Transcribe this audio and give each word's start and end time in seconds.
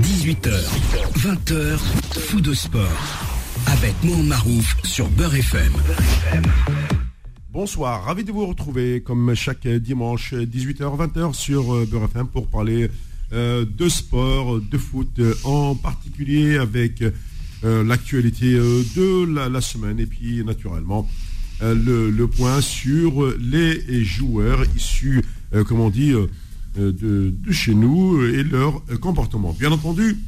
18h, 0.00 0.50
20h, 1.18 1.78
fou 2.28 2.40
de 2.40 2.54
sport. 2.54 2.82
Avec 3.66 3.94
Mohamed 4.02 4.28
Marouf 4.28 4.76
sur 4.84 5.08
Beurre 5.08 5.34
FM. 5.34 5.72
Bonsoir, 7.52 8.04
ravi 8.04 8.24
de 8.24 8.32
vous 8.32 8.46
retrouver 8.46 9.02
comme 9.02 9.34
chaque 9.34 9.66
dimanche 9.66 10.32
18h, 10.32 10.80
20h 10.80 11.34
sur 11.34 11.74
euh, 11.74 11.86
Beurre 11.90 12.04
FM 12.04 12.28
pour 12.28 12.48
parler 12.48 12.90
euh, 13.32 13.66
de 13.66 13.88
sport, 13.88 14.60
de 14.60 14.78
foot 14.78 15.18
euh, 15.18 15.34
en 15.44 15.74
particulier 15.74 16.56
avec 16.56 17.04
l'actualité 17.62 18.54
de 18.54 19.48
la, 19.48 19.60
semaine 19.60 20.00
et 20.00 20.06
puis 20.06 20.42
naturellement 20.44 21.06
le, 21.60 22.24
point 22.24 22.62
sur 22.62 23.34
les 23.38 24.02
joueurs 24.02 24.64
issus, 24.74 25.22
comme 25.66 25.80
on 25.80 25.90
dit, 25.90 26.14
de, 26.76 26.90
de, 26.90 27.52
chez 27.52 27.74
nous 27.74 28.24
et 28.24 28.42
leur 28.42 28.82
comportement. 29.00 29.54
Bien 29.58 29.72
entendu, 29.72 30.18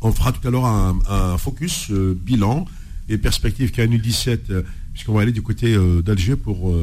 on 0.00 0.12
fera 0.12 0.32
tout 0.32 0.46
à 0.46 0.50
l'heure 0.50 0.66
un, 0.66 1.38
focus 1.38 1.90
bilan 1.90 2.66
et 3.08 3.18
perspective 3.18 3.70
KNU 3.70 3.98
17 3.98 4.52
puisqu'on 4.92 5.14
va 5.14 5.22
aller 5.22 5.32
du 5.32 5.42
côté 5.42 5.76
d'Alger 6.02 6.36
pour 6.36 6.74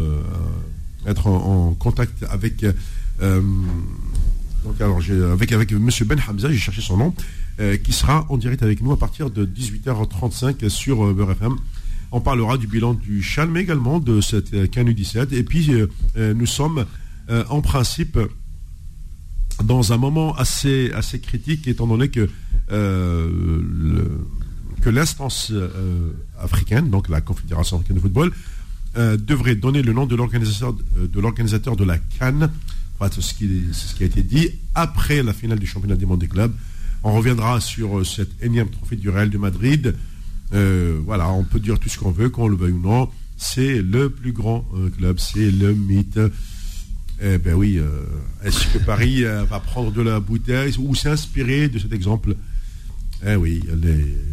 être 1.05 1.27
en, 1.27 1.73
contact 1.73 2.23
avec 2.29 2.65
donc 4.65 4.81
alors 4.81 4.99
Monsieur 5.79 6.05
Ben 6.05 6.19
Hamza, 6.27 6.51
j'ai 6.51 6.57
cherché 6.57 6.81
son 6.81 6.97
nom, 6.97 7.13
euh, 7.59 7.77
qui 7.77 7.93
sera 7.93 8.25
en 8.29 8.37
direct 8.37 8.63
avec 8.63 8.81
nous 8.81 8.91
à 8.91 8.97
partir 8.97 9.29
de 9.29 9.45
18h35 9.45 10.67
sur 10.69 11.05
euh, 11.05 11.31
FM. 11.31 11.55
On 12.11 12.19
parlera 12.19 12.57
du 12.57 12.65
bilan 12.65 12.95
du 12.95 13.21
Chalm, 13.21 13.55
également 13.57 13.99
de 13.99 14.21
cette 14.21 14.53
euh, 14.53 14.67
CANU 14.67 14.95
17. 14.95 15.33
Et 15.33 15.43
puis 15.43 15.71
nous 16.15 16.45
sommes 16.45 16.85
en 17.29 17.61
principe 17.61 18.19
dans 19.63 19.93
un 19.93 19.97
moment 19.97 20.35
assez 20.35 20.91
assez 20.93 21.19
critique, 21.19 21.67
étant 21.67 21.87
donné 21.87 22.09
que 22.09 22.29
que 24.81 24.89
l'instance 24.89 25.51
africaine, 26.39 26.89
donc 26.89 27.09
la 27.09 27.21
Confédération 27.21 27.77
africaine 27.77 27.97
de 27.97 28.01
football, 28.01 28.31
devrait 28.95 29.55
donner 29.55 29.81
le 29.81 29.93
nom 29.93 30.05
de 30.05 30.15
l'organisateur 30.15 30.73
de 30.95 31.19
l'organisateur 31.19 31.75
de 31.75 31.83
la 31.83 31.97
Cannes 31.97 32.51
c'est 33.11 33.21
ce, 33.21 33.33
qui, 33.95 34.03
a 34.03 34.05
été 34.05 34.23
dit 34.23 34.49
après 34.73 35.21
la 35.21 35.33
finale 35.33 35.59
du 35.59 35.67
championnat 35.67 35.95
du 35.95 36.05
monde 36.05 36.19
des 36.19 36.27
clubs. 36.27 36.53
On 37.03 37.13
reviendra 37.13 37.59
sur 37.59 37.99
euh, 37.99 38.03
cette 38.03 38.31
énième 38.41 38.69
trophée 38.69 38.95
du 38.95 39.09
Real 39.09 39.29
de 39.29 39.37
Madrid. 39.37 39.95
Euh, 40.53 40.99
voilà, 41.05 41.29
on 41.29 41.43
peut 41.43 41.59
dire 41.59 41.79
tout 41.79 41.89
ce 41.89 41.99
qu'on 41.99 42.11
veut, 42.11 42.29
qu'on 42.29 42.47
le 42.47 42.55
veuille 42.55 42.71
ou 42.71 42.81
non. 42.81 43.09
C'est 43.37 43.81
le 43.81 44.09
plus 44.09 44.31
grand 44.31 44.65
euh, 44.75 44.89
club, 44.89 45.19
c'est 45.19 45.51
le 45.51 45.73
mythe. 45.73 46.19
Eh 47.21 47.37
ben 47.37 47.53
oui, 47.53 47.79
est-ce 48.43 48.67
que 48.67 48.77
Paris 48.77 49.23
va 49.23 49.59
prendre 49.59 49.91
de 49.91 50.01
la 50.01 50.19
bouteille 50.19 50.75
ou 50.77 50.95
s'inspirer 50.95 51.69
de 51.69 51.79
cet 51.79 51.93
exemple? 51.93 52.35
Eh 53.25 53.35
oui, 53.35 53.63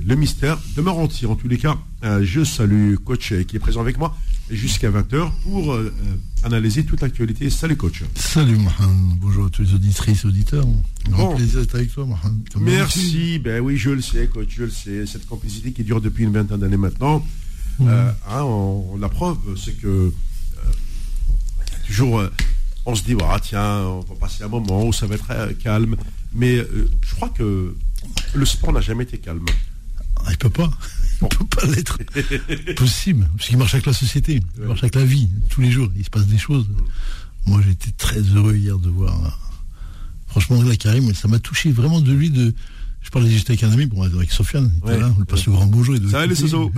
le 0.04 0.14
mystère 0.16 0.58
demeure 0.76 0.98
entier. 0.98 1.26
En 1.28 1.36
tous 1.36 1.48
les 1.48 1.58
cas, 1.58 1.78
je 2.22 2.42
salue 2.44 2.96
coach 2.96 3.32
qui 3.46 3.56
est 3.56 3.60
présent 3.60 3.80
avec 3.80 3.98
moi 3.98 4.16
jusqu'à 4.52 4.90
20h 4.90 5.30
pour 5.42 5.72
euh, 5.72 5.92
euh, 6.04 6.46
analyser 6.46 6.84
toute 6.84 7.00
l'actualité. 7.00 7.50
Salut 7.50 7.76
coach. 7.76 8.02
Salut 8.14 8.56
Mohamed. 8.56 9.18
Bonjour 9.18 9.46
à 9.46 9.50
tous 9.50 9.62
les 9.62 9.74
auditrices 9.74 10.24
et 10.24 10.28
auditeurs. 10.28 10.66
Grand 11.08 11.34
plaisir 11.34 11.60
d'être 11.60 11.74
avec 11.74 11.92
toi 11.92 12.04
Mohamed. 12.04 12.42
Merci. 12.60 13.38
Ben 13.38 13.60
oui, 13.60 13.76
je 13.76 13.90
le 13.90 14.02
sais 14.02 14.26
coach, 14.26 14.48
je 14.50 14.64
le 14.64 14.70
sais. 14.70 15.06
Cette 15.06 15.26
complicité 15.26 15.72
qui 15.72 15.84
dure 15.84 16.00
depuis 16.00 16.24
une 16.24 16.32
vingtaine 16.32 16.58
d'années 16.58 16.76
maintenant. 16.76 17.24
Euh, 17.80 18.10
hein, 18.28 18.42
on, 18.42 18.96
la 19.00 19.08
preuve, 19.08 19.38
c'est 19.56 19.80
que 19.80 20.12
toujours 21.86 22.22
on 22.86 22.94
se 22.94 23.02
dit, 23.02 23.16
ah, 23.22 23.38
tiens, 23.40 23.80
on 23.86 24.00
va 24.00 24.14
passer 24.16 24.44
un 24.44 24.48
moment 24.48 24.84
où 24.84 24.92
ça 24.92 25.06
va 25.06 25.14
être 25.14 25.58
calme. 25.58 25.96
Mais 26.32 26.56
je 26.56 27.14
crois 27.14 27.28
que 27.28 27.74
le 28.34 28.46
sport 28.46 28.72
n'a 28.72 28.80
jamais 28.80 29.04
été 29.04 29.18
calme. 29.18 29.46
Ah, 30.24 30.30
il 30.30 30.38
peut 30.38 30.50
pas. 30.50 30.70
Il 31.22 31.28
peut 31.28 31.44
pas 31.44 31.66
l'être. 31.66 31.98
Possible. 32.74 33.28
Parce 33.36 33.48
qu'il 33.48 33.56
marche 33.56 33.74
avec 33.74 33.86
la 33.86 33.92
société. 33.92 34.40
Il 34.58 34.64
marche 34.64 34.82
avec 34.82 34.96
la 34.96 35.04
vie. 35.04 35.28
Tous 35.50 35.60
les 35.60 35.70
jours. 35.70 35.88
Il 35.96 36.04
se 36.04 36.10
passe 36.10 36.26
des 36.26 36.38
choses. 36.38 36.66
Moi, 37.46 37.60
j'étais 37.64 37.92
très 37.92 38.20
heureux 38.20 38.56
hier 38.56 38.76
de 38.78 38.88
voir. 38.88 39.38
Franchement, 40.26 40.60
là, 40.62 40.74
Karim, 40.74 41.14
ça 41.14 41.28
m'a 41.28 41.38
touché 41.38 41.70
vraiment 41.70 42.00
de 42.00 42.12
lui. 42.12 42.30
de. 42.30 42.52
Je 43.12 43.18
parlais 43.18 43.30
juste 43.30 43.50
avec 43.50 43.62
un 43.62 43.70
ami, 43.70 43.84
bon, 43.84 44.00
avec 44.00 44.32
Sofiane, 44.32 44.72
là, 44.86 45.12
on 45.14 45.18
lui 45.18 45.26
passe 45.26 45.44
le 45.44 45.52
grand 45.52 45.66
bonjour. 45.66 45.94
Ça 45.96 46.20
va 46.20 46.26
les 46.26 46.34
sosos 46.34 46.72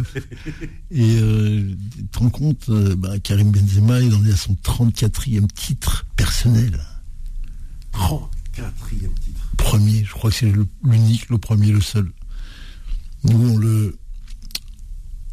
Et 0.90 1.18
euh, 1.20 1.70
tu 1.96 2.04
te 2.06 2.18
rends 2.18 2.28
compte, 2.28 2.68
euh, 2.70 2.96
bah, 2.96 3.20
Karim 3.20 3.52
Benzema, 3.52 4.00
il 4.00 4.12
en 4.12 4.24
est 4.26 4.32
à 4.32 4.36
son 4.36 4.54
34e 4.54 5.46
titre 5.46 6.06
personnel. 6.16 6.80
34e 7.92 8.18
titre 8.56 9.48
Premier, 9.56 10.02
je 10.04 10.10
crois 10.10 10.30
que 10.30 10.36
c'est 10.36 10.52
l'unique, 10.82 11.30
le 11.30 11.38
premier, 11.38 11.70
le 11.70 11.80
seul. 11.80 12.10
Nous, 13.22 13.50
on 13.50 13.56
le. 13.56 13.96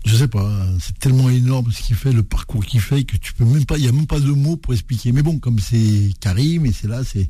Je 0.05 0.15
sais 0.15 0.27
pas, 0.27 0.67
c'est 0.79 0.99
tellement 0.99 1.31
énorme 1.31 1.71
ce 1.71 1.81
qu'il 1.81 1.95
fait, 1.95 2.13
le 2.13 2.21
parcours 2.21 2.63
qu'il 2.63 2.79
fait, 2.79 3.05
que 3.05 3.17
tu 3.17 3.33
peux 3.33 3.45
même 3.45 3.65
pas, 3.65 3.79
il 3.79 3.81
n'y 3.81 3.89
a 3.89 3.91
même 3.91 4.05
pas 4.05 4.19
de 4.19 4.29
mots 4.29 4.55
pour 4.55 4.73
expliquer. 4.73 5.13
Mais 5.13 5.23
bon, 5.23 5.39
comme 5.39 5.57
c'est 5.57 6.11
Karim 6.19 6.67
et 6.67 6.71
c'est 6.71 6.87
là, 6.87 7.03
c'est 7.03 7.27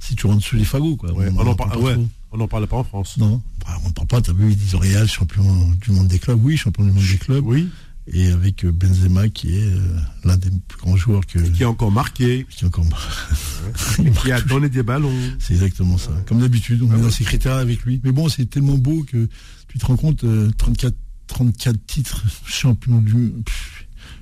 si 0.00 0.16
tu 0.16 0.26
rentres 0.26 0.44
sous 0.44 0.56
les 0.56 0.64
fagots, 0.64 0.96
quoi. 0.96 1.12
on 1.12 2.08
n'en 2.38 2.48
parle, 2.48 2.66
pas 2.66 2.76
en 2.76 2.84
France. 2.84 3.16
Non, 3.18 3.42
bah, 3.60 3.78
on 3.82 3.86
n'en 3.86 3.92
parle 3.92 4.08
pas. 4.08 4.20
Tu 4.22 4.30
as 4.30 4.34
vu, 4.34 4.50
ils 4.50 4.56
disent 4.56 4.74
Real, 4.74 5.08
champion 5.08 5.44
du 5.80 5.90
monde 5.92 6.08
des 6.08 6.18
clubs. 6.18 6.42
Oui, 6.42 6.56
champion 6.56 6.84
du 6.84 6.92
monde 6.92 7.04
des 7.04 7.18
clubs. 7.18 7.44
Oui. 7.44 7.68
Et 8.08 8.28
avec 8.32 8.64
euh, 8.64 8.72
Benzema, 8.72 9.28
qui 9.28 9.56
est 9.56 9.72
euh, 9.72 9.96
l'un 10.24 10.36
des 10.36 10.50
plus 10.66 10.78
grands 10.78 10.96
joueurs 10.96 11.24
que. 11.24 11.38
qui 11.38 11.62
a 11.62 11.68
encore 11.70 11.92
marqué. 11.92 12.46
Qui 12.50 12.64
a 12.64 12.68
encore 12.68 12.84
marqué. 12.84 14.10
qui 14.22 14.32
a 14.32 14.40
donné 14.40 14.68
des 14.68 14.82
ballons. 14.82 15.14
C'est 15.38 15.54
exactement 15.54 15.98
ça. 15.98 16.10
Comme 16.26 16.40
d'habitude, 16.40 16.82
on 16.82 16.90
est 16.90 16.98
ah 16.98 17.02
dans 17.02 17.10
ses 17.10 17.24
critères 17.24 17.56
avec 17.56 17.82
lui. 17.84 18.00
Mais 18.02 18.10
bon, 18.10 18.28
c'est 18.28 18.46
tellement 18.46 18.76
beau 18.76 19.04
que 19.04 19.28
tu 19.68 19.78
te 19.78 19.86
rends 19.86 19.96
compte, 19.96 20.24
34, 20.56 20.92
euh, 20.92 20.96
34 21.28 21.86
titres, 21.86 22.24
champion 22.46 22.98
du, 22.98 23.32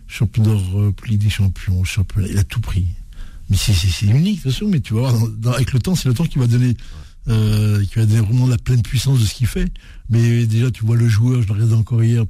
champion 0.07 0.43
d'Europe, 0.43 1.01
Ligue 1.07 1.23
des 1.23 1.31
champions, 1.31 1.83
champion, 1.85 2.23
il 2.29 2.39
a 2.39 2.45
tout 2.45 2.61
pris. 2.61 2.87
Mais 3.49 3.57
c'est 3.57 3.73
unique, 4.07 4.39
de 4.39 4.43
toute 4.43 4.53
façon, 4.53 4.69
mais 4.69 4.81
tu 4.81 4.95
vas 4.95 5.11
voir, 5.11 5.55
avec 5.55 5.73
le 5.73 5.81
temps, 5.81 5.97
c'est 5.97 6.09
le 6.09 6.15
temps 6.15 6.27
qui 6.27 6.39
va 6.39 6.47
donner, 6.47 6.77
euh, 7.31 7.85
qui 7.85 7.99
donner 7.99 8.21
vraiment 8.21 8.47
la 8.47 8.59
pleine 8.59 8.83
puissance 8.83 9.21
de 9.21 9.25
ce 9.25 9.35
qu'il 9.35 9.47
fait. 9.47 9.73
Mais 10.09 10.47
déjà, 10.47 10.71
tu 10.71 10.85
vois 10.85 10.97
le 10.97 11.09
joueur, 11.09 11.43
je 11.43 11.47
le 11.47 11.55
regardais 11.55 11.75
encore 11.75 12.03
hier, 12.03 12.25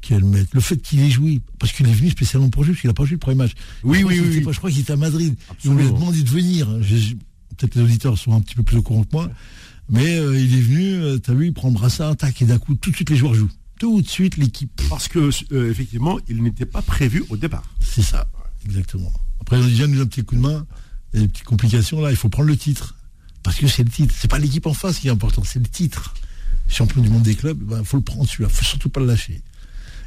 quel 0.00 0.24
maître. 0.24 0.50
Le 0.52 0.60
fait 0.60 0.76
qu'il 0.76 1.00
ait 1.00 1.10
joué, 1.10 1.40
parce 1.58 1.72
qu'il 1.72 1.88
est 1.88 1.92
venu 1.92 2.10
spécialement 2.10 2.50
pour 2.50 2.64
jouer, 2.64 2.72
parce 2.72 2.80
qu'il 2.80 2.88
n'a 2.88 2.94
pas 2.94 3.04
joué 3.04 3.12
le 3.12 3.18
premier 3.18 3.36
match. 3.36 3.52
Oui, 3.82 4.02
oui, 4.04 4.20
oui. 4.20 4.44
je 4.50 4.58
crois 4.58 4.70
qu'il 4.70 4.80
était 4.80 4.92
à 4.92 4.96
Madrid. 4.96 5.34
On 5.66 5.74
lui 5.74 5.86
a 5.86 5.90
demandé 5.90 6.22
de 6.22 6.28
venir. 6.28 6.68
Peut-être 7.56 7.74
les 7.74 7.82
auditeurs 7.82 8.18
sont 8.18 8.32
un 8.32 8.40
petit 8.40 8.54
peu 8.54 8.62
plus 8.62 8.78
au 8.78 8.82
courant 8.82 9.04
que 9.04 9.12
moi. 9.12 9.30
Mais 9.88 10.16
euh, 10.16 10.38
il 10.38 10.56
est 10.56 10.60
venu, 10.60 10.94
euh, 10.94 11.18
tu 11.18 11.30
as 11.30 11.34
vu, 11.34 11.46
il 11.46 11.52
prend 11.52 11.68
le 11.68 11.74
brassard, 11.74 12.16
tac, 12.16 12.40
et 12.40 12.44
d'un 12.44 12.58
coup, 12.58 12.74
tout 12.74 12.90
de 12.90 12.96
suite 12.96 13.10
les 13.10 13.16
joueurs 13.16 13.34
jouent. 13.34 13.50
Tout 13.78 14.00
de 14.00 14.08
suite 14.08 14.36
l'équipe. 14.36 14.80
Parce 14.88 15.08
que 15.08 15.30
euh, 15.52 15.70
effectivement, 15.70 16.18
il 16.28 16.42
n'était 16.42 16.66
pas 16.66 16.82
prévu 16.82 17.24
au 17.30 17.36
départ. 17.36 17.64
C'est 17.80 18.02
ça, 18.02 18.28
exactement. 18.64 19.12
Après, 19.40 19.56
on 19.56 19.62
a 19.62 19.66
déjà 19.66 19.86
nous 19.86 20.00
un 20.00 20.06
petit 20.06 20.24
coup 20.24 20.36
de 20.36 20.40
main, 20.40 20.66
il 21.12 21.20
y 21.20 21.22
a 21.22 21.26
des 21.26 21.32
petites 21.32 21.44
complications 21.44 22.00
là, 22.00 22.10
il 22.10 22.16
faut 22.16 22.28
prendre 22.28 22.48
le 22.48 22.56
titre. 22.56 22.96
Parce 23.42 23.56
que 23.56 23.66
c'est 23.66 23.82
le 23.82 23.90
titre. 23.90 24.14
C'est 24.16 24.30
pas 24.30 24.38
l'équipe 24.38 24.66
en 24.66 24.74
face 24.74 24.98
qui 24.98 25.08
est 25.08 25.10
important, 25.10 25.42
c'est 25.44 25.58
le 25.58 25.66
titre. 25.66 26.14
Champion 26.68 27.02
du 27.02 27.10
monde 27.10 27.22
des 27.22 27.34
clubs, 27.34 27.58
il 27.60 27.66
ben, 27.66 27.84
faut 27.84 27.96
le 27.96 28.02
prendre 28.02 28.28
celui-là, 28.28 28.48
faut 28.48 28.64
surtout 28.64 28.88
pas 28.88 29.00
le 29.00 29.06
lâcher. 29.06 29.42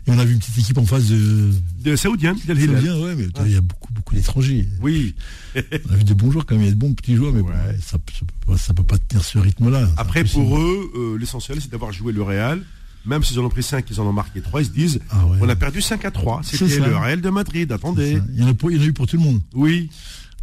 Et 0.07 0.11
on 0.11 0.19
a 0.19 0.25
vu 0.25 0.33
une 0.33 0.39
petite 0.39 0.57
équipe 0.59 0.77
en 0.77 0.85
face 0.85 1.07
de. 1.07 1.51
De 1.83 1.95
Saoudien, 1.95 2.35
Saoudien, 2.35 2.99
ouais, 2.99 3.15
mais 3.15 3.27
il 3.45 3.51
y 3.51 3.57
a 3.57 3.61
beaucoup, 3.61 3.91
beaucoup 3.91 4.15
d'étrangers. 4.15 4.67
Oui. 4.81 5.15
on 5.55 5.93
a 5.93 5.95
vu 5.95 6.03
des 6.03 6.13
bons 6.13 6.31
joueurs 6.31 6.45
quand 6.45 6.55
même, 6.55 6.63
il 6.63 6.67
y 6.67 6.71
a 6.71 6.73
de 6.73 6.79
bons 6.79 6.93
petits 6.93 7.15
joueurs, 7.15 7.33
mais 7.33 7.41
ça, 7.81 7.97
ne 7.97 8.73
peut 8.73 8.83
pas 8.83 8.97
tenir 8.97 9.23
ce 9.23 9.37
rythme-là. 9.37 9.89
Après, 9.97 10.23
pour 10.23 10.57
eux, 10.57 10.91
euh, 10.95 11.17
l'essentiel, 11.17 11.59
c'est 11.61 11.71
d'avoir 11.71 11.91
joué 11.91 12.13
le 12.13 12.21
Real. 12.21 12.61
Même 13.05 13.23
s'ils 13.23 13.39
en 13.39 13.43
ont 13.43 13.49
pris 13.49 13.61
5, 13.61 13.85
ils 13.91 14.01
en 14.01 14.05
ont 14.05 14.13
marqué 14.13 14.41
3, 14.41 14.61
ils 14.61 14.65
se 14.65 14.71
disent 14.71 14.99
ah 15.11 15.25
on 15.39 15.47
a 15.47 15.55
perdu 15.55 15.79
5 15.79 16.03
à 16.05 16.11
3. 16.11 16.41
C'était 16.43 16.79
le 16.79 16.97
Real 16.97 17.21
de 17.21 17.29
Madrid, 17.29 17.71
attendez. 17.71 18.19
Il 18.33 18.39
y, 18.39 18.43
en 18.43 18.47
a, 18.47 18.53
il 18.69 18.77
y 18.77 18.79
en 18.79 18.81
a 18.81 18.85
eu 18.85 18.93
pour 18.93 19.05
tout 19.05 19.17
le 19.17 19.23
monde. 19.23 19.41
Oui. 19.53 19.91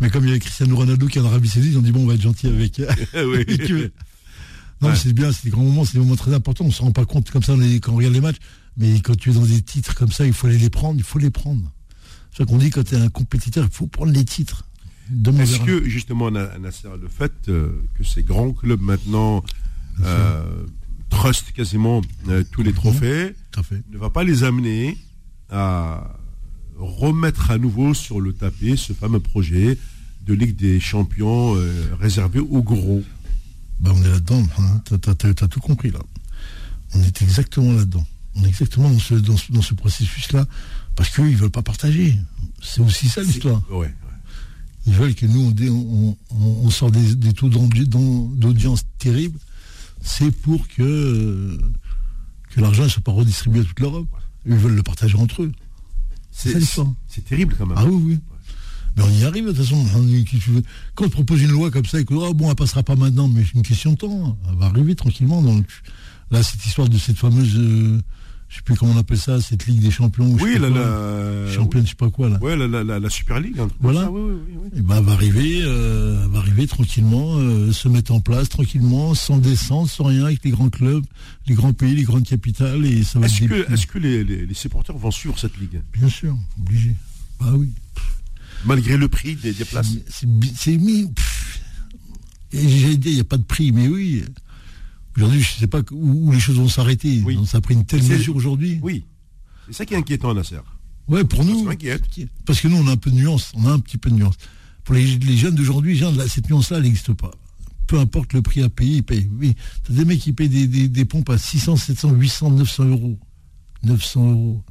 Mais 0.03 0.11
comme 0.11 0.27
il 0.27 0.33
y 0.33 0.35
a 0.35 0.39
Cristiano 0.39 0.77
Ronaldo 0.77 1.07
qui 1.07 1.19
est 1.19 1.21
en 1.23 1.27
Arabie 1.27 1.49
Saoudite, 1.49 1.73
ils 1.73 1.79
ont 1.79 1.83
dit 1.83 1.93
bon, 1.93 2.03
on 2.03 2.07
va 2.07 2.15
être 2.15 2.23
gentil 2.23 2.49
avec. 2.49 2.83
oui. 3.15 3.91
Non, 4.83 4.93
c'est 4.97 5.13
bien, 5.13 5.31
c'est 5.31 5.45
des 5.45 5.51
grands 5.51 5.63
moments, 5.63 5.85
c'est 5.85 5.93
des 5.93 6.01
moments 6.01 6.17
très 6.17 6.35
importants. 6.35 6.65
On 6.65 6.67
ne 6.67 6.73
se 6.73 6.83
rend 6.83 6.91
pas 6.91 7.05
compte 7.05 7.31
comme 7.31 7.45
ça 7.45 7.55
quand 7.81 7.93
on 7.93 7.97
regarde 7.97 8.15
les 8.15 8.21
matchs. 8.21 8.39
Mais 8.77 8.99
quand 8.99 9.17
tu 9.17 9.31
es 9.31 9.33
dans 9.33 9.47
des 9.47 9.63
titres 9.63 9.95
comme 9.95 10.11
ça, 10.11 10.27
il 10.27 10.33
faut 10.33 10.49
aller 10.49 10.59
les 10.59 10.71
prendre, 10.71 10.99
il 10.99 11.05
faut 11.05 11.21
les 11.21 11.31
prendre. 11.31 11.71
C'est 12.37 12.45
qu'on 12.45 12.59
dit 12.59 12.71
quand 12.71 12.83
tu 12.83 12.97
es 12.97 12.99
un 12.99 13.09
compétiteur, 13.09 13.65
il 13.65 13.73
faut 13.73 13.87
prendre 13.87 14.11
les 14.11 14.25
titres. 14.25 14.65
Est-ce 15.39 15.61
que 15.61 15.85
justement, 15.89 16.33
Nasser, 16.33 16.89
le 17.01 17.09
fait 17.09 17.33
euh, 17.49 17.71
que 17.97 18.03
ces 18.03 18.25
grands 18.25 18.53
clubs 18.53 18.81
maintenant 18.81 19.45
euh, 20.05 20.65
trustent 21.11 21.53
quasiment 21.53 22.01
euh, 22.29 22.43
tous 22.51 22.63
les 22.63 22.73
trophées 22.73 23.35
ne 23.91 23.99
va 23.99 24.11
pas 24.11 24.25
les 24.25 24.43
amener 24.43 24.97
à 25.51 26.17
remettre 26.77 27.51
à 27.51 27.59
nouveau 27.59 27.95
sur 27.95 28.21
le 28.21 28.33
tapis 28.33 28.77
ce 28.77 28.93
fameux 28.93 29.21
projet 29.21 29.77
de 30.27 30.35
Ligue 30.35 30.57
des 30.57 30.81
Champions 30.81 31.55
réservé 31.99 32.39
aux 32.39 32.63
gros 32.63 33.03
ben, 33.81 33.93
On 33.95 34.03
est 34.03 34.09
là-dedans, 34.09 34.43
hein. 34.59 34.81
tu 34.87 34.95
as, 34.95 35.49
tout 35.49 35.61
compris 35.61 35.91
là. 35.91 36.01
On 36.95 37.03
est 37.03 37.23
exactement 37.23 37.73
là-dedans. 37.73 38.07
On 38.35 38.45
est 38.45 38.49
exactement 38.49 38.91
dans 38.91 38.99
ce, 38.99 39.15
dans 39.15 39.63
ce, 39.63 39.75
processus-là, 39.75 40.47
parce 40.97 41.11
qu'ils 41.11 41.33
ne 41.33 41.37
veulent 41.37 41.51
pas 41.51 41.63
partager. 41.63 42.19
C'est 42.63 42.81
aussi 42.81 43.09
ça 43.09 43.23
l'histoire. 43.23 43.63
Ils 44.87 44.95
veulent 44.95 45.15
que 45.15 45.27
nous, 45.27 45.55
on, 45.71 46.17
on, 46.31 46.71
sort 46.71 46.91
des, 46.91 47.33
taux 47.33 47.49
d'audience 47.49 48.85
terribles. 48.99 49.39
C'est 50.03 50.33
pour 50.33 50.67
que, 50.69 51.59
que 52.51 52.61
l'argent 52.61 52.85
ne 52.85 52.89
soit 52.89 53.03
pas 53.03 53.13
redistribué 53.13 53.61
à 53.61 53.65
toute 53.65 53.79
l'Europe. 53.79 54.09
Ils 54.45 54.55
veulent 54.55 54.75
le 54.75 54.83
partager 54.83 55.17
entre 55.17 55.43
eux. 55.43 55.53
C'est 56.33 56.59
C'est 57.09 57.25
terrible 57.25 57.55
quand 57.57 57.67
même. 57.67 57.79
Ah 57.79 57.85
oui, 57.85 58.03
oui. 58.07 58.19
Mais 58.97 59.03
on 59.03 59.11
y 59.11 59.25
arrive, 59.25 59.47
de 59.47 59.53
toute 59.53 59.65
façon. 59.65 59.85
Quand 60.95 61.07
on 61.07 61.09
propose 61.09 61.43
une 61.43 61.51
loi 61.51 61.71
comme 61.71 61.87
ça, 61.87 62.01
et 62.01 62.05
que, 62.05 62.15
oh, 62.15 62.35
bon, 62.35 62.51
elle 62.51 62.57
passera 62.57 62.83
pas 62.83 62.97
maintenant, 62.97 63.29
mais 63.29 63.43
c'est 63.45 63.55
une 63.55 63.63
question 63.63 63.93
de 63.93 63.97
temps. 63.97 64.39
Elle 64.51 64.59
va 64.59 64.67
arriver 64.67 64.95
tranquillement. 64.95 65.43
Donc, 65.43 65.65
là, 66.31 66.43
cette 66.43 66.65
histoire 66.65 66.89
de 66.89 66.99
cette 66.99 67.19
fameuse. 67.19 67.57
Euh, 67.57 68.01
je 68.53 68.59
sais 68.59 68.63
plus 68.65 68.75
comment 68.75 68.93
on 68.93 68.99
appelle 68.99 69.17
ça, 69.17 69.41
cette 69.41 69.65
Ligue 69.65 69.81
des 69.81 69.91
Champions. 69.91 70.37
Oui, 70.39 70.59
la, 70.59 70.69
la, 70.69 71.51
Championne, 71.51 71.85
je 71.85 71.91
sais 71.91 71.95
pas 71.95 72.11
quoi 72.11 72.29
là. 72.29 72.39
Ouais, 72.43 72.55
la, 72.55 72.67
la, 72.69 73.01
la 73.01 73.09
Super 73.09 73.41
League. 73.41 73.57
voilà. 73.81 74.11
Oui, 74.11 74.21
oui, 74.21 74.55
oui, 74.63 74.79
et 74.79 74.83
ben, 74.83 75.01
va 75.01 75.13
arriver, 75.13 75.61
euh, 75.63 76.27
va 76.29 76.41
arriver 76.41 76.67
tranquillement, 76.67 77.39
euh, 77.39 77.73
se 77.73 77.89
mettre 77.89 78.13
en 78.13 78.21
place 78.21 78.51
tranquillement, 78.51 79.15
sans 79.15 79.39
descente, 79.39 79.89
sans 79.89 80.05
rien, 80.05 80.27
avec 80.27 80.45
les 80.45 80.51
grands 80.51 80.69
clubs, 80.69 81.03
les 81.47 81.55
grands 81.55 81.73
pays, 81.73 81.95
les 81.95 82.03
grandes 82.03 82.27
capitales, 82.27 82.85
et 82.85 83.03
ça 83.05 83.19
va. 83.21 83.25
Est-ce 83.25 83.41
que, 83.41 83.73
est-ce 83.73 83.87
que 83.87 83.99
les, 83.99 84.23
les, 84.23 84.45
les, 84.45 84.55
supporters 84.55 84.99
vont 84.99 85.11
suivre 85.11 85.39
cette 85.39 85.57
ligue? 85.57 85.81
Bien 85.95 86.11
sûr, 86.11 86.37
obligé. 86.61 86.95
Bah 87.41 87.53
oui. 87.55 87.71
Malgré 88.65 88.97
le 88.97 89.09
prix 89.09 89.37
des, 89.37 89.53
des 89.53 89.65
places. 89.65 89.93
C'est 90.09 90.77
mis. 90.77 91.11
J'ai 92.53 92.97
dit, 92.97 93.11
il 93.11 93.15
n'y 93.15 93.21
a 93.21 93.25
pas 93.25 93.39
de 93.39 93.43
prix, 93.43 93.73
mais 93.73 93.89
oui. 93.89 94.25
Aujourd'hui, 95.17 95.41
je 95.41 95.55
ne 95.55 95.61
sais 95.61 95.67
pas 95.67 95.81
où, 95.91 96.33
les 96.33 96.41
choses 96.41 96.57
vont 96.57 96.69
s'arrêter. 96.69 97.23
Ça 97.47 97.59
a 97.59 97.61
pris 97.61 97.75
une 97.75 97.85
telle 97.85 98.03
mesure 98.03 98.37
aujourd'hui. 98.37 98.79
Oui. 98.83 99.05
C'est 99.67 99.75
ça 99.75 99.87
qui 99.87 99.95
est 99.95 99.97
inquiétant, 99.97 100.35
Nasser. 100.35 100.59
Ouais, 101.09 101.25
pour 101.25 101.45
nous. 101.45 101.69
Parce 102.47 102.61
que 102.61 102.69
nous, 102.69 102.77
on 102.77 102.87
a 102.89 102.93
un 102.93 102.97
peu 102.97 103.11
de 103.11 103.17
nuance. 103.17 103.53
On 103.55 103.67
a 103.67 103.73
un 103.73 103.79
petit 103.79 103.99
peu 103.99 104.11
de 104.11 104.17
nuance. 104.17 104.35
Pour 104.85 104.95
les, 104.95 105.07
jeunes 105.37 105.55
d'aujourd'hui, 105.55 106.03
cette 106.29 106.49
nuance-là, 106.49 106.79
elle 106.79 106.85
n'existe 106.85 107.13
pas. 107.15 107.31
Peu 107.87 107.99
importe 107.99 108.33
le 108.33 108.43
prix 108.43 108.63
à 108.63 108.69
payer, 108.69 108.97
ils 108.97 109.03
payent. 109.03 109.29
Oui. 109.39 109.55
T'as 109.85 109.93
des 109.93 110.05
mecs 110.05 110.21
qui 110.21 110.33
payent 110.33 110.49
des, 110.49 111.05
pompes 111.05 111.31
à 111.31 111.39
600, 111.39 111.77
700, 111.77 112.13
800, 112.13 112.51
900 112.51 112.85
euros. 112.85 113.19
900 113.85 114.31
euros. 114.31 114.65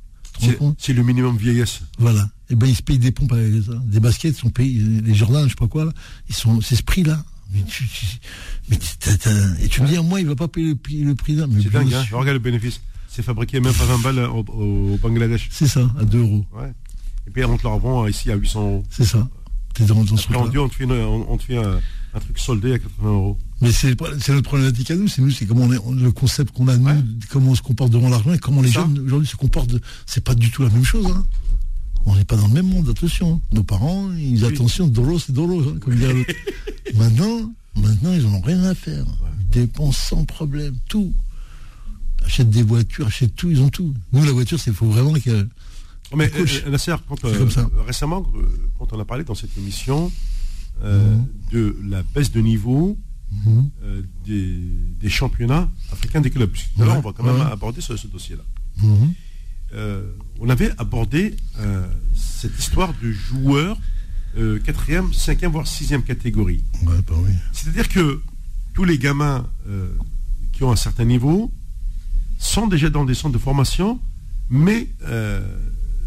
C'est 0.78 0.94
le 0.94 1.04
minimum 1.04 1.38
vieillesse. 1.38 1.82
Voilà. 2.00 2.30
Eh 2.52 2.56
ben 2.56 2.68
ils 2.68 2.76
se 2.76 2.82
payent 2.82 3.00
des 3.00 3.12
pompes, 3.12 3.34
des 3.34 4.00
baskets 4.00 4.36
sont 4.36 4.50
payés, 4.50 4.82
les 4.82 5.14
Jordan, 5.14 5.46
je 5.46 5.50
sais 5.50 5.56
pas 5.56 5.68
quoi 5.68 5.86
là. 5.86 5.94
Ils 6.30 6.36
sont, 6.36 6.60
c'est 6.62 6.76
ce 6.76 6.84
prix-là. 6.84 7.24
Mais 7.54 7.64
tu, 7.64 7.84
et 9.62 9.68
tu 9.68 9.82
me 9.82 9.88
dis, 9.88 9.98
moi, 10.00 10.22
il 10.22 10.28
va 10.28 10.36
pas 10.36 10.48
payer 10.48 10.70
le, 10.70 10.76
prix, 10.76 11.02
le 11.04 11.16
prix 11.16 11.38
C'est 11.38 11.70
dingue, 11.72 11.94
hein 11.94 12.04
regarde 12.12 12.36
le 12.36 12.40
bénéfice. 12.40 12.82
C'est 13.10 13.24
fabriqué 13.24 13.60
même 13.60 13.74
pas 13.74 13.86
20 13.86 13.98
balles 14.00 14.20
au, 14.20 14.98
Bangladesh. 15.02 15.50
C'est 15.52 15.68
ça, 15.68 15.90
à 16.00 16.06
2 16.06 16.20
euros. 16.20 16.46
Ouais. 16.54 16.72
Et 17.28 17.32
puis, 17.32 17.44
on 17.44 17.58
te 17.58 17.64
le 17.64 17.70
revend 17.70 18.08
ici 18.08 18.32
à 18.32 18.36
800 18.36 18.62
euros. 18.62 18.84
C'est 18.90 19.04
ça. 19.04 19.28
T'es 19.74 19.84
dans, 19.84 20.04
dans 20.04 20.16
Après, 20.16 20.36
on, 20.58 20.64
on 20.64 20.68
te 20.70 20.76
fait, 20.76 20.86
on, 20.86 21.38
te 21.38 21.44
fait 21.44 21.58
un, 21.58 22.20
truc 22.20 22.40
soldé 22.40 22.74
à 22.74 22.80
80 22.80 23.10
euros. 23.10 23.38
Mais 23.62 23.72
c'est 23.72 23.98
notre 24.00 24.42
problématique 24.42 24.92
à 24.92 24.96
nous, 24.96 25.08
c'est 25.08 25.22
nous, 25.22 25.32
c'est 25.32 25.46
comment 25.46 25.66
on 25.66 25.72
est, 25.72 26.02
le 26.02 26.12
concept 26.12 26.54
qu'on 26.54 26.68
a 26.68 26.78
nous, 26.78 27.04
comment 27.30 27.52
on 27.52 27.56
se 27.56 27.62
comporte 27.62 27.92
devant 27.92 28.10
l'argent 28.10 28.34
et 28.34 28.40
comment 28.40 28.62
les 28.62 28.72
jeunes 28.72 28.98
aujourd'hui 29.00 29.28
se 29.28 29.36
comportent. 29.36 29.76
C'est 30.06 30.24
pas 30.24 30.36
du 30.36 30.50
tout 30.52 30.64
la 30.64 30.70
même 30.70 30.86
chose. 30.86 31.08
Hein. 31.08 31.26
On 32.06 32.16
n'est 32.16 32.26
pas 32.26 32.36
dans 32.36 32.48
le 32.48 32.54
même 32.54 32.68
monde, 32.68 32.90
attention. 32.90 33.42
Nos 33.52 33.64
parents, 33.64 34.12
ils 34.14 34.34
disent 34.34 34.44
attention, 34.46 34.88
Doro, 34.88 35.20
c'est 35.20 35.32
Doro, 35.32 35.62
hein, 35.62 35.78
comme 35.80 35.96
dirait 35.96 36.14
l'autre. 36.14 36.34
maintenant, 36.96 37.54
maintenant, 37.76 38.14
ils 38.14 38.24
n'en 38.24 38.36
ont 38.36 38.42
rien 38.42 38.64
à 38.64 38.76
faire. 38.76 39.06
Ils 39.40 39.48
dépensent 39.62 40.16
sans 40.16 40.26
problème, 40.26 40.76
tout. 40.88 41.14
Achètent 42.26 42.50
des 42.50 42.64
voitures, 42.64 43.08
achètent 43.08 43.36
tout, 43.36 43.50
ils 43.50 43.62
ont 43.62 43.70
tout. 43.70 43.94
Nous, 44.14 44.24
la 44.24 44.32
voiture, 44.32 44.60
c'est 44.60 44.74
faut 44.74 44.88
vraiment 44.88 45.14
que. 45.14 45.48
Mais 46.16 46.30
euh, 46.36 46.70
Nasser, 46.70 46.96
quand, 47.08 47.24
euh, 47.26 47.48
récemment, 47.86 48.26
euh, 48.36 48.42
quand 48.78 48.92
on 48.94 49.00
a 49.00 49.06
parlé 49.06 49.24
dans 49.24 49.36
cette 49.36 49.58
émission 49.58 50.12
mhm. 50.84 51.26
de 51.52 51.78
la 51.84 52.04
baisse 52.04 52.32
de 52.32 52.42
niveau 52.42 52.98
mhm. 53.32 53.70
des, 54.26 55.10
championnats 55.10 55.70
africains 55.92 56.20
des 56.22 56.30
clubs, 56.30 56.54
alors 56.80 56.98
on 56.98 57.02
va 57.02 57.14
quand 57.14 57.24
même 57.24 57.42
aborder 57.42 57.82
ce, 57.82 58.08
dossier-là. 58.08 58.44
Mhm. 58.84 59.14
Euh, 59.74 60.04
on 60.40 60.50
avait 60.50 60.72
abordé 60.78 61.36
euh, 61.60 61.88
cette 62.16 62.58
histoire 62.60 62.94
de 63.02 63.12
joueurs 63.12 63.78
euh, 64.38 64.60
quatrième, 64.60 65.14
cinquième, 65.14 65.52
voire 65.52 65.68
sixième 65.68 66.04
catégorie. 66.04 66.64
Bah 66.84 66.94
C'est-à-dire 67.54 67.90
que 67.90 68.22
tous 68.74 68.84
les 68.86 68.98
gamins 68.98 69.46
qui 70.54 70.64
ont 70.64 70.72
un 70.72 70.78
certain 70.78 71.04
niveau 71.04 71.52
sont 72.40 72.68
déjà 72.68 72.90
dans 72.90 73.04
des 73.04 73.14
centres 73.14 73.34
de 73.34 73.40
formation, 73.40 74.00
mais 74.50 74.88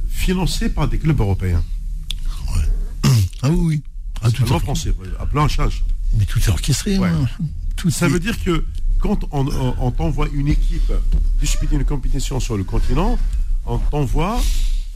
financés 0.08 0.70
par 0.70 0.88
des 0.88 0.98
clubs 0.98 1.20
européens. 1.20 1.62
Ah 3.42 3.50
oui, 3.50 3.58
oui. 3.60 3.82
Ah, 4.22 4.30
tout 4.30 4.50
en 4.50 4.58
français, 4.58 4.94
à 5.20 5.26
plein 5.26 5.46
charge. 5.48 5.84
Mais 6.16 6.24
tout 6.24 6.38
est 6.38 6.48
orchestré. 6.48 6.96
Hein. 6.96 7.28
Tout 7.76 7.90
Ça 7.90 8.08
veut 8.08 8.18
dire 8.18 8.42
que 8.42 8.64
quand 8.98 9.18
on, 9.32 9.90
t'envoie 9.90 10.28
une 10.32 10.48
équipe 10.48 10.90
disputer 11.38 11.76
une 11.76 11.84
compétition 11.84 12.40
sur 12.40 12.56
le 12.56 12.64
continent, 12.64 13.18
on 13.66 13.78
t'envoie 13.78 14.40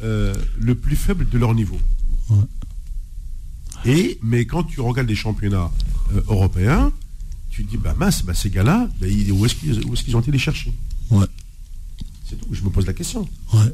euh, 0.03 0.35
le 0.59 0.75
plus 0.75 0.97
faible 0.97 1.29
de 1.29 1.38
leur 1.38 1.55
niveau. 1.55 1.79
Et, 3.85 4.19
mais 4.23 4.44
quand 4.44 4.65
tu 4.65 4.81
regardes 4.81 5.09
les 5.09 5.15
championnats 5.15 5.70
euh, 6.12 6.20
européens, 6.29 6.93
tu 7.50 7.65
te 7.65 7.70
dis, 7.70 7.76
bah 7.76 7.94
mince, 7.97 8.23
bah, 8.25 8.35
ces 8.35 8.50
gars-là, 8.50 8.88
bah, 9.00 9.06
où 9.32 9.47
est-ce 9.47 9.55
qu'ils 9.55 10.17
ont 10.17 10.20
été 10.20 10.31
les 10.31 10.38
chercher? 10.38 10.73
Ouais. 11.11 11.26
C'est 12.29 12.37
tout, 12.37 12.53
je 12.53 12.62
me 12.62 12.70
pose 12.70 12.87
la 12.87 12.93
question. 12.93 13.29
Ouais. 13.55 13.73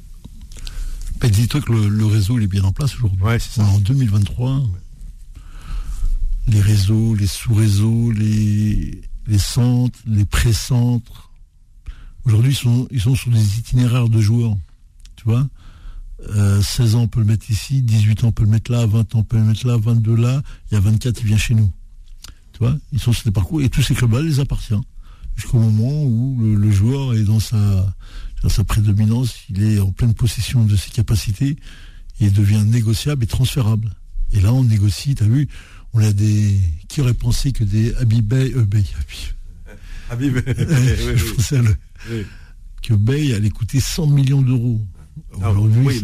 Bah, 1.21 1.29
dis-toi 1.29 1.61
que 1.61 1.73
le, 1.73 2.07
réseau 2.07 2.39
il 2.39 2.45
est 2.45 2.49
bien 2.49 2.65
en 2.65 2.73
place 2.73 2.95
aujourd'hui. 2.97 3.23
Ouais, 3.23 3.39
c'est 3.39 3.61
ça. 3.61 3.65
En 3.65 3.79
2023, 3.79 4.63
les 6.49 6.61
réseaux, 6.61 7.15
les 7.15 7.27
sous-réseaux, 7.27 8.11
les, 8.13 9.01
les 9.27 9.39
centres, 9.39 9.99
les 10.07 10.25
pré-centres, 10.25 11.31
aujourd'hui 12.27 12.53
ils 12.53 12.57
sont, 12.57 12.87
ils 12.91 13.01
sont 13.01 13.15
sur 13.15 13.31
des 13.31 13.59
itinéraires 13.59 14.09
de 14.09 14.21
joueurs. 14.21 14.57
16 15.27 16.95
euh, 16.95 16.99
ans, 16.99 17.03
on 17.03 17.09
peut 17.09 17.21
le 17.21 17.27
mettre 17.27 17.51
ici, 17.51 17.83
18 17.83 18.25
ans, 18.25 18.29
on 18.29 18.33
peut 18.33 18.45
le 18.45 18.51
mettre 18.51 18.71
là, 18.71 18.87
20 18.87 19.15
ans, 19.15 19.19
on 19.19 19.25
peut 19.25 19.37
le 19.37 19.45
mettre 19.45 19.67
là, 19.67 19.77
22 19.77 20.15
là, 20.15 20.43
il 20.71 20.75
y 20.75 20.77
a 20.77 20.81
24, 20.81 21.21
il 21.21 21.27
vient 21.27 21.37
chez 21.37 21.55
nous. 21.55 21.71
Tu 22.53 22.61
vois, 22.61 22.77
ils 22.93 23.01
sont 23.01 23.13
sur 23.13 23.25
des 23.25 23.33
parcours 23.33 23.63
et 23.63 23.69
tous 23.69 23.83
ces 23.83 23.95
clubs-là 23.95 24.23
les 24.23 24.41
appartiennent. 24.41 24.83
Jusqu'au 25.37 25.59
moment 25.59 26.05
où 26.05 26.39
le, 26.41 26.71
joueur 26.71 27.15
est 27.15 27.25
dans 27.25 27.41
sa, 27.41 27.93
sa 28.49 28.63
prédominance, 28.63 29.35
il 29.51 29.63
est 29.65 29.81
en 29.81 29.91
pleine 29.91 30.15
possession 30.15 30.65
de 30.65 30.77
ses 30.77 30.91
capacités 30.91 31.57
et 32.21 32.31
devient 32.31 32.63
négociable 32.65 33.25
et 33.25 33.27
transférable. 33.27 33.91
Et 34.33 34.41
là, 34.41 34.53
on 34.53 34.63
négocie, 34.63 35.17
tu 35.17 35.25
as 35.25 35.27
vu, 35.27 35.49
on 35.93 36.01
a 36.01 36.13
des. 36.13 36.61
Qui 36.89 37.01
aurait 37.01 37.15
pensé 37.15 37.53
que 37.53 37.65
des 37.65 37.95
Habibay. 37.97 38.53
Euh, 38.55 38.67
Habib. 40.11 40.39
je 40.47 41.35
pensais 41.35 41.61
que 42.83 42.95
Bay 42.95 43.35
allait 43.35 43.51
coûter 43.51 43.81
100 43.81 44.07
millions 44.09 44.43
d'euros. 44.43 44.81
Ah, 45.41 45.51
Aujourd'hui, 45.51 46.01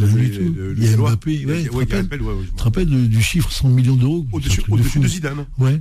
Il 0.77 0.85
y 0.85 0.89
a 0.89 0.97
Mbappé. 0.97 1.47
Ouais, 1.47 1.65
tu 1.65 2.53
te 2.53 2.63
rappelles 2.63 3.09
du 3.09 3.23
chiffre 3.23 3.51
100 3.51 3.69
millions 3.69 3.97
d'euros 3.97 4.27
Au-dessus 4.33 4.63
de, 5.01 5.09
Zidane. 5.09 5.47
Ouais. 5.59 5.81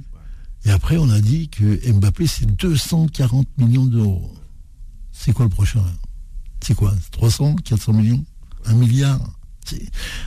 Et 0.65 0.71
après, 0.71 0.98
on 0.98 1.09
a 1.09 1.21
dit 1.21 1.50
que 1.50 1.91
Mbappé, 1.91 2.27
c'est 2.27 2.45
240 2.45 3.48
millions 3.57 3.86
d'euros. 3.86 4.33
C'est 5.12 5.33
quoi 5.33 5.45
le 5.45 5.50
prochain 5.50 5.83
C'est 6.62 6.74
quoi? 6.75 6.93
300 7.12 7.55
400 7.63 7.93
millions? 7.93 8.25
1 8.65 8.74
milliard? 8.74 9.19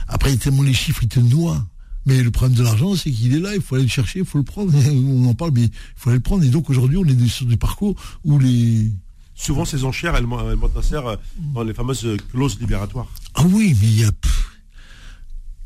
Après, 0.07 0.35
tellement 0.37 0.63
les 0.63 0.73
chiffres, 0.73 1.03
ils 1.03 1.09
te 1.09 1.19
noient. 1.19 1.65
Mais 2.05 2.21
le 2.21 2.31
problème 2.31 2.57
de 2.57 2.63
l'argent, 2.63 2.95
c'est 2.95 3.11
qu'il 3.11 3.33
est 3.33 3.39
là, 3.39 3.55
il 3.55 3.61
faut 3.61 3.75
aller 3.75 3.85
le 3.85 3.89
chercher, 3.89 4.19
il 4.19 4.25
faut 4.25 4.37
le 4.37 4.43
prendre. 4.43 4.73
On 4.91 5.25
en 5.25 5.33
parle, 5.33 5.51
mais 5.53 5.63
il 5.63 5.71
faut 5.95 6.09
aller 6.09 6.17
le 6.17 6.23
prendre. 6.23 6.43
Et 6.43 6.49
donc 6.49 6.69
aujourd'hui, 6.69 6.97
on 6.97 7.05
est 7.05 7.27
sur 7.27 7.45
des 7.45 7.57
parcours 7.57 7.95
où 8.25 8.39
les, 8.39 8.91
souvent 9.35 9.65
ces 9.65 9.83
enchères, 9.83 10.15
elles, 10.15 10.23
elles 10.23 10.55
montent 10.55 10.93
euh, 10.93 11.15
dans 11.53 11.63
les 11.63 11.73
fameuses 11.73 12.07
clauses 12.31 12.59
libératoires. 12.59 13.07
Ah 13.35 13.43
oui, 13.45 13.75
mais 13.81 13.87
il 13.87 13.99
y 13.99 14.03
a. 14.03 14.11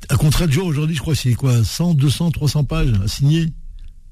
Un 0.09 0.15
contrat 0.15 0.47
de 0.47 0.53
jour 0.53 0.67
aujourd'hui, 0.67 0.95
je 0.95 1.01
crois, 1.01 1.15
c'est 1.15 1.33
quoi 1.33 1.63
100, 1.63 1.95
200, 1.95 2.31
300 2.31 2.63
pages 2.63 2.93
à 3.03 3.07
signer? 3.07 3.51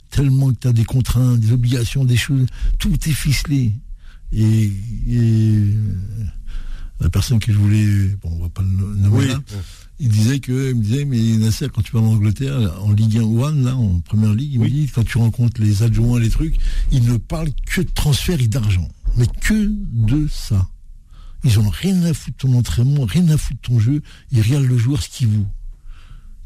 Tellement 0.09 0.51
que 0.51 0.59
tu 0.59 0.67
as 0.67 0.73
des 0.73 0.83
contraintes, 0.83 1.39
des 1.39 1.53
obligations, 1.53 2.03
des 2.03 2.17
choses. 2.17 2.47
Tout 2.79 2.93
est 3.07 3.13
ficelé. 3.13 3.71
Et, 4.33 4.71
euh, 5.09 5.73
la 6.99 7.09
personne 7.09 7.39
que 7.39 7.53
je 7.53 7.57
voulais. 7.57 8.09
Bon, 8.21 8.29
on 8.33 8.43
va 8.43 8.49
pas 8.49 8.61
le 8.61 8.69
nommer 8.69 9.27
là. 9.27 9.39
Il 9.99 10.09
disait 10.09 10.39
que, 10.39 10.71
il 10.71 10.75
me 10.75 10.83
disait, 10.83 11.05
mais 11.05 11.17
Nasser, 11.37 11.67
quand 11.73 11.81
tu 11.81 11.93
vas 11.93 12.01
en 12.01 12.07
Angleterre, 12.07 12.73
en 12.81 12.91
Ligue 12.91 13.17
1 13.17 13.21
One, 13.21 13.63
là, 13.63 13.77
en 13.77 14.01
première 14.01 14.33
ligue, 14.33 14.53
il 14.53 14.59
me 14.59 14.69
dit, 14.69 14.89
quand 14.93 15.05
tu 15.05 15.17
rencontres 15.17 15.61
les 15.61 15.83
adjoints, 15.83 16.19
les 16.19 16.29
trucs, 16.29 16.57
ils 16.91 17.05
ne 17.05 17.15
parlent 17.15 17.51
que 17.65 17.79
de 17.79 17.89
transfert 17.89 18.41
et 18.41 18.47
d'argent 18.49 18.89
mais 19.17 19.27
que 19.41 19.69
de 19.91 20.27
ça. 20.31 20.67
Ils 21.43 21.59
ont 21.59 21.69
rien 21.69 22.01
à 22.03 22.13
foutre 22.13 22.37
de 22.47 22.51
ton 22.51 22.57
entraînement, 22.57 23.05
rien 23.05 23.27
à 23.29 23.37
foutre 23.37 23.61
de 23.61 23.67
ton 23.67 23.79
jeu, 23.79 24.01
ils 24.31 24.41
regardent 24.41 24.65
le 24.65 24.77
joueur 24.77 25.01
ce 25.01 25.09
qu'il 25.09 25.27
vaut. 25.27 25.47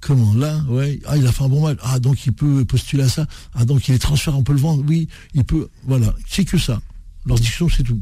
Comment 0.01 0.33
là 0.33 0.63
Ouais. 0.67 0.99
Ah, 1.05 1.17
il 1.17 1.25
a 1.27 1.31
fait 1.31 1.43
un 1.43 1.49
bon 1.49 1.61
match. 1.61 1.77
Ah, 1.81 1.99
donc 1.99 2.25
il 2.25 2.33
peut 2.33 2.63
postuler 2.65 3.03
à 3.03 3.09
ça. 3.09 3.27
Ah, 3.53 3.65
donc 3.65 3.87
il 3.87 3.95
est 3.95 3.99
transféré, 3.99 4.35
on 4.35 4.43
peut 4.43 4.53
le 4.53 4.59
vendre. 4.59 4.83
Oui, 4.87 5.09
il 5.33 5.43
peut. 5.43 5.69
Voilà. 5.83 6.13
C'est 6.27 6.45
que 6.45 6.57
ça. 6.57 6.81
Leur 7.25 7.37
discussion, 7.37 7.67
c'est 7.69 7.83
tout. 7.83 8.01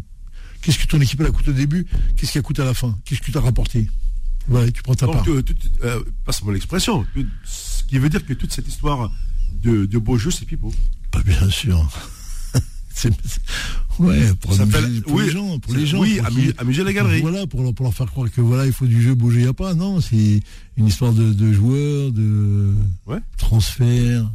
Qu'est-ce 0.62 0.78
que 0.78 0.86
ton 0.86 1.02
équipe 1.02 1.22
a 1.22 1.32
coûté 1.32 1.50
au 1.52 1.54
début? 1.54 1.88
Qu'est-ce 2.16 2.34
qui 2.34 2.38
a 2.38 2.42
coûté 2.42 2.62
à 2.62 2.66
la 2.66 2.74
fin? 2.74 2.98
Qu'est-ce 3.06 3.22
que 3.22 3.32
tu 3.32 3.38
as 3.38 3.42
rapporté? 3.42 3.90
Ouais, 4.48 4.72
tu 4.72 4.82
prends 4.84 4.96
ta 4.96 5.08
part. 5.08 5.26
Euh, 5.84 6.04
passe-moi 6.24 6.54
l'expression. 6.54 7.06
Ce 7.44 7.84
qui 7.84 7.98
veut 8.00 8.10
dire 8.10 8.26
que 8.26 8.34
toute 8.34 8.54
cette 8.54 8.68
histoire 8.68 9.12
de, 9.62 9.86
de 9.86 9.98
beau 9.98 10.18
jeu, 10.18 10.32
c'est 10.32 10.46
pipeau. 10.46 10.74
Pas 11.12 11.24
bien 11.24 11.50
sûr. 11.50 11.90
C'est- 13.00 13.12
ouais, 14.00 14.34
pour, 14.42 14.54
amuser- 14.54 15.02
pour 15.02 15.14
oui, 15.14 15.26
les 15.26 15.30
gens, 15.32 15.60
pour 15.60 15.74
les 15.74 15.86
gens. 15.86 16.00
oui, 16.00 16.18
pour 16.18 16.62
amuser 16.62 16.84
la 16.84 16.94
galerie. 16.94 17.22
Voilà, 17.22 17.46
pour 17.46 17.62
leur, 17.62 17.74
pour 17.74 17.84
leur 17.86 17.94
faire 17.94 18.08
croire 18.08 18.30
que 18.32 18.42
voilà, 18.42 18.66
il 18.66 18.72
faut 18.74 18.88
du 18.88 19.02
jeu, 19.02 19.14
bouger, 19.14 19.40
il 19.40 19.44
n'y 19.44 19.50
a 19.50 19.54
pas. 19.54 19.74
Non, 19.76 20.02
c'est 20.02 20.40
une 20.78 20.88
histoire 20.88 21.14
de, 21.14 21.32
de 21.34 21.54
joueurs, 21.54 22.12
de 22.12 22.74
Ouais. 23.06 23.20
transfert. 23.38 24.30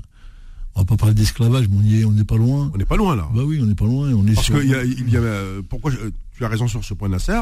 On 0.75 0.81
va 0.81 0.85
pas 0.87 0.97
parler 0.97 1.15
d'esclavage, 1.15 1.67
mais 1.69 1.77
on 1.79 1.83
y 1.83 2.01
est, 2.01 2.05
on 2.05 2.13
n'est 2.13 2.25
pas 2.25 2.37
loin. 2.37 2.71
On 2.73 2.79
n'est 2.79 2.85
pas 2.87 2.97
loin 2.97 3.15
là. 3.17 3.29
Bah 3.35 3.43
oui, 3.45 3.59
on 3.61 3.67
n'est 3.67 3.75
pas 3.75 3.85
loin. 3.85 4.11
On 4.15 4.27
est 4.27 4.35
Parce 4.35 4.47
sur- 4.47 4.55
que 4.57 4.63
il 4.63 4.71
y 4.71 4.75
a, 4.75 4.85
il 4.85 5.11
y 5.11 5.17
a, 5.17 5.23
pourquoi 5.69 5.91
je- 5.91 5.99
tu 6.37 6.45
as 6.45 6.49
raison 6.49 6.67
sur 6.69 6.85
ce 6.85 6.95
point, 6.95 7.09
Nasser. 7.09 7.41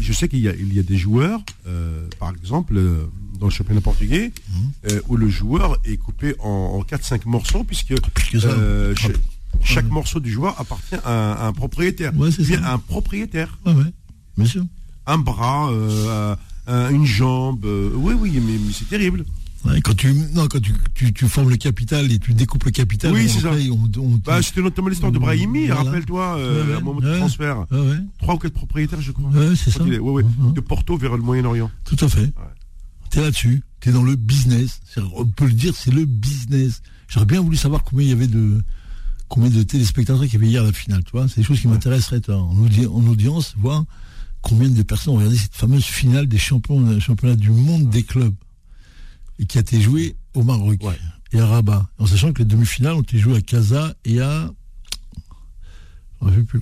Je 0.00 0.12
sais 0.14 0.28
qu'il 0.28 0.38
y 0.40 0.42
y 0.74 0.78
a 0.78 0.82
des 0.82 0.96
joueurs, 0.96 1.40
euh, 1.68 2.08
par 2.18 2.30
exemple, 2.30 2.74
euh, 2.76 3.04
dans 3.38 3.46
le 3.46 3.52
championnat 3.52 3.80
portugais, 3.82 4.32
Mhm. 4.48 4.70
euh, 4.90 5.00
où 5.08 5.16
le 5.16 5.28
joueur 5.28 5.76
est 5.84 5.98
coupé 5.98 6.34
en, 6.40 6.48
en 6.48 6.82
4-5 6.82 7.26
morceaux, 7.26 7.62
puisque 7.64 7.92
Ah. 7.92 8.48
Chaque 9.62 9.84
Ouais. 9.84 9.90
morceau 9.90 10.20
du 10.20 10.30
joueur 10.30 10.58
appartient 10.60 10.94
à, 11.04 11.46
un- 11.46 11.52
propriétaire. 11.52 12.12
Ouais, 12.16 12.30
c'est 12.30 12.56
un 12.56 12.78
propriétaire. 12.78 13.58
Ouais, 13.66 13.72
ouais, 13.74 13.92
bien 14.36 14.46
sûr. 14.46 14.64
Un 15.06 15.18
bras, 15.18 15.70
euh, 15.70 16.34
un- 16.66 16.90
une 16.90 17.04
jambe. 17.06 17.64
euh, 17.66 17.90
oui, 17.94 18.14
oui, 18.18 18.30
mais, 18.34 18.52
mais 18.58 18.72
c'est 18.72 18.88
terrible. 18.88 19.24
Ouais, 19.66 19.80
quand 19.80 19.96
tu, 19.96 20.12
non, 20.34 20.46
quand 20.46 20.60
tu, 20.60 20.72
tu, 20.94 21.12
tu 21.14 21.26
formes 21.26 21.48
le 21.48 21.56
capital 21.56 22.12
et 22.12 22.18
tu 22.18 22.34
découpes 22.34 22.64
le 22.64 22.70
capital, 22.70 23.12
Oui, 23.14 23.28
c'est 23.30 23.40
ça. 23.40 23.50
On, 23.52 23.88
on- 23.98 24.20
Bah, 24.22 24.42
C'était 24.42 24.60
notamment 24.60 24.88
l'histoire 24.88 25.10
de 25.10 25.18
Brahimi, 25.18 25.68
Voilà. 25.68 25.82
rappelle-toi, 25.84 26.36
euh, 26.38 26.76
un 26.76 26.80
moment 26.80 27.00
de 27.00 27.10
ouais. 27.10 27.16
transfert. 27.18 27.64
Trois 28.18 28.34
ou 28.34 28.38
quatre 28.38 28.52
propriétaires, 28.52 29.00
je 29.00 29.12
crois. 29.12 29.30
ouais, 29.30 29.54
c'est 29.56 29.70
ça. 29.70 29.82
est- 29.86 29.98
ouais, 29.98 30.22
Mhm. 30.22 30.52
De 30.52 30.60
Porto 30.60 30.98
vers 30.98 31.16
le 31.16 31.22
Moyen-Orient. 31.22 31.70
Tout 31.84 31.96
à 32.04 32.08
fait. 32.08 32.30
T'es 33.08 33.22
là-dessus. 33.22 33.62
T'es 33.80 33.90
dans 33.92 34.02
le 34.02 34.16
business. 34.16 34.80
On 35.14 35.24
peut 35.24 35.46
le 35.46 35.52
dire, 35.52 35.74
c'est 35.76 35.92
le 35.92 36.04
business. 36.04 36.82
J'aurais 37.08 37.26
bien 37.26 37.40
voulu 37.40 37.56
savoir 37.56 37.84
combien 37.84 38.04
il 38.04 38.10
y 38.10 38.12
avait 38.12 38.26
de 38.26 38.60
combien 39.28 39.50
de 39.50 39.62
téléspectateurs 39.62 40.22
qu'il 40.24 40.34
y 40.34 40.36
avait 40.36 40.46
hier 40.48 40.62
la 40.64 40.72
finale. 40.72 41.02
Tu 41.04 41.12
vois, 41.12 41.28
c'est 41.28 41.36
des 41.38 41.42
choses 41.42 41.60
qui 41.60 41.68
m'intéresseraient 41.68 42.28
en, 42.30 42.54
audi- 42.56 42.86
en 42.86 43.06
audience, 43.06 43.54
voir 43.58 43.84
combien 44.42 44.68
de 44.68 44.82
personnes 44.82 45.14
ont 45.14 45.16
regardé 45.16 45.36
cette 45.38 45.54
fameuse 45.54 45.84
finale 45.84 46.26
des 46.26 46.38
champions, 46.38 46.84
euh, 46.86 47.00
championnats 47.00 47.36
du 47.36 47.50
monde 47.50 47.88
des 47.90 48.02
clubs 48.02 48.34
et 49.38 49.46
qui 49.46 49.58
a 49.58 49.62
été 49.62 49.80
jouée 49.80 50.16
au 50.34 50.42
Maroc 50.42 50.78
Ouais. 50.82 50.98
et 51.32 51.40
à 51.40 51.46
Rabat. 51.46 51.88
En 51.98 52.06
sachant 52.06 52.32
que 52.32 52.40
les 52.40 52.44
demi-finales 52.44 52.94
ont 52.94 53.02
été 53.02 53.18
jouées 53.18 53.36
à 53.36 53.40
Casa 53.40 53.94
et 54.04 54.20
à 54.20 54.50
je 56.26 56.40
plus. 56.40 56.60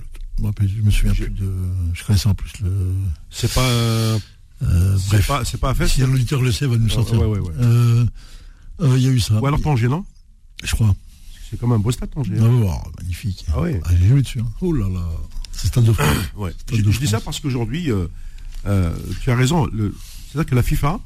Je 0.61 0.81
me 0.81 0.91
souviens 0.91 1.13
plus 1.13 1.29
de. 1.29 1.53
Je 1.93 2.03
connaissais 2.03 2.27
en 2.27 2.35
plus 2.35 2.51
le. 2.61 2.93
C'est 3.29 3.53
pas. 3.53 3.61
euh, 3.65 4.17
c'est 4.97 5.07
bref. 5.09 5.27
pas, 5.27 5.45
c'est 5.45 5.57
pas 5.59 5.69
à 5.69 5.73
Fès 5.75 5.87
Si 5.91 6.01
l'auditeur 6.01 6.41
le 6.41 6.51
sait, 6.51 6.65
va 6.67 6.77
nous 6.77 6.89
sortir. 6.89 7.19
ouais, 7.19 7.25
ouais, 7.27 7.39
ouais. 7.39 7.53
Euh, 7.59 8.05
euh, 8.81 8.97
Il 8.97 9.03
y 9.03 9.07
a 9.07 9.11
eu 9.11 9.19
ça. 9.19 9.39
Ou 9.39 9.45
alors 9.45 9.61
Tanger, 9.61 9.87
non 9.87 10.03
Je 10.63 10.73
crois. 10.75 10.93
C'est 11.53 11.59
comme 11.59 11.71
un 11.71 11.77
beau 11.77 11.91
stade, 11.91 12.09
oh, 12.15 12.23
magnifique. 12.99 13.45
Ah 13.53 13.61
ouais. 13.61 13.79
Ah, 13.85 13.91
J'ai 13.95 14.07
joué 14.07 14.23
dessus. 14.23 14.39
hein. 14.39 14.51
Oh 14.61 14.73
là 14.73 14.89
là. 14.89 15.05
C'est 15.51 15.67
Stade 15.67 15.83
de 15.83 15.93
France. 15.93 16.07
Ouais. 16.35 16.49
Stade 16.57 16.79
Je, 16.79 16.81
de 16.83 16.89
je 16.91 16.99
dis 16.99 17.05
ça 17.07 17.19
parce 17.21 17.39
qu'aujourd'hui, 17.39 17.91
euh, 17.91 18.07
euh, 18.65 18.91
tu 19.21 19.29
as 19.29 19.35
raison. 19.35 19.67
C'est-à-dire 20.31 20.49
que 20.49 20.55
la 20.55 20.63
FIFA 20.63 20.99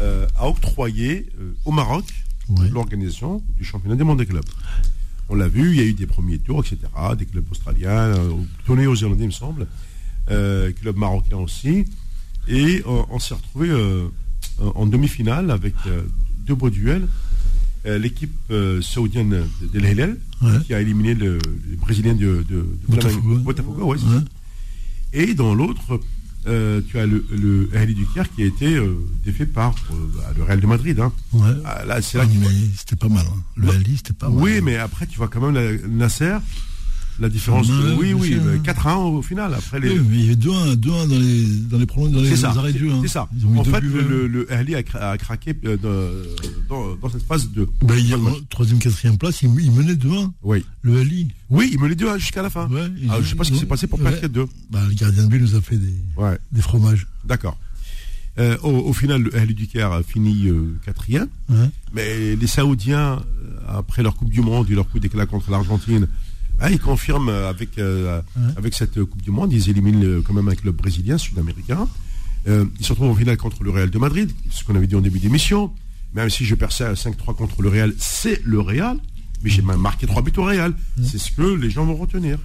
euh, 0.00 0.26
a 0.36 0.48
octroyé 0.48 1.30
au 1.64 1.72
Maroc 1.72 2.04
Ouais. 2.50 2.68
l'organisation 2.68 3.42
du 3.56 3.64
championnat 3.64 3.96
du 3.96 4.04
monde 4.04 4.18
des 4.18 4.26
clubs. 4.26 4.44
On 5.30 5.34
l'a 5.34 5.48
vu, 5.48 5.70
il 5.70 5.76
y 5.76 5.80
a 5.80 5.84
eu 5.84 5.94
des 5.94 6.06
premiers 6.06 6.38
tours, 6.38 6.60
etc. 6.60 6.76
Des 7.16 7.24
clubs 7.24 7.50
australiens, 7.50 8.12
tournés 8.66 8.86
aux 8.86 8.94
Irlandais, 8.94 9.24
il 9.24 9.28
me 9.28 9.32
semble. 9.32 9.66
Clubs 10.26 10.96
marocains 10.98 11.38
aussi. 11.38 11.86
Et 12.48 12.82
on 12.86 13.18
s'est 13.18 13.32
retrouvé 13.32 13.70
en 14.58 14.84
demi-finale 14.84 15.50
avec 15.50 15.72
deux 16.46 16.54
beaux 16.54 16.68
duels. 16.68 17.08
Euh, 17.86 17.98
L'équipe 17.98 18.32
euh, 18.50 18.80
saoudienne 18.80 19.42
de, 19.72 19.78
l'Hilal, 19.78 20.16
Ouais. 20.42 20.58
qui 20.66 20.72
a 20.74 20.80
éliminé 20.80 21.14
le, 21.14 21.38
les 21.70 21.76
Brésiliens 21.76 22.14
de, 22.14 22.44
de, 22.48 22.54
de 22.56 22.66
Botafogo. 22.88 23.36
Botafogo, 23.38 23.84
ouais, 23.92 23.98
c'est 23.98 24.06
Ouais. 24.06 24.20
ça. 24.20 24.24
Et 25.12 25.34
dans 25.34 25.54
l'autre, 25.54 26.00
euh, 26.46 26.80
tu 26.88 26.98
as 26.98 27.06
le, 27.06 27.24
le 27.30 27.68
du 27.94 28.06
Caire 28.06 28.26
qui 28.34 28.42
a 28.42 28.46
été 28.46 28.78
défait 29.24 29.46
par 29.46 29.74
bah, 30.16 30.32
le 30.36 30.42
Real 30.44 30.60
de 30.60 30.66
Madrid. 30.66 30.98
hein. 31.00 31.12
Ah, 31.64 31.84
là, 31.84 32.00
c'est 32.02 32.18
là 32.18 32.24
Ah, 32.26 32.30
qu'il 32.30 32.40
mais 32.40 32.46
faut- 32.46 32.52
c'était 32.76 32.96
pas 32.96 33.08
mal. 33.08 33.24
hein. 33.26 33.42
Le 33.56 33.68
Ali, 33.70 33.96
c'était 33.98 34.12
pas 34.14 34.28
mal. 34.28 34.42
Oui, 34.42 34.60
mais 34.62 34.76
après, 34.76 35.06
tu 35.06 35.18
vois 35.18 35.28
quand 35.28 35.40
même 35.40 35.54
la, 35.54 35.76
Nasser, 35.88 36.36
la 37.20 37.28
différence. 37.28 37.68
Ouais, 37.68 37.94
oui, 37.98 38.12
oui, 38.12 38.28
sûr. 38.32 38.42
mais 38.44 38.58
4-1 38.58 38.94
au 38.96 39.22
final. 39.22 39.54
Après 39.54 39.78
les. 39.80 39.90
Oui, 39.98 40.06
mais 40.10 40.16
il 40.16 40.22
y 40.22 40.26
avait 40.26 40.34
2-1 40.34 40.74
2-1 40.74 40.76
dans 40.76 41.18
les, 41.18 41.44
dans 41.70 41.78
les, 41.78 41.86
dans 42.12 42.20
les 42.20 42.30
c'est 42.30 42.36
ça. 42.36 42.48
arrêts 42.50 42.72
de 42.72 42.78
jeu. 42.78 42.90
hein. 42.90 42.98
C'est 43.02 43.08
ça. 43.08 43.28
Ils 43.36 43.46
ont 43.46 43.50
mis 43.50 43.58
En 43.60 43.64
fait, 43.64 43.80
buts, 43.80 43.90
le, 43.92 44.00
hein. 44.00 44.06
le, 44.08 44.26
le 44.28 44.52
a, 44.52 44.82
cra- 44.82 45.10
a 45.12 45.18
craqué 45.18 45.54
euh, 45.64 45.76
dans, 47.00 47.08
cette 47.10 47.22
phase 47.22 47.50
de. 47.50 47.68
Bah, 47.82 47.94
il 47.96 48.08
y 48.08 48.14
a 48.14 48.18
troisième, 48.50 48.78
quatrième 48.78 49.16
place, 49.18 49.42
il, 49.42 49.50
il 49.60 49.70
menait 49.72 49.94
2-1. 49.94 50.30
Oui. 50.42 50.64
Le 50.82 51.00
Ali. 51.00 51.28
Oui, 51.50 51.70
il 51.72 51.78
me 51.80 51.88
l'a 51.88 51.94
dit 51.94 52.04
hein, 52.04 52.18
jusqu'à 52.18 52.42
la 52.42 52.50
fin. 52.50 52.68
Ouais, 52.68 52.86
Ah, 53.10 53.18
je 53.22 53.28
sais 53.28 53.34
pas 53.36 53.44
ce 53.44 53.52
qui 53.52 53.58
s'est 53.58 53.66
passé 53.66 53.86
pour 53.86 54.00
ouais. 54.00 54.10
perdre 54.10 54.44
4-2. 54.44 54.48
Bah, 54.70 54.80
le 54.88 54.94
gardien 54.94 55.24
de 55.24 55.28
but 55.28 55.40
nous 55.40 55.54
a 55.54 55.60
fait 55.60 55.76
des, 55.76 55.94
Ouais. 56.16 56.38
des 56.52 56.62
fromages. 56.62 57.06
D'accord. 57.24 57.58
Euh, 58.40 58.56
au, 58.64 58.70
au 58.70 58.92
final, 58.92 59.22
le 59.22 59.36
Ahly 59.36 59.54
du 59.54 59.68
Caire 59.68 59.92
a 59.92 60.02
fini 60.02 60.48
euh, 60.48 60.76
quatrième. 60.84 61.28
Ouais. 61.48 61.70
Mais 61.94 62.34
les 62.34 62.46
Saoudiens, 62.48 63.22
euh, 63.22 63.78
après 63.78 64.02
leur 64.02 64.16
Coupe 64.16 64.30
du 64.30 64.40
Monde 64.40 64.68
et 64.70 64.74
leur 64.74 64.88
coup 64.88 64.98
d'éclat 64.98 65.26
contre 65.26 65.52
l'Argentine, 65.52 66.08
ah, 66.60 66.70
ils 66.70 66.78
confirment 66.80 67.28
euh, 67.28 67.48
avec, 67.50 67.78
euh, 67.78 68.20
Ouais. 68.36 68.42
avec 68.56 68.74
cette 68.74 69.02
Coupe 69.04 69.22
du 69.22 69.30
Monde, 69.30 69.52
ils 69.52 69.68
éliminent 69.68 70.22
quand 70.22 70.32
même 70.32 70.48
un 70.48 70.54
club 70.54 70.76
brésilien, 70.76 71.18
sud-américain. 71.18 71.88
Euh, 72.46 72.64
ils 72.78 72.84
se 72.84 72.90
retrouvent 72.92 73.10
en 73.10 73.14
finale 73.14 73.36
contre 73.36 73.64
le 73.64 73.70
Real 73.70 73.90
de 73.90 73.98
Madrid, 73.98 74.30
ce 74.50 74.64
qu'on 74.64 74.74
avait 74.76 74.86
dit 74.86 74.94
en 74.96 75.00
début 75.00 75.18
d'émission. 75.18 75.72
Même 76.14 76.30
si 76.30 76.44
je 76.44 76.54
perçais 76.54 76.84
à 76.84 76.94
5-3 76.94 77.34
contre 77.34 77.62
le 77.62 77.68
Real, 77.68 77.92
c'est 77.98 78.40
le 78.44 78.60
Real. 78.60 78.98
Mais 79.42 79.50
j'ai 79.50 79.62
même 79.62 79.80
marqué 79.80 80.06
3 80.06 80.22
buts 80.22 80.32
au 80.36 80.44
Real. 80.44 80.74
C'est 81.02 81.18
ce 81.18 81.30
que 81.32 81.42
les 81.42 81.70
gens 81.70 81.84
vont 81.84 81.96
retenir. 81.96 82.38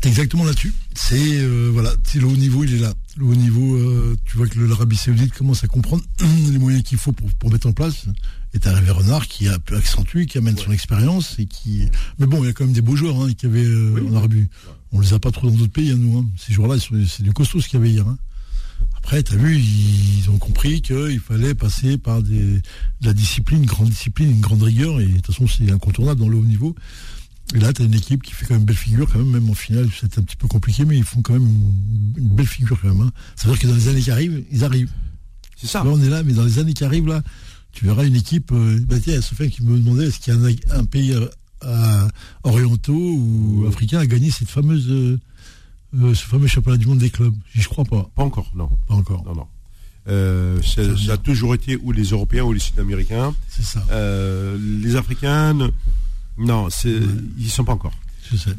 T'es 0.00 0.08
exactement 0.08 0.44
là-dessus. 0.44 0.72
C'est 0.94 1.18
euh, 1.38 1.70
voilà, 1.72 1.92
le 2.14 2.24
haut 2.26 2.36
niveau, 2.36 2.64
il 2.64 2.74
est 2.74 2.78
là. 2.78 2.94
Le 3.16 3.24
haut 3.26 3.34
niveau, 3.34 3.74
euh, 3.76 4.16
tu 4.24 4.36
vois 4.36 4.46
que 4.46 4.58
l'Arabie 4.60 4.96
Saoudite 4.96 5.34
commence 5.34 5.64
à 5.64 5.66
comprendre 5.68 6.02
les 6.50 6.58
moyens 6.58 6.82
qu'il 6.84 6.98
faut 6.98 7.12
pour, 7.12 7.28
pour 7.32 7.50
mettre 7.50 7.66
en 7.66 7.72
place. 7.72 8.06
Et 8.54 8.60
t'as 8.60 8.70
Hervé 8.72 8.90
Renard 8.92 9.26
qui 9.26 9.48
a 9.48 9.58
pu 9.58 9.74
accentuer, 9.74 10.26
qui 10.26 10.38
amène 10.38 10.56
son 10.56 10.70
expérience 10.70 11.36
et 11.40 11.46
qui. 11.46 11.88
Mais 12.18 12.26
bon, 12.26 12.42
il 12.42 12.46
y 12.46 12.50
a 12.50 12.52
quand 12.52 12.64
même 12.64 12.72
des 12.72 12.82
beaux 12.82 12.94
joueurs 12.96 13.20
hein, 13.20 13.32
qui 13.36 13.46
avaient 13.46 13.64
euh, 13.64 13.90
Oui. 13.96 14.02
en 14.08 14.14
Arabie. 14.16 14.46
On 14.92 15.00
les 15.00 15.12
a 15.12 15.18
pas 15.18 15.32
trop 15.32 15.50
dans 15.50 15.56
d'autres 15.56 15.72
pays, 15.72 15.90
hein, 15.90 15.96
nous. 15.98 16.18
hein. 16.18 16.26
Ces 16.36 16.52
joueurs-là, 16.52 16.76
c'est 17.08 17.22
du 17.24 17.32
costaud 17.32 17.60
ce 17.60 17.68
qu'il 17.68 17.80
y 17.80 17.82
avait 17.82 17.90
hier. 17.90 18.06
hein. 18.06 18.16
Après, 18.96 19.22
t'as 19.22 19.34
vu, 19.36 19.58
ils 19.58 20.30
ont 20.30 20.38
compris 20.38 20.80
qu'il 20.82 21.18
fallait 21.20 21.54
passer 21.54 21.98
par 21.98 22.22
des, 22.22 22.38
de 22.40 22.62
la 23.02 23.12
discipline, 23.12 23.60
une 23.62 23.66
grande 23.66 23.88
discipline, 23.90 24.30
une 24.30 24.40
grande 24.40 24.62
rigueur. 24.62 25.00
Et 25.00 25.06
de 25.06 25.14
toute 25.16 25.26
façon, 25.26 25.46
c'est 25.48 25.70
incontournable 25.70 26.20
dans 26.20 26.28
le 26.28 26.36
haut 26.36 26.44
niveau. 26.44 26.74
Et 27.54 27.58
là, 27.58 27.72
tu 27.72 27.82
as 27.82 27.84
une 27.84 27.94
équipe 27.94 28.22
qui 28.22 28.32
fait 28.32 28.46
quand 28.46 28.54
même 28.54 28.64
belle 28.64 28.76
figure, 28.76 29.10
quand 29.12 29.18
même, 29.18 29.30
même 29.30 29.50
en 29.50 29.54
finale, 29.54 29.88
c'est 30.00 30.16
un 30.18 30.22
petit 30.22 30.36
peu 30.36 30.46
compliqué, 30.48 30.84
mais 30.84 30.96
ils 30.96 31.04
font 31.04 31.20
quand 31.22 31.34
même 31.34 31.44
une, 31.46 32.22
une 32.22 32.28
belle 32.28 32.46
figure 32.46 32.80
quand 32.80 32.88
même. 32.88 33.00
Hein. 33.02 33.12
Ça 33.36 33.48
veut 33.48 33.54
dire 33.54 33.62
que 33.62 33.66
dans 33.66 33.74
les 33.74 33.88
années 33.88 34.00
qui 34.00 34.10
arrivent, 34.12 34.44
ils 34.50 34.64
arrivent. 34.64 34.90
C'est 35.56 35.66
ça. 35.66 35.82
Là, 35.84 35.90
on 35.90 36.00
est 36.00 36.08
là, 36.08 36.22
mais 36.22 36.32
dans 36.32 36.44
les 36.44 36.58
années 36.58 36.72
qui 36.72 36.84
arrivent, 36.84 37.06
là, 37.08 37.22
tu 37.74 37.84
verras 37.84 38.04
une 38.04 38.16
équipe. 38.16 38.52
Euh, 38.52 38.78
bah, 38.88 38.96
tiens, 39.02 39.20
Sophia 39.20 39.48
qui 39.48 39.62
me 39.62 39.78
demandait 39.78 40.06
est-ce 40.06 40.20
qu'il 40.20 40.32
y 40.32 40.36
a 40.36 40.40
un, 40.74 40.80
un 40.80 40.84
pays 40.84 41.14
euh, 41.64 42.08
orientaux 42.42 42.92
ou 42.92 43.64
africains 43.68 43.98
à 43.98 44.06
gagner 44.06 44.30
cette 44.30 44.48
fameuse, 44.48 44.88
euh, 44.90 45.18
euh, 45.96 46.14
ce 46.14 46.24
fameux 46.24 46.46
championnat 46.46 46.78
du 46.78 46.86
monde 46.86 46.98
des 46.98 47.10
clubs? 47.10 47.34
Je 47.54 47.68
crois 47.68 47.84
pas. 47.84 48.10
Pas 48.14 48.22
encore, 48.22 48.50
non. 48.54 48.70
Pas 48.86 48.94
encore. 48.94 49.24
Non, 49.24 49.34
non. 49.34 49.46
Euh, 50.06 50.60
ça 50.62 51.12
a 51.12 51.16
toujours 51.16 51.54
été 51.54 51.76
ou 51.76 51.90
les 51.90 52.04
Européens 52.10 52.44
ou 52.44 52.52
les 52.52 52.60
Sud-Américains. 52.60 53.34
C'est 53.48 53.64
ça. 53.64 53.84
Les 54.58 54.96
Africains, 54.96 55.70
non, 56.38 56.68
c'est, 56.70 57.00
ils 57.38 57.46
y 57.46 57.50
sont 57.50 57.64
pas 57.64 57.72
encore. 57.72 57.94
Je 58.30 58.36
sais. 58.36 58.56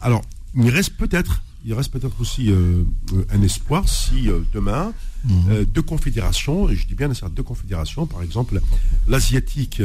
Alors, 0.00 0.22
il 0.54 0.70
reste 0.70 0.96
peut-être, 0.96 1.42
il 1.66 1.74
reste 1.74 1.90
peut-être 1.92 2.20
aussi 2.20 2.50
euh, 2.50 2.84
euh, 3.12 3.24
un 3.30 3.42
espoir 3.42 3.88
si 3.88 4.28
euh, 4.30 4.40
demain 4.54 4.92
Mhm. 5.24 5.44
euh, 5.50 5.64
deux 5.64 5.82
confédérations, 5.82 6.68
et 6.70 6.76
je 6.76 6.86
dis 6.86 6.94
bien 6.94 7.10
deux 7.34 7.42
confédérations, 7.42 8.06
par 8.06 8.22
exemple 8.22 8.60
l'asiatique, 9.08 9.82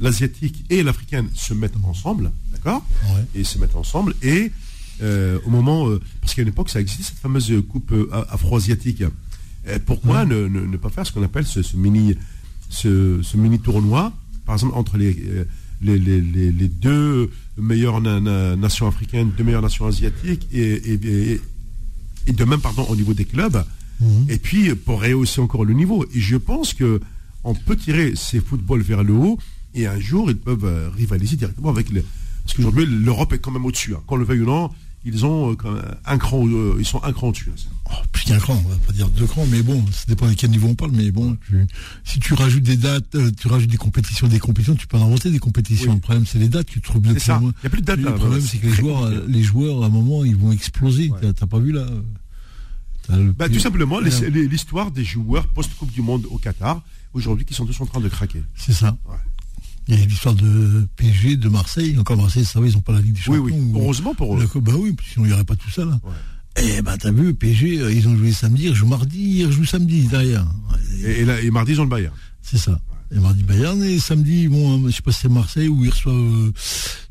l'asiatique 0.00 0.64
et 0.70 0.82
l'africaine 0.82 1.28
se 1.34 1.54
mettent 1.54 1.76
ensemble, 1.84 2.32
d'accord, 2.52 2.84
Ouais. 3.04 3.24
et 3.34 3.44
se 3.44 3.58
mettent 3.58 3.76
ensemble 3.76 4.14
et 4.22 4.50
au 5.46 5.50
moment, 5.50 5.88
parce 6.20 6.34
qu'à 6.34 6.42
une 6.42 6.48
époque 6.48 6.70
ça 6.70 6.80
existait 6.80 7.04
cette 7.04 7.18
fameuse 7.18 7.52
coupe 7.68 7.92
afro-asiatique. 8.30 9.02
Pourquoi 9.86 10.24
ne, 10.24 10.46
ne- 10.46 10.60
ne 10.66 10.76
pas 10.76 10.88
faire 10.90 11.06
ce 11.06 11.12
qu'on 11.12 11.22
appelle 11.22 11.46
ce, 11.46 11.62
ce 11.62 11.76
mini, 11.76 12.14
ce, 12.68 13.20
ce 13.22 13.36
mini 13.36 13.58
tournoi, 13.60 14.12
par 14.46 14.54
exemple 14.56 14.74
entre 14.76 14.96
les, 14.96 15.12
les, 15.82 15.98
les- 15.98 16.20
les- 16.20 16.52
les 16.52 16.68
deux 16.68 17.30
meilleures 17.58 18.00
na- 18.00 18.20
na- 18.20 18.56
nations 18.56 18.86
africaines, 18.88 19.30
deux 19.36 19.44
meilleures 19.44 19.62
nations 19.62 19.86
asiatiques, 19.86 20.46
et, 20.52 20.60
et, 20.92 20.98
et- 21.32 21.40
et 22.26 22.32
de 22.32 22.44
même 22.44 22.60
pardon 22.60 22.84
au 22.88 22.96
niveau 22.96 23.14
des 23.14 23.24
clubs, 23.24 23.62
Mhm. 24.00 24.26
et 24.28 24.38
puis 24.38 24.74
pour 24.74 25.02
rehausser 25.02 25.40
encore 25.40 25.64
le 25.64 25.74
niveau. 25.74 26.04
Et 26.14 26.20
je 26.20 26.36
pense 26.36 26.74
que 26.74 27.00
on 27.44 27.54
peut 27.54 27.76
tirer 27.76 28.14
ces 28.16 28.40
footballs 28.40 28.80
vers 28.82 29.04
le 29.04 29.12
haut, 29.12 29.38
et 29.74 29.86
un 29.86 30.00
jour 30.00 30.30
ils 30.30 30.36
peuvent 30.36 30.64
euh, 30.64 30.88
rivaliser 30.96 31.36
directement 31.36 31.70
avec 31.70 31.90
les. 31.90 32.02
Parce 32.44 32.56
qu'aujourd'hui 32.56 32.86
l'Europe 32.86 33.32
est 33.32 33.38
quand 33.38 33.50
même 33.52 33.64
au-dessus, 33.66 33.94
hein. 33.94 34.00
qu'on 34.06 34.16
le 34.16 34.24
veuille 34.24 34.40
ou 34.40 34.46
non. 34.46 34.70
Ils 35.04 35.26
ont 35.26 35.54
euh, 35.64 35.82
un 36.06 36.18
cran, 36.18 36.46
euh, 36.46 36.76
ils 36.78 36.86
sont 36.86 37.02
un 37.04 37.12
cran 37.12 37.28
au-dessus. 37.28 37.52
Oh, 37.90 37.94
plus 38.10 38.24
qu'un 38.24 38.38
cran, 38.38 38.60
on 38.64 38.68
va 38.68 38.76
pas 38.76 38.92
dire 38.92 39.08
deux 39.08 39.26
crans, 39.26 39.46
mais 39.46 39.62
bon, 39.62 39.84
ça 39.92 40.04
dépend 40.08 40.26
de 40.26 40.32
quel 40.32 40.50
niveau 40.50 40.68
on 40.68 40.74
parle. 40.74 40.92
Mais 40.92 41.10
bon, 41.10 41.36
si 42.04 42.20
tu 42.20 42.32
rajoutes 42.32 42.62
des 42.62 42.76
dates, 42.76 43.14
euh, 43.14 43.30
tu 43.38 43.48
rajoutes 43.48 43.70
des 43.70 43.76
compétitions, 43.76 44.28
des 44.28 44.38
compétitions, 44.38 44.74
tu 44.74 44.86
peux 44.86 44.96
en 44.96 45.06
inventer 45.06 45.30
des 45.30 45.38
compétitions. 45.38 45.94
Le 45.94 46.00
problème, 46.00 46.24
c'est 46.26 46.38
les 46.38 46.48
dates 46.48 46.66
tu 46.66 46.80
trouves 46.80 47.02
bien. 47.02 47.18
ça. 47.18 47.38
Il 47.42 47.46
n'y 47.46 47.66
a 47.66 47.70
plus 47.70 47.82
de 47.82 47.86
dates. 47.86 48.00
Le 48.00 48.14
problème, 48.14 48.40
c'est 48.40 48.58
que 48.58 48.66
les 48.66 48.72
joueurs, 48.72 49.10
les 49.28 49.42
joueurs, 49.42 49.82
à 49.82 49.86
un 49.86 49.90
moment, 49.90 50.24
ils 50.24 50.36
vont 50.36 50.52
exploser. 50.52 51.10
Tu 51.20 51.34
T'as 51.34 51.46
pas 51.46 51.58
vu 51.58 51.72
là 51.72 51.86
bah, 53.36 53.48
Tout 53.48 53.60
simplement, 53.60 54.00
l'histoire 54.00 54.90
des 54.90 55.04
joueurs 55.04 55.48
post-Coupe 55.48 55.92
du 55.92 56.00
Monde 56.00 56.26
au 56.30 56.38
Qatar, 56.38 56.82
aujourd'hui, 57.12 57.44
qui 57.44 57.52
sont 57.52 57.66
tous 57.66 57.78
en 57.80 57.86
train 57.86 58.00
de 58.00 58.08
craquer. 58.08 58.42
C'est 58.54 58.72
ça. 58.72 58.96
Il 59.86 59.98
y 59.98 60.02
a 60.02 60.06
l'histoire 60.06 60.34
de 60.34 60.86
PSG, 60.96 61.36
de 61.36 61.48
Marseille. 61.48 61.96
Encore 61.98 62.16
Marseille, 62.16 62.44
ça 62.44 62.60
va, 62.60 62.66
ils 62.66 62.72
n'ont 62.72 62.80
pas 62.80 62.92
la 62.92 63.00
Ligue 63.00 63.14
des 63.14 63.20
Champions. 63.20 63.42
Oui, 63.42 63.52
oui. 63.52 63.72
Heureusement 63.74 64.14
pour 64.14 64.36
eux. 64.36 64.48
Bah 64.56 64.72
oui, 64.76 64.96
sinon 65.12 65.26
il 65.26 65.28
n'y 65.28 65.34
aurait 65.34 65.44
pas 65.44 65.56
tout 65.56 65.70
ça 65.70 65.84
là. 65.84 66.00
Et 66.56 66.82
ben 66.82 66.96
t'as 66.96 67.10
vu, 67.10 67.34
PSG, 67.34 67.80
euh, 67.80 67.92
ils 67.92 68.06
ont 68.08 68.16
joué 68.16 68.32
samedi, 68.32 68.66
ils 68.66 68.74
jouent 68.74 68.86
mardi, 68.86 69.40
ils 69.40 69.50
jouent 69.50 69.64
samedi 69.64 70.02
derrière. 70.06 70.46
Et, 71.02 71.22
et, 71.22 71.50
mardi, 71.50 71.72
ils 71.72 71.80
ont 71.80 71.84
le 71.84 71.90
Bayern. 71.90 72.14
C'est 72.42 72.58
ça. 72.58 72.78
Et 73.10 73.18
mardi 73.18 73.42
Bayern, 73.42 73.82
et 73.82 73.98
samedi, 73.98 74.48
bon, 74.48 74.86
je 74.88 74.94
sais 74.94 75.02
pas 75.02 75.10
si 75.10 75.22
c'est 75.22 75.28
Marseille 75.28 75.68
ou 75.68 75.84
ils 75.84 75.90
reçoivent 75.90 76.14
euh, 76.14 76.52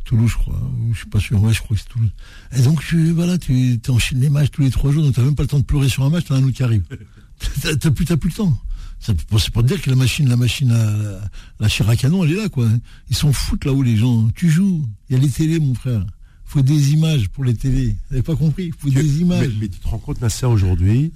Toulouse, 0.05 0.31
je 0.31 0.37
crois. 0.37 0.61
Je 0.93 0.97
suis 0.97 1.09
pas 1.09 1.19
sûr, 1.19 1.43
ouais, 1.43 1.53
je 1.53 1.59
crois 1.59 1.75
que 1.75 1.83
c'est 1.83 1.89
Toulouse. 1.89 2.11
Et 2.55 2.61
donc, 2.61 2.83
tu, 2.85 3.11
voilà, 3.11 3.37
tu 3.37 3.79
enchaînes 3.89 4.21
les 4.21 4.29
matchs 4.29 4.51
tous 4.51 4.61
les 4.61 4.71
trois 4.71 4.91
jours, 4.91 5.03
donc 5.03 5.13
t'as 5.13 5.21
même 5.21 5.35
pas 5.35 5.43
le 5.43 5.49
temps 5.49 5.59
de 5.59 5.65
pleurer 5.65 5.89
sur 5.89 6.03
un 6.03 6.09
match, 6.09 6.25
t'as 6.27 6.35
un 6.35 6.43
autre 6.43 6.55
qui 6.55 6.63
arrive. 6.63 6.83
t'as 7.61 7.91
plus, 7.91 8.05
plus 8.05 8.29
le 8.29 8.35
temps. 8.35 8.57
C'est 9.05 9.51
pour 9.51 9.63
te 9.63 9.67
dire 9.67 9.81
que 9.81 9.89
la 9.89 9.97
machine, 9.97 10.29
la 10.29 10.37
machine 10.37 10.71
à 10.71 11.19
la 11.59 11.67
chair 11.67 11.89
à 11.89 11.95
canon, 11.95 12.23
elle 12.23 12.31
est 12.31 12.35
là, 12.35 12.49
quoi. 12.49 12.67
Ils 13.09 13.15
s'en 13.15 13.33
foutent 13.33 13.65
là-haut, 13.65 13.83
les 13.83 13.97
gens. 13.97 14.29
Tu 14.33 14.49
joues. 14.49 14.87
Il 15.09 15.17
y 15.17 15.19
a 15.19 15.21
les 15.21 15.29
télés, 15.29 15.59
mon 15.59 15.73
frère. 15.73 16.05
Il 16.05 16.51
faut 16.53 16.61
des 16.61 16.91
images 16.93 17.27
pour 17.29 17.43
les 17.43 17.53
télés. 17.53 17.95
Vous 18.09 18.15
n'avez 18.15 18.23
pas 18.23 18.35
compris? 18.35 18.65
Il 18.67 18.73
faut 18.73 18.89
des 18.89 19.19
images. 19.19 19.51
Mais, 19.59 19.67
tu 19.67 19.79
te 19.79 19.87
rends 19.87 19.97
compte, 19.97 20.21
Nasser, 20.21 20.45
aujourd'hui, 20.45 21.11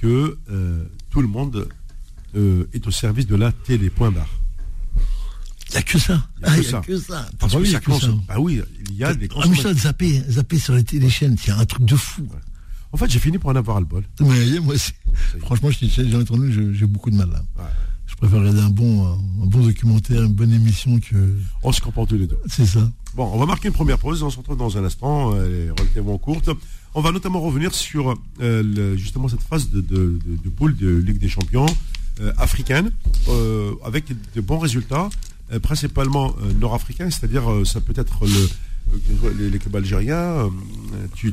que 0.00 0.38
euh, 0.50 0.84
tout 1.10 1.20
le 1.20 1.28
monde 1.28 1.68
euh, 2.36 2.68
est 2.72 2.86
au 2.86 2.90
service 2.90 3.26
de 3.26 3.36
la 3.36 3.52
télé, 3.52 3.90
point 3.90 4.10
barre. 4.10 4.28
Il 5.68 5.72
n'y 5.72 5.78
a 5.78 5.82
que 5.82 5.98
ça. 5.98 6.26
Il 6.38 6.48
n'y 6.48 6.54
a, 6.54 6.80
que 6.80 6.98
ça. 6.98 7.28
Parce 7.38 7.54
que 7.54 7.64
ça, 7.64 7.80
Bah 8.28 8.36
oui, 8.38 8.62
il 8.90 8.96
y 8.96 9.04
a 9.04 9.14
des 9.14 9.28
Ah, 9.36 9.46
mais 9.48 9.56
ça, 9.56 9.74
zapper, 9.74 10.22
zapper 10.30 10.58
sur 10.58 10.74
les 10.74 10.84
téléchaînes, 10.84 11.36
c'est 11.38 11.50
un 11.50 11.64
truc 11.66 11.84
de 11.84 11.96
fou. 11.96 12.26
En 12.92 12.96
fait, 12.96 13.10
j'ai 13.10 13.18
fini 13.18 13.38
pour 13.38 13.50
en 13.50 13.56
avoir 13.56 13.80
le 13.80 13.86
bol. 13.86 14.04
Mais 14.20 14.60
moi 14.60 14.74
aussi. 14.74 14.92
Franchement, 15.40 15.70
j'ai 15.70 16.16
entendu, 16.16 16.74
j'ai 16.74 16.86
beaucoup 16.86 17.10
de 17.10 17.16
mal 17.16 17.30
là. 17.30 17.42
Je 18.06 18.14
préfère 18.14 18.38
regarder 18.38 18.60
un 18.60 18.70
bon, 18.70 19.06
un 19.06 19.46
bon 19.46 19.60
documentaire, 19.60 20.22
une 20.22 20.32
bonne 20.32 20.52
émission 20.52 20.98
que. 21.00 21.36
On 21.62 21.72
se 21.72 21.80
comporte 21.80 22.12
les 22.12 22.26
deux. 22.26 22.38
C'est 22.48 22.66
ça. 22.66 22.88
Bon, 23.14 23.30
on 23.32 23.38
va 23.38 23.46
marquer 23.46 23.68
une 23.68 23.74
première 23.74 23.98
pause. 23.98 24.22
On 24.22 24.30
se 24.30 24.38
retrouve 24.38 24.56
dans 24.56 24.78
un 24.78 24.84
instant. 24.84 25.34
Elle 25.36 25.52
est 25.52 25.70
relativement 25.70 26.16
courte. 26.18 26.50
On 26.98 27.02
va 27.02 27.12
notamment 27.12 27.40
revenir 27.40 27.74
sur 27.74 28.14
euh, 28.40 28.96
justement 28.96 29.28
cette 29.28 29.42
phase 29.42 29.68
de, 29.68 29.82
de, 29.82 30.48
poule 30.48 30.74
de 30.74 30.88
Ligue 30.96 31.18
des 31.18 31.28
Champions 31.28 31.66
euh, 32.22 32.32
africaine 32.38 32.90
euh, 33.28 33.72
avec 33.84 34.06
de 34.34 34.40
bons 34.40 34.58
résultats, 34.58 35.10
principalement 35.60 36.34
nord-africains, 36.58 37.10
c'est-à-dire 37.10 37.44
ça 37.66 37.82
peut 37.82 37.92
être 37.96 38.24
le, 38.24 39.50
les, 39.50 39.58
clubs 39.58 39.76
algériens, 39.76 40.50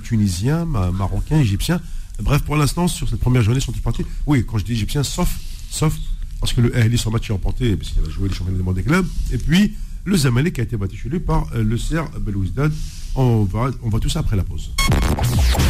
tunisiens, 0.04 0.66
marocains, 0.66 1.40
égyptiens. 1.40 1.80
Bref, 2.22 2.44
pour 2.44 2.56
l'instant, 2.56 2.88
sur 2.88 3.10
cette 3.10 3.20
première 3.20 3.42
journée, 3.42 3.60
sont-ils 3.60 3.82
partis? 3.82 4.06
Oui, 4.28 4.46
quand 4.46 4.58
je 4.58 4.66
dis 4.66 4.74
égyptiens, 4.74 5.04
sauf, 5.04 5.30
sauf 5.70 5.94
parce 6.40 6.52
que 6.52 6.60
le 6.62 6.76
Ahli, 6.76 6.98
son 6.98 7.10
match 7.10 7.30
est 7.30 7.34
remporté, 7.34 7.78
parce 7.78 7.92
qu'il 7.92 8.04
a 8.04 8.10
joué 8.10 8.28
les 8.28 8.36
championnats 8.36 8.58
du 8.58 8.66
monde 8.66 8.76
des 8.76 8.84
clubs. 8.84 9.06
Et 9.32 9.38
puis, 9.38 9.76
le 10.04 10.18
Zamalek 10.18 10.60
a 10.60 10.64
été 10.64 10.76
battu 10.76 10.98
chez 10.98 11.08
lui 11.08 11.22
par 11.22 11.48
euh, 11.56 11.64
le 11.64 11.78
CR 11.78 12.20
Belouizdad. 12.20 12.72
On 13.16 13.44
va, 13.44 13.72
on 13.82 13.88
va 13.88 14.00
tout 14.00 14.10
ça 14.10 14.20
après 14.20 14.36
la 14.36 14.44
pause. 14.44 14.74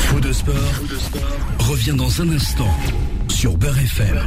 Faux 0.07 0.19
de 0.19 0.31
sport, 0.31 0.55
revient 1.59 1.93
dans 1.95 2.21
un 2.21 2.29
instant 2.29 2.75
sur 3.27 3.55
Beurre 3.55 3.77
FM. 3.77 4.19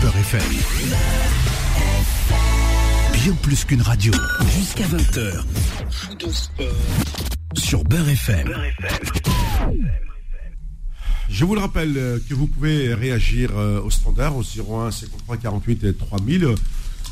Beurre 0.00 0.16
FM 0.16 1.51
bien 3.22 3.34
plus 3.34 3.64
qu'une 3.64 3.82
radio. 3.82 4.12
Jusqu'à 4.56 4.84
20h. 4.84 5.44
Sur 7.54 7.84
Beurre 7.84 8.08
FM. 8.08 8.52
Je 11.28 11.44
vous 11.44 11.54
le 11.54 11.60
rappelle 11.60 11.96
euh, 11.96 12.18
que 12.28 12.34
vous 12.34 12.48
pouvez 12.48 12.92
réagir 12.92 13.50
euh, 13.56 13.80
au 13.80 13.90
standard 13.90 14.36
au 14.36 14.42
01 14.42 14.90
53 14.90 15.36
48 15.36 15.84
et 15.84 15.94
3000. 15.94 16.48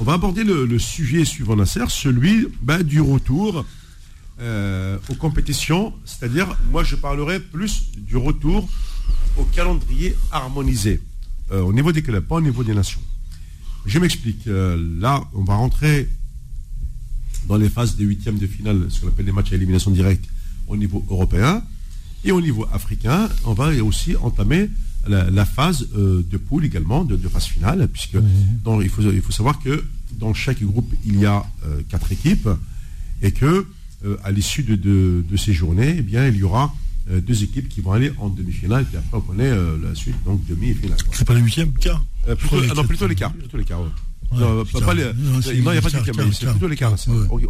On 0.00 0.04
va 0.04 0.14
aborder 0.14 0.42
le, 0.42 0.78
sujet 0.80 1.24
suivant 1.24 1.54
Nasser, 1.54 1.84
celui 1.88 2.48
bah, 2.60 2.82
du 2.82 3.00
retour 3.00 3.64
euh, 4.40 4.98
aux 5.10 5.14
compétitions. 5.14 5.92
C'est-à-dire, 6.04 6.48
moi 6.72 6.82
je 6.82 6.96
parlerai 6.96 7.38
plus 7.38 7.92
du 7.98 8.16
retour 8.16 8.68
au 9.36 9.44
calendrier 9.44 10.16
harmonisé 10.32 11.00
au 11.52 11.72
niveau 11.72 11.92
des 11.92 12.02
clubs, 12.02 12.24
pas 12.24 12.36
au 12.36 12.40
niveau 12.40 12.64
des 12.64 12.74
nations. 12.74 13.00
Je 13.86 13.98
m'explique. 13.98 14.46
Euh, 14.46 14.76
là, 15.00 15.22
on 15.34 15.44
va 15.44 15.54
rentrer 15.54 16.08
dans 17.48 17.56
les 17.56 17.68
phases 17.68 17.96
des 17.96 18.04
huitièmes 18.04 18.38
de 18.38 18.46
finale, 18.46 18.86
ce 18.88 19.00
qu'on 19.00 19.08
appelle 19.08 19.26
les 19.26 19.32
matchs 19.32 19.52
à 19.52 19.54
élimination 19.56 19.90
directe 19.90 20.26
au 20.68 20.76
niveau 20.76 21.04
européen. 21.08 21.62
Et 22.24 22.32
au 22.32 22.40
niveau 22.40 22.66
africain, 22.72 23.28
on 23.44 23.54
va 23.54 23.70
aussi 23.82 24.14
entamer 24.16 24.68
la, 25.08 25.44
phase 25.46 25.88
euh, 25.96 26.22
de 26.30 26.36
poule 26.36 26.66
également, 26.66 27.04
de, 27.04 27.16
phase 27.28 27.46
finale, 27.46 27.88
puisque 27.88 28.18
il, 28.82 28.88
faut, 28.90 29.02
il 29.02 29.22
faut 29.22 29.32
savoir 29.32 29.58
que 29.58 29.82
dans 30.18 30.34
chaque 30.34 30.62
groupe, 30.62 30.92
il 31.06 31.18
y 31.18 31.24
a 31.24 31.42
euh, 31.64 31.80
quatre 31.88 32.12
équipes, 32.12 32.48
et 33.22 33.32
que 33.32 33.66
à 34.24 34.30
l'issue 34.30 34.62
de, 34.62 35.36
ces 35.36 35.52
journées, 35.52 35.96
eh 35.98 36.02
bien, 36.02 36.26
il 36.26 36.36
y 36.36 36.42
aura 36.42 36.74
deux 37.10 37.42
équipes 37.42 37.68
qui 37.68 37.80
vont 37.80 37.92
aller 37.92 38.12
en 38.18 38.28
demi-finale, 38.28 38.84
puis 38.84 38.96
après 38.96 39.16
on 39.16 39.20
connaît 39.20 39.50
la 39.50 39.94
suite, 39.94 40.16
donc 40.24 40.44
demi 40.46 40.70
et 40.70 40.74
finale. 40.74 40.98
C'est 41.12 41.26
pas 41.26 41.34
le 41.34 41.40
huitième 41.40 41.72
cas 41.72 42.00
euh, 42.28 42.34
plutôt, 42.34 42.56
non, 42.56 42.84
plutôt. 42.84 42.84
Plutôt 42.84 43.06
l'écart. 43.56 43.80
non, 44.32 44.64
pas 44.64 44.94
les, 44.94 45.04
non, 45.04 45.40
il 45.46 45.62
n'y 45.62 45.68
a 45.68 45.82
pas 45.82 45.90
de 45.90 46.24
mais 46.24 46.32
c'est 46.32 46.46
plutôt 46.46 46.68
l'écart. 46.68 46.94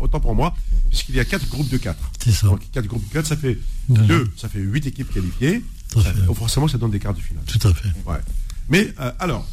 Autant 0.01 0.21
pour 0.21 0.35
moi, 0.35 0.55
puisqu'il 0.89 1.17
y 1.17 1.21
a 1.21 1.25
quatre 1.25 1.49
groupes 1.49 1.69
de 1.69 1.77
quatre. 1.77 2.11
C'est 2.23 2.33
ça. 2.33 2.47
Donc 2.47 2.61
quatre 2.73 2.87
groupes 2.87 3.07
de 3.07 3.13
quatre, 3.13 3.27
ça 3.27 3.37
fait 3.37 3.59
deux, 3.89 4.31
ça 4.37 4.49
fait 4.49 4.61
huit 4.61 4.87
équipes 4.87 5.13
qualifiées. 5.13 5.63
forcément, 6.35 6.69
ça 6.69 6.79
donne 6.79 6.91
des 6.91 7.01
quarts 7.01 7.15
de 7.15 7.21
finale. 7.21 7.45
Tout 7.47 7.67
à 7.67 7.75
fait. 7.75 7.89
Ouais. 8.07 8.19
Mais 8.69 8.93
euh, 9.01 9.13
alors, 9.19 9.47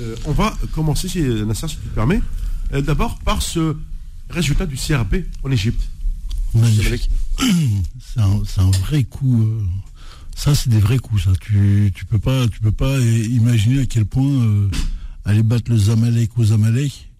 euh, 0.00 0.16
on 0.24 0.32
va 0.32 0.56
commencer, 0.72 1.08
si, 1.08 1.22
Nasser, 1.22 1.68
si 1.68 1.76
tu 1.76 1.88
permets, 1.94 2.20
d'abord 2.72 3.18
par 3.20 3.42
ce 3.42 3.76
résultat 4.28 4.66
du 4.66 4.76
CRB 4.76 5.16
en 5.44 5.50
Égypte. 5.50 5.82
C'est 8.00 8.20
un, 8.20 8.42
un, 8.58 8.70
vrai 8.70 9.04
coup 9.04 9.46
ça, 10.36 10.54
c'est 10.54 10.68
des 10.68 10.78
vrais 10.78 10.98
coups, 10.98 11.24
ça. 11.24 11.32
Tu, 11.40 11.90
tu 11.94 12.04
peux 12.04 12.18
pas, 12.18 12.46
tu 12.46 12.60
peux 12.60 12.70
pas 12.70 13.00
imaginer 13.00 13.80
à 13.80 13.86
quel 13.86 14.04
point 14.04 14.30
euh, 14.30 14.68
aller 15.24 15.42
battre 15.42 15.70
le 15.70 15.78
Zamalek 15.78 16.36
au 16.36 16.44
Zamalek 16.44 17.10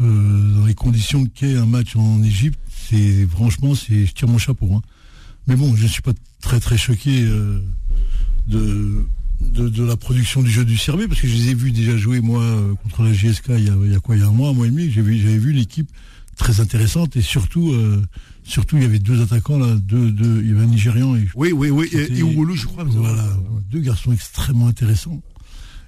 euh, 0.00 0.54
dans 0.58 0.66
les 0.66 0.74
conditions 0.74 1.24
qu'est 1.24 1.56
un 1.56 1.64
match 1.64 1.96
en 1.96 2.22
Égypte, 2.22 2.60
c'est 2.68 3.26
franchement, 3.26 3.74
c'est, 3.74 4.04
je 4.04 4.12
tire 4.12 4.28
mon 4.28 4.36
chapeau. 4.36 4.68
Hein. 4.74 4.82
Mais 5.46 5.56
bon, 5.56 5.74
je 5.74 5.84
ne 5.84 5.88
suis 5.88 6.02
pas 6.02 6.12
très 6.42 6.60
très 6.60 6.76
choqué 6.76 7.22
euh, 7.22 7.58
de, 8.46 9.06
de, 9.40 9.84
la 9.84 9.96
production 9.96 10.42
du 10.42 10.50
jeu 10.50 10.66
du 10.66 10.76
Serbie 10.76 11.08
parce 11.08 11.22
que 11.22 11.28
je 11.28 11.34
les 11.34 11.48
ai 11.48 11.54
vus 11.54 11.72
déjà 11.72 11.96
jouer 11.96 12.20
moi 12.20 12.44
contre 12.82 13.02
la 13.02 13.14
GSK 13.14 13.46
il 13.56 13.64
y 13.64 13.70
a, 13.70 13.74
il 13.82 13.92
y 13.92 13.96
a 13.96 14.00
quoi, 14.00 14.14
il 14.14 14.20
y 14.20 14.24
a 14.24 14.28
un 14.28 14.32
mois, 14.32 14.50
un 14.50 14.52
mois 14.52 14.66
et 14.66 14.70
demi. 14.70 14.88
Vu, 14.88 15.18
j'avais 15.18 15.38
vu 15.38 15.52
l'équipe 15.52 15.90
très 16.36 16.60
intéressante 16.60 17.16
et 17.16 17.22
surtout 17.22 17.74
Surtout, 18.52 18.76
il 18.76 18.82
y 18.82 18.84
avait 18.84 18.98
deux 18.98 19.22
attaquants 19.22 19.58
là, 19.58 19.74
deux, 19.76 20.10
deux, 20.10 20.42
il 20.42 20.50
y 20.50 20.52
avait 20.52 20.64
un 20.64 20.66
Nigérian. 20.66 21.16
Et, 21.16 21.26
oui, 21.34 21.52
oui, 21.52 21.70
oui, 21.70 21.88
et, 21.90 22.14
je 22.14 22.66
crois. 22.66 22.84
Voilà, 22.84 23.26
deux 23.70 23.80
garçons 23.80 24.12
extrêmement 24.12 24.66
intéressants. 24.66 25.22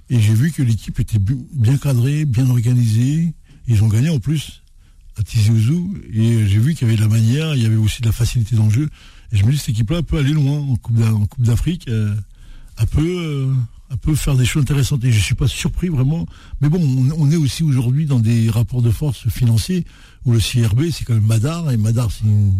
Et 0.09 0.19
j'ai 0.19 0.33
vu 0.33 0.51
que 0.51 0.63
l'équipe 0.63 0.99
était 0.99 1.19
bien 1.19 1.77
cadrée, 1.77 2.25
bien 2.25 2.49
organisée. 2.49 3.35
Ils 3.67 3.83
ont 3.83 3.87
gagné 3.87 4.09
en 4.09 4.17
plus 4.17 4.63
à 5.15 5.21
Tizi 5.21 5.51
Ouzou. 5.51 5.95
Et 6.11 6.47
j'ai 6.47 6.57
vu 6.57 6.73
qu'il 6.73 6.87
y 6.87 6.89
avait 6.89 6.97
de 6.97 7.03
la 7.03 7.07
manière, 7.07 7.53
il 7.53 7.61
y 7.61 7.67
avait 7.67 7.75
aussi 7.75 8.01
de 8.01 8.07
la 8.07 8.11
facilité 8.11 8.55
dans 8.55 8.65
le 8.65 8.71
jeu. 8.71 8.89
Et 9.31 9.37
je 9.37 9.45
me 9.45 9.51
dis, 9.51 9.59
cette 9.59 9.69
équipe-là 9.69 10.01
peut 10.01 10.17
aller 10.17 10.33
loin 10.33 10.57
en 10.57 10.75
Coupe 10.77 11.43
d'Afrique. 11.43 11.87
Euh, 11.87 12.15
elle 12.79 12.87
peut, 12.87 13.01
euh, 13.05 13.53
peut 14.01 14.15
faire 14.15 14.35
des 14.35 14.45
choses 14.45 14.63
intéressantes. 14.63 15.03
Et 15.03 15.11
je 15.11 15.17
ne 15.17 15.23
suis 15.23 15.35
pas 15.35 15.47
surpris 15.47 15.89
vraiment. 15.89 16.25
Mais 16.61 16.69
bon, 16.69 16.81
on, 17.17 17.31
est 17.31 17.35
aussi 17.35 17.63
aujourd'hui 17.63 18.05
dans 18.05 18.19
des 18.19 18.49
rapports 18.49 18.81
de 18.81 18.91
force 18.91 19.27
financiers 19.29 19.85
où 20.25 20.33
le 20.33 20.39
CRB, 20.39 20.89
c'est 20.91 21.05
quand 21.05 21.13
même 21.13 21.25
Madar. 21.25 21.71
Et 21.71 21.77
Madar, 21.77 22.11
c'est 22.11 22.25
une 22.25 22.53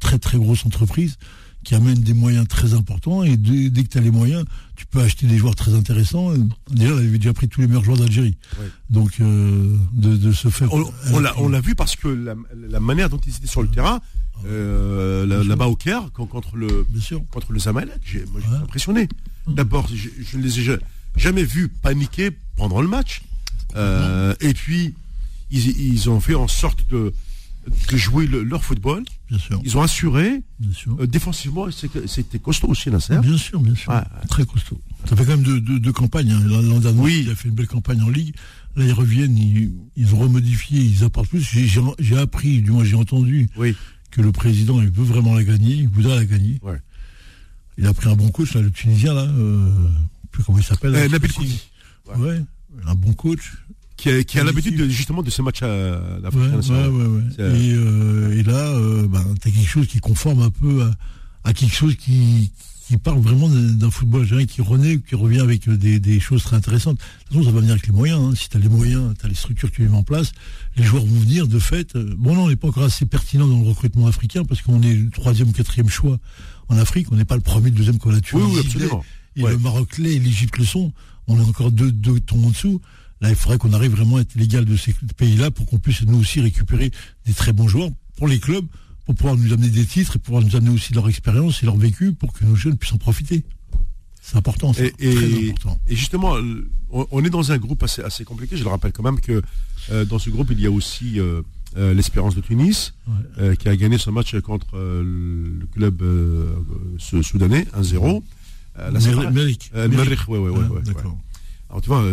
très 0.00 0.18
très 0.18 0.38
grosse 0.38 0.66
entreprise 0.66 1.16
qui 1.64 1.76
amène 1.76 2.00
des 2.00 2.14
moyens 2.14 2.48
très 2.48 2.74
importants. 2.74 3.22
Et 3.22 3.36
dès, 3.36 3.84
que 3.84 3.88
tu 3.88 3.98
as 3.98 4.00
les 4.00 4.10
moyens, 4.10 4.44
tu 4.74 4.84
peux 4.86 5.00
acheter 5.00 5.26
des 5.26 5.38
joueurs 5.38 5.54
très 5.54 5.74
intéressants. 5.74 6.32
Déjà, 6.70 6.92
elle 6.92 7.06
avait 7.06 7.18
déjà 7.18 7.32
pris 7.32 7.48
tous 7.48 7.60
les 7.60 7.68
meilleurs 7.68 7.84
joueurs 7.84 7.98
d'Algérie. 7.98 8.36
Donc, 8.90 9.20
euh, 9.20 9.76
de, 9.92 10.32
se 10.32 10.48
faire. 10.48 10.68
On, 10.72 11.48
l'a 11.48 11.60
vu 11.60 11.74
parce 11.74 11.94
que 11.94 12.08
la, 12.08 12.80
manière 12.80 13.08
dont 13.08 13.20
ils 13.24 13.36
étaient 13.36 13.46
sur 13.46 13.62
le 13.62 13.68
terrain, 13.68 14.00
euh, 14.44 15.44
là-bas 15.44 15.66
au 15.66 15.76
Caire, 15.76 16.10
contre 16.12 16.56
le, 16.56 16.84
contre 17.30 17.52
le 17.52 17.58
Zamalek, 17.60 18.00
j'ai 18.02 18.24
impressionné. 18.60 19.08
D'abord, 19.46 19.88
je, 19.92 20.36
ne 20.36 20.42
les 20.42 20.60
ai 20.60 20.78
jamais 21.16 21.44
vus 21.44 21.68
paniquer 21.68 22.30
pendant 22.56 22.80
le 22.80 22.88
match. 22.88 23.22
Euh, 23.76 24.34
et 24.40 24.54
puis, 24.54 24.94
ils, 25.50 26.10
ont 26.10 26.20
fait 26.20 26.34
en 26.34 26.48
sorte 26.48 26.88
de, 26.88 27.12
de 27.90 27.96
jouer 27.96 28.26
leur 28.26 28.64
football. 28.64 29.04
Bien 29.28 29.38
sûr. 29.38 29.60
Ils 29.64 29.76
ont 29.76 29.82
assuré. 29.82 30.42
Bien 30.58 30.72
sûr. 30.72 30.96
Euh, 31.00 31.06
défensivement, 31.06 31.66
c'était 31.70 32.38
costaud 32.38 32.68
aussi, 32.68 32.90
Nasser. 32.90 33.18
Bien 33.18 33.36
sûr, 33.36 33.60
bien 33.60 33.74
sûr. 33.74 33.92
Très 34.28 34.44
costaud. 34.44 34.80
Ça 35.08 35.16
fait 35.16 35.24
quand 35.24 35.36
même 35.36 35.42
deux, 35.42 35.92
campagnes. 35.92 36.30
Hein. 36.30 36.42
L'an 36.44 36.80
dernier, 36.80 37.00
oui. 37.00 37.22
il 37.24 37.30
a 37.30 37.34
fait 37.34 37.48
une 37.48 37.54
belle 37.54 37.66
campagne 37.66 38.02
en 38.02 38.08
Ligue. 38.08 38.34
Là, 38.76 38.84
ils 38.84 38.92
reviennent, 38.92 39.36
ils, 39.96 40.14
ont 40.14 40.18
remodifié, 40.18 40.80
ils 40.80 41.04
apportent 41.04 41.28
plus. 41.28 41.42
J'ai 41.98 42.18
appris, 42.18 42.62
du 42.62 42.70
moins 42.70 42.84
j'ai 42.84 42.96
entendu, 42.96 43.50
oui. 43.56 43.76
que 44.10 44.22
le 44.22 44.32
président, 44.32 44.80
il 44.80 44.90
veut 44.90 45.04
vraiment 45.04 45.34
la 45.34 45.44
gagner, 45.44 45.74
il 45.74 45.88
voudrait 45.88 46.16
la 46.16 46.24
gagner. 46.24 46.58
Ouais. 46.62 46.78
Il 47.78 47.86
a 47.86 47.94
pris 47.94 48.08
un 48.08 48.16
bon 48.16 48.30
coach, 48.30 48.54
là, 48.54 48.60
le 48.60 48.70
Tunisien, 48.70 49.14
là, 49.14 49.22
euh, 49.22 49.68
plus 50.30 50.44
comment 50.44 50.58
il 50.58 50.64
s'appelle. 50.64 50.94
Euh, 50.94 51.08
Nabil 51.08 51.30
ouais. 52.18 52.42
un 52.86 52.94
bon 52.94 53.12
coach 53.14 53.52
qui 53.96 54.38
a, 54.38 54.44
l'habitude 54.44 54.76
de, 54.76 54.88
justement 54.88 55.22
de 55.22 55.30
ce 55.30 55.42
match 55.42 55.62
à 55.62 55.68
l'Afrique 56.20 56.42
ouais, 56.42 56.86
ouais, 56.86 57.06
ouais, 57.06 57.22
et, 57.38 57.72
euh, 57.74 58.38
et, 58.38 58.42
là, 58.42 58.70
euh, 58.70 59.06
bah, 59.06 59.22
tu 59.40 59.48
as 59.48 59.50
quelque 59.52 59.68
chose 59.68 59.86
qui 59.86 60.00
conforme 60.00 60.42
un 60.42 60.50
peu 60.50 60.84
à, 61.44 61.52
quelque 61.52 61.74
chose 61.74 61.94
qui, 61.96 62.50
qui 62.86 62.96
parle 62.96 63.20
vraiment 63.20 63.48
d'un 63.48 63.90
football 63.90 64.22
algérien 64.22 64.46
qui 64.46 64.60
renaît, 64.60 64.98
qui 64.98 65.14
revient 65.14 65.40
avec 65.40 65.68
des, 65.68 66.00
des, 66.00 66.20
choses 66.20 66.42
très 66.42 66.56
intéressantes. 66.56 66.96
De 66.96 67.02
toute 67.02 67.28
façon, 67.28 67.44
ça 67.44 67.50
va 67.52 67.60
venir 67.60 67.72
avec 67.72 67.86
les 67.86 67.92
moyens. 67.92 68.20
Hein. 68.20 68.32
Si 68.34 68.48
tu 68.48 68.56
as 68.56 68.60
les 68.60 68.68
moyens, 68.68 69.14
tu 69.18 69.26
as 69.26 69.28
les 69.28 69.34
structures 69.34 69.70
que 69.70 69.76
tu 69.76 69.82
mets 69.82 69.96
en 69.96 70.02
place, 70.02 70.32
les 70.76 70.82
joueurs 70.82 71.04
vont 71.04 71.20
venir 71.20 71.46
de 71.46 71.58
fait. 71.58 71.94
Euh, 71.94 72.14
bon, 72.16 72.34
non, 72.34 72.44
on 72.44 72.48
n'est 72.48 72.56
pas 72.56 72.68
encore 72.68 72.84
assez 72.84 73.06
pertinent 73.06 73.46
dans 73.46 73.60
le 73.60 73.68
recrutement 73.68 74.08
africain 74.08 74.44
parce 74.44 74.62
qu'on 74.62 74.82
est 74.82 74.94
le 74.94 75.10
troisième 75.10 75.48
ou 75.48 75.52
quatrième 75.52 75.88
choix 75.88 76.18
en 76.72 76.78
Afrique. 76.78 77.10
On 77.12 77.16
n'est 77.16 77.24
pas 77.24 77.36
le 77.36 77.42
premier, 77.42 77.70
le 77.70 77.76
deuxième 77.76 77.98
qu'on 77.98 78.14
a 78.14 78.20
tué. 78.20 78.38
Oui, 78.38 78.50
oui, 78.54 78.60
absolument. 78.60 79.04
Et 79.36 79.42
le 79.42 79.58
Maroc 79.58 79.98
l'est 79.98 80.14
et 80.14 80.18
l'Égypte 80.18 80.58
le 80.58 80.64
sont. 80.64 80.92
On 81.28 81.38
est 81.38 81.44
encore 81.44 81.70
deux, 81.70 81.92
deux 81.92 82.20
tons 82.20 82.44
en 82.44 82.50
dessous. 82.50 82.80
Là, 83.20 83.30
il 83.30 83.36
faudrait 83.36 83.58
qu'on 83.58 83.72
arrive 83.72 83.92
vraiment 83.92 84.16
à 84.16 84.22
être 84.22 84.34
légal 84.34 84.64
de 84.64 84.76
ces 84.76 84.94
pays-là 85.16 85.50
pour 85.50 85.66
qu'on 85.66 85.78
puisse 85.78 86.02
nous 86.02 86.18
aussi 86.18 86.40
récupérer 86.40 86.90
des 87.24 87.32
très 87.32 87.52
bons 87.52 87.68
joueurs 87.68 87.90
pour 88.16 88.26
les 88.26 88.40
clubs, 88.40 88.66
pour 89.06 89.14
pouvoir 89.14 89.36
nous 89.36 89.52
amener 89.52 89.68
des 89.68 89.86
titres 89.86 90.16
et 90.16 90.18
pouvoir 90.18 90.42
nous 90.42 90.56
amener 90.56 90.70
aussi 90.70 90.92
leur 90.92 91.08
expérience 91.08 91.62
et 91.62 91.66
leur 91.66 91.76
vécu 91.76 92.12
pour 92.12 92.32
que 92.32 92.44
nos 92.44 92.56
jeunes 92.56 92.76
puissent 92.76 92.94
en 92.94 92.98
profiter. 92.98 93.44
C'est 94.20 94.36
important, 94.36 94.72
c'est 94.72 94.92
très 94.96 95.50
important. 95.50 95.80
Et 95.88 95.96
justement, 95.96 96.36
on, 96.90 97.24
est 97.24 97.30
dans 97.30 97.50
un 97.50 97.58
groupe 97.58 97.82
assez, 97.82 98.02
assez 98.02 98.24
compliqué. 98.24 98.56
Je 98.56 98.64
le 98.64 98.70
rappelle 98.70 98.92
quand 98.92 99.02
même 99.02 99.20
que 99.20 99.42
euh, 99.90 100.04
dans 100.04 100.18
ce 100.18 100.30
groupe, 100.30 100.48
il 100.52 100.60
y 100.60 100.66
a 100.66 100.70
aussi 100.70 101.18
euh, 101.18 101.42
euh, 101.76 101.94
l'Espérance 101.94 102.34
de 102.34 102.40
Tunis, 102.40 102.94
qui 103.58 103.68
a 103.68 103.76
gagné 103.76 103.98
son 103.98 104.12
match 104.12 104.38
contre 104.40 104.76
le 104.76 105.66
club 105.72 106.02
soudanais, 106.98 107.66
1-0. 107.76 108.22
Euh, 108.78 108.90
Méric. 109.30 109.70
oui, 110.28 110.38
oui, 110.38 110.50
oui. 110.50 110.92
Alors 111.68 111.82
tu 111.82 111.88
vois, 111.88 112.04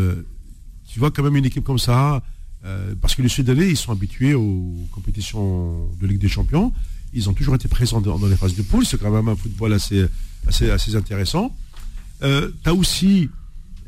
tu 0.88 1.00
vois 1.00 1.12
quand 1.12 1.24
même 1.24 1.36
une 1.36 1.46
équipe 1.46 1.64
comme 1.64 1.80
ça, 1.80 2.22
euh, 2.66 2.94
parce 3.00 3.16
que 3.16 3.22
les 3.22 3.30
Soudanais, 3.30 3.70
ils 3.70 3.78
sont 3.78 3.92
habitués 3.92 4.34
aux 4.34 4.76
compétitions 4.92 5.88
de 6.00 6.08
Ligue 6.08 6.20
des 6.20 6.28
Champions. 6.28 6.74
Ils 7.14 7.30
ont 7.30 7.34
toujours 7.34 7.56
été 7.56 7.68
présents 7.68 8.02
dans, 8.02 8.20
les 8.28 8.36
phases 8.36 8.56
de 8.56 8.62
poule. 8.62 8.86
C'est 8.86 9.00
quand 9.00 9.12
même 9.12 9.30
un 9.30 9.36
football 9.36 9.74
assez, 9.74 10.06
assez, 10.48 10.70
assez 10.70 10.96
intéressant. 10.96 11.56
Euh, 12.22 12.52
tu 12.64 12.70
as 12.70 12.74
aussi, 12.74 13.30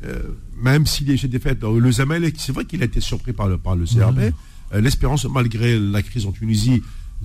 euh, 0.04 0.22
même 0.60 0.86
s'il 0.86 1.10
y 1.10 1.12
a 1.12 1.16
des 1.16 1.28
défaites, 1.28 1.62
le 1.62 1.92
Zamalek, 1.92 2.36
c'est 2.38 2.52
vrai 2.52 2.64
qu'il 2.64 2.82
a 2.82 2.86
été 2.86 3.00
surpris 3.00 3.32
par 3.32 3.46
le, 3.48 3.58
par 3.58 3.76
le 3.76 3.84
CRB. 3.84 4.32
L'espérance, 4.80 5.24
malgré 5.26 5.78
la 5.78 6.02
crise 6.02 6.26
en 6.26 6.32
Tunisie, 6.32 6.82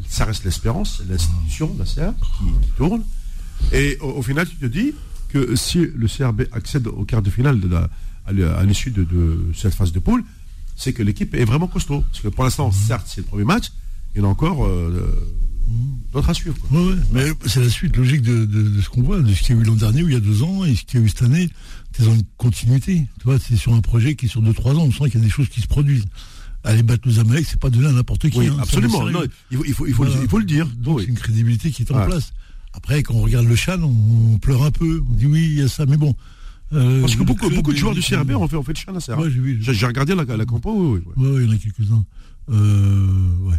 ça 0.08 0.26
reste 0.26 0.44
l'espérance, 0.44 1.02
l'institution, 1.10 1.76
la 1.78 1.86
CR, 1.86 2.14
qui, 2.38 2.46
tourne. 2.76 3.04
Et 3.72 3.98
au, 4.02 4.22
final, 4.22 4.48
tu 4.48 4.56
te 4.56 4.66
dis 4.66 4.94
que 5.30 5.56
si 5.56 5.80
le 5.80 6.08
CRB 6.08 6.44
accède 6.52 6.88
au 6.88 7.04
quart 7.06 7.22
de 7.22 7.30
finale 7.30 7.60
de 7.60 7.68
la, 7.68 7.90
à 8.28 8.64
l'issue 8.64 8.92
de, 8.92 9.06
cette 9.56 9.74
phase 9.74 9.92
de 9.92 10.00
poule, 10.00 10.24
c'est 10.76 10.94
que 10.94 11.02
l'équipe 11.02 11.34
est 11.34 11.46
vraiment 11.46 11.68
costaud. 11.68 12.02
Parce 12.12 12.22
que 12.22 12.28
pour 12.28 12.44
l'instant, 12.44 12.72
certes, 12.72 13.08
c'est 13.08 13.22
le 13.22 13.28
premier 13.28 13.46
match, 13.46 13.72
il 14.14 14.22
y 14.22 14.24
en 14.24 14.28
a 14.28 14.32
encore 14.32 14.66
euh, 14.66 15.12
d'autres 16.14 16.30
à 16.30 16.34
suivre. 16.34 16.56
Mais 17.12 17.26
c'est 17.46 17.62
la 17.62 17.70
suite 17.70 17.96
logique 17.98 18.22
de, 18.22 18.82
ce 18.82 18.90
qu'on 18.90 19.02
voit, 19.02 19.20
de 19.20 19.34
ce 19.34 19.42
qu'il 19.42 19.56
y 19.56 19.60
a 19.60 19.62
eu 19.62 19.66
l'an 19.66 19.76
dernier 19.76 20.04
ou 20.04 20.08
il 20.08 20.14
y 20.14 20.18
a 20.18 20.20
deux 20.20 20.44
ans 20.44 20.66
et 20.66 20.76
ce 20.76 20.84
qu'il 20.84 21.00
y 21.00 21.04
a 21.04 21.06
eu 21.06 21.10
cette 21.10 21.24
année. 21.24 21.50
C'est 21.94 22.04
dans 22.04 22.14
une 22.14 22.24
continuité. 22.38 23.08
Tu 23.20 23.24
vois, 23.24 23.40
c'est 23.40 23.56
sur 23.56 23.74
un 23.74 23.82
projet 23.82 24.16
qui 24.16 24.28
est 24.28 24.30
sur 24.30 24.42
deux, 24.42 24.54
trois 24.54 24.76
ans. 24.76 24.84
On 24.84 24.92
sent 24.92 25.10
qu'il 25.10 25.16
y 25.16 25.24
a 25.24 25.26
des 25.26 25.32
choses 25.32 25.50
qui 25.50 25.62
se 25.62 25.68
produisent. 25.68 26.06
Aller 26.68 26.84
battre 26.84 27.08
les 27.08 27.20
Amériques, 27.20 27.48
c'est 27.50 27.60
pas 27.60 27.70
donner 27.70 27.88
à 27.88 27.92
n'importe 27.94 28.30
qui. 28.30 28.38
Oui, 28.38 28.48
hein, 28.48 28.58
absolument. 28.60 29.06
il, 29.52 29.58
faut, 29.74 29.88
il, 29.88 29.94
faut, 29.94 30.04
le, 30.38 30.44
dire. 30.44 30.68
Donc, 30.68 31.00
c'est 31.00 31.08
une 31.08 31.16
crédibilité 31.16 31.72
qui 31.72 31.84
est 31.84 31.92
en 31.92 32.06
place. 32.06 32.34
Après, 32.74 33.02
quand 33.04 33.14
on 33.14 33.22
regarde 33.22 33.48
le 33.48 33.56
Chan, 33.56 33.80
on, 33.82 34.38
pleure 34.38 34.64
un 34.64 34.72
peu. 34.72 35.02
On 35.10 35.14
dit 35.14 35.28
oui, 35.28 35.44
il 35.44 35.60
y 35.60 35.62
a 35.62 35.70
ça. 35.70 35.86
Mais 35.86 35.96
bon, 35.96 36.14
euh, 36.74 37.00
Parce 37.02 37.16
que 37.16 37.24
beaucoup, 37.24 37.50
beaucoup 37.50 37.72
de 37.72 37.78
joueurs 37.78 37.94
du 37.94 38.02
CRB 38.02 38.32
ont 38.32 38.48
fait, 38.48 38.58
ont 38.58 38.64
fait 38.64 38.74
le 38.74 39.00
chien 39.00 39.18
Ouais, 39.18 39.30
j'ai 39.62 39.86
regardé 39.86 40.14
la, 40.14 40.26
la 40.26 40.46
compo, 40.46 40.74
oui, 40.74 41.02
oui. 41.16 41.26
Ouais, 41.26 41.44
il 41.44 41.48
y 41.48 41.50
en 41.50 41.56
a 41.56 41.58
quelques-uns. 41.58 42.06
Euh, 42.50 43.08
ouais. 43.44 43.56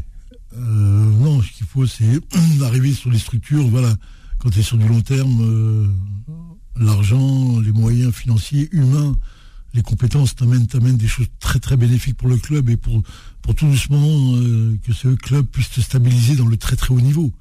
Euh, 0.56 1.10
non, 1.20 1.40
ce 1.42 1.50
qu'il 1.52 1.66
faut, 1.66 1.86
c'est 1.86 2.20
arriver 2.62 2.92
sur 2.92 3.10
les 3.10 3.18
structures. 3.18 3.66
Voilà, 3.68 3.94
quand 4.38 4.50
tu 4.50 4.60
es 4.60 4.62
sur 4.62 4.76
du 4.76 4.86
long 4.86 5.00
terme, 5.00 5.94
l'argent, 6.76 7.58
les 7.60 7.72
moyens 7.72 8.12
financiers, 8.12 8.68
humains, 8.72 9.16
les 9.74 9.82
compétences 9.82 10.34
t'amènent, 10.34 10.96
des 10.96 11.08
choses 11.08 11.26
très 11.40 11.58
très 11.58 11.76
bénéfiques 11.76 12.16
pour 12.16 12.28
le 12.28 12.36
club 12.36 12.70
et 12.70 12.76
pour, 12.76 13.02
pour 13.42 13.54
tout 13.54 13.66
doucement 13.66 14.36
euh, 14.36 14.76
que 14.86 14.92
ce 14.92 15.08
club 15.08 15.46
puisse 15.46 15.68
se 15.68 15.82
stabiliser 15.82 16.36
dans 16.36 16.46
le 16.46 16.56
très 16.56 16.76
très 16.76 16.94
haut 16.94 17.00
niveau. 17.00 17.32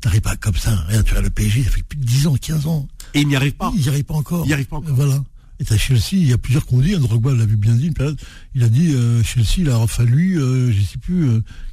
T'arrives 0.00 0.20
pas 0.20 0.36
comme 0.36 0.56
ça, 0.56 0.74
rien, 0.88 1.02
tu 1.02 1.14
as 1.16 1.20
le 1.20 1.30
PSG, 1.30 1.64
ça 1.64 1.70
fait 1.70 1.82
plus 1.82 1.98
de 1.98 2.04
10 2.04 2.26
ans, 2.26 2.36
15 2.40 2.66
ans. 2.66 2.88
Et 3.14 3.20
il 3.20 3.28
n'y 3.28 3.36
arrive 3.36 3.54
pas. 3.54 3.70
Il 3.74 3.82
n'y 3.82 3.88
arrive 3.88 4.04
pas 4.04 4.14
encore. 4.14 4.44
Il 4.44 4.48
n'y 4.48 4.54
arrive 4.54 4.66
pas 4.66 4.76
encore. 4.76 4.94
Voilà. 4.94 5.22
Et 5.60 5.72
à 5.72 5.76
Chelsea, 5.76 6.12
il 6.12 6.26
y 6.26 6.32
a 6.32 6.38
plusieurs 6.38 6.64
qu'on 6.64 6.78
dit, 6.78 6.96
Drogba 6.96 7.34
l'a 7.34 7.44
vu 7.44 7.56
bien 7.56 7.74
dit, 7.74 7.88
une 7.88 7.94
période, 7.94 8.18
il 8.54 8.62
a 8.62 8.68
dit, 8.68 8.94
euh, 8.94 9.22
Chelsea, 9.22 9.58
il 9.58 9.68
a 9.68 9.86
fallu, 9.86 10.40
euh, 10.40 10.72
je 10.72 10.80
ne 10.80 10.84
sais 10.84 10.98
plus, 10.98 11.28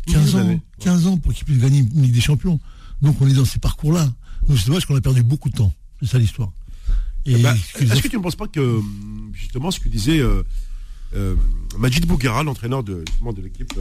15 0.08 0.36
euh, 0.36 0.39
ans, 0.41 0.60
15 0.80 1.08
ans 1.08 1.17
pour 1.17 1.34
qu'il 1.34 1.46
puisse 1.46 1.60
gagner 1.60 1.80
une 1.80 2.02
Ligue 2.02 2.13
des 2.13 2.22
Champions. 2.22 2.60
Donc 3.02 3.22
on 3.22 3.28
est 3.28 3.34
dans 3.34 3.46
ces 3.46 3.60
parcours-là. 3.60 4.12
Donc 4.48 4.58
c'est 4.58 4.67
dommage 4.67 4.86
qu'on 4.86 4.96
a 4.96 5.02
perdu 5.02 5.24
beaucoup 5.24 5.50
de 5.50 5.56
temps. 5.56 5.74
C'est 6.02 6.08
ça 6.08 6.17
l'histoire. 6.17 6.52
Eh 7.28 7.38
ben, 7.38 7.56
est-ce 7.80 8.02
que 8.02 8.08
tu 8.08 8.18
ne 8.18 8.22
penses 8.22 8.36
pas 8.36 8.48
que, 8.48 8.80
justement, 9.34 9.70
ce 9.72 9.80
que 9.80 9.90
disait 9.90 10.22
Majid 11.78 12.06
Bouguera, 12.06 12.44
l'entraîneur 12.44 12.84
de, 12.84 13.04
de 13.22 13.42
l'équipe 13.42 13.74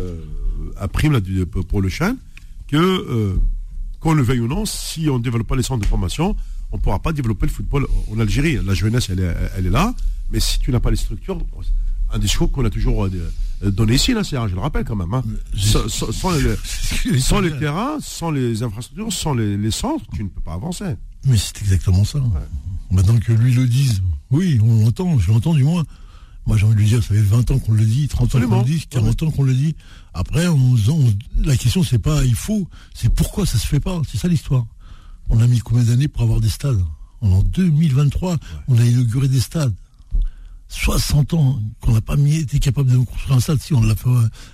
à 0.76 0.88
prime 0.88 1.20
pour 1.68 1.80
le 1.80 1.88
Chan, 1.88 2.16
que, 2.68 3.38
qu'on 4.00 4.14
le 4.14 4.22
veuille 4.22 4.40
ou 4.40 4.48
non, 4.48 4.66
si 4.66 5.08
on 5.08 5.18
ne 5.18 5.22
développe 5.22 5.46
pas 5.46 5.56
les 5.56 5.62
centres 5.62 5.82
de 5.82 5.86
formation, 5.86 6.36
on 6.72 6.76
ne 6.76 6.82
pourra 6.82 6.98
pas 6.98 7.12
développer 7.12 7.46
le 7.46 7.52
football 7.52 7.86
en 8.12 8.18
Algérie. 8.18 8.58
La 8.64 8.74
jeunesse, 8.74 9.08
elle 9.10 9.20
est, 9.20 9.70
là, 9.70 9.94
mais 10.30 10.40
si 10.40 10.58
tu 10.58 10.70
n'as 10.70 10.80
pas 10.80 10.90
les 10.90 10.96
structures, 10.96 11.38
un 12.10 12.18
discours 12.18 12.50
qu'on 12.50 12.64
a 12.64 12.70
toujours 12.70 13.06
euh, 13.06 13.10
donné 13.62 13.94
ici, 13.94 14.12
là, 14.14 14.22
je 14.22 14.54
le 14.54 14.60
rappelle 14.60 14.84
quand 14.84 14.96
même. 14.96 15.12
Hein. 15.12 15.24
Sans, 15.56 17.40
les, 17.40 17.50
terrains, 17.58 17.98
sans 18.00 18.30
les 18.30 18.62
infrastructures, 18.62 19.12
sans 19.12 19.34
les, 19.34 19.70
centres, 19.70 20.04
tu 20.14 20.24
ne 20.24 20.28
peux 20.28 20.40
pas 20.40 20.54
avancer. 20.54 20.94
Mais 21.24 21.36
c'est 21.36 21.60
exactement 21.62 22.04
ça. 22.04 22.20
Maintenant 22.96 23.18
que 23.18 23.30
lui 23.30 23.52
le 23.52 23.68
dise, 23.68 24.00
oui, 24.30 24.58
on 24.62 24.82
l'entend, 24.82 25.18
je 25.18 25.30
l'entends 25.30 25.52
du 25.52 25.64
moins. 25.64 25.84
Moi, 26.46 26.56
j'ai 26.56 26.64
envie 26.64 26.76
de 26.76 26.80
lui 26.80 26.86
dire, 26.86 27.02
ça 27.02 27.08
fait 27.08 27.20
20 27.20 27.50
ans 27.50 27.58
qu'on 27.58 27.72
le 27.72 27.84
dit, 27.84 28.08
30 28.08 28.34
ans 28.36 28.40
qu'on 28.40 28.58
le 28.60 28.64
dit, 28.64 28.86
40 28.88 29.22
ans 29.22 29.30
qu'on 29.30 29.42
le 29.42 29.52
dit. 29.52 29.76
Après, 30.14 30.48
on, 30.48 30.74
la 31.44 31.58
question, 31.58 31.82
c'est 31.82 31.98
pas 31.98 32.24
il 32.24 32.34
faut, 32.34 32.66
c'est 32.94 33.12
pourquoi 33.12 33.44
ça 33.44 33.58
se 33.58 33.66
fait 33.66 33.80
pas. 33.80 34.00
C'est 34.10 34.16
ça 34.16 34.28
l'histoire. 34.28 34.64
On 35.28 35.42
a 35.42 35.46
mis 35.46 35.58
combien 35.58 35.84
d'années 35.84 36.08
pour 36.08 36.22
avoir 36.22 36.40
des 36.40 36.48
stades? 36.48 36.82
En 37.20 37.42
2023, 37.42 38.38
on 38.68 38.78
a 38.78 38.84
inauguré 38.84 39.28
des 39.28 39.40
stades. 39.40 39.74
60 40.68 41.34
ans 41.34 41.60
qu'on 41.82 41.92
n'a 41.92 42.00
pas 42.00 42.16
mis, 42.16 42.36
été 42.36 42.58
capable 42.60 42.90
de 42.90 42.96
construire 42.96 43.36
un 43.36 43.40
stade. 43.40 43.60
Si 43.60 43.74
on 43.74 43.82
l'a 43.82 43.94
fait 43.94 44.08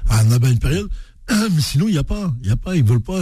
à 0.09 0.19
un 0.19 0.33
abat 0.33 0.51
une 0.51 0.59
période, 0.59 0.91
mais 1.31 1.61
sinon 1.61 1.87
il 1.87 1.93
n'y 1.93 1.99
a 1.99 2.05
pas, 2.05 2.35
il 2.43 2.49
y 2.49 2.51
a 2.51 2.57
pas, 2.57 2.75
ils 2.75 2.83
veulent 2.83 3.01
pas. 3.01 3.21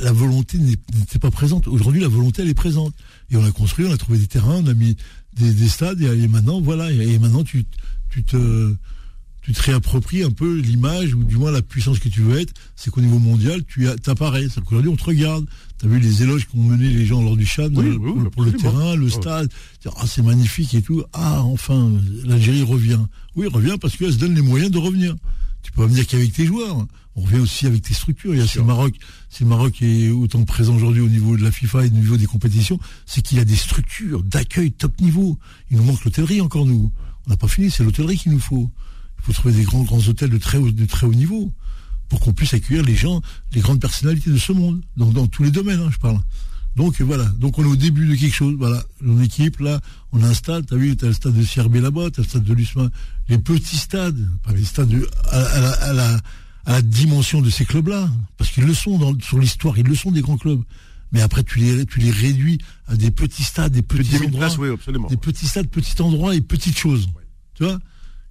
la 0.00 0.12
volonté 0.12 0.58
n'était 0.58 1.20
pas 1.20 1.30
présente. 1.30 1.68
Aujourd'hui, 1.68 2.00
la 2.00 2.08
volonté 2.08 2.42
elle 2.42 2.48
est 2.48 2.54
présente. 2.54 2.94
Et 3.32 3.36
on 3.36 3.44
a 3.44 3.50
construit, 3.50 3.86
on 3.86 3.92
a 3.92 3.96
trouvé 3.96 4.18
des 4.18 4.26
terrains, 4.26 4.62
on 4.62 4.66
a 4.66 4.74
mis 4.74 4.96
des, 5.34 5.68
stades 5.68 6.00
et, 6.00 6.28
maintenant 6.28 6.60
voilà. 6.60 6.92
Et, 6.92 7.18
maintenant 7.18 7.42
tu, 7.42 7.64
tu 8.10 8.22
te 8.22 8.74
tu 9.42 9.52
te 9.52 9.62
réappropries 9.62 10.22
un 10.22 10.30
peu 10.30 10.58
l'image, 10.60 11.14
ou 11.14 11.24
du 11.24 11.36
moins 11.36 11.50
la 11.50 11.62
puissance 11.62 11.98
que 11.98 12.08
tu 12.08 12.20
veux 12.20 12.38
être, 12.38 12.54
c'est 12.76 12.90
qu'au 12.90 13.00
niveau 13.00 13.18
mondial, 13.18 13.64
tu 13.64 13.88
apparais. 14.06 14.46
C'est 14.48 14.62
qu'aujourd'hui, 14.62 14.90
on 14.90 14.96
te 14.96 15.04
regarde. 15.04 15.46
Tu 15.80 15.86
as 15.86 15.88
vu 15.88 15.98
les 15.98 16.22
éloges 16.22 16.46
qu'ont 16.46 16.62
mené 16.62 16.88
les 16.88 17.04
gens 17.04 17.20
lors 17.20 17.36
du 17.36 17.44
chat 17.44 17.68
pour, 17.68 17.82
le 17.82 18.52
terrain, 18.52 18.94
le 18.94 19.10
stade. 19.10 19.50
Ah, 19.96 20.06
c'est 20.06 20.22
magnifique 20.22 20.74
et 20.74 20.82
tout. 20.82 21.02
Ah, 21.12 21.42
enfin, 21.42 21.90
l'Algérie 22.24 22.62
revient. 22.62 23.00
Oui, 23.34 23.48
revient 23.48 23.76
parce 23.80 23.96
qu'elle 23.96 24.12
se 24.12 24.18
donne 24.18 24.36
les 24.36 24.42
moyens 24.42 24.70
de 24.70 24.78
revenir. 24.78 25.16
Tu 25.64 25.72
peux 25.72 25.82
pas 25.82 25.88
venir 25.88 26.06
qu'avec 26.06 26.32
tes 26.32 26.46
joueurs. 26.46 26.86
On 27.14 27.22
revient 27.22 27.40
aussi 27.40 27.66
avec 27.66 27.82
tes 27.82 27.94
structures. 27.94 28.34
Il 28.34 28.38
y 28.38 28.42
a 28.42 28.46
le 28.54 28.62
Maroc. 28.62 28.94
Si 29.28 29.42
le 29.42 29.48
Maroc 29.48 29.82
est 29.82 30.10
autant 30.10 30.42
présent 30.44 30.74
aujourd'hui 30.74 31.02
au 31.02 31.08
niveau 31.08 31.36
de 31.36 31.42
la 31.42 31.50
FIFA 31.50 31.84
et 31.84 31.88
au 31.88 31.90
niveau 31.90 32.16
des 32.16 32.26
compétitions, 32.26 32.78
c'est 33.06 33.22
qu'il 33.22 33.38
y 33.38 33.40
a 33.40 33.44
des 33.44 33.56
structures 33.56 34.22
d'accueil 34.22 34.72
top 34.72 34.98
niveau. 35.00 35.38
Il 35.70 35.76
nous 35.76 35.84
manque 35.84 36.04
l'hôtellerie 36.04 36.40
encore, 36.40 36.64
nous. 36.64 36.90
On 37.26 37.30
n'a 37.30 37.36
pas 37.36 37.48
fini, 37.48 37.70
c'est 37.70 37.84
l'hôtellerie 37.84 38.16
qu'il 38.16 38.32
nous 38.32 38.40
faut. 38.40 38.70
Il 39.18 39.24
faut 39.26 39.32
trouver 39.32 39.54
des 39.54 39.64
grands, 39.64 39.82
grands 39.82 40.08
hôtels 40.08 40.30
de 40.30 40.38
très 40.38 40.58
haut, 40.58 40.70
de 40.70 40.84
très 40.86 41.06
haut 41.06 41.14
niveau 41.14 41.52
pour 42.08 42.20
qu'on 42.20 42.32
puisse 42.32 42.52
accueillir 42.52 42.84
les 42.84 42.96
gens, 42.96 43.22
les 43.52 43.60
grandes 43.60 43.80
personnalités 43.80 44.30
de 44.30 44.36
ce 44.36 44.52
monde. 44.52 44.82
Donc 44.96 45.14
dans 45.14 45.26
tous 45.26 45.44
les 45.44 45.50
domaines, 45.50 45.80
hein, 45.80 45.90
je 45.90 45.98
parle. 45.98 46.18
Donc 46.76 47.00
voilà, 47.02 47.24
donc 47.38 47.58
on 47.58 47.64
est 47.64 47.68
au 47.68 47.76
début 47.76 48.06
de 48.06 48.14
quelque 48.14 48.34
chose. 48.34 48.54
Voilà, 48.58 48.82
mon 49.00 49.20
équipe 49.22 49.60
là, 49.60 49.80
on 50.12 50.22
a 50.22 50.28
un 50.28 50.34
stade. 50.34 50.66
T'as 50.66 50.76
vu, 50.76 50.96
t'as 50.96 51.08
le 51.08 51.12
stade 51.12 51.34
de 51.34 51.44
CRB 51.44 51.76
là-bas, 51.76 52.10
t'as 52.10 52.22
le 52.22 52.28
stade 52.28 52.44
de 52.44 52.54
l'USMA, 52.54 52.88
les 53.28 53.38
petits 53.38 53.76
stades, 53.76 54.28
pas 54.42 54.52
les 54.52 54.64
stades 54.64 54.92
à, 55.30 55.92
la, 55.92 56.20
à 56.66 56.72
la 56.72 56.82
dimension 56.82 57.40
de 57.40 57.50
ces 57.50 57.64
clubs-là. 57.64 58.08
Parce 58.36 58.50
qu'ils 58.50 58.64
le 58.64 58.74
sont 58.74 58.98
dans, 58.98 59.18
sur 59.20 59.38
l'histoire, 59.38 59.78
ils 59.78 59.86
le 59.86 59.94
sont 59.94 60.10
des 60.10 60.20
grands 60.20 60.38
clubs. 60.38 60.60
Mais 61.12 61.20
après, 61.20 61.44
tu 61.44 61.58
les, 61.58 61.84
tu 61.84 62.00
les 62.00 62.10
réduis 62.10 62.58
à 62.86 62.96
des 62.96 63.10
petits 63.10 63.42
stades, 63.42 63.72
des 63.72 63.82
petits 63.82 64.16
endroits. 64.16 64.48
Des 65.08 65.16
petits 65.16 65.46
stades, 65.46 65.68
petits 65.68 66.00
endroits 66.00 66.34
et 66.34 66.40
petites 66.40 66.78
choses. 66.78 67.08
Tu 67.54 67.64
vois? 67.64 67.78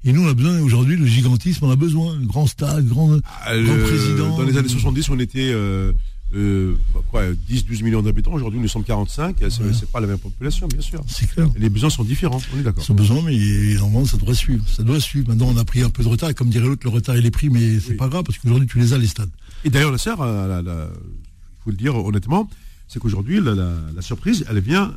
Et 0.03 0.13
nous, 0.13 0.23
on 0.23 0.29
a 0.29 0.33
besoin, 0.33 0.59
aujourd'hui, 0.61 0.97
le 0.97 1.05
gigantisme, 1.05 1.65
on 1.65 1.69
a 1.69 1.75
besoin. 1.75 2.17
Grand 2.21 2.47
stade, 2.47 2.87
grand, 2.87 3.19
ah, 3.45 3.51
président. 3.83 4.35
Dans 4.35 4.43
les 4.43 4.57
années 4.57 4.67
70, 4.67 5.09
on 5.09 5.19
était 5.19 5.51
euh, 5.53 5.91
euh, 6.33 6.75
quoi, 7.09 7.23
10, 7.33 7.65
12 7.65 7.81
millions 7.83 8.01
d'habitants. 8.01 8.31
Aujourd'hui, 8.33 8.59
nous 8.59 8.67
sommes 8.67 8.83
45. 8.83 9.37
C'est 9.49 9.91
pas 9.91 9.99
la 9.99 10.07
même 10.07 10.17
population, 10.17 10.67
bien 10.67 10.81
sûr. 10.81 11.03
C'est 11.07 11.27
clair. 11.29 11.47
les 11.57 11.69
besoins 11.69 11.89
sont 11.89 12.03
différents, 12.03 12.41
on 12.53 12.59
est 12.59 12.63
d'accord. 12.63 12.83
Ils 12.87 12.95
besoins, 12.95 13.21
mais 13.23 13.37
normalement, 13.75 14.05
ça 14.05 14.17
doit 14.17 14.33
suivre. 14.33 14.63
Ça 14.67 14.83
doit 14.83 14.99
suivre. 14.99 15.29
Maintenant, 15.29 15.49
on 15.49 15.57
a 15.57 15.65
pris 15.65 15.81
un 15.81 15.89
peu 15.89 16.03
de 16.03 16.07
retard. 16.07 16.29
Et 16.29 16.33
comme 16.33 16.49
dirait 16.49 16.67
l'autre, 16.67 16.81
le 16.85 16.89
retard, 16.89 17.17
il 17.17 17.25
est 17.25 17.31
pris, 17.31 17.49
mais 17.49 17.79
c'est 17.79 17.95
pas 17.95 18.07
grave, 18.07 18.23
parce 18.23 18.37
qu'aujourd'hui, 18.37 18.67
tu 18.67 18.79
les 18.79 18.93
as, 18.93 18.97
les 18.97 19.07
stades. 19.07 19.29
Et 19.63 19.69
d'ailleurs, 19.69 19.91
la 19.91 19.97
sœur, 19.97 20.19
il 20.19 21.63
faut 21.63 21.71
le 21.71 21.77
dire 21.77 21.95
honnêtement, 21.95 22.49
c'est 22.87 22.99
qu'aujourd'hui, 22.99 23.39
la, 23.41 24.01
surprise, 24.01 24.45
elle 24.49 24.59
vient, 24.59 24.93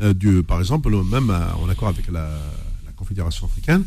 euh, 0.00 0.14
du, 0.14 0.42
par 0.42 0.60
exemple, 0.60 0.90
même 1.04 1.30
en 1.30 1.68
accord 1.68 1.88
avec 1.88 2.10
la, 2.10 2.28
Confédération 2.96 3.46
africaine 3.46 3.82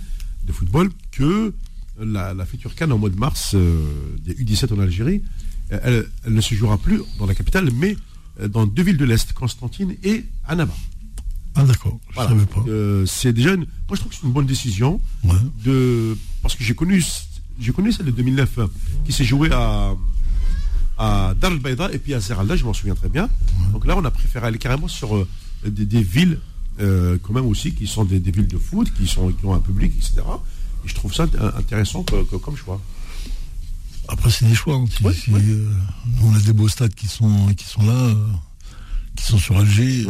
de 0.46 0.52
football, 0.52 0.90
que 1.12 1.54
la, 2.00 2.46
future 2.46 2.76
Cannes 2.76 2.92
en 2.92 2.98
mois 2.98 3.10
de 3.10 3.16
mars 3.16 3.54
euh, 3.56 3.82
des 4.20 4.34
U17 4.34 4.74
en 4.74 4.80
Algérie, 4.80 5.22
elle, 5.70 6.06
ne 6.28 6.42
se 6.42 6.56
jouera 6.56 6.78
plus 6.78 7.02
dans 7.20 7.26
la 7.26 7.36
capitale, 7.36 7.70
mais 7.74 7.98
euh, 8.40 8.48
dans 8.48 8.66
deux 8.66 8.84
villes 8.84 8.98
de 8.98 9.06
l'Est, 9.06 9.34
Constantine 9.34 9.96
et 10.04 10.26
Annaba. 10.48 10.74
Ah 11.58 11.64
d'accord, 11.64 11.98
c'est 13.06 13.32
déjà 13.32 13.54
une, 13.54 13.62
moi 13.62 13.94
je 13.94 13.96
trouve 13.96 14.10
que 14.10 14.16
c'est 14.16 14.28
une 14.28 14.34
bonne 14.34 14.46
décision 14.46 15.00
de 15.64 16.18
parce 16.42 16.54
que 16.54 16.66
j'ai 16.66 16.76
connu 16.76 17.02
j'ai 17.58 17.72
connu 17.72 17.94
celle 17.94 18.08
de 18.08 18.12
2009 18.12 18.60
qui 19.06 19.14
s'est 19.14 19.24
jouée 19.24 19.50
à 19.54 19.96
à 20.98 21.34
Dar 21.40 21.52
el 21.52 21.60
et 21.94 22.00
puis 22.00 22.14
à 22.14 22.20
Zeralda, 22.20 22.56
je 22.56 22.64
m'en 22.64 22.74
souviens 22.74 22.96
très 22.96 23.10
bien. 23.10 23.30
Donc 23.74 23.86
là, 23.86 23.96
on 23.98 24.06
a 24.06 24.12
préféré 24.12 24.48
aller 24.48 24.58
carrément 24.58 24.88
sur 24.88 25.16
euh, 25.16 25.28
des, 25.66 26.02
villes, 26.02 26.40
euh, 26.80 27.18
quand 27.22 27.34
même 27.34 27.46
aussi, 27.46 27.74
qui 27.74 27.88
sont 27.88 28.06
des, 28.06 28.20
villes 28.20 28.48
de 28.48 28.58
foot, 28.58 28.92
qui, 28.94 29.08
sont, 29.08 29.32
qui 29.32 29.46
ont 29.46 29.54
un 29.54 29.60
public, 29.60 29.94
etc. 29.98 30.22
Et 30.86 30.88
je 30.88 30.96
trouve 30.96 31.14
ça 31.14 31.28
intéressant 31.58 32.06
comme 32.42 32.56
choix. 32.56 32.82
Après, 34.08 34.30
c'est 34.30 34.46
des 34.46 34.56
choix. 34.56 34.76
Hein. 34.76 34.86
Euh, 35.30 35.70
on 36.24 36.36
a 36.36 36.40
des 36.40 36.54
beaux 36.54 36.68
stades 36.68 36.94
qui 36.94 37.08
sont, 37.08 37.48
qui 37.56 37.66
sont 37.66 37.84
là, 37.84 38.14
qui 39.16 39.26
sont 39.26 39.38
sur 39.38 39.58
Alger. 39.58 40.06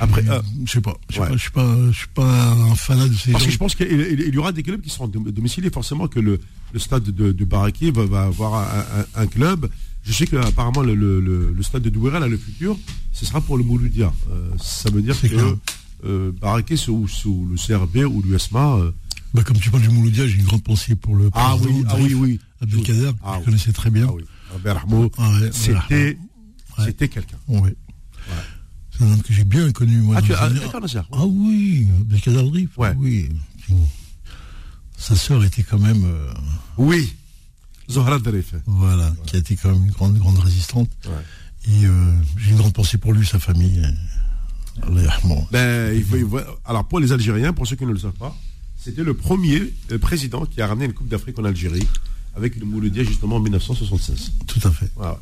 Après, 0.00 0.28
euh, 0.28 0.40
je 0.64 0.72
sais 0.72 0.80
pas. 0.80 0.96
Je 1.10 1.20
ne 1.20 1.36
suis 1.36 1.50
pas, 1.50 1.76
je 1.90 1.98
suis 1.98 2.08
pas 2.08 2.52
un 2.52 2.74
fanat 2.74 3.08
de 3.08 3.14
ces. 3.14 3.32
Parce 3.32 3.44
que 3.44 3.50
je 3.50 3.58
pense 3.58 3.74
qu'il 3.74 4.34
y 4.34 4.38
aura 4.38 4.52
des 4.52 4.62
clubs 4.62 4.80
qui 4.80 4.90
seront 4.90 5.08
domiciliés 5.08 5.70
forcément 5.70 6.06
que 6.06 6.20
le, 6.20 6.40
stade 6.76 7.04
de, 7.04 7.32
de 7.32 7.44
Baraki 7.44 7.90
va, 7.90 8.22
avoir 8.24 8.68
un, 9.14 9.26
club. 9.26 9.68
Je 10.04 10.12
sais 10.12 10.26
qu'apparemment 10.26 10.82
le, 10.82 10.94
le, 10.94 11.62
stade 11.62 11.82
de 11.82 11.90
Douéra, 11.90 12.20
là, 12.20 12.28
le 12.28 12.38
futur, 12.38 12.76
ce 13.12 13.26
sera 13.26 13.40
pour 13.40 13.58
le 13.58 13.64
Mouloudia. 13.64 14.12
Euh, 14.30 14.50
ça 14.58 14.90
veut 14.90 15.02
dire 15.02 15.20
que 15.20 15.56
euh, 16.04 16.30
Baraké 16.40 16.76
sous, 16.76 17.08
sous 17.08 17.48
le 17.50 17.56
CRB 17.56 18.04
ou 18.06 18.22
l'USMA. 18.22 18.78
Euh, 19.28 19.34
bah, 19.34 19.42
comme 19.44 19.58
tu 19.58 19.70
parles 19.70 19.82
du 19.82 19.90
Mouloudia, 19.90 20.26
j'ai 20.26 20.38
une 20.38 20.44
grande 20.44 20.62
pensée 20.62 20.96
pour 20.96 21.14
le 21.14 21.30
ah, 21.34 21.56
oui, 21.60 21.84
ah 21.88 21.96
oui, 21.98 22.14
oui. 22.14 22.40
Abdelkader, 22.60 23.12
ah, 23.22 23.34
que 23.34 23.40
je 23.40 23.44
connaissais 23.46 23.72
très 23.72 23.90
bien. 23.90 24.08
Ah, 24.08 24.12
oui. 24.14 24.24
Ah, 25.18 25.38
c'était, 26.82 27.08
quelqu'un. 27.08 27.36
Oui. 27.48 27.70
C'est 28.90 29.04
un 29.04 29.12
homme 29.12 29.22
que 29.22 29.32
j'ai 29.32 29.44
bien 29.44 29.70
connu, 29.72 29.98
moi. 29.98 30.16
Ah, 30.18 30.22
tu 30.22 30.34
as 30.34 30.50
Ah 31.12 31.26
oui, 31.26 31.86
Belkadar 32.04 32.44
Ouais. 32.76 32.94
Oui. 32.96 33.28
Sa 34.96 35.14
sœur 35.14 35.44
était 35.44 35.62
quand 35.62 35.78
même. 35.78 36.04
Euh, 36.04 36.32
oui. 36.76 37.14
Zohra 37.90 38.18
Drif. 38.18 38.54
Voilà, 38.66 39.12
qui 39.26 39.36
a 39.36 39.38
été 39.38 39.56
quand 39.56 39.70
même 39.70 39.84
une 39.84 39.92
grande, 39.92 40.18
grande 40.18 40.38
résistante. 40.38 40.90
Et 41.66 41.86
euh, 41.86 42.12
j'ai 42.36 42.50
une 42.50 42.56
grande 42.56 42.72
pensée 42.72 42.98
pour 42.98 43.12
lui, 43.12 43.26
sa 43.26 43.38
famille. 43.38 43.86
Ben, 45.50 46.02
alors 46.64 46.86
pour 46.86 47.00
les 47.00 47.12
Algériens, 47.12 47.52
pour 47.52 47.66
ceux 47.66 47.76
qui 47.76 47.84
ne 47.84 47.92
le 47.92 47.98
savent 47.98 48.12
pas, 48.12 48.36
c'était 48.78 49.04
le 49.04 49.14
premier 49.14 49.74
euh, 49.92 49.98
président 49.98 50.46
qui 50.46 50.62
a 50.62 50.66
ramené 50.66 50.86
une 50.86 50.94
Coupe 50.94 51.08
d'Afrique 51.08 51.38
en 51.38 51.44
Algérie 51.44 51.86
avec 52.34 52.56
le 52.56 52.64
Mouloudia 52.64 53.04
justement 53.04 53.36
en 53.36 53.40
1976. 53.40 54.32
Tout 54.46 54.60
à 54.66 54.70
fait. 54.70 54.90
Voilà. 54.94 55.20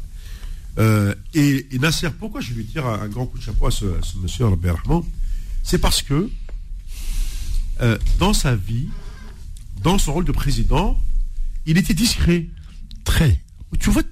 Euh, 0.79 1.15
et, 1.35 1.67
Nasser, 1.81 2.11
pourquoi 2.11 2.41
je 2.41 2.53
lui 2.53 2.65
tire 2.67 2.87
un, 2.87 3.09
grand 3.09 3.27
coup 3.27 3.39
de 3.39 3.43
chapeau 3.43 3.67
à 3.67 3.71
ce, 3.71 3.87
monsieur 4.21 4.47
Albert 4.47 4.83
C'est 5.63 5.79
parce 5.79 6.03
que 6.03 6.31
euh, 7.81 7.99
dans 8.19 8.35
sa 8.35 8.55
vie, 8.55 8.89
dans 9.83 9.99
son 9.99 10.13
rôle 10.13 10.25
de 10.25 10.33
président, 10.33 10.99
il 11.67 11.79
était 11.79 11.95
discret. 11.95 12.47
Très. 13.05 13.41
Tu 13.79 13.91
vois, 13.91 14.03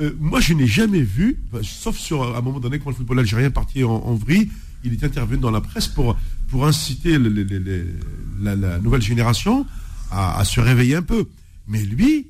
euh, 0.00 0.16
moi 0.18 0.40
je 0.40 0.52
n'ai 0.54 0.66
jamais 0.66 1.02
vu, 1.02 1.40
sauf 1.62 1.96
sur 1.96 2.36
un 2.36 2.40
moment 2.40 2.60
donné 2.60 2.78
quand 2.78 2.90
le 2.90 2.96
football 2.96 3.20
algérien 3.20 3.50
partit 3.50 3.84
en, 3.84 4.14
vrille, 4.14 4.50
il 4.84 4.92
est 4.92 5.04
intervenu 5.04 5.40
dans 5.40 5.50
la 5.50 5.60
presse 5.60 5.88
pour, 5.88 6.16
pour 6.48 6.66
inciter 6.66 7.18
la, 7.18 8.78
nouvelle 8.78 9.02
génération 9.02 9.66
à, 10.10 10.44
se 10.44 10.60
réveiller 10.60 10.96
un 10.96 11.02
peu. 11.02 11.28
Mais 11.66 11.82
lui, 11.82 12.28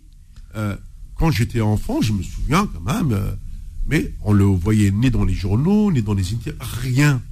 quand 1.16 1.31
j'étais 1.31 1.61
enfant, 1.61 2.00
je 2.00 2.12
me 2.12 2.22
souviens 2.22 2.66
quand 2.66 2.81
même, 2.81 3.37
mais 3.88 4.12
on 4.22 4.33
le 4.33 4.44
voyait 4.44 4.90
ni 4.90 5.11
dans 5.11 5.24
les 5.24 5.35
journaux, 5.35 5.92
ni 5.92 6.02
dans 6.02 6.14
les 6.14 6.33
interviews, 6.33 6.61
rien. 6.83 7.22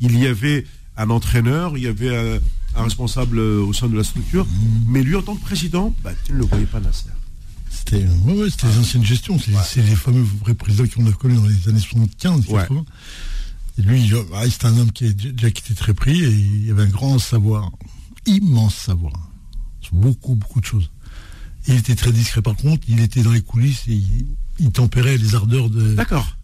Il 0.00 0.18
y 0.18 0.26
avait 0.26 0.64
un 0.96 1.10
entraîneur, 1.10 1.76
il 1.76 1.84
y 1.84 1.86
avait 1.86 2.40
un, 2.74 2.82
responsable 2.82 3.38
au 3.38 3.72
sein 3.72 3.88
de 3.88 3.96
la 3.96 4.04
structure, 4.04 4.46
mais 4.86 5.02
lui 5.02 5.16
en 5.16 5.22
tant 5.22 5.34
que 5.34 5.40
président, 5.40 5.94
bah, 6.04 6.12
tu 6.24 6.32
ne 6.32 6.38
le 6.38 6.44
voyais 6.44 6.66
pas 6.66 6.80
Nasser. 6.80 7.08
C'était 7.70 8.04
ouais, 8.26 8.48
les 8.48 8.78
anciennes 8.78 9.04
gestions, 9.04 9.38
c'est 9.38 9.82
les 9.82 9.96
fameux 9.96 10.24
vrais 10.40 10.54
présidents 10.54 10.84
qu'on 10.94 11.06
a 11.06 11.12
connus 11.12 11.36
dans 11.36 11.46
les 11.46 11.68
années 11.68 11.80
75, 11.80 12.46
80. 12.46 12.84
Et 13.78 13.82
lui, 13.82 14.10
ah, 14.34 14.48
c'était 14.48 14.66
un 14.66 14.78
homme 14.78 14.92
qui, 14.92 15.14
déjà, 15.14 15.50
qui 15.50 15.62
était 15.62 15.74
très 15.74 15.94
pris 15.94 16.22
et 16.22 16.30
il 16.30 16.70
avait 16.70 16.84
un 16.84 16.88
grand 16.88 17.18
savoir, 17.18 17.70
immense 18.26 18.74
savoir, 18.74 19.30
sur 19.80 19.94
beaucoup, 19.94 20.34
beaucoup 20.34 20.60
de 20.60 20.66
choses. 20.66 20.90
Il 21.68 21.74
était 21.74 21.96
très 21.96 22.12
discret 22.12 22.42
par 22.42 22.56
contre, 22.56 22.84
il 22.88 23.00
était 23.00 23.22
dans 23.22 23.32
les 23.32 23.42
coulisses 23.42 23.88
et 23.88 23.94
il, 23.94 24.26
il 24.58 24.70
tempérait 24.70 25.16
les 25.16 25.34
ardeurs 25.34 25.68
de, 25.68 25.96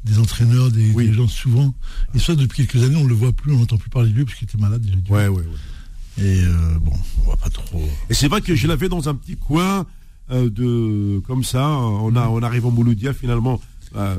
des 0.04 0.18
entraîneurs, 0.18 0.70
des, 0.70 1.12
gens 1.12 1.28
souvent. 1.28 1.74
Et 2.14 2.18
ça, 2.18 2.34
depuis 2.34 2.66
quelques 2.66 2.84
années, 2.84 2.96
on 2.96 3.04
ne 3.04 3.08
le 3.08 3.14
voit 3.14 3.32
plus, 3.32 3.52
on 3.52 3.58
n'entend 3.58 3.78
plus 3.78 3.90
parler 3.90 4.10
de 4.10 4.14
lui 4.14 4.24
parce 4.24 4.36
qu'il 4.36 4.46
était 4.48 4.58
malade. 4.58 4.82
Déjà, 4.82 4.98
ouais, 5.08 5.28
ouais, 5.28 5.42
ouais. 5.42 6.22
Et 6.22 6.44
euh, 6.44 6.78
bon, 6.78 6.92
on 7.18 7.22
voit 7.22 7.36
pas 7.36 7.48
trop. 7.48 7.82
Et 8.10 8.14
c'est 8.14 8.28
vrai 8.28 8.42
que 8.42 8.54
je 8.54 8.66
l'avais 8.66 8.88
dans 8.88 9.08
un 9.08 9.14
petit 9.14 9.36
coin 9.36 9.86
euh, 10.30 10.50
de 10.50 11.20
comme 11.20 11.42
ça. 11.42 11.66
On, 11.68 12.14
a, 12.16 12.28
on 12.28 12.42
arrive 12.42 12.66
en 12.66 12.70
Mouloudia 12.70 13.14
finalement, 13.14 13.60
euh, 13.96 14.16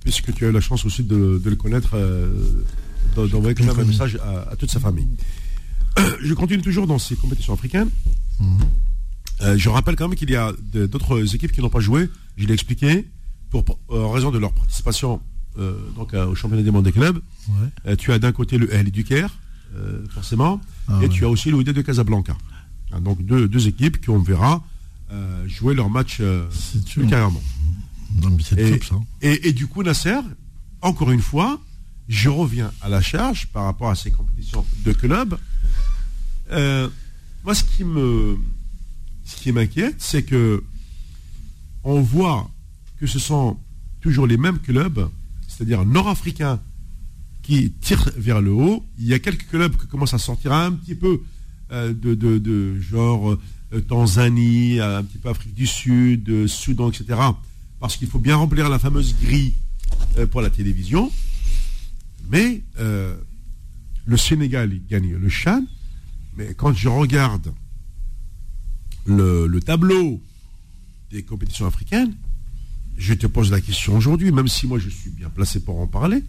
puisque 0.00 0.32
tu 0.34 0.44
as 0.44 0.48
eu 0.48 0.52
la 0.52 0.60
chance 0.60 0.84
aussi 0.84 1.02
de, 1.02 1.40
le 1.44 1.56
connaître, 1.56 1.96
d'envoyer 3.16 3.54
un 3.68 3.84
message 3.84 4.18
à, 4.50 4.56
toute 4.56 4.70
sa 4.70 4.80
famille. 4.80 5.08
je 6.22 6.34
continue 6.34 6.62
toujours 6.62 6.86
dans 6.86 6.98
ces 6.98 7.16
compétitions 7.16 7.54
africaines. 7.54 7.90
Mhm. 8.40 9.56
je 9.56 9.68
rappelle 9.68 9.96
quand 9.96 10.08
même 10.08 10.16
qu'il 10.16 10.30
y 10.30 10.36
a 10.36 10.52
d'autres 10.72 11.34
équipes 11.34 11.52
qui 11.52 11.60
n'ont 11.60 11.70
pas 11.70 11.80
joué. 11.80 12.08
Je 12.36 12.46
l'ai 12.46 12.54
expliqué 12.54 13.06
pour, 13.50 13.64
euh, 13.90 14.04
en 14.04 14.10
raison 14.10 14.30
de 14.30 14.38
leur 14.38 14.52
participation 14.52 15.20
euh, 15.58 15.74
donc, 15.96 16.14
au 16.14 16.34
championnat 16.34 16.62
des 16.62 16.70
mondes 16.70 16.84
des 16.84 16.92
clubs. 16.92 17.20
Euh, 17.86 17.96
tu 17.96 18.12
as 18.12 18.18
d'un 18.18 18.32
côté 18.32 18.58
le 18.58 18.72
L 18.72 18.90
du 18.90 19.04
Caire, 19.04 19.36
forcément, 20.10 20.60
ah 20.88 20.98
et 21.02 21.08
tu 21.08 21.24
as 21.24 21.28
aussi 21.28 21.50
le 21.50 21.62
de 21.62 21.82
Casablanca. 21.82 22.36
Hein, 22.92 23.00
donc 23.00 23.22
deux, 23.22 23.68
équipes 23.68 24.00
qui, 24.00 24.10
on 24.10 24.20
verra, 24.20 24.62
jouer 25.46 25.74
leur 25.74 25.90
match 25.90 26.20
carrément. 28.54 29.06
Et, 29.20 29.32
et, 29.32 29.48
et, 29.48 29.52
du 29.52 29.66
coup, 29.66 29.82
Nasser, 29.82 30.20
encore 30.80 31.10
une 31.10 31.22
fois, 31.22 31.60
je 32.08 32.28
reviens 32.28 32.72
à 32.80 32.88
la 32.88 33.02
charge 33.02 33.46
par 33.48 33.64
rapport 33.64 33.90
à 33.90 33.94
ces 33.94 34.10
compétitions 34.10 34.64
de 34.84 34.92
clubs. 34.92 35.36
moi, 36.50 37.54
ce 37.54 37.64
qui 37.64 37.84
me, 37.84 38.38
ce 39.24 39.36
qui 39.36 39.52
m'inquiète, 39.52 39.96
c'est 39.98 40.22
que 40.22 40.62
on 41.84 42.00
voit 42.00 42.50
que 42.98 43.06
ce 43.06 43.18
sont 43.18 43.56
toujours 44.00 44.26
les 44.26 44.36
mêmes 44.36 44.58
clubs, 44.58 45.08
c'est-à-dire 45.46 45.84
nord-africains, 45.84 46.60
qui 47.42 47.72
tirent 47.80 48.10
vers 48.16 48.40
le 48.40 48.52
haut. 48.52 48.84
Il 48.98 49.06
y 49.06 49.14
a 49.14 49.18
quelques 49.18 49.48
clubs 49.48 49.74
qui 49.76 49.86
commencent 49.86 50.14
à 50.14 50.18
sortir 50.18 50.52
un 50.52 50.72
petit 50.72 50.94
peu 50.94 51.22
euh, 51.72 51.94
de, 51.94 52.78
genre 52.80 53.32
euh, 53.32 53.80
Tanzanie, 53.80 54.80
un 54.80 55.02
petit 55.02 55.18
peu 55.18 55.30
Afrique 55.30 55.54
du 55.54 55.66
Sud, 55.66 56.28
euh, 56.28 56.46
Soudan, 56.46 56.90
etc. 56.90 57.18
Parce 57.80 57.96
qu'il 57.96 58.08
faut 58.08 58.18
bien 58.18 58.36
remplir 58.36 58.68
la 58.68 58.78
fameuse 58.78 59.14
grille 59.20 59.54
pour 60.30 60.40
la 60.40 60.50
télévision. 60.50 61.12
Mais 62.30 62.62
le 62.78 64.16
Sénégal 64.16 64.78
gagne 64.88 65.14
le 65.14 65.28
Chan. 65.28 65.64
Mais 66.36 66.54
quand 66.54 66.72
je 66.72 66.88
regarde 66.88 67.52
le 69.06 69.58
tableau 69.60 70.22
des 71.10 71.22
compétitions 71.22 71.66
africaines, 71.66 72.14
je 72.96 73.14
te 73.14 73.26
pose 73.26 73.50
la 73.50 73.60
question 73.60 73.96
aujourd'hui, 73.96 74.32
même 74.32 74.48
si 74.48 74.66
moi 74.66 74.78
je 74.78 74.88
suis 74.88 75.10
bien 75.10 75.30
placé 75.30 75.60
pour 75.60 75.80
en 75.80 75.86
parler. 75.86 76.22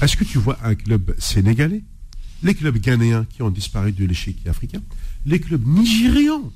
Est-ce 0.00 0.16
que 0.16 0.24
tu 0.24 0.38
vois 0.38 0.58
un 0.64 0.74
club 0.74 1.14
sénégalais, 1.18 1.84
les 2.42 2.54
clubs 2.54 2.78
ghanéens 2.78 3.26
qui 3.26 3.42
ont 3.42 3.50
disparu 3.50 3.92
de 3.92 4.04
l'échiquier 4.06 4.48
africain, 4.48 4.80
les 5.26 5.38
clubs 5.38 5.66
nigérians 5.66 6.50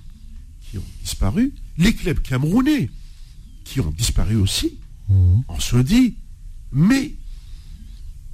qui 0.63 0.79
ont 0.79 0.85
disparu, 1.03 1.53
les 1.77 1.93
clubs 1.93 2.21
camerounais 2.21 2.89
qui 3.65 3.81
ont 3.81 3.91
disparu 3.91 4.37
aussi, 4.37 4.75
Mhm. 5.09 5.43
on 5.49 5.61
se 5.61 5.77
dit, 5.77 6.15
mais 6.73 7.15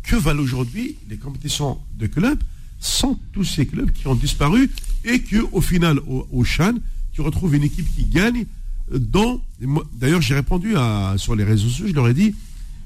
que 0.03 0.17
valent 0.17 0.43
aujourd'hui 0.43 0.97
les 1.09 1.17
compétitions 1.17 1.79
de 1.99 2.07
clubs 2.07 2.43
sans 2.81 3.19
tous 3.33 3.45
ces 3.45 3.67
clubs 3.67 3.91
qui 3.93 4.07
ont 4.09 4.15
disparu 4.15 4.71
et 5.05 5.21
que 5.23 5.37
au 5.53 5.61
final 5.61 5.99
au, 6.01 6.27
au 6.33 6.45
Chan 6.45 6.75
tu 7.13 7.21
retrouves 7.21 7.55
une 7.55 7.63
équipe 7.65 7.87
qui 7.95 8.05
gagne 8.07 8.47
moi- 9.61 9.87
d'ailleurs 9.93 10.23
j'ai 10.23 10.35
répondu 10.35 10.75
à, 10.77 11.15
sur 11.19 11.37
les 11.37 11.45
réseaux 11.45 11.69
sociaux 11.69 11.87
je 11.89 11.93
leur 11.93 12.09
ai 12.09 12.15
dit 12.15 12.35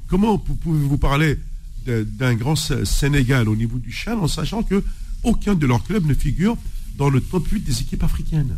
comment 0.09 0.37
pou- 0.39 0.55
pouvez-vous 0.55 0.99
parler 0.99 1.39
d'un 1.87 2.35
grand 2.35 2.57
Sé- 2.57 2.85
Sénégal 2.85 3.49
au 3.49 3.55
niveau 3.57 3.79
du 3.79 3.93
Chan 3.93 4.19
en 4.19 4.27
sachant 4.29 4.63
que 4.65 4.83
aucun 5.23 5.55
de 5.55 5.67
leurs 5.67 5.85
clubs 5.85 6.05
ne 6.07 6.15
figure 6.15 6.57
dans 6.99 7.09
le 7.11 7.21
top 7.21 7.47
8 7.49 7.61
des 7.61 7.81
équipes 7.81 8.03
africaines? 8.03 8.57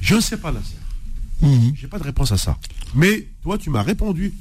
Je 0.00 0.14
ne 0.14 0.20
sais 0.20 0.38
pas 0.38 0.50
là 0.52 0.60
Mhm. 1.42 1.72
j'ai 1.76 1.86
pas 1.88 1.98
de 1.98 2.04
réponse 2.04 2.32
à 2.32 2.38
ça. 2.38 2.58
Mais 2.94 3.26
toi, 3.42 3.58
tu 3.58 3.70
m'as 3.70 3.82
répondu 3.82 4.32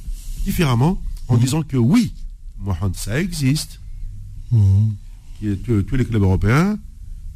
différemment 0.43 1.01
en 1.27 1.37
disant 1.37 1.61
que 1.63 1.77
oui, 1.77 2.13
Mohamed, 2.59 2.95
ça 2.95 3.19
existe. 3.19 3.79
Mhm. 4.51 4.95
Tous- 5.65 5.95
les 5.95 6.05
clubs 6.05 6.21
européens, 6.23 6.77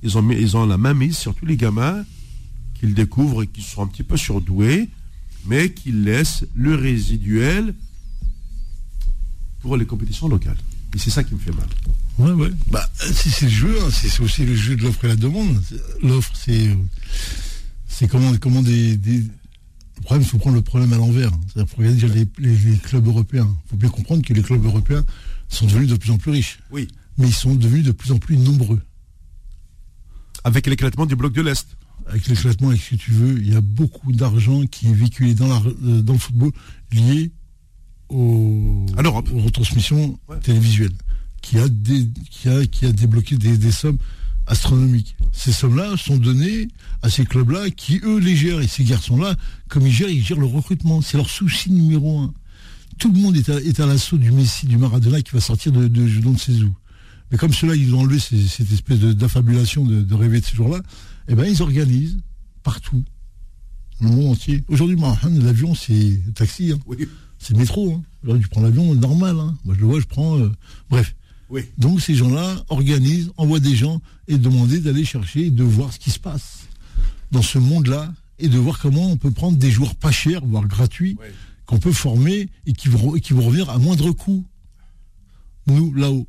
ils 0.04 0.18
ont, 0.18 0.22
mis- 0.22 0.38
ils 0.40 0.56
ont 0.56 0.66
la 0.66 0.78
main 0.78 0.94
mise 0.94 1.18
sur 1.18 1.36
tous 1.36 1.46
les 1.46 1.58
gamins 1.58 2.06
qu'ils 2.80 2.94
découvrent 2.94 3.44
et 3.44 3.48
qui 3.48 3.62
sont 3.62 3.82
un 3.84 3.88
petit 3.88 4.04
peu 4.04 4.16
surdoués, 4.16 4.90
mais 5.46 5.74
qui 5.74 5.92
laissent 5.92 6.46
le 6.56 6.76
résiduel 6.76 7.74
pour 9.62 9.76
les 9.76 9.86
compétitions 9.86 10.28
locales. 10.30 10.58
Et 10.96 10.98
c'est 10.98 11.10
ça 11.10 11.24
qui 11.24 11.34
me 11.34 11.40
fait 11.40 11.52
mal. 11.52 11.68
Ouais, 12.18 12.32
ouais. 12.32 12.52
Bah, 12.72 12.90
c'est 12.96 13.30
c'est 13.30 13.46
le 13.46 13.52
jeu, 13.52 13.78
hein. 13.82 13.90
c'est 13.92 14.20
aussi 14.22 14.46
le 14.46 14.56
jeu 14.56 14.76
de 14.76 14.84
l'offre 14.84 15.06
et 15.06 15.10
la 15.10 15.16
demande. 15.16 15.62
L'offre, 16.02 16.32
c'est. 16.36 16.76
C'est 17.88 18.08
comment, 18.08 18.32
comment 18.38 18.62
des, 18.62 18.96
problème, 20.10 20.24
il 20.28 20.30
faut 20.30 20.38
prendre 20.40 20.56
le 20.56 20.62
problème 20.64 20.92
à 20.94 20.98
l'envers. 20.98 21.32
C'est-à-dire, 21.48 21.70
faut 21.72 21.78
regarder 21.82 22.08
les, 22.08 22.28
les- 22.40 22.72
les 22.72 22.78
clubs 22.78 23.06
européens. 23.08 23.48
Il 23.66 23.70
faut 23.70 23.76
bien 23.78 23.90
comprendre 23.90 24.24
que 24.24 24.34
les 24.34 24.42
clubs 24.42 24.64
européens 24.66 25.06
sont 25.50 25.66
devenus 25.68 25.88
de 25.90 25.96
plus 25.96 26.12
en 26.12 26.18
plus 26.18 26.32
riches. 26.32 26.60
Oui. 26.72 26.88
Mais 27.18 27.28
ils 27.28 27.34
sont 27.34 27.54
devenus 27.56 27.84
de 27.86 27.92
plus 27.92 28.12
en 28.12 28.18
plus 28.18 28.38
nombreux. 28.38 28.82
Avec 30.44 30.68
l'éclatement 30.68 31.06
du 31.06 31.16
bloc 31.16 31.34
de 31.34 31.42
l'Est. 31.42 31.68
Avec 32.08 32.28
l'éclatement, 32.28 32.70
avec 32.70 32.82
ce 32.82 32.92
que 32.92 32.96
tu 32.96 33.12
veux, 33.12 33.38
il 33.40 33.54
y 33.54 33.56
a 33.56 33.62
beaucoup 33.62 34.12
d'argent 34.12 34.66
qui 34.66 34.88
est 34.88 34.94
véhiculé 34.94 35.36
dans, 35.36 35.48
la, 35.48 35.62
euh, 35.84 36.02
dans 36.02 36.14
le 36.14 36.20
football 36.20 36.52
lié 36.92 37.32
À 38.10 38.14
aux 38.14 38.86
retransmissions 39.44 40.18
Ouais. 40.28 40.40
télévisuelles, 40.40 40.96
qui 41.42 41.60
a, 41.60 41.68
dé- 41.70 42.08
qui 42.32 42.50
a, 42.50 42.66
qui 42.66 42.86
a 42.88 42.92
débloqué 42.92 43.38
des, 43.38 43.58
des 43.58 43.72
sommes 43.72 43.98
astronomiques. 44.50 45.16
Ces 45.32 45.52
sommes-là 45.54 45.96
sont 45.96 46.18
données 46.18 46.68
à 47.02 47.10
ces 47.10 47.24
clubs-là 47.26 47.70
qui, 47.70 48.02
eux, 48.04 48.20
les 48.20 48.36
gèrent. 48.36 48.60
Et 48.62 48.68
ces 48.68 48.84
garçons-là, 48.84 49.36
comme 49.70 49.88
ils 49.88 49.94
gèrent, 49.94 50.10
ils 50.10 50.24
gèrent 50.24 50.40
le 50.40 50.46
recrutement. 50.46 51.02
C'est 51.02 51.18
leur 51.18 51.30
souci 51.30 51.72
numéro 51.72 52.20
un. 52.20 52.34
Tout 52.98 53.14
le 53.14 53.20
monde 53.20 53.38
est 53.38 53.48
à, 53.50 53.62
est 53.62 53.80
à 53.80 53.86
l'assaut 53.86 54.18
du 54.18 54.32
Messi, 54.32 54.66
du 54.66 54.78
Maradona 54.78 55.22
qui 55.22 55.32
va 55.32 55.40
sortir 55.40 55.72
de, 55.72 55.88
de 55.88 56.06
je 56.08 56.20
ne 56.20 56.36
sais 56.38 56.52
où. 56.64 56.74
Mais 57.32 57.38
comme 57.38 57.54
ceux-là, 57.54 57.76
ils 57.76 57.94
ont 57.96 58.00
enlevé 58.02 58.20
ces- 58.20 58.48
cette 58.48 58.72
espèce 58.74 59.00
d'affabulation 59.00 59.86
de, 59.86 60.02
de 60.02 60.16
rêver 60.16 60.42
de 60.42 60.46
ce 60.46 60.56
jour-là, 60.56 60.82
eh 61.30 61.36
ben, 61.36 61.46
ils 61.46 61.62
organisent 61.62 62.18
partout, 62.64 63.04
dans 64.02 64.10
le 64.10 64.16
monde 64.16 64.32
entier. 64.32 64.64
Aujourd'hui, 64.68 64.98
l'avion, 65.42 65.76
c'est 65.76 66.20
taxi, 66.34 66.72
hein. 66.72 66.80
Oui. 66.88 67.08
c'est 67.38 67.56
métro. 67.56 67.94
Hein. 67.94 68.04
Là, 68.24 68.38
tu 68.38 68.48
prends 68.50 68.62
l'avion 68.62 68.94
normal. 68.96 69.38
Hein. 69.40 69.56
Moi, 69.64 69.76
je 69.76 69.80
le 69.82 69.86
vois, 69.86 70.00
je 70.00 70.06
prends. 70.08 70.38
euh, 70.40 70.50
Bref. 70.90 71.16
Oui. 71.50 71.62
Donc, 71.78 72.02
ces 72.02 72.16
gens-là 72.16 72.64
organisent, 72.70 73.32
envoient 73.38 73.60
des 73.60 73.76
gens 73.76 74.02
et 74.28 74.38
demandent 74.38 74.70
d'aller 74.70 75.06
chercher 75.06 75.48
et 75.48 75.52
de 75.52 75.64
voir 75.64 75.92
ce 75.94 76.00
qui 76.00 76.12
se 76.12 76.20
passe 76.20 76.68
dans 77.32 77.42
ce 77.42 77.58
monde-là 77.58 78.14
et 78.40 78.48
de 78.48 78.58
voir 78.58 78.80
comment 78.80 79.12
on 79.12 79.18
peut 79.18 79.32
prendre 79.32 79.58
des 79.58 79.72
joueurs 79.72 79.96
pas 79.96 80.12
chers, 80.12 80.46
voire 80.46 80.68
gratuits, 80.68 81.18
qu'on 81.66 81.80
peut 81.80 81.92
former 81.92 82.50
et 82.66 82.74
qui 82.74 82.88
vont, 82.88 83.16
et 83.16 83.22
qui 83.22 83.34
vont 83.34 83.44
revenir 83.44 83.70
à 83.70 83.78
moindre 83.78 84.12
coût, 84.12 84.46
nous, 85.68 85.94
là-haut. 85.94 86.28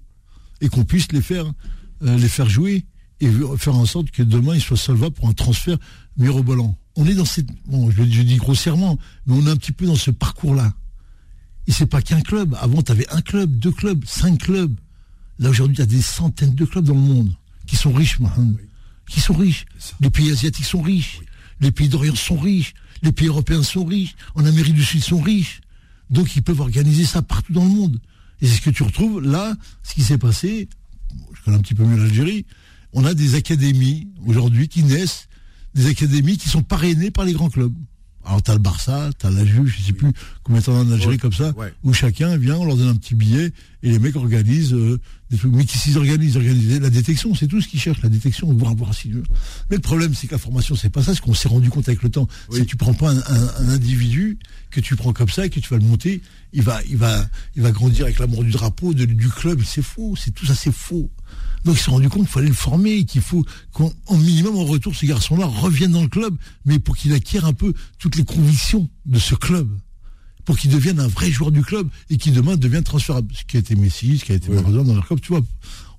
Et 0.60 0.68
qu'on 0.68 0.84
puisse 0.84 1.10
les 1.12 1.22
faire, 1.22 1.46
euh, 2.02 2.16
les 2.18 2.28
faire 2.28 2.48
jouer 2.48 2.84
et 3.20 3.30
faire 3.58 3.76
en 3.76 3.86
sorte 3.86 4.10
que 4.10 4.22
demain, 4.22 4.54
ils 4.54 4.60
soient 4.60 4.76
solvables 4.76 5.14
pour 5.14 5.28
un 5.28 5.32
transfert 5.32 5.78
mirobolant. 6.16 6.76
On 6.96 7.06
est 7.06 7.14
dans 7.14 7.24
cette. 7.24 7.46
Bon, 7.66 7.90
je, 7.90 8.02
je 8.02 8.22
dis 8.22 8.36
grossièrement, 8.36 8.98
mais 9.26 9.34
on 9.34 9.46
est 9.46 9.50
un 9.50 9.56
petit 9.56 9.72
peu 9.72 9.86
dans 9.86 9.94
ce 9.94 10.10
parcours-là. 10.10 10.74
Et 11.66 11.72
c'est 11.72 11.86
pas 11.86 12.02
qu'un 12.02 12.20
club. 12.20 12.56
Avant, 12.60 12.82
tu 12.82 12.92
avais 12.92 13.08
un 13.10 13.20
club, 13.20 13.58
deux 13.58 13.70
clubs, 13.70 14.04
cinq 14.04 14.40
clubs. 14.40 14.74
Là, 15.40 15.48
aujourd'hui, 15.48 15.76
il 15.76 15.80
y 15.80 15.82
a 15.82 15.86
des 15.86 16.02
centaines 16.02 16.54
de 16.54 16.64
clubs 16.66 16.84
dans 16.84 16.94
le 16.94 17.00
monde 17.00 17.34
qui 17.66 17.74
sont 17.74 17.92
riches, 17.92 18.20
Mohamed. 18.20 18.58
Qui 19.08 19.20
sont 19.20 19.34
riches. 19.34 19.64
Les 20.00 20.10
pays 20.10 20.30
asiatiques 20.30 20.66
sont 20.66 20.82
riches. 20.82 21.20
Les 21.60 21.72
pays 21.72 21.88
d'Orient 21.88 22.14
sont 22.14 22.38
riches. 22.38 22.74
Les 23.02 23.10
pays 23.10 23.28
européens 23.28 23.62
sont 23.62 23.84
riches. 23.84 24.14
En 24.34 24.44
Amérique 24.44 24.74
du 24.74 24.84
Sud 24.84 25.02
sont 25.02 25.20
riches. 25.20 25.62
Donc, 26.10 26.36
ils 26.36 26.42
peuvent 26.42 26.60
organiser 26.60 27.06
ça 27.06 27.22
partout 27.22 27.54
dans 27.54 27.64
le 27.64 27.70
monde. 27.70 28.00
Et 28.42 28.46
c'est 28.46 28.56
ce 28.56 28.60
que 28.60 28.70
tu 28.70 28.82
retrouves 28.82 29.22
là, 29.22 29.56
ce 29.82 29.94
qui 29.94 30.02
s'est 30.02 30.18
passé. 30.18 30.68
Je 31.32 31.42
connais 31.42 31.56
un 31.56 31.60
petit 31.60 31.74
peu 31.74 31.84
mieux 31.84 31.96
l'Algérie. 31.96 32.44
On 32.92 33.06
a 33.06 33.14
des 33.14 33.34
académies 33.34 34.08
aujourd'hui 34.26 34.68
qui 34.68 34.82
naissent, 34.82 35.28
des 35.74 35.86
académies 35.86 36.36
qui 36.36 36.50
sont 36.50 36.62
parrainées 36.62 37.10
par 37.10 37.24
les 37.24 37.32
grands 37.32 37.50
clubs. 37.50 37.74
Alors, 38.24 38.42
t'as 38.42 38.52
le 38.52 38.58
Barça, 38.58 39.10
t'as 39.18 39.30
la 39.30 39.44
Juve, 39.46 39.66
je 39.66 39.82
sais 39.82 39.92
plus 39.94 40.12
combien 40.44 40.60
t'en 40.60 40.74
as 40.76 40.80
en 40.82 40.90
Algérie 40.92 41.16
comme 41.18 41.32
ça, 41.32 41.52
ouais. 41.56 41.72
où 41.82 41.92
chacun 41.94 42.36
vient, 42.36 42.56
on 42.56 42.64
leur 42.64 42.76
donne 42.76 42.88
un 42.88 42.94
petit 42.96 43.14
billet, 43.14 43.50
et 43.82 43.90
les 43.90 43.98
mecs 43.98 44.14
organisent 44.14 44.74
euh, 44.74 45.00
des 45.30 45.38
trucs. 45.38 45.52
Mais 45.52 45.64
qui 45.64 45.78
s'ils 45.78 45.96
organisent, 45.96 46.36
la 46.36 46.90
détection, 46.90 47.34
c'est 47.34 47.46
tout 47.46 47.60
ce 47.62 47.66
qu'ils 47.68 47.80
cherchent, 47.80 48.02
la 48.02 48.10
détection, 48.10 48.52
voir, 48.52 48.74
voir 48.76 48.94
si. 48.94 49.08
Mais 49.70 49.76
le 49.76 49.80
problème, 49.82 50.14
c'est 50.14 50.26
que 50.26 50.32
la 50.32 50.38
formation, 50.38 50.76
c'est 50.76 50.90
pas 50.90 51.02
ça, 51.02 51.14
ce 51.14 51.22
qu'on 51.22 51.32
s'est 51.34 51.48
rendu 51.48 51.70
compte 51.70 51.88
avec 51.88 52.02
le 52.02 52.10
temps. 52.10 52.28
Oui. 52.50 52.58
C'est 52.58 52.64
que 52.66 52.70
tu 52.70 52.76
prends 52.76 52.92
pas 52.94 53.10
un, 53.10 53.16
un- 53.18 53.54
un 53.60 53.68
individu 53.70 54.38
que 54.70 54.80
tu 54.80 54.96
prends 54.96 55.14
comme 55.14 55.30
ça 55.30 55.46
et 55.46 55.50
que 55.50 55.58
tu 55.58 55.68
vas 55.70 55.78
le 55.78 55.84
monter, 55.86 56.20
il 56.52 56.62
va, 56.62 56.80
il 56.90 56.98
va, 56.98 57.26
il 57.56 57.62
va 57.62 57.70
grandir 57.72 58.04
avec 58.04 58.18
l'amour 58.18 58.44
du 58.44 58.50
drapeau, 58.50 58.92
de- 58.92 59.06
du 59.06 59.28
club, 59.30 59.62
c'est 59.64 59.82
faux, 59.82 60.14
c'est 60.16 60.30
tout 60.32 60.44
ça, 60.46 60.54
c'est 60.54 60.72
faux. 60.74 61.10
Donc 61.64 61.74
ils 61.76 61.78
se 61.78 61.84
sont 61.84 61.92
rendus 61.92 62.08
compte 62.08 62.22
qu'il 62.22 62.30
fallait 62.32 62.48
le 62.48 62.54
former, 62.54 62.92
et 62.98 63.04
qu'il 63.04 63.20
faut 63.22 63.44
qu'en 63.72 63.92
en 64.06 64.16
minimum 64.16 64.56
en 64.56 64.64
retour, 64.64 64.94
ce 64.94 65.06
garçon-là 65.06 65.46
revienne 65.46 65.92
dans 65.92 66.02
le 66.02 66.08
club, 66.08 66.34
mais 66.64 66.78
pour 66.78 66.96
qu'il 66.96 67.12
acquiert 67.12 67.44
un 67.44 67.52
peu 67.52 67.72
toutes 67.98 68.16
les 68.16 68.24
convictions 68.24 68.88
de 69.06 69.18
ce 69.18 69.34
club, 69.34 69.68
pour 70.44 70.56
qu'il 70.58 70.70
devienne 70.70 70.98
un 71.00 71.06
vrai 71.06 71.30
joueur 71.30 71.50
du 71.50 71.62
club 71.62 71.88
et 72.08 72.16
qui 72.16 72.30
demain 72.32 72.56
devienne 72.56 72.82
transférable. 72.82 73.28
Ce 73.34 73.44
qui 73.44 73.56
a 73.56 73.60
été 73.60 73.74
Messi, 73.76 74.18
ce 74.18 74.24
qui 74.24 74.32
a 74.32 74.34
été 74.36 74.48
Ouais. 74.48 74.56
Maradona 74.56 74.84
dans 74.84 74.94
leur 74.94 75.06
club, 75.06 75.20
tu 75.20 75.28
vois. 75.32 75.42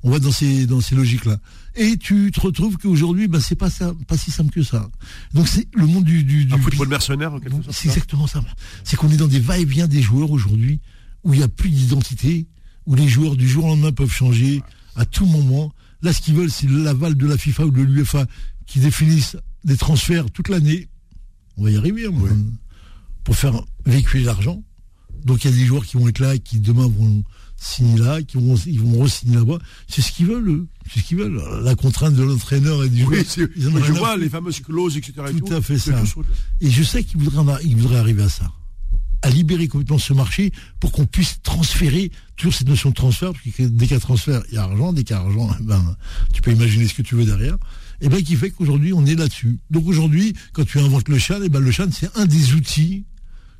On 0.03 0.09
va 0.09 0.17
dans 0.17 0.31
ces, 0.31 0.65
dans 0.65 0.81
ces 0.81 0.95
logiques-là. 0.95 1.37
Et 1.75 1.95
tu 1.95 2.31
te 2.33 2.39
retrouves 2.41 2.77
qu'aujourd'hui, 2.77 3.27
ben, 3.27 3.39
c'est 3.39 3.55
pas 3.55 3.69
ça, 3.69 3.93
pas 4.07 4.17
si 4.17 4.31
simple 4.31 4.49
que 4.51 4.63
ça. 4.63 4.89
Donc 5.35 5.47
c'est 5.47 5.67
le 5.75 5.85
monde 5.85 6.03
du, 6.05 6.23
du, 6.23 6.45
du 6.45 6.53
Un 6.53 6.57
football 6.57 6.87
mercenaire, 6.87 7.33
en 7.35 7.39
quelque 7.39 7.61
sorte. 7.63 7.71
c'est 7.71 7.87
exactement 7.89 8.25
ça. 8.25 8.43
C'est 8.83 8.95
qu'on 8.97 9.11
est 9.11 9.17
dans 9.17 9.27
des 9.27 9.39
va-et-vient 9.39 9.87
des 9.87 10.01
joueurs 10.01 10.31
aujourd'hui, 10.31 10.79
où 11.23 11.33
il 11.35 11.37
n'y 11.37 11.43
a 11.43 11.47
plus 11.47 11.69
d'identité, 11.69 12.47
où 12.87 12.95
les 12.95 13.07
joueurs 13.07 13.35
du 13.35 13.47
jour 13.47 13.65
au 13.65 13.67
lendemain 13.69 13.91
peuvent 13.91 14.11
changer 14.11 14.63
à 14.95 15.05
tout 15.05 15.25
moment. 15.25 15.71
Là, 16.01 16.13
ce 16.13 16.21
qu'ils 16.21 16.35
veulent, 16.35 16.51
c'est 16.51 16.67
l'aval 16.69 17.15
de 17.15 17.27
la 17.27 17.37
FIFA 17.37 17.65
ou 17.67 17.71
de 17.71 17.81
l'UEFA 17.81 18.25
qui 18.65 18.79
définissent 18.79 19.37
des 19.63 19.77
transferts 19.77 20.29
toute 20.31 20.49
l'année. 20.49 20.87
On 21.57 21.63
va 21.63 21.71
y 21.71 21.77
arriver, 21.77 22.05
hein, 22.07 22.11
pour 23.23 23.35
faire 23.35 23.61
véhiculer 23.85 24.23
l'argent. 24.23 24.63
Donc 25.25 25.43
il 25.43 25.51
y 25.51 25.53
a 25.53 25.57
des 25.57 25.65
joueurs 25.65 25.85
qui 25.85 25.97
vont 25.97 26.07
être 26.07 26.17
là 26.19 26.33
et 26.35 26.39
qui 26.39 26.59
demain 26.59 26.87
vont 26.87 27.23
signer 27.57 27.99
là, 27.99 28.23
qui 28.23 28.37
vont, 28.37 28.55
ils 28.65 28.79
vont 28.81 29.03
re-signer 29.03 29.35
là-bas. 29.35 29.59
C'est 29.87 30.01
ce 30.01 30.11
qu'ils 30.11 30.25
veulent, 30.25 30.49
eux. 30.49 30.67
C'est 30.91 30.99
ce 31.01 31.05
qu'ils 31.05 31.17
veulent. 31.17 31.39
La 31.63 31.75
contrainte 31.75 32.15
de 32.15 32.23
l'entraîneur 32.23 32.83
et 32.83 32.89
du 32.89 33.03
Oui, 33.05 33.23
joueur. 33.23 33.47
ils 33.55 33.61
je 33.85 33.91
vois 33.91 34.17
les 34.17 34.29
fameuses 34.29 34.61
clauses, 34.61 34.97
etc. 34.97 35.13
et 35.29 35.39
Tout 35.39 35.53
à 35.53 35.61
fait 35.61 35.77
ça. 35.77 36.01
tout 36.01 36.23
Et 36.59 36.71
je 36.71 36.81
sais 36.81 37.03
qu'il 37.03 37.19
voudrait, 37.19 37.37
en 37.37 37.47
a- 37.49 37.61
il 37.61 37.75
voudrait 37.77 37.97
arriver 37.99 38.23
à 38.23 38.29
ça. 38.29 38.51
À 39.23 39.29
libérer 39.29 39.67
complètement 39.67 39.99
ce 39.99 40.13
marché 40.13 40.51
pour 40.79 40.91
qu'on 40.91 41.05
puisse 41.05 41.41
transférer, 41.43 42.11
toujours 42.35 42.53
cette 42.53 42.67
notion 42.67 42.89
de 42.89 42.95
transfert, 42.95 43.33
parce 43.33 43.55
que 43.55 43.63
dès 43.63 43.85
qu'il 43.85 43.93
y 43.93 43.97
a 43.97 43.99
transfert, 43.99 44.41
il 44.49 44.55
y 44.55 44.57
a 44.57 44.63
argent, 44.63 44.93
dès 44.93 45.03
qu'il 45.03 45.15
y 45.15 45.19
a 45.19 45.21
argent, 45.21 45.49
ben, 45.61 45.95
tu 46.33 46.41
peux 46.41 46.51
imaginer 46.51 46.87
ce 46.87 46.93
que 46.93 47.03
tu 47.03 47.15
veux 47.15 47.25
derrière. 47.25 47.57
Et 48.01 48.09
ben, 48.09 48.21
qui 48.23 48.35
fait 48.35 48.49
qu'aujourd'hui, 48.49 48.93
on 48.93 49.05
est 49.05 49.15
là-dessus. 49.15 49.59
Donc 49.69 49.87
aujourd'hui, 49.87 50.33
quand 50.53 50.65
tu 50.65 50.79
inventes 50.79 51.07
le 51.07 51.19
CHAN, 51.19 51.43
et 51.43 51.49
ben, 51.49 51.59
le 51.59 51.71
CHAN, 51.71 51.89
c'est 51.91 52.09
un 52.17 52.25
des 52.25 52.53
outils 52.53 53.05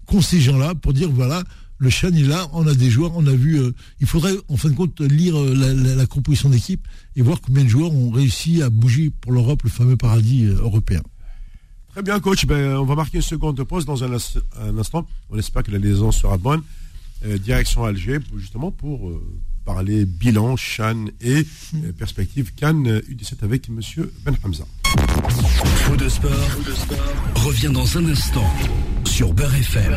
qu'ont 0.08 0.22
ces 0.22 0.42
gens-là 0.42 0.74
pour 0.74 0.94
dire, 0.94 1.12
voilà, 1.12 1.44
le 1.82 1.90
CHAN 1.90 2.14
est 2.14 2.24
là, 2.24 2.48
on 2.54 2.68
a 2.68 2.76
des 2.76 2.92
joueurs, 2.92 3.12
on 3.16 3.26
a 3.26 3.34
vu, 3.34 3.60
euh, 3.60 3.72
il 4.00 4.08
faudrait, 4.08 4.34
en 4.50 4.56
fin 4.56 4.70
de 4.70 4.76
compte, 4.76 5.02
lire 5.02 5.36
euh, 5.36 5.96
la 5.96 6.06
composition 6.06 6.48
d'équipe 6.48 6.88
et 7.16 7.24
voir 7.24 7.42
combien 7.42 7.64
de 7.64 7.70
joueurs 7.70 7.92
ont 7.92 8.12
réussi 8.12 8.62
à 8.62 8.70
bouger 8.70 9.10
pour 9.10 9.32
l'Europe, 9.32 9.64
le 9.64 9.70
fameux 9.70 9.98
paradis 9.98 10.46
euh, 10.46 10.60
européen. 10.62 11.02
Très 11.92 12.02
bien, 12.04 12.20
coach. 12.20 12.46
Ben, 12.46 12.78
on 12.78 12.86
va 12.86 12.96
marquer 12.96 13.18
une 13.18 13.22
seconde 13.24 13.62
pause 13.64 13.86
dans 13.86 14.04
un, 14.04 14.14
ins- 14.14 14.40
un 14.62 14.78
instant. 14.78 15.06
On 15.30 15.38
espère 15.38 15.64
que 15.64 15.72
la 15.72 15.78
liaison 15.78 16.12
sera 16.12 16.38
bonne. 16.38 16.62
Euh, 17.26 17.38
direction 17.38 17.84
Alger, 17.86 18.20
justement 18.38 18.72
pour 18.72 19.10
euh, 19.10 19.22
parler 19.66 20.06
bilan, 20.06 20.56
Chan 20.58 21.06
et 21.22 21.46
euh, 21.76 21.92
perspective 21.98 22.54
Cannes 22.56 22.88
euh, 22.88 23.02
U17 23.12 23.44
avec 23.44 23.70
Monsieur 23.70 24.12
Ben 24.26 24.36
Hamza. 24.44 24.64
Faux 25.86 25.96
de 25.98 26.10
sport, 26.10 26.32
revient 27.36 27.70
dans 27.72 27.98
un 27.98 28.06
instant 28.10 28.50
sur 29.06 29.34
Beurre 29.34 29.54
FM. 29.56 29.96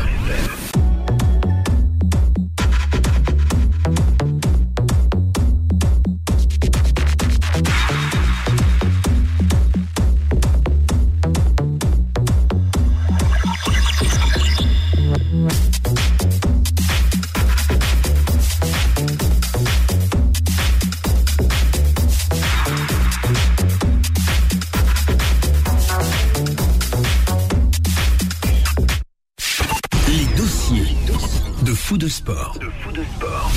De 32.05 32.09
sport. 32.09 32.59
De 32.59 32.69
fou 32.83 32.91
de 32.91 33.03
sport. 33.15 33.51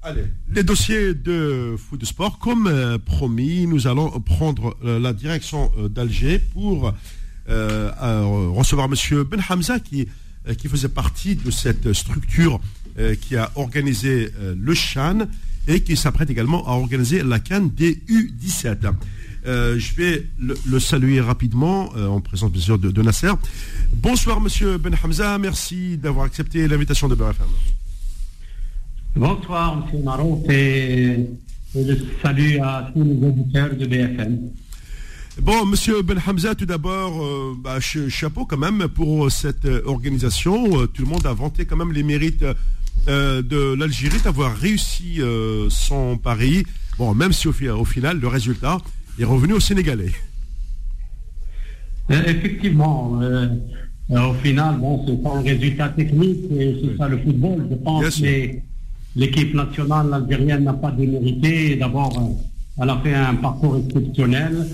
Allez, 0.00 0.24
les 0.50 0.62
dossiers 0.62 1.12
de 1.12 1.76
foot 1.76 2.00
de 2.00 2.06
sport, 2.06 2.38
comme 2.38 2.68
euh, 2.68 2.96
promis, 2.96 3.66
nous 3.66 3.86
allons 3.86 4.08
prendre 4.20 4.74
euh, 4.82 4.98
la 4.98 5.12
direction 5.12 5.70
euh, 5.78 5.90
d'Alger 5.90 6.38
pour 6.38 6.94
recevoir 7.48 8.88
Monsieur 8.88 9.24
Ben 9.24 9.40
Hamza 9.48 9.78
qui, 9.78 10.08
qui 10.58 10.68
faisait 10.68 10.88
partie 10.88 11.36
de 11.36 11.50
cette 11.52 11.92
structure 11.92 12.58
qui 13.20 13.36
a 13.36 13.52
organisé 13.54 14.32
le 14.40 14.74
Chan 14.74 15.28
et 15.68 15.84
qui 15.84 15.96
s'apprête 15.96 16.28
également 16.28 16.66
à 16.66 16.72
organiser 16.72 17.22
la 17.22 17.38
Cannes 17.38 17.70
des 17.70 17.94
U17. 18.08 18.90
Je 19.46 19.94
vais 19.94 20.26
le, 20.38 20.80
saluer 20.80 21.20
rapidement 21.20 21.90
en 21.94 22.20
présence 22.20 22.50
bien 22.50 22.60
sûr 22.60 22.78
de, 22.78 22.90
de, 22.90 23.02
Nasser. 23.02 23.30
Bonsoir 23.94 24.40
Monsieur 24.40 24.76
Ben 24.78 24.94
Hamza, 25.02 25.38
merci 25.38 25.96
d'avoir 25.96 26.26
accepté 26.26 26.66
l'invitation 26.68 27.08
de 27.08 27.14
BFM. 27.14 27.46
Bonsoir, 29.16 29.82
M. 29.94 30.02
Marouf, 30.04 30.40
et, 30.50 31.26
le 31.74 31.96
salut 32.22 32.58
à 32.60 32.90
tous 32.92 33.02
les 33.02 33.26
auditeurs 33.26 33.74
de 33.74 33.86
BFM. 33.86 34.50
Bon, 35.40 35.64
Monsieur 35.64 36.02
Ben 36.02 36.18
Hamza, 36.26 36.54
tout 36.54 36.66
d'abord, 36.66 37.24
euh, 37.24 37.54
bah, 37.58 37.80
chapeau 37.80 38.44
quand 38.44 38.58
même 38.58 38.88
pour 38.88 39.30
cette 39.30 39.64
euh, 39.64 39.80
organisation. 39.86 40.82
Euh, 40.82 40.86
tout 40.86 41.02
le 41.02 41.08
monde 41.08 41.26
a 41.26 41.32
vanté 41.32 41.64
quand 41.64 41.76
même 41.76 41.92
les 41.92 42.02
mérites 42.02 42.44
de 43.06 43.74
l'Algérie 43.74 44.20
d'avoir 44.22 44.56
réussi 44.56 45.20
son 45.68 46.18
pari. 46.18 46.64
Bon, 46.98 47.14
même 47.14 47.32
si 47.32 47.46
au, 47.46 47.52
au, 47.52 47.84
final, 47.84 48.18
le 48.18 48.26
résultat 48.26 48.78
est 49.18 49.24
revenu 49.24 49.54
aux 49.54 49.60
Sénégalais. 49.60 50.12
effectivement. 52.10 53.18
au 54.10 54.34
final, 54.42 54.76
bon, 54.78 55.04
c'est 55.06 55.22
pas 55.22 55.36
un 55.36 55.42
résultat 55.42 55.88
technique, 55.90 56.40
c'est 56.50 56.96
ça 56.96 57.08
le 57.08 57.18
football. 57.18 57.66
Je 57.70 57.74
pense 57.76 58.20
que 58.20 58.56
l'équipe 59.16 59.54
nationale 59.54 60.12
algérienne 60.12 60.64
n'a 60.64 60.74
pas 60.74 60.90
démérité. 60.92 61.76
D'abord, 61.76 62.16
euh, 62.18 62.82
elle 62.82 62.90
a 62.90 62.98
fait 63.02 63.14
un 63.14 63.34
parcours 63.36 63.78
exceptionnel. 63.78 64.66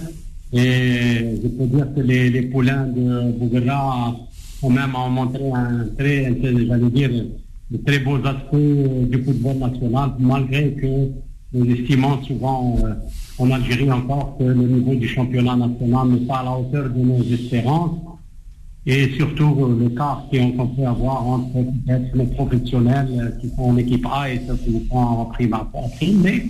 Et 0.53 1.38
je 1.43 1.49
peux 1.49 1.66
dire 1.66 1.86
que 1.95 2.01
les, 2.01 2.28
les 2.28 2.43
poulains 2.43 2.86
de 2.86 3.32
Bouguera 3.32 4.14
ont 4.62 4.70
même 4.70 4.90
montré 4.90 5.51
un 5.51 5.86
très, 5.99 6.24
j'allais 6.43 6.90
dire, 6.90 7.11
de 7.70 7.76
très 7.86 8.01
beaux 8.01 8.18
aspects 8.26 9.09
du 9.11 9.22
football 9.24 9.57
national, 9.57 10.11
malgré 10.18 10.72
que 10.74 11.09
nous 11.55 11.67
estimons 11.71 12.23
souvent 12.23 12.77
euh, 12.85 12.95
en 13.39 13.51
Algérie 13.51 13.91
encore 13.91 14.37
que 14.39 14.45
le 14.45 14.55
niveau 14.55 14.95
du 14.95 15.09
championnat 15.09 15.57
national 15.57 16.09
n'est 16.09 16.27
pas 16.27 16.39
à 16.39 16.45
la 16.45 16.53
hauteur 16.53 16.91
de 16.91 16.99
nos 16.99 17.23
espérances 17.23 17.99
et 18.85 19.11
surtout 19.17 19.57
euh, 19.61 19.79
le 19.79 19.89
cas 19.91 20.25
qu'on 20.31 20.67
peut 20.69 20.85
avoir 20.85 21.27
entre 21.27 21.65
les 22.15 22.27
professionnels 22.27 23.09
euh, 23.13 23.41
qui 23.41 23.49
sont 23.51 23.63
en 23.63 23.77
équipe 23.77 24.07
A 24.11 24.33
et 24.33 24.41
ceux 24.47 24.57
qui 24.57 24.89
sont 24.89 24.97
en 24.97 25.25
prime 25.27 25.57
prime. 25.97 26.21
Mais 26.21 26.47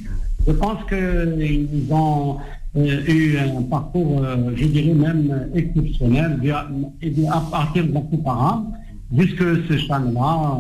je 0.47 0.53
pense 0.53 0.79
qu'ils 0.89 1.93
ont 1.93 2.39
euh, 2.77 3.05
eu 3.07 3.37
un 3.37 3.63
parcours, 3.63 4.25
je 4.57 4.65
dirais 4.65 4.95
même 4.95 5.51
exceptionnel, 5.55 6.41
à 7.31 7.41
partir 7.51 7.87
de 7.87 7.93
la 7.93 8.01
Coupe 8.01 8.27
arabe 8.27 8.65
jusque 9.15 9.45
ce 9.69 9.77
champ-là. 9.77 10.59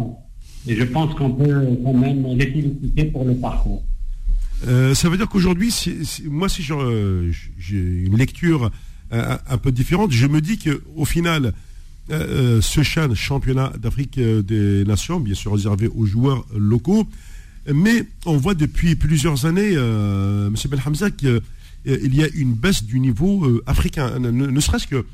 Et 0.68 0.76
je 0.76 0.84
pense 0.84 1.14
qu'on 1.14 1.30
peut 1.30 1.66
quand 1.82 1.94
même 1.94 2.24
les 2.36 2.46
féliciter 2.46 3.06
pour 3.06 3.24
le 3.24 3.34
parcours. 3.34 3.82
Ça 4.94 5.08
veut 5.08 5.16
dire 5.16 5.28
qu'aujourd'hui, 5.28 5.74
moi, 6.24 6.48
si 6.48 6.62
j'ai 6.62 7.78
une 7.78 8.16
lecture 8.16 8.70
un, 9.12 9.58
peu 9.58 9.72
différente. 9.72 10.10
Je 10.10 10.26
me 10.26 10.40
dis 10.40 10.58
qu'au 10.58 11.04
final, 11.04 11.52
euh, 12.10 12.58
euh, 12.58 12.60
ce 12.60 12.82
championnat 13.14 13.72
d'Afrique 13.78 14.18
euh, 14.18 14.42
des 14.42 14.84
Nations, 14.84 15.20
bien 15.20 15.34
sûr 15.34 15.52
réservé 15.52 15.88
aux 15.88 16.06
joueurs 16.06 16.44
locaux, 16.56 17.08
mais 17.72 18.04
on 18.26 18.36
voit 18.36 18.54
depuis 18.54 18.96
plusieurs 18.96 19.46
années, 19.46 19.74
M. 19.74 20.52
Ben 20.68 20.80
Hamza, 20.84 21.12
qu'il 21.12 21.40
y 21.86 22.24
a 22.24 22.28
une 22.34 22.54
baisse 22.54 22.82
du 22.82 22.98
niveau 22.98 23.62
africain. 23.66 24.18
Ne, 24.18 24.60
serait-ce 24.60 24.88
que 24.88 25.04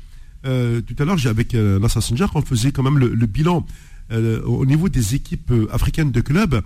tout 0.81 0.95
à 0.97 1.05
l'heure, 1.05 1.27
avec 1.27 1.53
Nassa 1.53 2.01
Sanjar, 2.01 2.31
on 2.33 2.41
faisait 2.41 2.71
quand 2.71 2.81
même 2.81 2.97
le, 2.97 3.25
bilan 3.27 3.67
au 4.11 4.65
niveau 4.65 4.89
des 4.89 5.13
équipes 5.13 5.53
africaines 5.71 6.09
de 6.09 6.21
clubs. 6.21 6.63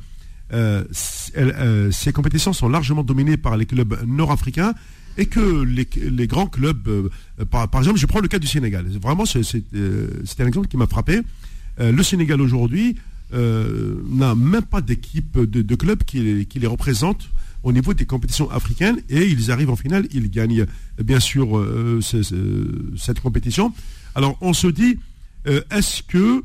Ces 0.92 2.14
compétitions 2.14 2.54
sont 2.54 2.70
largement 2.70 3.04
dominées 3.04 3.38
par 3.38 3.58
les 3.58 3.66
clubs 3.66 3.98
nord-africains 4.06 4.74
et 5.18 5.26
que 5.26 5.64
les, 5.64 6.28
grands 6.28 6.48
clubs, 6.48 6.88
euh, 6.88 7.10
par, 7.50 7.68
exemple, 7.78 8.00
je 8.00 8.06
prends 8.06 8.20
le 8.20 8.28
cas 8.28 8.40
du 8.40 8.48
Sénégal. 8.48 8.86
Vraiment, 9.02 9.26
c'est 9.26 9.42
euh, 9.76 10.24
un 10.40 10.48
exemple 10.48 10.68
qui 10.68 10.78
m'a 10.78 10.88
frappé. 10.88 11.22
Euh, 11.80 11.92
le 11.92 12.04
Sénégal 12.04 12.42
aujourd'hui 12.42 12.98
n'a 13.32 14.36
même 14.36 14.62
pas 14.62 14.82
d'équipe 14.82 15.40
de, 15.40 15.76
clubs 15.76 16.04
qui, 16.04 16.46
les 16.54 16.68
représente 16.68 17.30
au 17.64 17.72
niveau 17.72 17.96
des 17.96 18.06
compétitions 18.06 18.52
africaines 18.52 18.98
et 19.10 19.26
ils 19.26 19.50
arrivent 19.50 19.72
en 19.72 19.76
finale, 19.76 20.06
ils 20.12 20.30
gagnent 20.30 20.68
bien 21.04 21.20
sûr 21.20 21.60
cette 22.00 23.22
compétition. 23.22 23.74
Alors 24.14 24.38
on 24.42 24.54
se 24.54 24.68
dit, 24.68 25.00
est-ce 25.48 26.04
que 26.04 26.44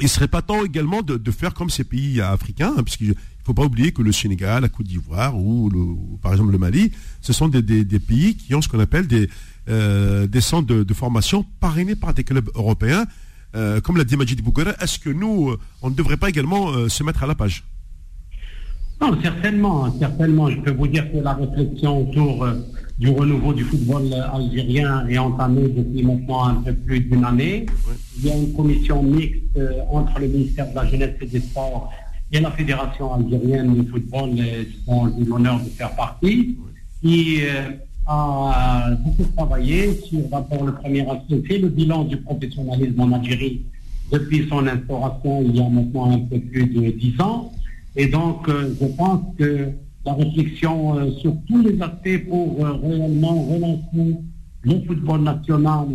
il 0.00 0.08
serait 0.08 0.28
pas 0.28 0.42
temps 0.42 0.64
également 0.64 1.02
de, 1.02 1.30
faire 1.30 1.54
comme 1.54 1.70
ces 1.70 1.84
pays 1.84 2.20
africains, 2.20 2.74
hein, 2.76 2.82
puisqu'il 2.82 3.08
il 3.08 3.10
ne 3.10 3.44
faut 3.44 3.54
pas 3.54 3.64
oublier 3.64 3.92
que 3.92 4.00
le 4.00 4.10
Sénégal, 4.10 4.62
la 4.62 4.68
Côte 4.70 4.86
d'Ivoire 4.86 5.36
ou, 5.36 6.18
par 6.22 6.32
exemple 6.32 6.50
le 6.50 6.58
Mali, 6.58 6.92
ce 7.20 7.34
sont 7.34 7.48
des, 7.48 7.62
pays 7.98 8.36
qui 8.36 8.54
ont 8.54 8.62
ce 8.62 8.68
qu'on 8.68 8.80
appelle 8.80 9.06
des, 9.06 9.28
euh, 9.68 10.26
centres 10.40 10.72
de, 10.72 10.94
formation 10.94 11.44
parrainés 11.60 11.94
par 11.94 12.14
des 12.14 12.24
clubs 12.24 12.48
européens. 12.54 13.04
Euh, 13.54 13.80
comme 13.80 13.98
l'a 13.98 14.04
dit 14.04 14.16
Majid 14.16 14.40
Bouguera, 14.42 14.72
est-ce 14.80 14.98
que 14.98 15.10
nous, 15.10 15.50
euh, 15.50 15.58
on 15.82 15.90
ne 15.90 15.94
devrait 15.94 16.16
pas 16.16 16.28
également 16.28 16.88
se 16.88 17.04
mettre 17.04 17.22
à 17.22 17.26
la 17.26 17.34
page? 17.34 17.64
Non, 19.00 19.20
certainement, 19.20 19.94
certainement. 19.98 20.50
Je 20.50 20.60
peux 20.60 20.72
vous 20.72 20.88
dire 20.88 21.10
que 21.12 21.18
la 21.18 21.34
réflexion 21.34 22.08
autour 22.08 22.46
du 22.98 23.10
renouveau 23.10 23.52
du 23.52 23.64
football 23.64 24.12
algérien 24.32 25.06
est 25.08 25.18
entamée 25.18 25.68
depuis 25.68 26.02
maintenant 26.04 26.44
un 26.44 26.54
peu 26.54 26.72
plus 26.72 27.00
d'une 27.00 27.24
année. 27.24 27.66
Il 28.18 28.26
y 28.26 28.30
a 28.30 28.36
une 28.36 28.52
commission 28.52 29.02
mixte 29.02 29.58
entre 29.90 30.20
le 30.20 30.28
ministère 30.28 30.70
de 30.70 30.76
la 30.76 30.86
Jeunesse 30.86 31.16
et 31.20 31.26
des 31.26 31.40
Sports 31.40 31.92
et 32.32 32.40
la 32.40 32.50
Fédération 32.50 33.14
algérienne 33.14 33.74
de 33.76 33.88
football, 33.88 34.30
dont 34.86 35.12
j'ai 35.16 35.24
l'honneur 35.24 35.60
de 35.60 35.68
faire 35.70 35.94
partie, 35.94 36.56
qui 37.02 37.42
euh, 37.42 37.70
a 38.06 38.90
beaucoup 39.04 39.24
travaillé 39.36 39.94
sur 39.94 40.20
d'abord 40.28 40.64
le 40.64 40.74
premier 40.74 41.08
aspect, 41.08 41.42
c'est 41.48 41.58
le 41.58 41.68
bilan 41.68 42.04
du 42.04 42.16
professionnalisme 42.16 43.00
en 43.00 43.12
Algérie 43.12 43.62
depuis 44.10 44.46
son 44.48 44.66
instauration 44.66 45.42
il 45.42 45.56
y 45.56 45.60
a 45.60 45.68
maintenant 45.68 46.10
un 46.10 46.18
peu 46.18 46.38
plus 46.38 46.66
de 46.66 46.90
dix 46.90 47.20
ans. 47.20 47.52
Et 47.96 48.06
donc, 48.06 48.48
euh, 48.48 48.74
je 48.80 48.86
pense 48.86 49.20
que 49.38 49.68
la 50.04 50.14
réflexion 50.14 50.98
euh, 50.98 51.10
sur 51.20 51.34
tous 51.48 51.62
les 51.62 51.80
aspects 51.80 52.28
pour 52.28 52.58
réellement 52.58 53.42
relancer 53.42 54.16
le 54.62 54.80
football 54.86 55.22
national 55.22 55.86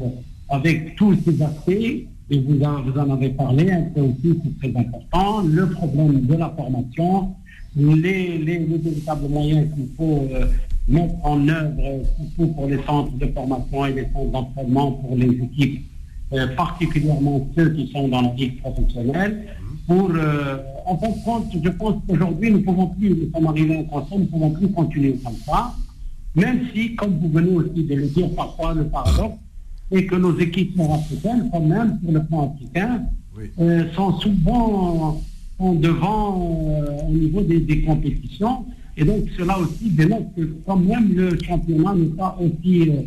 avec 0.49 0.95
tous 0.95 1.15
ces 1.25 1.41
aspects 1.41 2.07
et 2.31 2.39
vous 2.39 2.61
en, 2.61 3.09
avez 3.09 3.29
parlé, 3.29 3.71
un 3.71 3.81
peu 3.83 4.01
aussi, 4.01 4.39
très 4.59 4.75
important, 4.75 5.41
le 5.41 5.67
problème 5.69 6.21
de 6.25 6.35
la 6.35 6.49
formation, 6.49 7.33
les, 7.75 8.37
les, 8.37 8.59
véritables 8.59 9.27
moyens 9.29 9.67
qu'il 9.73 9.87
faut 9.97 10.27
euh, 10.31 10.45
mettre 10.87 11.13
en 11.23 11.47
œuvre, 11.47 12.03
surtout 12.17 12.53
pour 12.53 12.67
les 12.67 12.79
centres 12.83 13.17
de 13.17 13.25
formation 13.27 13.85
et 13.85 13.93
les 13.93 14.07
centres 14.13 14.31
d'entraînement 14.31 14.91
pour 14.91 15.15
les 15.15 15.27
équipes, 15.27 15.85
euh, 16.33 16.47
particulièrement 16.55 17.47
ceux 17.55 17.69
qui 17.71 17.87
sont 17.91 18.07
dans 18.07 18.21
la 18.21 18.29
vie 18.29 18.51
professionnelle. 18.51 19.47
Pour, 19.89 20.11
euh, 20.13 20.57
en 20.85 20.97
fin 20.99 21.09
de 21.09 21.23
compte, 21.25 21.45
je 21.63 21.69
pense 21.69 21.95
qu'aujourd'hui, 22.07 22.51
nous 22.51 22.59
ne 22.59 22.63
pouvons 22.63 22.85
plus, 22.89 23.09
nous 23.09 23.31
sommes 23.33 23.47
arrivés 23.47 23.87
à 23.91 23.97
un 23.97 24.03
nous 24.11 24.19
ne 24.19 24.25
pouvons 24.25 24.51
plus 24.51 24.67
continuer 24.67 25.15
comme 25.23 25.33
ça, 25.43 25.73
même 26.35 26.67
si, 26.71 26.93
comme 26.93 27.17
vous 27.17 27.29
venez 27.29 27.55
aussi 27.55 27.85
de 27.85 27.95
le 27.95 28.05
dire 28.05 28.29
parfois, 28.35 28.75
le 28.75 28.83
paradoxe, 28.83 29.39
et 29.91 30.05
que 30.05 30.13
nos 30.15 30.37
équipes 30.37 30.77
nord-africaines, 30.77 31.49
quand 31.51 31.61
même, 31.61 31.97
pour 32.03 32.11
le 32.11 32.23
plan 32.23 32.53
africain, 32.53 33.01
euh, 33.59 33.91
sont 33.93 34.19
souvent 34.19 35.23
en 35.57 35.73
devant 35.73 36.83
euh, 36.83 37.07
au 37.07 37.11
niveau 37.11 37.41
des, 37.41 37.81
compétitions. 37.81 38.65
Et 38.95 39.03
donc, 39.03 39.23
cela 39.35 39.57
aussi 39.57 39.89
démontre 39.89 40.35
que 40.35 40.55
quand 40.67 40.77
même 40.77 41.13
le 41.15 41.35
championnat 41.41 41.95
n'est 41.95 42.15
pas 42.15 42.37
aussi, 42.39 42.91
euh, 42.91 43.01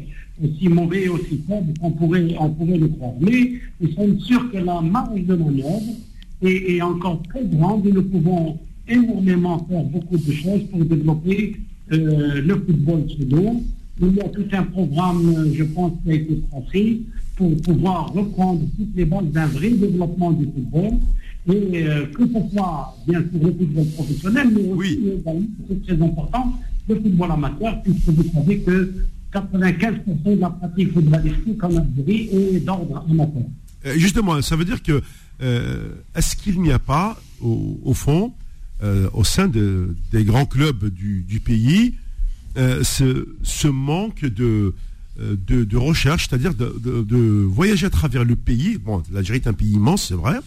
aussi 0.45 0.68
mauvais 0.68 1.03
et 1.05 1.09
aussi 1.09 1.45
faible 1.47 1.74
qu'on 1.80 1.93
pourrait, 1.93 2.35
on 2.41 2.49
pourrait 2.51 2.78
le 2.78 2.89
croire. 2.89 3.12
Mais 3.20 3.53
nous 3.80 3.93
sommes 3.93 4.18
sûrs 4.18 4.51
que 4.51 4.59
la 4.59 4.80
marge 4.80 5.22
de 5.22 5.37
manœuvre 5.37 5.80
est, 6.43 6.76
est 6.76 6.82
encore 6.82 7.22
très 7.28 7.45
grande 7.45 7.86
et 7.86 7.93
nous 7.93 8.03
pouvons 8.03 8.59
énormément 8.88 9.64
faire 9.68 9.82
beaucoup 9.84 10.16
de 10.16 10.32
choses 10.32 10.62
pour 10.70 10.84
développer 10.84 11.57
le 11.88 12.55
football 12.55 13.05
nous 14.01 14.09
il 14.09 14.16
y 14.16 14.20
a 14.20 14.28
tout 14.28 14.45
un 14.53 14.62
programme, 14.64 15.53
je 15.55 15.64
pense, 15.64 15.93
qui 16.03 16.11
a 16.11 16.14
été 16.14 16.40
construit 16.51 17.07
pour 17.36 17.57
pouvoir 17.62 18.12
reprendre 18.12 18.62
toutes 18.76 18.95
les 18.97 19.05
bases 19.05 19.26
d'un 19.26 19.47
vrai 19.47 19.70
développement 19.70 20.32
du 20.32 20.47
football. 20.47 20.93
Et 21.49 21.84
euh, 21.84 22.07
que 22.07 22.24
ce 22.26 22.55
soit, 22.55 22.97
bien 23.07 23.20
sûr, 23.20 23.40
le 23.43 23.53
football 23.53 23.86
professionnel, 23.95 24.49
mais 24.55 24.68
aussi, 24.70 25.01
c'est 25.68 25.82
très 25.86 26.03
important, 26.03 26.53
le 26.88 26.95
football 26.97 27.32
amateur, 27.32 27.82
puisque 27.82 28.09
vous 28.09 28.24
savez 28.32 28.59
que 28.61 28.95
95% 29.32 30.36
de 30.36 30.40
la 30.40 30.51
pratique 30.51 30.93
footballistique 30.93 31.64
en 31.64 31.76
Algérie 31.76 32.28
est 32.32 32.61
d'ordre 32.64 33.05
amateur. 33.11 33.43
Euh, 33.86 33.95
justement, 33.97 34.40
ça 34.40 34.55
veut 34.55 34.64
dire 34.64 34.82
que 34.82 34.93
euh, 34.93 35.01
est-ce 35.43 36.36
qu'il 36.36 36.61
n'y 36.61 36.72
a 36.72 36.78
pas, 36.78 37.20
au, 37.40 37.95
fond, 37.95 38.32
euh, 38.82 39.09
au 39.12 39.24
sein 39.24 39.49
des 39.49 40.24
grands 40.24 40.47
clubs 40.47 40.88
du, 40.88 41.40
pays, 41.45 41.95
ce, 42.57 43.66
manque 43.68 44.24
de, 44.24 44.74
recherche, 45.76 46.28
c'est-à-dire 46.28 46.55
de, 46.55 47.45
voyager 47.49 47.86
à 47.86 47.90
travers 47.90 48.24
le 48.24 48.36
pays. 48.36 48.78
Bon, 48.78 49.03
l'Algérie 49.12 49.40
est 49.40 49.49
un 49.49 49.53
pays 49.53 49.72
immense, 49.72 50.09
c'est 50.09 50.14
vrai. 50.14 50.38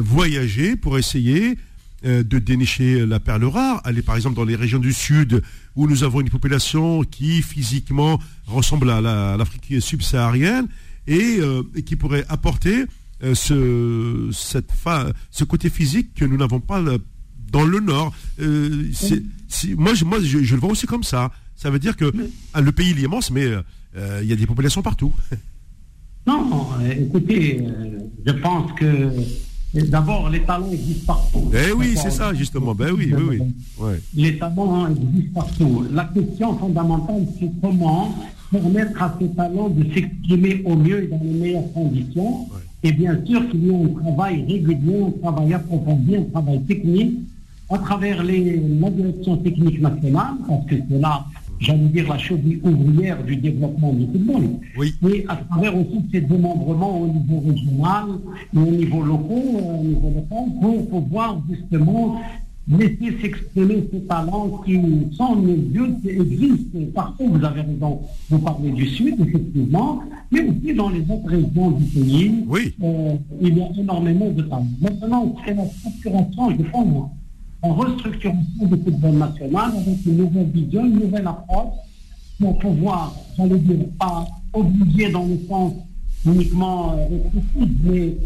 voyager 0.00 0.76
pour 0.76 0.98
essayer 0.98 1.58
de 2.04 2.38
dénicher 2.38 3.06
la 3.06 3.20
perle 3.20 3.44
rare, 3.44 3.80
aller 3.84 4.02
par 4.02 4.16
exemple 4.16 4.34
dans 4.34 4.44
les 4.44 4.56
régions 4.56 4.80
du 4.80 4.92
sud 4.92 5.42
où 5.76 5.86
nous 5.86 6.02
avons 6.02 6.20
une 6.20 6.30
population 6.30 7.04
qui 7.04 7.42
physiquement 7.42 8.18
ressemble 8.46 8.90
à 8.90 9.00
l'Afrique 9.36 9.80
subsaharienne 9.80 10.66
et, 11.06 11.40
qui 11.86 11.96
pourrait 11.96 12.24
apporter 12.28 12.86
euh, 13.22 13.34
ce, 13.34 14.28
cette 14.32 14.70
ce 15.30 15.44
côté 15.44 15.70
physique 15.70 16.14
que 16.14 16.24
nous 16.24 16.36
n'avons 16.36 16.60
pas 16.60 16.82
dans 17.50 17.64
le 17.64 17.80
Nord. 17.80 18.12
Euh, 18.40 18.90
moi, 19.76 19.94
je, 19.94 20.04
moi 20.04 20.18
je, 20.20 20.54
le 20.54 20.60
vois 20.60 20.70
aussi 20.70 20.86
comme 20.86 21.04
ça. 21.04 21.30
Ça 21.54 21.70
veut 21.70 21.78
dire 21.78 21.96
que 21.96 22.12
ah, 22.54 22.60
le 22.60 22.72
pays 22.72 22.90
est 22.90 23.02
immense, 23.02 23.30
mais 23.30 23.44
euh, 23.44 24.20
il 24.22 24.28
y 24.28 24.32
a 24.32 24.36
des 24.36 24.46
populations 24.46 24.82
partout. 24.82 25.12
Non, 26.24 26.68
écoutez, 26.88 27.64
je 28.24 28.30
pense 28.30 28.70
que 28.78 29.10
d'abord, 29.74 30.30
les 30.30 30.44
talents 30.44 30.70
existent 30.70 31.14
partout. 31.14 31.50
Eh 31.52 31.72
oui, 31.72 31.96
c'est 31.96 32.12
ça, 32.12 32.32
justement. 32.32 32.76
Ben 32.76 32.92
oui, 32.92 33.12
oui, 33.12 33.40
oui. 33.78 33.92
Les 34.14 34.38
talents 34.38 34.86
existent 34.86 35.40
partout. 35.40 35.84
La 35.90 36.04
question 36.04 36.56
fondamentale, 36.56 37.26
c'est 37.40 37.50
comment 37.60 38.16
permettre 38.52 39.02
à 39.02 39.16
ces 39.20 39.30
talents 39.30 39.70
de 39.70 39.82
s'exprimer 39.92 40.62
au 40.64 40.76
mieux 40.76 41.02
et 41.02 41.06
dans 41.08 41.20
les 41.20 41.32
meilleures 41.32 41.72
conditions. 41.72 42.46
Et 42.84 42.92
bien 42.92 43.16
sûr 43.24 43.48
qu'il 43.48 43.66
y 43.66 43.70
a 43.70 43.78
un 43.78 43.88
travail 43.88 44.44
régulier, 44.48 45.02
un 45.06 45.10
travail 45.22 45.54
approfondi, 45.54 46.16
un 46.16 46.24
travail 46.24 46.62
technique 46.62 47.18
à 47.70 47.78
travers 47.78 48.22
les, 48.22 48.60
la 48.80 48.90
direction 48.90 49.36
technique 49.36 49.80
nationale, 49.80 50.34
parce 50.46 50.66
que 50.66 50.74
c'est 50.88 50.98
là, 50.98 51.24
j'allais 51.60 51.88
dire, 51.94 52.08
la 52.08 52.18
cheville 52.18 52.60
ouvrière 52.64 53.22
du 53.24 53.36
développement 53.36 53.92
du 53.92 54.06
football. 54.06 54.42
Oui. 54.76 54.94
Mais 55.00 55.24
à 55.28 55.36
travers 55.36 55.76
aussi 55.76 56.02
ces 56.10 56.20
démembrements 56.20 57.00
au 57.00 57.06
niveau 57.06 57.40
régional 57.48 58.04
et 58.54 58.58
au 58.58 58.66
niveau 58.66 59.02
local, 59.02 59.38
euh, 59.38 59.80
au 59.80 59.84
niveau 59.84 60.08
local 60.08 60.44
pour 60.60 60.88
pouvoir 60.88 61.40
justement 61.48 62.20
laisser 62.68 63.18
s'exprimer 63.20 63.88
ces 63.92 64.00
talents 64.02 64.62
qui, 64.64 64.80
sans 65.16 65.36
nos 65.36 65.54
yeux, 65.54 65.96
existent 66.04 66.78
partout. 66.94 67.28
Vous 67.28 67.44
avez 67.44 67.62
raison, 67.62 68.00
vous 68.30 68.38
parlez 68.38 68.70
du 68.70 68.86
Sud, 68.86 69.20
effectivement, 69.20 70.02
mais 70.30 70.42
aussi 70.42 70.74
dans 70.74 70.88
les 70.90 71.00
autres 71.00 71.26
régions 71.26 71.70
du 71.72 71.84
pays. 71.84 72.44
Oui. 72.46 72.74
Euh, 72.82 73.16
il 73.40 73.58
y 73.58 73.62
a 73.62 73.68
énormément 73.78 74.30
de 74.30 74.42
talents. 74.42 74.66
Maintenant, 74.80 75.34
c'est 75.44 75.54
la 75.54 75.66
structuration, 75.66 76.50
je 76.50 76.62
pense, 76.70 77.10
en 77.62 77.74
restructuration 77.74 78.66
du 78.66 78.82
football 78.82 79.12
national 79.12 79.72
avec 79.76 80.06
une 80.06 80.16
nouvelle 80.16 80.50
vision, 80.50 80.84
une 80.84 81.00
nouvelle 81.00 81.26
approche 81.26 81.74
pour 82.40 82.58
pouvoir, 82.58 83.14
j'allais 83.36 83.58
dire, 83.58 83.86
pas 83.98 84.26
obliger 84.52 85.10
dans 85.10 85.26
le 85.26 85.38
sens 85.48 85.72
uniquement 86.26 86.94
euh, 86.96 87.18
mais 87.84 88.16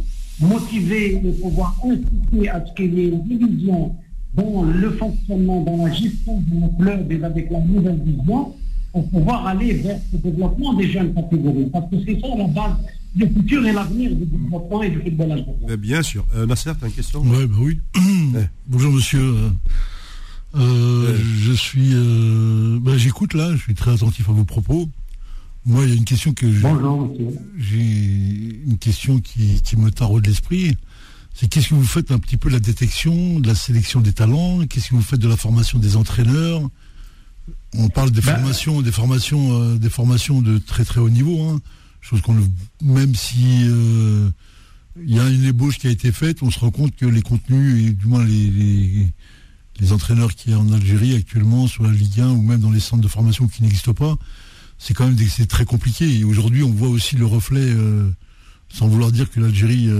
motiver 0.40 1.16
et 1.16 1.32
pouvoir 1.32 1.74
inciter 1.84 2.48
à 2.50 2.64
ce 2.66 2.72
qu'il 2.74 2.94
y 2.94 3.06
ait 3.06 3.08
une 3.08 3.22
division 3.22 3.94
dans 4.36 4.62
le 4.62 4.90
fonctionnement, 4.92 5.62
dans 5.62 5.86
la 5.86 5.92
gestion 5.92 6.40
de 6.40 6.54
nos 6.54 6.68
clubs 6.68 7.10
et 7.10 7.24
avec 7.24 7.50
la 7.50 7.60
nouvelle 7.60 8.00
vision, 8.04 8.54
pour 8.92 9.08
pouvoir 9.10 9.46
aller 9.46 9.74
vers 9.74 9.98
ce 10.10 10.16
développement 10.16 10.74
des 10.74 10.90
jeunes 10.90 11.14
catégories. 11.14 11.68
Parce 11.72 11.90
que 11.90 11.96
c'est 12.06 12.20
ça 12.20 12.28
la 12.36 12.46
base 12.46 12.76
du 13.14 13.26
futur 13.26 13.66
et 13.66 13.72
l'avenir 13.72 14.14
du 14.14 14.24
développement 14.24 14.82
et 14.82 14.90
du 14.90 15.00
football 15.00 15.32
algérien. 15.32 15.76
Bien 15.78 16.02
sûr. 16.02 16.24
Euh, 16.34 16.46
Nasser, 16.46 16.70
tu 16.78 16.84
as 16.84 16.88
une 16.88 16.94
question? 16.94 17.20
Ouais, 17.22 17.46
bah 17.46 17.56
oui. 17.58 17.80
Bonjour 18.66 18.92
monsieur. 18.92 19.20
Euh, 19.20 19.48
euh, 20.56 21.18
je 21.40 21.52
suis. 21.52 21.94
Bah, 22.80 22.96
j'écoute 22.96 23.34
là, 23.34 23.52
je 23.52 23.60
suis 23.60 23.74
très 23.74 23.92
attentif 23.92 24.28
à 24.28 24.32
vos 24.32 24.44
propos. 24.44 24.88
Moi, 25.64 25.84
il 25.84 25.88
y 25.90 25.92
a 25.92 25.96
une 25.96 26.04
question 26.04 26.32
que 26.32 26.46
Bonjour, 26.46 27.08
monsieur. 27.08 27.38
J'ai 27.58 28.62
une 28.66 28.78
question 28.78 29.18
qui, 29.18 29.60
qui 29.62 29.76
me 29.76 29.90
taraude 29.90 30.26
l'esprit 30.26 30.76
c'est 31.38 31.48
qu'est-ce 31.48 31.68
que 31.68 31.74
vous 31.74 31.84
faites 31.84 32.10
un 32.12 32.18
petit 32.18 32.38
peu 32.38 32.48
de 32.48 32.54
la 32.54 32.60
détection, 32.60 33.40
de 33.40 33.46
la 33.46 33.54
sélection 33.54 34.00
des 34.00 34.14
talents, 34.14 34.66
qu'est-ce 34.66 34.88
que 34.88 34.94
vous 34.94 35.02
faites 35.02 35.20
de 35.20 35.28
la 35.28 35.36
formation 35.36 35.78
des 35.78 35.96
entraîneurs? 35.96 36.62
On 37.74 37.90
parle 37.90 38.10
des 38.10 38.22
ben- 38.22 38.36
formations, 38.36 38.80
des 38.80 38.90
formations, 38.90 39.60
euh, 39.60 39.76
des 39.76 39.90
formations 39.90 40.40
de 40.40 40.56
très 40.56 40.86
très 40.86 40.98
haut 40.98 41.10
niveau, 41.10 41.42
hein. 41.42 41.60
chose 42.00 42.22
qu'on 42.22 42.36
même 42.82 43.14
si 43.14 43.64
euh, 43.66 44.30
il 45.04 45.14
y 45.14 45.20
a 45.20 45.28
une 45.28 45.44
ébauche 45.44 45.76
qui 45.78 45.88
a 45.88 45.90
été 45.90 46.10
faite, 46.10 46.42
on 46.42 46.50
se 46.50 46.58
rend 46.58 46.70
compte 46.70 46.96
que 46.96 47.04
les 47.04 47.20
contenus 47.20 47.84
et 47.84 47.92
du 47.92 48.06
moins 48.06 48.24
les, 48.24 49.12
les, 49.78 49.92
entraîneurs 49.92 50.34
qui 50.34 50.54
en 50.54 50.72
Algérie 50.72 51.14
actuellement 51.16 51.66
sur 51.66 51.82
la 51.82 51.90
Ligue 51.90 52.18
1 52.18 52.30
ou 52.30 52.40
même 52.40 52.60
dans 52.60 52.70
les 52.70 52.80
centres 52.80 53.02
de 53.02 53.08
formation 53.08 53.46
qui 53.46 53.62
n'existent 53.62 53.92
pas, 53.92 54.16
c'est 54.78 54.94
quand 54.94 55.06
même 55.06 55.18
c'est 55.28 55.46
très 55.46 55.66
compliqué. 55.66 56.18
Et 56.18 56.24
aujourd'hui, 56.24 56.62
on 56.62 56.72
voit 56.72 56.88
aussi 56.88 57.14
le 57.14 57.26
reflet, 57.26 57.60
euh, 57.60 58.10
sans 58.72 58.88
vouloir 58.88 59.12
dire 59.12 59.30
que 59.30 59.38
l'Algérie 59.38 59.90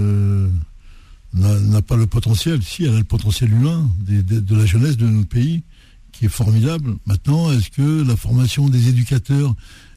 n'a 1.35 1.83
pas 1.83 1.97
le 1.97 2.07
potentiel, 2.07 2.63
si 2.63 2.85
elle 2.85 2.95
a 2.95 2.99
le 2.99 3.05
potentiel 3.05 3.53
humain 3.53 3.91
de, 4.01 4.55
la 4.55 4.67
jeunesse 4.67 4.97
de 4.97 5.07
notre 5.07 5.29
pays, 5.29 5.63
qui 6.13 6.27
est 6.27 6.31
formidable. 6.31 6.97
Maintenant, 7.05 7.53
est-ce 7.53 7.71
que 7.71 8.03
la 8.03 8.17
formation 8.17 8.69
des 8.69 8.89
éducateurs 8.89 9.55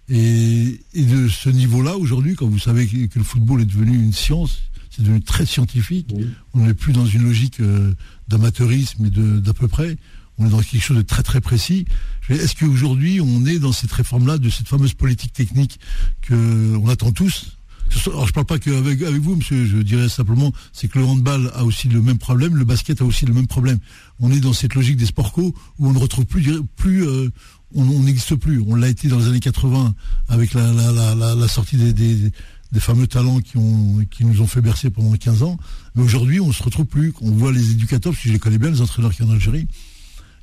est, 0.09 0.79
de 0.95 1.27
ce 1.27 1.49
niveau-là 1.49 1.97
aujourd'hui, 1.97 2.35
quand 2.35 2.47
vous 2.47 2.59
savez 2.59 2.87
que, 2.87 3.17
le 3.17 3.23
football 3.23 3.61
est 3.61 3.65
devenu 3.65 3.95
une 3.95 4.13
science, 4.13 4.59
c'est 4.89 5.03
devenu 5.03 5.21
très 5.21 5.45
scientifique, 5.45 6.13
on 6.53 6.65
n'est 6.65 6.73
plus 6.73 6.93
dans 6.93 7.05
une 7.05 7.23
logique 7.23 7.59
euh, 7.61 7.93
d'amateurisme 8.27 9.05
et 9.05 9.09
d'à 9.09 9.53
peu 9.53 9.67
près, 9.67 9.97
on 10.39 10.47
est 10.47 10.49
dans 10.49 10.61
quelque 10.61 10.81
chose 10.81 10.97
de 10.97 11.03
très 11.03 11.23
très 11.23 11.41
précis. 11.41 11.85
Est-ce 12.29 12.55
qu'aujourd'hui 12.55 13.21
on 13.21 13.45
est 13.45 13.59
dans 13.59 13.71
cette 13.71 13.91
réforme-là, 13.91 14.37
de 14.37 14.49
cette 14.49 14.67
fameuse 14.67 14.93
politique 14.93 15.33
technique 15.33 15.79
qu'on 16.27 16.87
attend 16.87 17.11
tous 17.11 17.58
alors 18.07 18.27
je 18.27 18.33
parle 18.33 18.45
pas 18.45 18.59
qu'avec 18.59 19.01
avec 19.01 19.21
vous, 19.21 19.35
monsieur, 19.35 19.65
je 19.65 19.77
dirais 19.77 20.09
simplement, 20.09 20.51
c'est 20.73 20.87
que 20.87 20.99
le 20.99 21.05
handball 21.05 21.51
a 21.55 21.65
aussi 21.65 21.87
le 21.87 22.01
même 22.01 22.17
problème, 22.17 22.55
le 22.55 22.65
basket 22.65 23.01
a 23.01 23.05
aussi 23.05 23.25
le 23.25 23.33
même 23.33 23.47
problème. 23.47 23.79
On 24.19 24.31
est 24.31 24.39
dans 24.39 24.53
cette 24.53 24.75
logique 24.75 24.97
des 24.97 25.05
sport 25.05 25.33
co 25.33 25.53
où 25.79 25.87
on 25.87 25.93
ne 25.93 25.99
retrouve 25.99 26.25
plus, 26.25 26.61
plus 26.75 27.07
euh, 27.07 27.29
on 27.75 27.85
n'existe 28.03 28.35
plus. 28.35 28.63
On 28.67 28.75
l'a 28.75 28.89
été 28.89 29.07
dans 29.07 29.19
les 29.19 29.27
années 29.27 29.39
80 29.39 29.93
avec 30.27 30.53
la, 30.53 31.47
sortie 31.47 31.77
des, 31.77 32.31
fameux 32.79 33.07
talents 33.07 33.39
qui, 33.39 33.57
ont, 33.57 34.05
qui 34.09 34.25
nous 34.25 34.41
ont 34.41 34.47
fait 34.47 34.61
bercer 34.61 34.89
pendant 34.89 35.11
15 35.15 35.43
ans. 35.43 35.57
Mais 35.95 36.03
aujourd'hui, 36.03 36.39
on 36.39 36.51
se 36.51 36.63
retrouve 36.63 36.85
plus. 36.85 37.13
On 37.21 37.31
voit 37.31 37.51
les 37.51 37.71
éducateurs, 37.71 38.13
parce 38.13 38.23
que 38.23 38.29
je 38.29 38.33
les 38.33 38.39
connais 38.39 38.57
bien, 38.57 38.71
les 38.71 38.81
entraîneurs 38.81 39.13
qui 39.13 39.23
en 39.23 39.29
Algérie. 39.29 39.67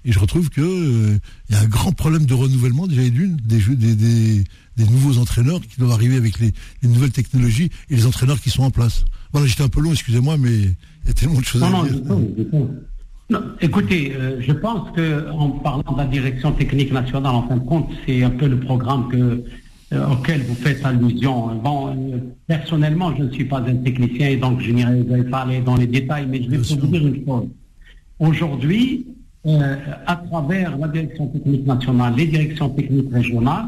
Et 0.05 0.13
je 0.13 0.21
retrouve 0.21 0.51
qu'il 0.51 0.63
euh, 0.63 1.19
y 1.51 1.55
a 1.55 1.61
un 1.61 1.67
grand 1.67 1.91
problème 1.91 2.27
de 2.27 2.35
renouvellement, 2.35 2.87
déjà 2.87 3.03
d'une, 3.09 3.37
des, 3.37 3.59
des, 3.59 3.97
des 3.97 4.45
des 4.77 4.85
nouveaux 4.85 5.19
entraîneurs 5.19 5.61
qui 5.61 5.79
doivent 5.79 5.93
arriver 5.93 6.17
avec 6.17 6.39
les, 6.39 6.53
nouvelles 6.83 7.13
technologies 7.13 7.71
et 7.91 7.97
les 7.97 8.07
entraîneurs 8.07 8.41
qui 8.41 8.51
sont 8.51 8.63
en 8.63 8.71
place. 8.71 9.05
Voilà, 9.33 9.47
j'étais 9.47 9.63
un 9.63 9.69
peu 9.69 9.81
long, 9.81 9.93
excusez-moi, 9.93 10.37
mais 10.39 10.53
il 10.53 11.07
y 11.07 11.11
a 11.11 11.15
tellement 11.15 11.41
de 11.41 11.45
choses 11.45 11.63
à 11.63 11.69
dire. 11.69 12.03
Non, 13.29 13.41
écoutez, 13.61 14.15
euh, 14.15 14.41
je 14.41 14.53
pense 14.53 14.89
qu'en 14.95 15.51
parlant 15.51 15.93
de 15.93 15.99
la 15.99 16.07
direction 16.07 16.53
technique 16.53 16.93
nationale, 16.93 17.35
en 17.35 17.49
fin 17.49 17.57
de 17.57 17.65
compte, 17.65 17.89
c'est 18.07 18.23
un 18.23 18.31
peu 18.31 18.47
le 18.47 18.61
programme 18.61 19.09
que, 19.09 19.43
euh, 19.93 20.09
auquel 20.13 20.43
vous 20.43 20.55
faites 20.55 20.85
allusion. 20.85 21.57
Bon, 21.57 21.89
euh, 21.89 22.19
personnellement, 22.47 23.17
je 23.17 23.25
ne 23.25 23.33
suis 23.33 23.45
pas 23.45 23.59
un 23.59 23.75
technicien 23.77 24.29
et 24.29 24.37
donc 24.37 24.61
je 24.61 24.71
n'irai 24.71 25.25
pas 25.25 25.41
aller 25.41 25.61
dans 25.61 25.75
les 25.75 25.89
détails, 25.89 26.27
mais 26.29 26.41
je 26.41 26.51
vais 26.51 26.59
vous 26.59 26.87
dire 26.87 27.05
une 27.05 27.27
chose. 27.27 27.49
Aujourd'hui, 28.21 29.07
à 30.07 30.17
travers 30.17 30.77
la 30.77 30.89
direction 30.89 31.27
technique 31.29 31.67
nationale, 31.67 32.15
les 32.17 32.27
directions 32.27 32.69
techniques 32.71 33.13
régionales, 33.13 33.67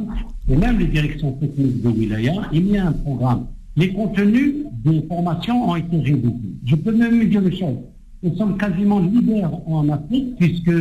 et 0.51 0.57
même 0.57 0.78
les 0.78 0.86
directions 0.86 1.32
techniques 1.32 1.82
de 1.82 1.88
Wilaya, 1.90 2.32
il 2.53 2.68
y 2.68 2.78
a 2.78 2.86
un 2.86 2.92
programme. 2.92 3.46
Les 3.76 3.92
contenus 3.92 4.55
des 4.84 5.03
formations 5.03 5.70
ont 5.70 5.76
été 5.76 5.96
révisés. 5.99 6.34
Je 6.64 6.74
peux 6.74 6.92
même 6.92 7.28
dire 7.28 7.46
une 7.46 7.53
chose. 7.53 7.76
Nous 8.22 8.34
sommes 8.36 8.57
quasiment 8.57 8.99
leaders 8.99 9.53
en 9.68 9.88
Afrique 9.88 10.36
puisque 10.38 10.72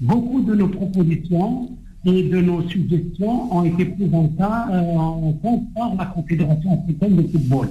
beaucoup 0.00 0.40
de 0.42 0.54
nos 0.54 0.68
propositions 0.68 1.68
et 2.06 2.22
de 2.22 2.40
nos 2.40 2.66
suggestions 2.68 3.52
ont 3.54 3.64
été 3.64 3.84
prises 3.86 4.14
en, 4.14 5.32
compte 5.42 5.74
par 5.74 5.94
la 5.96 6.06
Confédération 6.06 6.80
africaine 6.80 7.16
de 7.16 7.22
football. 7.22 7.68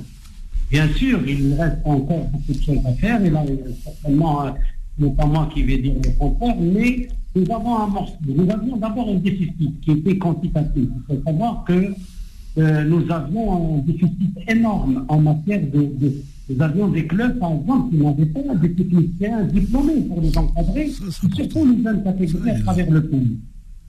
Bien 0.69 0.87
sûr, 0.89 1.19
il 1.27 1.53
reste 1.53 1.77
encore 1.85 2.25
beaucoup 2.31 2.53
de 2.53 2.61
choses 2.61 2.85
à 2.85 2.93
faire 2.93 3.23
et 3.23 3.29
là, 3.29 3.43
certainement, 3.83 4.45
euh, 4.45 5.09
moi 5.27 5.49
qui 5.53 5.63
vais 5.63 5.77
dire 5.77 5.95
le 6.03 6.09
contraire, 6.19 6.55
mais 6.59 7.07
nous 7.35 7.51
avons 7.51 7.75
amorcé. 7.75 8.13
Nous 8.25 8.49
avions 8.49 8.77
d'abord 8.77 9.09
un 9.09 9.15
déficit 9.15 9.81
qui 9.81 9.91
était 9.91 10.17
quantitatif. 10.17 10.71
Il 10.75 11.01
faut 11.07 11.21
savoir 11.23 11.65
que 11.65 11.93
euh, 12.57 12.83
nous 12.85 13.11
avions 13.11 13.75
un 13.75 13.79
déficit 13.79 14.37
énorme 14.47 15.05
en 15.09 15.19
matière 15.19 15.61
de, 15.73 15.89
Nous 16.49 16.61
avions 16.61 16.87
des 16.87 17.05
clubs, 17.05 17.37
par 17.37 17.51
exemple, 17.51 17.89
qui 17.89 17.97
n'avaient 18.01 18.25
pas 18.27 18.55
des 18.55 18.73
techniciens 18.73 19.43
diplômés 19.43 20.01
pour 20.07 20.21
les 20.21 20.37
encadrer, 20.37 20.89
surtout 20.89 21.65
les 21.65 21.83
jeunes 21.83 22.03
catégories 22.03 22.51
à 22.51 22.59
travers 22.61 22.89
le 22.89 23.03
pays. 23.05 23.37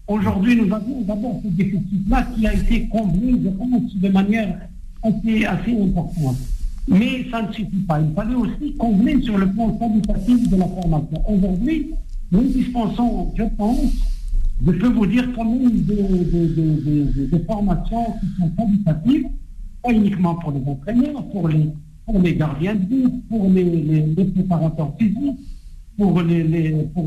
Aujourd'hui, 0.08 0.56
nous 0.56 0.74
avons 0.74 1.02
d'abord 1.02 1.40
ce 1.44 1.48
déficit-là 1.48 2.26
qui 2.34 2.46
a 2.46 2.54
été 2.54 2.88
comblé, 2.88 3.34
je 3.42 3.48
pense, 3.50 3.96
de 3.96 4.08
manière 4.08 4.58
assez, 5.02 5.44
assez 5.44 5.80
importante. 5.80 6.36
Mais 6.88 7.26
ça 7.30 7.42
ne 7.42 7.52
suffit 7.52 7.82
pas. 7.88 8.00
Il 8.00 8.14
fallait 8.14 8.34
aussi 8.34 8.74
combler 8.76 9.20
sur 9.22 9.38
le 9.38 9.50
plan 9.50 9.70
qualitatif 9.72 10.48
de 10.48 10.56
la 10.56 10.68
formation. 10.68 11.22
Aujourd'hui, 11.28 11.90
nous 12.32 12.42
dispensons, 12.42 13.32
je 13.36 13.44
pense, 13.56 13.92
je 14.64 14.72
peux 14.72 14.88
vous 14.88 15.06
dire 15.06 15.28
quand 15.34 15.44
même 15.44 15.70
des, 15.82 17.38
formations 17.46 18.06
qui 18.20 18.26
sont 18.38 18.50
qualitatives, 18.50 19.26
pas 19.82 19.92
uniquement 19.92 20.34
pour 20.36 20.52
les 20.52 20.62
entraîneurs, 20.66 21.24
pour 21.30 21.48
les, 21.48 21.68
les 22.14 22.34
gardiens 22.34 22.74
de 22.74 22.80
but, 22.80 23.28
pour 23.28 23.48
les, 23.50 24.26
préparateurs 24.34 24.92
physiques, 24.98 25.38
pour 25.96 26.20
les, 26.22 26.72
pour 26.94 27.06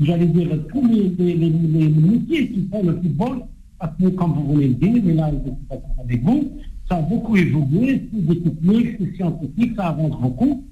j'allais 0.00 0.26
dire, 0.26 0.48
tous 0.72 0.86
les, 0.86 1.10
métiers 1.50 2.48
qui 2.48 2.68
font 2.70 2.82
le 2.84 2.94
football, 2.94 3.42
parce 3.78 3.96
que 4.00 4.08
comme 4.08 4.32
vous 4.32 4.54
voulez 4.54 4.68
le 4.68 4.74
dire, 4.74 5.02
mais 5.04 5.14
là, 5.14 5.30
je 5.30 5.50
suis 5.50 5.58
d'accord 5.68 5.94
avec 6.02 6.22
vous, 6.22 6.48
ça 6.88 6.96
a 6.96 7.02
beaucoup 7.02 7.36
évolué, 7.36 8.08
c'est 8.10 8.26
des 8.26 8.40
techniques, 8.40 8.96
c'est 8.98 9.16
scientifique, 9.16 9.74
ça 9.76 9.88
avance 9.88 10.18
beaucoup. 10.20 10.64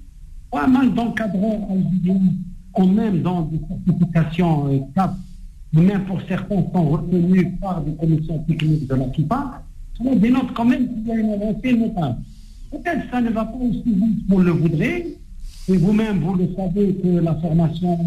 Pas 0.49 0.65
mal 0.65 0.93
d'encadreurs 0.93 1.59
même 2.85 3.21
dans 3.21 3.43
des 3.43 3.59
certifications 3.67 4.67
euh, 4.71 4.79
CAP, 4.95 5.15
même 5.73 6.05
pour 6.05 6.21
certains 6.27 6.63
sont 6.73 6.89
retenus 6.89 7.47
par 7.61 7.81
des 7.81 7.93
commissions 7.93 8.39
techniques 8.39 8.87
de 8.87 8.95
la 8.95 9.05
KIPA, 9.05 9.63
on 9.99 10.15
dénote 10.15 10.53
quand 10.53 10.65
même 10.65 10.87
qu'il 10.87 11.07
y 11.07 11.11
a 11.11 11.15
une 11.15 11.31
avancée 11.31 11.73
notable. 11.73 12.17
Peut-être 12.71 13.05
que 13.05 13.11
ça 13.11 13.21
ne 13.21 13.29
va 13.29 13.45
pas 13.45 13.57
aussi 13.57 13.83
vite 13.85 14.27
qu'on 14.29 14.39
le 14.39 14.51
voudrait, 14.51 15.07
et 15.69 15.75
vous-même, 15.77 16.19
vous 16.19 16.35
le 16.35 16.47
savez 16.55 16.93
que 16.95 17.07
la 17.19 17.35
formation 17.35 17.97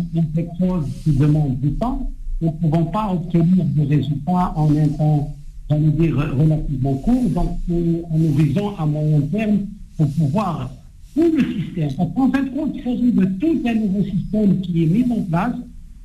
chose 0.58 0.86
qui 1.04 1.12
demande 1.12 1.60
du 1.60 1.72
temps. 1.72 2.10
Nous 2.40 2.48
ne 2.48 2.52
pouvons 2.52 2.86
pas 2.86 3.12
obtenir 3.12 3.64
des 3.66 3.84
résultats 3.84 4.54
en 4.56 4.74
un 4.74 4.88
temps, 4.88 5.34
j'allais 5.68 5.90
dire, 5.90 6.16
relativement 6.16 6.94
court. 6.94 7.28
Donc, 7.28 7.58
en 7.68 8.18
nous 8.18 8.32
visant 8.34 8.74
à 8.78 8.86
moyen 8.86 9.20
terme 9.30 9.58
pour 9.98 10.10
pouvoir 10.12 10.70
tout 11.14 11.32
le 11.36 11.44
système. 11.54 11.90
Parce 11.96 12.10
qu'en 12.14 12.30
fin 12.30 12.44
compte, 12.46 12.74
de 12.74 13.24
tout 13.40 13.60
un 13.66 13.74
nouveau 13.74 14.04
système 14.04 14.60
qui 14.60 14.84
est 14.84 14.86
mis 14.86 15.12
en 15.12 15.22
place. 15.22 15.54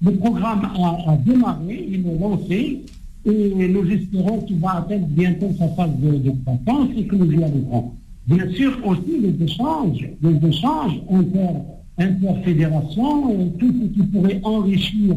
Le 0.02 0.12
programme 0.12 0.70
a, 0.76 1.18
démarré, 1.26 1.88
il 1.90 2.06
est 2.06 2.20
lancé, 2.20 2.82
et 3.26 3.68
nous 3.68 3.90
espérons 3.90 4.42
qu'il 4.42 4.60
va 4.60 4.78
atteindre 4.78 5.08
bientôt 5.08 5.50
sa 5.58 5.68
phase 5.70 5.98
de, 6.00 6.18
de 6.18 6.32
croissance 6.44 6.90
et 6.98 7.06
que 7.06 7.16
nous 7.16 7.32
y 7.32 7.44
arriverons. 7.44 7.92
Bien 8.28 8.50
sûr, 8.52 8.78
aussi 8.86 9.20
les 9.20 9.44
échanges, 9.44 10.10
les 10.22 10.50
échanges 10.50 11.00
inter, 11.12 11.60
interfédérations, 11.98 13.52
tout 13.60 13.74
ce 13.82 13.88
qui 13.88 14.08
pourrait 14.08 14.42
enrichir 14.44 15.16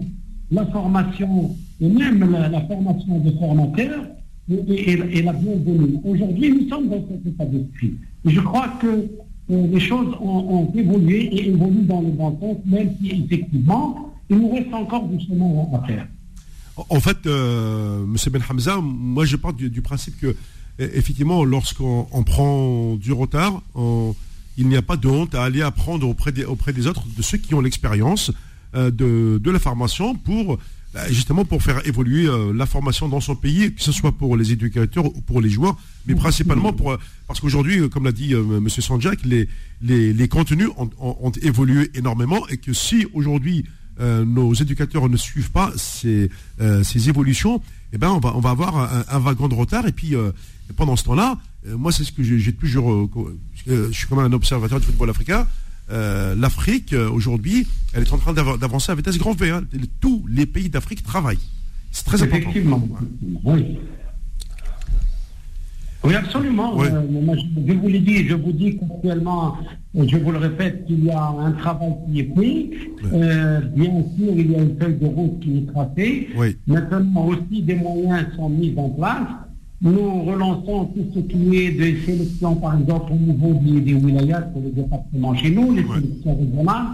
la 0.50 0.66
formation 0.66 1.56
et 1.80 1.88
même 1.88 2.30
la, 2.30 2.60
formation 2.62 3.18
des 3.18 3.32
formateurs 3.32 4.04
et, 4.50 5.22
la 5.22 5.32
bienvenue. 5.32 5.98
Aujourd'hui, 6.04 6.52
nous 6.52 6.68
sommes 6.68 6.88
dans 6.88 7.02
cet 7.08 7.26
état 7.26 7.44
d'esprit. 7.44 7.94
je 8.24 8.40
crois 8.40 8.68
que 8.80 9.08
les 9.48 9.80
choses 9.80 10.14
ont, 10.20 10.70
évolué 10.74 11.24
et 11.34 11.48
évoluent 11.48 11.86
dans 11.86 12.00
le 12.00 12.10
bon 12.10 12.38
sens, 12.40 12.56
même 12.66 12.94
si 13.00 13.24
effectivement, 13.24 14.12
il 14.28 14.38
nous 14.38 14.50
reste 14.50 14.72
encore 14.72 15.08
du 15.08 15.24
chemin 15.24 15.66
à 15.72 15.86
faire. 15.86 16.06
En 16.90 17.00
fait, 17.00 17.26
euh, 17.26 18.04
M. 18.04 18.16
Ben 18.30 18.42
Hamza, 18.48 18.78
moi 18.80 19.24
je 19.24 19.36
pars 19.36 19.52
du 19.52 19.82
principe 19.82 20.18
que 20.20 20.36
effectivement, 20.78 21.44
lorsqu'on 21.44 22.22
prend 22.24 22.94
du 22.96 23.12
retard, 23.12 23.62
il 24.58 24.68
n'y 24.68 24.76
a 24.76 24.82
pas 24.82 24.96
de 24.96 25.08
honte 25.08 25.34
à 25.34 25.44
aller 25.44 25.62
apprendre 25.62 26.06
auprès 26.08 26.32
des, 26.32 26.44
auprès 26.44 26.72
des 26.72 26.86
autres, 26.86 27.04
de 27.16 27.22
ceux 27.22 27.38
qui 27.38 27.54
ont 27.54 27.60
l'expérience 27.60 28.32
euh, 28.74 28.90
de, 28.90 29.50
la 29.50 29.58
formation 29.58 30.14
pour 30.14 30.58
justement 31.10 31.44
pour 31.44 31.62
faire 31.62 31.86
évoluer 31.86 32.26
euh, 32.26 32.52
la 32.52 32.66
formation 32.66 33.08
dans 33.08 33.20
son 33.20 33.36
pays, 33.36 33.74
que 33.74 33.82
ce 33.82 33.92
soit 33.92 34.12
pour 34.12 34.36
les 34.36 34.52
éducateurs 34.52 35.06
ou 35.06 35.20
pour 35.20 35.40
les 35.40 35.50
joueurs, 35.50 35.76
mais 36.06 36.14
principalement 36.14 36.72
pour 36.72 36.96
parce 37.26 37.40
qu'aujourd'hui, 37.40 37.88
comme 37.90 38.04
l'a 38.04 38.12
dit 38.12 38.34
euh, 38.34 38.58
M. 38.58 38.68
Sanjak, 38.68 39.20
les, 39.24 40.28
contenus 40.28 40.68
ont, 40.76 41.32
évolué 41.42 41.90
énormément 41.94 42.46
et 42.48 42.56
que 42.56 42.72
si 42.72 43.06
aujourd'hui 43.12 43.64
nos 44.00 44.54
éducateurs 44.54 45.08
ne 45.08 45.16
suivent 45.16 45.50
pas 45.50 45.72
ces, 45.76 46.30
évolutions, 47.08 47.60
eh 47.92 47.98
ben 47.98 48.10
on 48.10 48.40
va, 48.40 48.50
avoir 48.50 49.04
un, 49.08 49.18
wagon 49.18 49.48
de 49.48 49.54
retard 49.54 49.86
et 49.88 49.92
puis 49.92 50.14
pendant 50.76 50.94
ce 50.94 51.04
temps-là, 51.04 51.38
euh, 51.66 51.76
moi, 51.76 51.92
c'est 51.92 52.04
ce 52.04 52.12
que 52.12 52.22
j'ai 52.22 52.52
toujours. 52.52 52.92
Euh, 52.92 53.88
je 53.90 53.92
suis 53.92 54.06
comme 54.06 54.20
un 54.20 54.32
observateur 54.32 54.80
du 54.80 54.86
football 54.86 55.10
africain. 55.10 55.46
Euh, 55.90 56.34
L'Afrique, 56.34 56.92
aujourd'hui, 56.92 57.66
elle 57.94 58.02
est 58.02 58.12
en 58.12 58.18
train 58.18 58.32
d'avancer 58.32 58.92
à 58.92 58.94
vitesse 58.94 59.18
grand 59.18 59.32
V. 59.32 59.50
Hein. 59.50 59.62
Tous 60.00 60.24
les 60.28 60.46
pays 60.46 60.68
d'Afrique 60.68 61.02
travaillent. 61.02 61.38
C'est 61.90 62.04
très 62.04 62.22
important. 62.22 62.36
Effectivement. 62.36 62.88
Oui. 63.44 63.78
Oui, 66.04 66.14
absolument. 66.14 66.78
je 66.84 67.72
vous 67.72 67.88
l'ai 67.88 67.98
dit, 67.98 68.28
je 68.28 68.34
vous 68.34 68.52
dis 68.52 68.78
qu'actuellement, 68.78 69.56
je 69.94 70.16
vous 70.16 70.30
le 70.30 70.38
répète, 70.38 70.86
qu'il 70.86 71.04
y 71.04 71.10
a 71.10 71.28
un 71.28 71.52
travail 71.52 71.92
qui 72.06 72.20
est 72.20 72.34
fait. 72.34 73.68
bien 73.74 74.04
sûr, 74.16 74.32
il 74.36 74.52
y 74.52 74.54
a 74.54 74.62
une 74.62 74.78
feuille 74.78 74.94
de 74.94 75.06
route 75.06 75.40
qui 75.40 75.58
est 75.58 75.72
tracée. 75.72 76.28
Maintenant 76.66 77.26
aussi, 77.26 77.62
des 77.62 77.74
moyens 77.74 78.26
sont 78.36 78.48
mis 78.48 78.72
en 78.76 78.90
place. 78.90 79.28
Nous 79.80 80.24
relançons 80.24 80.86
tout 80.86 81.06
ce 81.14 81.20
qui 81.20 81.56
est 81.56 81.70
de 81.70 82.04
sélection, 82.04 82.56
par 82.56 82.80
exemple, 82.80 83.12
au 83.12 83.16
niveau 83.16 83.54
des, 83.62 83.80
des 83.80 83.94
wilayas, 83.94 84.40
pour 84.40 84.60
les 84.60 84.72
départements 84.72 85.36
chez 85.36 85.50
nous, 85.50 85.72
les 85.72 85.86
sélections 85.86 86.36
régionales, 86.36 86.86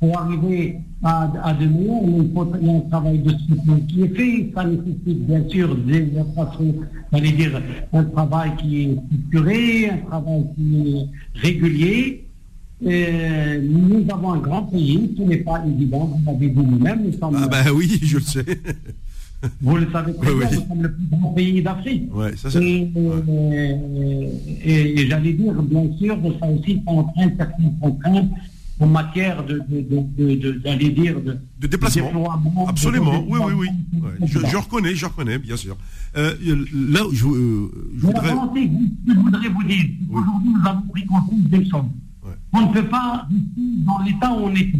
pour 0.00 0.18
arriver 0.18 0.78
à, 1.04 1.30
à 1.44 1.54
de 1.54 1.64
Il, 1.66 2.32
faut, 2.34 2.52
il 2.60 2.66
y 2.66 2.70
a 2.70 2.74
un 2.74 2.80
travail 2.80 3.20
de 3.20 3.30
soutien 3.30 3.78
qui 3.86 4.02
est 4.02 4.08
fait. 4.08 4.50
Ça 4.56 4.64
nécessite 4.64 5.24
bien 5.24 5.48
sûr 5.48 5.76
des 5.76 6.10
infrastructures, 6.18 6.82
j'allais 7.12 7.30
dire, 7.30 7.62
un 7.92 8.04
travail 8.04 8.56
qui 8.58 8.82
est 8.82 8.96
structuré, 9.06 9.90
un 9.90 9.98
travail 9.98 10.44
qui 10.56 10.96
est 10.96 11.40
régulier. 11.40 12.26
Et 12.84 13.60
nous 13.62 14.04
avons 14.12 14.32
un 14.32 14.38
grand 14.38 14.62
pays, 14.64 15.14
ce 15.16 15.22
n'est 15.22 15.36
pas 15.36 15.64
évident, 15.64 16.06
vous 16.06 16.32
l'avez 16.32 16.48
dit 16.48 16.54
vous-même. 16.60 17.08
Ah 17.22 17.46
ben 17.48 17.70
oui, 17.72 18.00
je 18.02 18.16
le 18.16 18.22
sais. 18.24 18.44
Vous 19.60 19.76
le 19.76 19.90
savez 19.90 20.14
très 20.14 20.34
bien, 20.34 20.50
nous 20.50 20.66
sommes 20.68 20.82
le 20.82 20.92
plus 20.92 21.06
grand 21.10 21.32
pays 21.32 21.62
d'Afrique. 21.62 22.04
et, 22.60 22.92
et, 24.64 25.08
j'allais 25.08 25.32
dire, 25.32 25.62
bien 25.62 25.84
sûr, 25.98 26.16
ça 26.40 26.46
aussi 26.46 26.82
contraint 26.84 27.30
certaines 27.36 27.76
contraintes 27.80 28.30
en 28.78 28.86
matière 28.86 29.44
de, 29.44 29.60
d'aller 30.58 30.90
dire, 30.90 31.20
de, 31.20 31.38
de 31.60 31.66
déplacement. 31.66 32.10
Absolument, 32.68 33.24
oui, 33.28 33.38
oui, 33.46 33.52
oui. 33.58 33.68
Je, 34.26 34.56
reconnais, 34.56 34.94
je 34.94 35.06
reconnais, 35.06 35.38
bien 35.38 35.56
sûr. 35.56 35.76
Euh, 36.16 36.34
là, 36.90 37.00
je, 37.12 37.26
euh, 37.26 37.70
je 37.96 38.06
voudrais... 38.06 38.30
je 38.30 39.14
voudrais 39.14 39.48
vous 39.48 39.64
dire, 39.64 39.84
aujourd'hui, 40.10 40.50
nous 40.52 40.68
avons 40.68 40.82
pris 40.88 41.04
conscience 41.06 41.40
des. 41.50 41.68
On 42.52 42.68
ne 42.68 42.72
peut 42.72 42.84
pas 42.84 43.26
dans 43.86 43.98
l'état 44.04 44.32
où 44.32 44.44
on 44.44 44.54
est. 44.54 44.72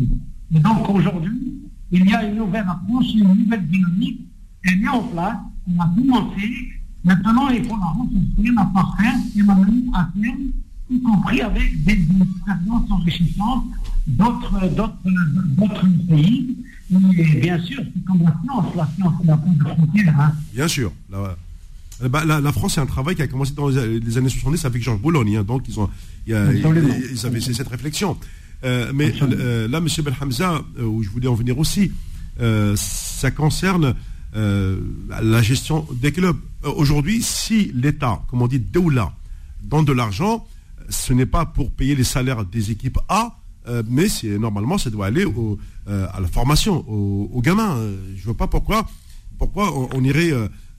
Et 0.54 0.58
donc, 0.60 0.88
aujourd'hui, 0.88 1.62
il 1.90 2.06
y 2.08 2.12
a 2.12 2.24
une 2.28 2.36
nouvelle 2.36 2.66
approche, 2.68 3.06
une 3.14 3.34
nouvelle 3.34 3.66
dynamique 3.66 4.20
est 4.64 4.76
mis 4.76 4.88
en 4.88 5.02
place, 5.02 5.36
on 5.68 5.80
a 5.80 5.90
commencé. 5.94 6.68
Maintenant, 7.04 7.48
il 7.48 7.64
faut 7.64 7.76
la 7.76 7.86
reconstruire, 7.86 8.52
la 8.54 8.64
parfaire 8.66 9.14
et 9.36 9.42
la 9.42 9.54
mener 9.54 9.90
à 9.92 10.08
terme, 10.20 10.36
y 10.90 11.02
compris 11.02 11.40
avec 11.40 11.84
des, 11.84 11.92
expériences 11.92 12.90
enrichissantes 12.90 13.64
d'autres, 14.06 14.68
d'autres, 15.56 15.86
pays. 16.08 16.56
Et 17.16 17.40
bien 17.40 17.58
sûr, 17.60 17.82
c'est 17.82 18.04
comme 18.04 18.22
la 18.22 18.34
science, 18.42 18.74
la 18.76 18.88
science 18.96 19.14
c'est 19.20 19.26
la 19.26 19.36
de 19.36 19.74
frontière. 19.74 20.20
Hein. 20.20 20.32
Bien 20.52 20.68
sûr. 20.68 20.92
La, 21.10 21.36
bah, 22.08 22.24
la, 22.24 22.52
France, 22.52 22.74
c'est 22.74 22.80
un 22.80 22.86
travail 22.86 23.14
qui 23.14 23.22
a 23.22 23.26
commencé 23.26 23.54
dans 23.54 23.68
les, 23.68 24.18
années 24.18 24.28
70 24.28 24.64
avec 24.64 24.82
Georges 24.82 25.00
Boulogne. 25.00 25.36
Hein, 25.36 25.44
donc, 25.44 25.64
ils, 25.68 25.78
ont, 25.78 25.88
ils, 26.26 26.34
avaient 26.34 27.40
cette 27.40 27.68
réflexion. 27.68 28.16
Euh, 28.64 28.92
mais 28.94 29.12
euh, 29.22 29.68
là, 29.68 29.78
M. 29.78 29.86
Belhamza, 30.04 30.62
euh, 30.78 30.84
où 30.84 31.02
je 31.02 31.10
voulais 31.10 31.28
en 31.28 31.34
venir 31.34 31.58
aussi, 31.58 31.92
ça 32.74 33.30
concerne 33.30 33.94
euh, 34.34 34.80
la 35.20 35.42
gestion 35.42 35.86
des 35.92 36.10
clubs. 36.12 36.36
Euh, 36.64 36.70
aujourd'hui, 36.70 37.22
si 37.22 37.70
l'État, 37.74 38.22
comme 38.28 38.42
on 38.42 38.48
dit, 38.48 38.58
Deoula, 38.60 39.12
donne 39.62 39.84
de 39.84 39.92
l'argent, 39.92 40.46
ce 40.88 41.12
n'est 41.12 41.26
pas 41.26 41.44
pour 41.44 41.70
payer 41.70 41.94
les 41.94 42.04
salaires 42.04 42.44
des 42.44 42.70
équipes 42.70 42.98
A, 43.08 43.36
euh, 43.68 43.82
mais 43.88 44.06
normalement 44.38 44.78
ça 44.78 44.90
doit 44.90 45.06
aller 45.06 45.24
à 45.86 46.20
la 46.20 46.28
formation, 46.28 46.84
aux, 46.88 47.40
gamins. 47.42 47.76
Je 48.14 48.20
ne 48.20 48.24
vois 48.24 48.36
pas 48.36 48.46
pourquoi, 48.46 48.86
pourquoi 49.38 49.72
on 49.94 50.02
irait 50.02 50.32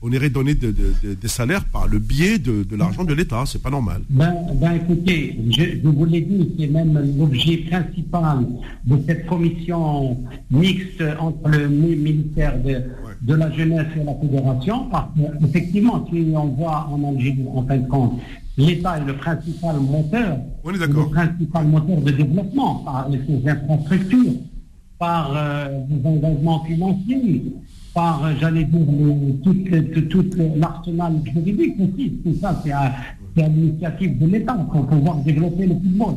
on 0.06 0.12
irait 0.12 0.28
donner 0.28 0.54
des 0.54 1.28
salaires 1.28 1.64
par 1.64 1.88
le 1.88 1.98
biais 1.98 2.38
de, 2.38 2.76
l'argent 2.76 3.04
de 3.04 3.14
l'État. 3.14 3.44
C'est 3.46 3.62
pas 3.62 3.70
normal. 3.70 4.02
Ben, 4.10 4.34
ben 4.60 4.72
écoutez, 4.72 5.40
je, 5.50 5.88
vous 5.88 6.04
l'ai 6.04 6.20
dit, 6.20 6.52
c'est 6.58 6.66
même 6.66 6.92
l'objet 7.18 7.56
principal 7.70 8.46
de 8.84 8.98
cette 9.06 9.24
commission 9.24 10.18
mixte 10.50 11.02
entre 11.18 11.48
le 11.48 11.68
ministère 11.68 12.54
de, 12.62 13.34
la 13.34 13.50
jeunesse 13.52 13.86
et 13.98 14.04
la 14.04 14.14
fédération. 14.16 14.90
Parce 14.90 15.08
qu'effectivement, 15.40 16.06
si 16.12 16.26
on 16.36 16.48
voit 16.48 16.86
en 16.92 17.02
Algérie, 17.08 17.46
en 17.54 17.62
fin 17.62 17.78
de 17.78 17.88
compte, 17.88 18.20
l'État 18.58 18.98
est 18.98 19.06
le 19.06 19.16
principal 19.16 19.76
moteur, 19.80 20.36
le 20.66 21.08
principal 21.10 21.66
moteur 21.66 22.02
de 22.02 22.10
développement 22.10 22.74
par 22.84 23.08
les 23.08 23.48
infrastructures, 23.48 24.34
par 24.98 25.32
euh, 25.34 25.80
les 25.88 26.06
engagements 26.06 26.62
financiers, 26.64 27.42
par, 27.94 28.28
j'allais 28.40 28.64
dire, 28.64 28.86
tout, 29.42 30.24
l'arsenal 30.56 31.14
juridique 31.32 31.76
aussi. 31.80 32.20
Tout 32.24 32.34
ça, 32.40 32.60
c'est 32.64 32.72
à 32.72 32.92
l'initiative 33.36 34.18
de 34.18 34.26
l'État 34.26 34.54
pour 34.54 34.86
pouvoir 34.86 35.16
développer 35.18 35.66
le 35.66 35.74
football. 35.74 36.14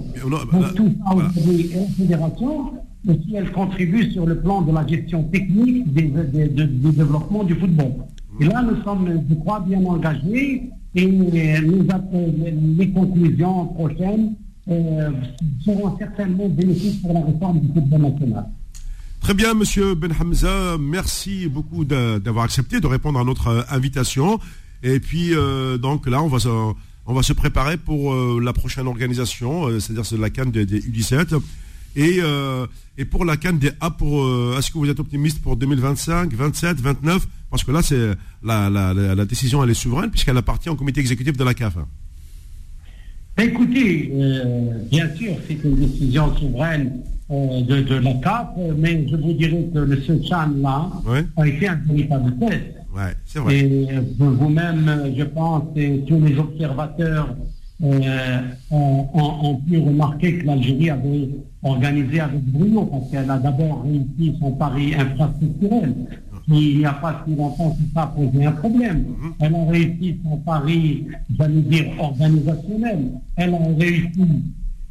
Donc 0.52 0.76
tout 0.76 0.92
ça 1.04 1.16
aujourd'hui, 1.16 1.72
et 1.74 1.80
la 1.80 1.88
fédération, 1.88 2.72
aussi 3.08 3.36
elle 3.36 3.52
contribue 3.52 4.12
sur 4.12 4.26
le 4.26 4.40
plan 4.40 4.62
de 4.62 4.72
la 4.72 4.86
gestion 4.86 5.24
technique 5.24 5.94
des, 5.94 6.04
du 6.48 6.92
développement 6.92 7.44
du 7.44 7.56
football. 7.56 7.94
Et 8.40 8.46
là, 8.46 8.64
nous 8.64 8.82
sommes, 8.84 9.08
je 9.30 9.36
crois, 9.36 9.60
bien 9.62 9.84
engagés 9.84 10.70
et 10.96 11.08
nous, 11.08 11.30
les 11.32 12.92
conclusions 12.92 13.66
prochaines 13.68 14.34
euh, 14.70 15.12
seront 15.64 15.98
certainement 15.98 16.50
bénéfiques 16.50 17.02
pour 17.02 17.14
la 17.14 17.22
réforme 17.22 17.60
du 17.60 17.68
football 17.74 18.02
national. 18.02 18.46
Très 19.28 19.34
bien, 19.34 19.54
monsieur 19.56 19.94
Ben 19.94 20.14
Hamza. 20.18 20.78
Merci 20.80 21.50
beaucoup 21.50 21.84
d'avoir 21.84 22.46
accepté 22.46 22.80
de 22.80 22.88
répondre 22.88 23.20
à 23.20 23.26
notre 23.26 23.48
euh, 23.48 23.62
invitation. 23.72 24.40
Et 24.84 25.02
puis, 25.02 25.34
euh, 25.34 25.78
donc 25.78 26.08
là, 26.08 26.24
on 26.24 26.30
va 26.30 26.40
se, 26.40 26.48
on 26.48 27.14
va 27.14 27.22
se 27.24 27.34
préparer 27.34 27.76
pour 27.76 28.14
euh, 28.14 28.40
la 28.42 28.54
prochaine 28.54 28.88
organisation, 28.88 29.68
c'est-à-dire 29.82 30.18
la 30.18 30.30
Cannes 30.30 30.52
des, 30.52 30.66
U17. 30.66 31.42
Et, 31.98 32.22
et 32.98 33.04
pour 33.04 33.26
la 33.26 33.36
Cannes 33.36 33.60
des 33.60 33.72
A, 33.82 33.92
pour, 33.92 34.26
est-ce 34.58 34.72
que 34.72 34.78
vous 34.78 34.90
êtes 34.90 35.02
optimiste 35.02 35.42
pour 35.42 35.58
2025, 35.58 36.34
27, 36.34 36.80
29 36.80 37.28
Parce 37.50 37.66
que 37.66 37.72
là, 37.74 37.82
c'est 37.82 38.16
la, 38.42 38.70
la, 38.70 38.94
la, 38.94 39.26
décision, 39.26 39.62
elle 39.62 39.72
est 39.72 39.74
souveraine, 39.74 40.10
puisqu'elle 40.10 40.38
appartient 40.38 40.70
au 40.70 40.76
comité 40.78 41.02
exécutif 41.02 41.36
de 41.36 41.44
la 41.44 41.54
CAF. 41.54 41.76
Écoutez, 43.38 44.10
bien 44.90 45.14
sûr, 45.18 45.34
c'est 45.50 45.60
une 45.66 45.76
décision 45.76 46.34
souveraine 46.38 47.04
euh, 47.30 47.62
de, 47.62 47.96
la 47.96 48.14
CAP, 48.14 48.58
mais 48.78 49.06
je 49.10 49.16
vous 49.16 49.34
dirais 49.34 49.68
que 49.74 49.80
le 49.80 50.02
Chan 50.24 50.50
là 50.58 50.90
a 51.36 51.48
été 51.48 51.68
un 51.68 51.76
véritable 51.76 52.34
test. 52.38 52.64
Ouais, 52.96 53.14
c'est 53.26 53.40
vrai. 53.40 53.60
Et 53.60 53.88
vous-même, 54.18 55.14
je 55.16 55.24
pense, 55.24 55.64
et 55.76 56.04
tous 56.08 56.20
les 56.20 56.38
observateurs 56.40 57.36
euh, 57.84 58.42
ont, 58.72 59.62
pu 59.68 59.78
remarquer 59.78 60.40
que 60.40 60.48
l'Algérie 60.48 60.90
avait 60.90 61.30
organisé 61.62 62.20
avec 62.20 62.44
brio, 62.46 62.86
parce 62.86 63.12
qu'elle 63.12 63.30
a 63.30 63.38
d'abord 63.38 63.84
réussi 63.84 64.36
son 64.40 64.52
pari 64.54 64.96
infrastructurel. 64.96 65.94
Il 66.48 66.78
n'y 66.80 66.86
a 66.86 66.94
pas 66.94 67.24
si 67.28 67.36
longtemps 67.36 67.72
que 67.72 67.84
ça 67.94 68.12
posé 68.16 68.46
un 68.46 68.52
problème. 68.54 69.00
Mhm. 69.00 69.34
Elle 69.40 69.56
a 69.56 69.66
réussi 69.66 70.18
son 70.24 70.38
pari, 70.38 71.06
j'allais 71.38 71.62
dire, 71.62 71.86
organisationnel. 72.00 73.12
Elle 73.36 73.54
a 73.54 73.60
réussi 73.78 74.26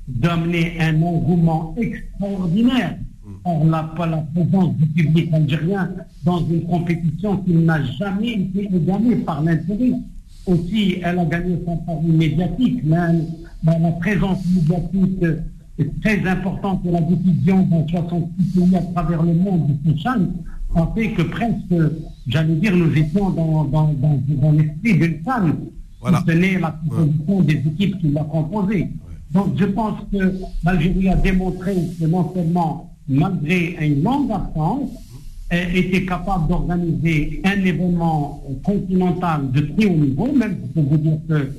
d'amener 0.08 0.78
un 0.80 1.02
engouement 1.02 1.74
extraordinaire 1.76 2.96
par 3.42 3.64
la, 3.64 4.06
la, 4.06 4.18
présence 4.18 4.74
du 4.76 4.86
public 4.86 5.32
algérien 5.32 5.90
dans 6.24 6.38
une 6.46 6.64
compétition 6.66 7.38
qui 7.38 7.54
n'a 7.54 7.82
jamais 7.84 8.32
été 8.34 8.68
gagnée 8.72 9.16
par 9.16 9.42
l'intérêt. 9.42 9.92
Aussi, 10.46 11.00
elle 11.02 11.18
a 11.18 11.24
gagné 11.24 11.58
son 11.64 11.76
pari 11.78 12.06
médiatique, 12.06 12.82
mais 12.84 12.96
la 13.64 13.90
présence 13.92 14.38
médiatique 14.54 15.24
est 15.78 16.00
très 16.00 16.28
importante 16.28 16.84
de 16.84 16.90
la 16.90 17.00
diffusion 17.00 17.62
dans 17.66 17.86
66 17.88 18.60
pays 18.60 18.76
à 18.76 18.82
travers 18.92 19.22
le 19.22 19.34
monde 19.34 19.76
de 19.84 19.96
ce 19.98 20.08
a 20.76 20.92
fait 20.94 21.12
que 21.12 21.22
presque, 21.22 21.74
j'allais 22.26 22.54
dire, 22.56 22.76
nous 22.76 22.94
étions 22.96 23.30
dans, 23.30 23.64
dans, 23.64 23.94
dans, 23.94 24.52
l'esprit 24.52 24.98
d'une 24.98 25.22
femme 25.24 25.56
voilà. 26.00 26.18
qui 26.18 26.24
tenait 26.26 26.58
la 26.58 26.78
composition 26.88 27.40
des 27.42 27.54
équipes 27.54 27.98
qui 27.98 28.08
l'a 28.10 28.24
composée. 28.24 28.90
Donc 29.36 29.48
je 29.58 29.66
pense 29.66 29.98
que 30.10 30.32
l'Algérie 30.64 31.10
a 31.10 31.16
démontré 31.16 31.74
que 32.00 32.06
non 32.06 32.32
seulement, 32.34 32.90
malgré 33.06 33.76
une 33.86 34.02
longue 34.02 34.32
absence, 34.32 34.88
elle 35.50 35.76
était 35.76 36.06
capable 36.06 36.48
d'organiser 36.48 37.42
un 37.44 37.62
événement 37.62 38.42
continental 38.64 39.50
de 39.52 39.60
très 39.60 39.86
haut 39.90 39.94
niveau, 39.94 40.32
même 40.32 40.56
pour 40.72 40.84
vous 40.84 40.96
dire 40.96 41.18
que, 41.28 41.52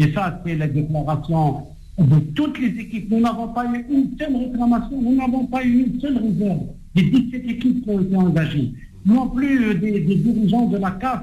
et 0.00 0.12
ça 0.12 0.42
c'est 0.44 0.56
la 0.56 0.66
déclaration 0.66 1.58
de 1.96 2.18
toutes 2.34 2.58
les 2.58 2.80
équipes, 2.80 3.08
nous 3.12 3.20
n'avons 3.20 3.48
pas 3.48 3.66
eu 3.66 3.86
une 3.88 4.18
seule 4.18 4.36
réclamation, 4.36 5.00
nous 5.00 5.14
n'avons 5.14 5.46
pas 5.46 5.64
eu 5.64 5.84
une 5.84 6.00
seule 6.00 6.18
réserve. 6.18 6.62
Des 6.96 7.02
17 7.02 7.44
équipes 7.48 7.84
qui 7.84 7.90
ont 7.90 8.00
été 8.00 8.16
engagées, 8.16 8.72
non 9.06 9.28
plus 9.28 9.76
des, 9.76 10.00
des 10.00 10.16
dirigeants 10.16 10.66
de 10.66 10.78
la 10.78 10.90
CAF 10.90 11.22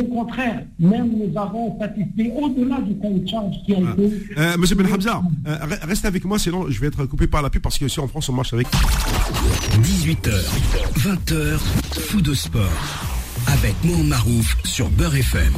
au 0.00 0.04
contraire, 0.04 0.62
même 0.78 1.10
nous 1.10 1.38
avons 1.38 1.78
satisfait 1.78 2.32
au-delà 2.36 2.80
du 2.80 3.28
charge 3.28 3.54
qui 3.64 3.74
a 3.74 3.78
ah. 3.86 3.92
été. 3.92 4.12
Euh, 4.38 4.56
Monsieur 4.58 4.76
Ben 4.76 4.86
Hamza, 4.92 5.22
euh, 5.46 5.56
restez 5.82 6.08
avec 6.08 6.24
moi, 6.24 6.38
sinon 6.38 6.70
je 6.70 6.80
vais 6.80 6.86
être 6.86 7.04
coupé 7.06 7.26
par 7.26 7.42
la 7.42 7.50
pub 7.50 7.62
parce 7.62 7.78
qu'ici 7.78 8.00
en 8.00 8.08
France 8.08 8.28
on 8.28 8.32
marche 8.32 8.52
avec. 8.52 8.66
18h, 9.82 10.30
20h, 10.96 11.58
fou 12.08 12.20
de 12.20 12.34
sport. 12.34 12.62
Avec 13.48 13.74
Mohamed 13.84 14.06
Marouf 14.06 14.56
sur 14.64 14.88
Beurre 14.90 15.16
FM. 15.16 15.52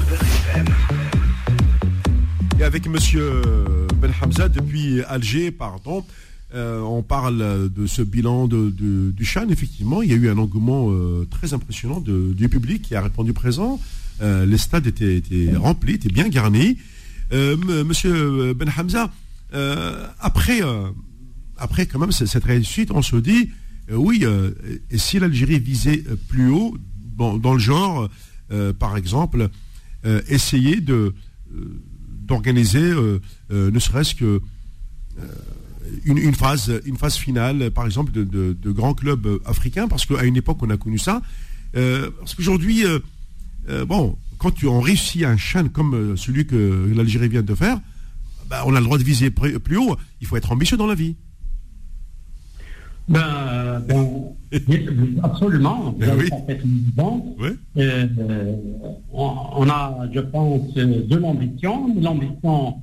Et 2.58 2.62
avec 2.62 2.88
Monsieur 2.88 3.42
Ben 4.00 4.10
Hamza 4.22 4.48
depuis 4.48 5.02
Alger, 5.02 5.50
pardon. 5.50 6.04
Euh, 6.54 6.80
on 6.80 7.02
parle 7.02 7.70
de 7.70 7.86
ce 7.86 8.00
bilan 8.00 8.46
de, 8.46 8.70
du 8.70 9.24
Chan. 9.24 9.48
Effectivement, 9.50 10.02
il 10.02 10.10
y 10.10 10.12
a 10.12 10.16
eu 10.16 10.30
un 10.30 10.38
engouement 10.38 10.90
très 11.30 11.52
impressionnant 11.52 12.00
du 12.00 12.48
public 12.48 12.82
qui 12.82 12.94
a 12.94 13.02
répondu 13.02 13.32
présent. 13.32 13.78
Euh, 14.22 14.46
les 14.46 14.58
stades 14.58 14.86
étaient, 14.86 15.22
remplis, 15.56 15.94
étaient 15.94 16.08
bien 16.08 16.28
garnis. 16.28 16.78
Euh, 17.32 17.84
monsieur 17.84 18.54
Ben 18.54 18.70
Hamza, 18.76 19.10
euh, 19.54 20.06
après, 20.20 20.60
après 21.56 21.86
quand 21.86 21.98
même 21.98 22.12
cette 22.12 22.44
réussite, 22.44 22.90
on 22.90 23.02
se 23.02 23.16
dit, 23.16 23.50
oui, 23.90 24.24
et 24.90 24.98
si 24.98 25.18
l'Algérie 25.18 25.58
visait 25.58 26.04
plus 26.28 26.50
haut, 26.50 26.76
dans 27.16 27.52
le 27.52 27.58
genre, 27.58 28.08
par 28.78 28.96
exemple, 28.96 29.48
essayer 30.28 30.80
de 30.80 31.14
d'organiser, 32.26 32.92
ne 33.50 33.78
serait-ce 33.78 34.14
que 34.14 34.40
une, 36.04 36.34
phase, 36.34 36.80
une 36.86 36.96
phase 36.96 37.16
finale, 37.16 37.70
par 37.70 37.84
exemple, 37.84 38.12
de, 38.12 38.24
de 38.24 38.70
grands 38.70 38.94
clubs 38.94 39.40
africains, 39.44 39.86
parce 39.86 40.06
qu'à 40.06 40.24
une 40.24 40.36
époque, 40.36 40.58
on 40.62 40.70
a 40.70 40.76
connu 40.76 40.98
ça. 40.98 41.20
parce 41.72 42.34
qu'aujourd'hui, 42.34 42.84
euh, 43.68 43.84
bon, 43.84 44.16
quand 44.38 44.50
tu, 44.50 44.66
on 44.66 44.80
réussit 44.80 45.24
un 45.24 45.36
chêne 45.36 45.70
comme 45.70 45.94
euh, 45.94 46.16
celui 46.16 46.46
que 46.46 46.92
l'Algérie 46.94 47.28
vient 47.28 47.42
de 47.42 47.54
faire, 47.54 47.80
bah, 48.48 48.62
on 48.66 48.74
a 48.74 48.78
le 48.78 48.84
droit 48.84 48.98
de 48.98 49.04
viser 49.04 49.30
plus 49.30 49.76
haut. 49.76 49.96
Il 50.20 50.26
faut 50.26 50.36
être 50.36 50.52
ambitieux 50.52 50.76
dans 50.76 50.86
la 50.86 50.94
vie. 50.94 51.16
Ben, 53.08 53.82
absolument. 55.22 55.94
Ben 56.96 57.20
euh, 57.76 58.56
on, 59.12 59.68
a, 59.68 60.08
je 60.12 60.20
pense, 60.20 60.74
de 60.74 61.16
l'ambition. 61.16 61.94
L'ambition, 62.00 62.76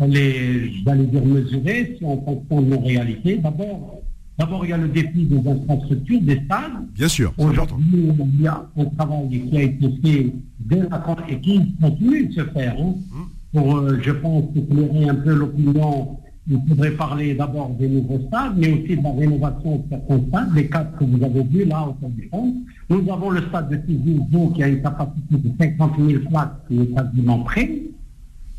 elle 0.00 0.16
est, 0.16 0.72
j'allais 0.84 1.06
dire, 1.06 1.24
mesurée 1.24 1.96
si 1.98 2.04
on 2.04 2.16
pense 2.16 2.64
de 2.64 2.70
nos 2.70 2.80
réalités. 2.80 3.36
D'abord, 3.38 4.02
D'abord, 4.38 4.64
il 4.66 4.70
y 4.70 4.72
a 4.72 4.76
le 4.76 4.88
défi 4.88 5.24
des 5.24 5.48
infrastructures, 5.48 6.20
des 6.20 6.42
stades. 6.44 6.86
Bien 6.94 7.08
sûr. 7.08 7.32
Aujourd'hui, 7.38 8.12
il 8.36 8.42
y 8.42 8.46
a 8.46 8.66
un 8.76 8.84
travail 8.84 9.48
qui 9.48 9.56
a 9.56 9.62
été 9.62 9.88
fait 10.02 10.32
dès 10.60 10.80
la 10.80 11.16
et 11.28 11.40
qui 11.40 11.74
continue 11.80 12.26
de 12.26 12.32
se 12.32 12.44
faire. 12.44 12.76
Hein. 12.78 12.94
Hum. 13.12 13.28
Pour, 13.52 13.76
euh, 13.76 13.98
je 14.02 14.10
pense, 14.10 14.44
éclairer 14.54 15.08
un 15.08 15.14
peu 15.14 15.34
l'opinion, 15.34 16.18
il 16.50 16.60
faudrait 16.68 16.90
parler 16.90 17.34
d'abord 17.34 17.70
des 17.70 17.88
nouveaux 17.88 18.20
stades, 18.28 18.52
mais 18.56 18.72
aussi 18.72 18.96
de 18.96 19.02
la 19.02 19.12
rénovation 19.12 19.78
de 19.78 19.82
certains 19.88 20.20
stades, 20.28 20.54
les 20.54 20.68
quatre 20.68 20.98
que 20.98 21.04
vous 21.04 21.24
avez 21.24 21.42
vus 21.42 21.64
là 21.64 21.88
au 21.88 22.08
du 22.08 22.28
fond. 22.28 22.54
Nous 22.90 23.10
avons 23.10 23.30
le 23.30 23.40
stade 23.48 23.70
de 23.70 23.76
Tizi 23.76 24.20
qui 24.54 24.62
a 24.62 24.68
une 24.68 24.82
capacité 24.82 25.36
de 25.36 25.50
50 25.58 25.92
000 25.98 26.22
places 26.28 26.48
qui 26.68 26.82
est 26.82 26.94
quasiment 26.94 27.38
prêt. 27.40 27.70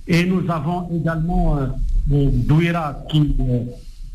Et 0.08 0.26
nous 0.26 0.44
avons 0.50 0.90
également 0.92 1.58
euh, 1.58 1.68
Douira 2.08 2.98
qui... 3.10 3.36
Euh, 3.40 3.60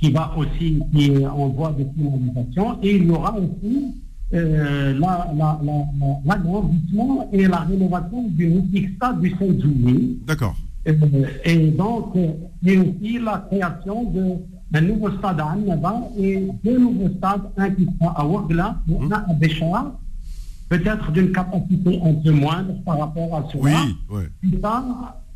qui 0.02 0.10
va 0.10 0.34
aussi, 0.36 0.82
qui 0.92 1.12
est 1.12 1.26
en 1.26 1.48
voie 1.48 1.72
de 1.78 1.86
finalisation. 1.94 2.78
Et 2.82 2.96
il 2.96 3.06
y 3.06 3.10
aura 3.10 3.36
aussi 3.36 3.94
euh, 4.34 4.98
l'agrandissement 6.26 7.28
et 7.32 7.46
la 7.46 7.60
rénovation 7.60 8.28
du 8.28 8.94
stade 8.96 9.20
du 9.20 9.30
5 9.30 9.60
juillet. 9.60 10.16
D'accord. 10.26 10.56
Euh, 10.88 11.26
et 11.44 11.70
donc, 11.70 12.16
euh, 12.16 12.32
et 12.66 12.78
aussi 12.78 13.20
la 13.20 13.46
création 13.48 14.12
d'un 14.72 14.80
nouveau 14.80 15.12
stade 15.18 15.38
à 15.38 15.50
Annaba 15.50 16.00
et 16.18 16.48
deux 16.64 16.78
nouveaux 16.78 17.10
stades, 17.18 17.42
un 17.56 17.70
qui 17.70 17.86
sera 18.00 18.20
à 18.20 18.26
Ouagla 18.26 18.76
et 18.90 18.96
un 18.96 19.12
à 19.12 19.32
Béchar, 19.34 19.92
peut-être 20.68 21.12
d'une 21.12 21.30
capacité 21.30 22.00
un 22.04 22.14
peu 22.14 22.32
moindre 22.32 22.74
par 22.84 22.98
rapport 22.98 23.36
à 23.36 23.48
cela. 23.52 23.62
Oui, 23.62 23.96
oui. 24.10 24.50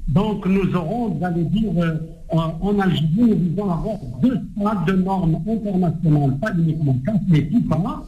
Donc 0.08 0.46
nous 0.46 0.74
aurons, 0.74 1.18
j'allais 1.20 1.44
dire, 1.44 1.70
euh, 1.78 1.96
en, 2.30 2.78
Algérie, 2.78 3.08
nous 3.16 3.34
devons 3.34 3.70
avoir 3.70 3.98
deux 4.22 4.38
stades 4.56 4.86
de 4.86 5.02
normes 5.02 5.38
internationales, 5.48 6.38
pas 6.40 6.52
uniquement 6.56 6.96
quatre, 7.04 7.20
mais 7.28 7.42
pas, 7.68 8.06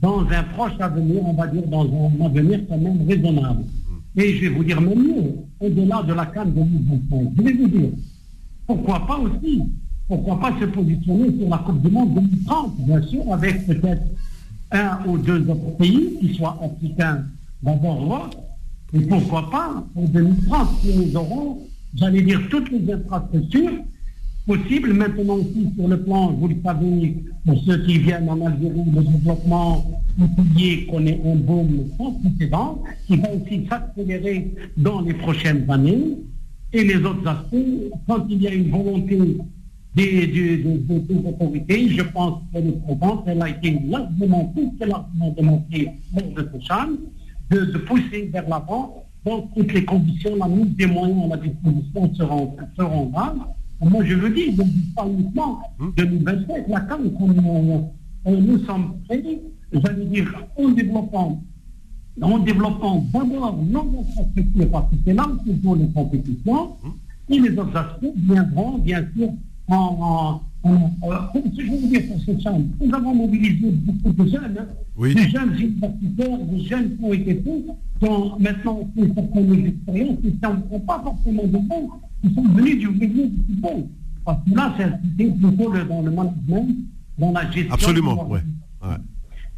dans 0.00 0.20
un 0.20 0.42
proche 0.54 0.72
avenir, 0.78 1.22
on 1.24 1.32
va 1.32 1.46
dire 1.48 1.66
dans 1.66 1.84
un 1.84 2.24
avenir 2.24 2.60
quand 2.68 2.78
même 2.78 3.06
raisonnable. 3.08 3.64
Et 4.16 4.36
je 4.36 4.40
vais 4.42 4.48
vous 4.48 4.64
dire 4.64 4.80
même 4.80 4.98
mieux, 4.98 5.34
au-delà 5.60 6.02
de 6.02 6.12
la 6.12 6.26
Cannes 6.26 6.52
2025, 6.52 7.32
je 7.36 7.42
vais 7.42 7.52
vous 7.52 7.68
dire, 7.68 7.90
pourquoi 8.66 9.06
pas 9.06 9.18
aussi, 9.18 9.62
pourquoi 10.08 10.40
pas 10.40 10.52
se 10.60 10.64
positionner 10.66 11.36
sur 11.38 11.48
la 11.48 11.58
Coupe 11.58 11.82
du 11.82 11.90
Monde 11.90 12.14
2030, 12.14 12.76
bien 12.78 13.02
sûr, 13.02 13.22
avec 13.32 13.66
peut-être 13.66 14.02
un 14.72 14.98
ou 15.06 15.18
deux 15.18 15.48
autres 15.48 15.76
pays 15.78 16.16
qui 16.20 16.34
soient 16.34 16.58
africains 16.62 17.24
d'abord 17.62 18.30
et 18.92 19.00
pourquoi 19.00 19.50
pas, 19.50 19.84
en 19.94 20.04
2030, 20.04 20.68
si 20.82 20.96
nous 20.96 21.16
aurons 21.16 21.58
j'allais 21.96 22.22
dire, 22.22 22.40
toutes 22.50 22.70
les 22.70 22.92
infrastructures 22.92 23.72
possibles. 24.46 24.92
Maintenant 24.92 25.34
aussi, 25.34 25.68
sur 25.76 25.88
le 25.88 26.02
plan, 26.02 26.32
vous 26.32 26.48
le 26.48 26.56
savez, 26.64 27.16
pour 27.44 27.62
ceux 27.64 27.84
qui 27.84 27.98
viennent 27.98 28.28
en 28.28 28.44
Algérie, 28.46 28.84
le 28.94 29.02
développement 29.02 29.84
immobilier 30.18 30.86
connaît 30.90 31.20
un 31.24 31.36
boom 31.36 31.86
sans 31.96 32.12
précédent, 32.12 32.82
qui 33.06 33.16
va 33.16 33.28
aussi 33.32 33.66
s'accélérer 33.68 34.54
dans 34.76 35.00
les 35.00 35.14
prochaines 35.14 35.70
années. 35.70 36.18
Et 36.72 36.84
les 36.84 36.96
autres 36.96 37.26
aspects, 37.26 37.56
quand 38.06 38.26
il 38.28 38.42
y 38.42 38.48
a 38.48 38.54
une 38.54 38.70
volonté 38.70 39.18
des, 39.96 40.64
autorités, 41.26 41.88
je 41.88 42.02
pense 42.02 42.42
qu'elle 42.52 42.68
est 42.68 42.82
présente, 42.84 43.24
elle 43.26 43.42
a 43.42 43.48
été 43.48 43.76
largement, 43.88 44.44
plus 44.54 44.70
que 44.78 44.84
largement 44.84 45.30
démontrée 45.36 45.88
lors 46.14 46.44
de 46.44 46.48
ce 46.52 46.58
de, 47.50 47.64
de 47.66 47.78
pousser 47.78 48.30
vers 48.32 48.48
l'avant. 48.48 49.04
Dans 49.24 49.42
toutes 49.54 49.72
les 49.74 49.84
conditions, 49.84 50.34
la 50.36 50.48
mise 50.48 50.74
des 50.76 50.86
moyens 50.86 51.24
à 51.24 51.36
la 51.36 51.36
disposition 51.36 52.14
seront, 52.14 52.56
seront. 52.74 53.12
Moi, 53.82 54.04
je 54.04 54.16
je 54.16 54.26
ne 54.26 54.28
dis 54.64 54.92
pas 54.96 55.06
uniquement 55.06 55.60
2027, 55.96 56.68
la 56.68 56.80
CAN, 56.80 56.98
nous 58.26 58.58
sommes 58.64 58.94
prêts, 59.06 59.22
j'allais 59.72 60.04
dire, 60.06 60.32
en 60.56 60.68
développant, 60.70 61.42
en 62.20 62.38
développant 62.38 63.04
d'abord 63.12 63.58
nos 63.62 64.00
infrastructures, 64.00 64.70
parce 64.70 64.90
que 64.90 64.96
c'est 65.04 65.12
là 65.14 65.26
où 65.28 65.38
se 65.46 65.78
les 65.78 65.92
compétitions, 65.92 66.76
et 67.28 67.38
les 67.38 67.58
autres 67.58 67.76
aspects 67.76 68.12
viendront, 68.16 68.78
bien 68.78 69.04
sûr, 69.16 69.28
en, 69.68 69.74
en, 69.76 70.42
ce 70.62 71.56
que 71.56 71.64
je 71.64 71.70
veux 71.70 71.88
dire 71.88 72.02
pour 72.08 72.20
ce 72.20 72.42
champ, 72.42 72.60
nous 72.80 72.94
avons 72.94 73.14
mobilisé 73.14 73.70
beaucoup 73.70 74.24
de 74.24 74.30
jeunes, 74.30 74.56
hein. 74.58 74.66
des 74.98 75.28
jeunes 75.28 75.54
universitaires, 75.58 76.38
des 76.38 76.60
jeunes 76.64 76.96
qui 76.96 77.04
ont 77.04 77.12
été 77.12 77.34
faits, 77.34 77.64
qui 77.98 78.08
ont 78.08 78.38
maintenant 78.38 78.90
fait 78.94 79.10
certaines 79.14 79.66
expériences, 79.66 80.18
qui 80.20 80.26
ne 80.26 80.70
sont 80.70 80.80
pas 80.80 81.00
forcément 81.02 81.44
de 81.44 81.58
bons, 81.58 81.90
qui 82.22 82.34
sont 82.34 82.42
venus 82.42 82.78
du 82.78 82.88
milieu 82.88 83.26
du 83.26 83.42
football. 83.46 83.84
Parce 84.24 84.44
que 84.44 84.54
là, 84.54 84.74
c'est 84.78 85.24
plutôt 85.24 85.72
dans 85.88 86.02
le 86.02 86.10
management, 86.10 86.68
dans 87.18 87.32
la 87.32 87.50
gestion. 87.50 87.72
Absolument, 87.72 88.28
oui. 88.28 88.40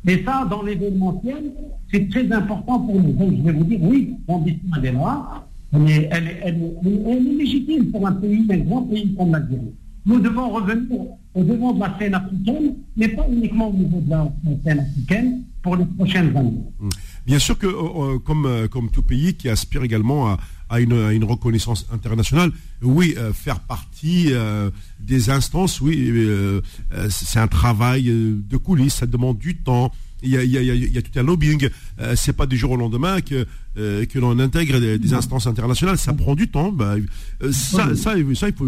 Et 0.07 0.25
ça, 0.25 0.47
dans 0.51 0.63
l'événementiel, 0.63 1.53
c'est 1.93 2.09
très 2.11 2.31
important 2.33 2.81
pour 2.81 3.01
nous. 3.01 3.13
Donc, 3.13 3.37
je 3.37 3.43
vais 3.43 3.53
vous 3.53 3.65
dire, 3.65 3.79
oui, 3.83 4.15
l'ambition, 4.29 4.69
elle 4.77 4.87
est 4.87 4.93
là, 4.93 5.47
elle 5.73 6.09
elle, 6.11 6.39
elle 6.45 7.27
est 7.27 7.35
légitime 7.39 7.87
pour 7.93 8.07
un 8.07 8.13
pays, 8.13 8.45
un 8.51 8.59
grand 8.59 8.83
pays 8.83 9.15
comme 9.15 9.33
l'Algérie 9.33 9.75
nous 10.05 10.19
devons 10.19 10.51
revenir 10.51 11.01
au 11.35 11.45
devant 11.45 11.73
de 11.73 11.81
la 11.81 11.97
scène 11.99 12.15
africaine, 12.15 12.75
mais 12.97 13.09
pas 13.09 13.27
uniquement 13.31 13.69
au 13.69 13.73
niveau 13.73 14.01
de 14.01 14.11
la, 14.11 14.33
scène 14.65 14.81
africaine, 14.81 15.43
pour 15.63 15.77
les 15.77 15.85
prochaines 15.85 16.37
années. 16.37 16.61
Mmh. 16.81 16.89
Bien 17.25 17.39
sûr 17.39 17.57
que, 17.57 17.67
euh, 17.67 18.15
euh, 18.15 18.19
comme, 18.19 18.47
euh, 18.47 18.67
comme 18.67 18.91
tout 18.91 19.03
pays 19.03 19.35
qui 19.35 19.49
aspire 19.49 19.85
également 19.85 20.29
à, 20.29 20.39
à 20.69 20.81
une, 20.81 21.25
reconnaissance 21.25 21.87
internationale, 21.93 22.51
oui, 22.83 23.15
faire 23.35 23.61
partie 23.61 24.33
des 25.01 25.29
instances, 25.29 25.83
oui, 25.83 26.11
c'est 27.11 27.39
un 27.39 27.47
travail 27.47 28.05
de 28.05 28.57
coulisses, 28.57 28.95
ça 28.95 29.07
demande 29.07 29.37
du 29.37 29.59
temps, 29.59 29.93
il 30.23 30.31
y, 30.31 30.37
a, 30.37 30.43
il, 30.43 30.51
y 30.51 30.59
a, 30.59 30.63
il 30.63 30.93
y 30.93 30.99
a, 30.99 31.03
tout 31.03 31.19
un 31.19 31.23
lobbying. 31.23 31.69
Euh, 32.01 32.15
c'est 32.17 32.33
pas 32.33 32.47
du 32.47 32.57
jour 32.57 32.71
au 32.73 32.77
lendemain 32.77 33.21
que 33.21 33.47
euh, 33.79 34.05
que 34.05 34.19
l'on 34.19 34.39
intègre 34.39 34.79
des, 34.79 35.15
instances 35.15 35.47
internationales. 35.47 35.99
Ça 35.99 36.13
prend 36.13 36.35
du 36.35 36.49
temps. 36.49 36.73
Bah, 36.73 36.97
euh, 37.43 37.53
ça, 37.53 37.95
ça, 37.97 38.15
ça, 38.35 38.49
il 38.49 38.53
faut, 38.53 38.67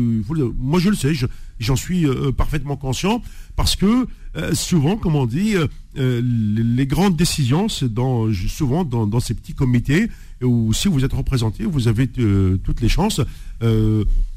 moi 0.59 0.81
je 0.81 0.89
le 0.91 0.97
sais, 0.97 1.13
j'en 1.59 1.77
suis 1.77 2.07
parfaitement 2.37 2.77
conscient 2.77 3.23
parce 3.57 3.77
que 3.77 4.07
souvent, 4.53 4.97
comme 4.97 5.15
on 5.15 5.27
dit, 5.27 5.55
les, 5.95 6.87
grandes 6.87 7.17
décisions, 7.17 7.69
c'est 7.69 7.93
dans 7.93 8.33
souvent 8.33 8.85
dans, 8.85 9.07
dans, 9.07 9.21
ces 9.21 9.35
petits 9.35 9.55
comités 9.55 10.09
où 10.43 10.73
si 10.73 10.89
vous 10.89 11.05
êtes 11.05 11.13
représenté, 11.13 11.65
vous 11.65 11.87
avez 11.87 12.09
toutes 12.09 12.81
les 12.81 12.89
chances 12.89 13.21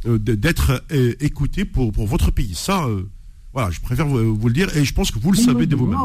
d'être 0.05 0.83
écouté 1.21 1.65
pour 1.65 1.91
pour 1.91 2.07
votre 2.07 2.31
pays. 2.31 2.53
Ça. 2.55 2.87
Voilà, 3.57 3.71
je 3.71 3.81
préfère 3.81 4.05
vous, 4.05 4.47
le 4.47 4.53
dire 4.53 4.77
et 4.77 4.85
je 4.85 4.93
pense 4.93 5.09
que 5.09 5.17
vous 5.17 5.31
le 5.31 5.37
savez 5.37 5.65
de 5.65 5.75
vous-même. 5.75 5.97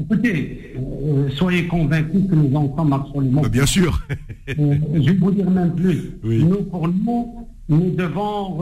Écoutez, 0.00 0.74
euh, 0.76 1.30
soyez 1.36 1.68
convaincus 1.68 2.28
que 2.28 2.34
nous 2.34 2.52
en 2.56 2.76
sommes 2.76 2.92
absolument. 2.92 3.42
Bah, 3.42 3.48
bien 3.48 3.64
sûr. 3.64 4.02
Euh, 4.48 4.78
je 4.92 5.10
vais 5.10 5.12
vous 5.12 5.30
dire 5.30 5.48
même 5.48 5.72
plus. 5.76 6.18
Nous, 6.24 6.62
pour 6.64 6.88
nous, 6.88 7.46
nous 7.68 7.90
devons. 7.94 8.58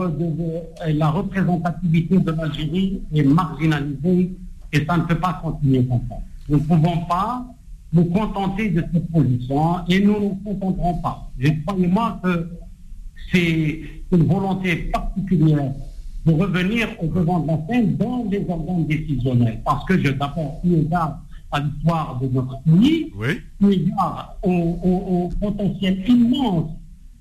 la 0.85 1.09
représentativité 1.09 2.19
de 2.19 2.31
l'Algérie 2.31 3.01
est 3.15 3.23
marginalisée 3.23 4.37
et 4.73 4.85
ça 4.85 4.97
ne 4.97 5.03
peut 5.03 5.19
pas 5.19 5.39
continuer 5.41 5.83
comme 5.85 6.01
ça. 6.07 6.15
Nous 6.47 6.57
ne 6.57 6.63
pouvons 6.63 6.97
pas 7.09 7.45
nous 7.93 8.05
contenter 8.05 8.69
de 8.69 8.83
cette 8.93 9.11
position 9.11 9.87
et 9.89 10.01
nous 10.01 10.13
ne 10.13 10.19
nous 10.19 10.39
contenterons 10.45 11.01
pas. 11.01 11.31
Croyez-moi 11.65 12.19
que 12.23 12.47
c'est 13.31 13.81
une 14.11 14.23
volonté 14.27 14.75
particulière 14.93 15.71
de 16.25 16.33
revenir 16.33 16.87
au 17.01 17.07
devant 17.07 17.39
de 17.39 17.47
la 17.47 17.59
scène 17.67 17.95
dans 17.97 18.25
les 18.29 18.45
organes 18.49 18.85
décisionnels. 18.87 19.59
Parce 19.63 19.85
que 19.85 19.97
je 20.01 20.11
d'abord 20.11 20.59
eu 20.63 20.75
égard 20.75 21.21
à 21.51 21.59
l'histoire 21.59 22.19
de 22.21 22.27
notre 22.27 22.59
pays, 22.63 23.11
oui. 23.15 23.41
eu 23.61 23.71
égard 23.71 24.35
au, 24.43 25.29
potentiel 25.39 26.03
immense 26.07 26.71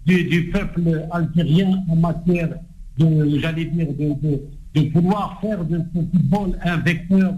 du, 0.06 0.50
peuple 0.52 1.06
algérien 1.10 1.82
en 1.88 1.96
matière 1.96 2.50
de, 2.98 3.38
j'allais 3.38 3.66
dire, 3.66 3.88
de, 3.98 4.40
de, 4.74 4.90
vouloir 4.90 5.38
faire 5.40 5.64
de 5.64 5.78
ce 5.94 6.00
football 6.00 6.58
un 6.62 6.76
vecteur 6.78 7.34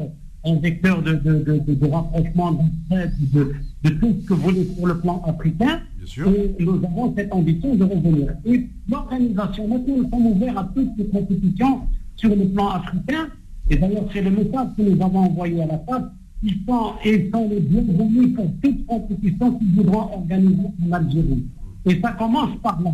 un 0.48 0.56
vecteur 0.60 1.02
de, 1.02 1.14
de, 1.14 1.38
de, 1.38 1.74
de 1.74 1.86
rapprochement, 1.88 2.52
de, 2.52 3.52
de, 3.82 3.90
tout 3.90 4.16
ce 4.22 4.28
que 4.28 4.34
vous 4.34 4.42
voulez 4.42 4.68
sur 4.76 4.86
le 4.86 4.98
plan 5.00 5.20
africain. 5.26 5.80
Et 6.06 6.64
nous 6.64 6.74
avons 6.84 7.14
cette 7.16 7.32
ambition 7.32 7.74
de 7.74 7.84
revenir. 7.84 8.34
Et 8.44 8.68
l'organisation, 8.88 9.68
maintenant, 9.68 9.96
nous 9.96 10.10
sommes 10.10 10.26
ouverts 10.26 10.58
à 10.58 10.70
toutes 10.74 10.96
les 10.96 11.06
compétitions 11.06 11.80
sur 12.16 12.30
le 12.30 12.46
plan 12.48 12.68
africain. 12.68 13.28
Et 13.70 13.76
d'ailleurs, 13.76 14.04
c'est 14.12 14.22
le 14.22 14.30
message 14.30 14.68
que 14.76 14.82
nous 14.82 15.02
avons 15.02 15.20
envoyé 15.20 15.62
à 15.62 15.66
la 15.66 15.78
table. 15.78 16.10
Ils 16.42 16.56
sont, 16.66 16.92
ils 17.04 17.30
sont 17.32 17.48
les 17.48 17.60
bienvenus 17.60 18.34
pour 18.34 18.46
toute 18.62 18.86
compétition 18.86 19.58
qu'ils 19.58 19.72
voudront 19.72 20.12
organiser 20.12 20.68
en 20.86 20.92
Algérie. 20.92 21.44
Et 21.86 22.00
ça 22.00 22.12
commence 22.12 22.56
par 22.62 22.80
là. 22.82 22.92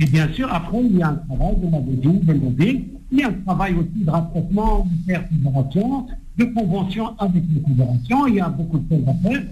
Et 0.00 0.06
bien 0.06 0.28
sûr, 0.32 0.52
après, 0.52 0.82
il 0.82 0.96
y 0.96 1.02
a 1.02 1.08
un 1.08 1.14
travail, 1.14 1.56
de 1.56 1.94
dit, 1.96 2.18
de 2.18 2.86
il 3.12 3.20
y 3.20 3.22
a 3.22 3.28
un 3.28 3.32
travail 3.32 3.74
aussi 3.74 4.04
de 4.04 4.10
rapprochement 4.10 4.86
fédération 5.06 6.06
de 6.36 6.44
convention 6.44 7.16
avec 7.18 7.42
les 7.54 7.60
fédérations. 7.60 8.26
Il 8.26 8.34
y 8.34 8.40
a 8.40 8.48
beaucoup 8.48 8.78
de 8.78 8.88
choses 8.88 9.08
à 9.08 9.14
faire. 9.28 9.42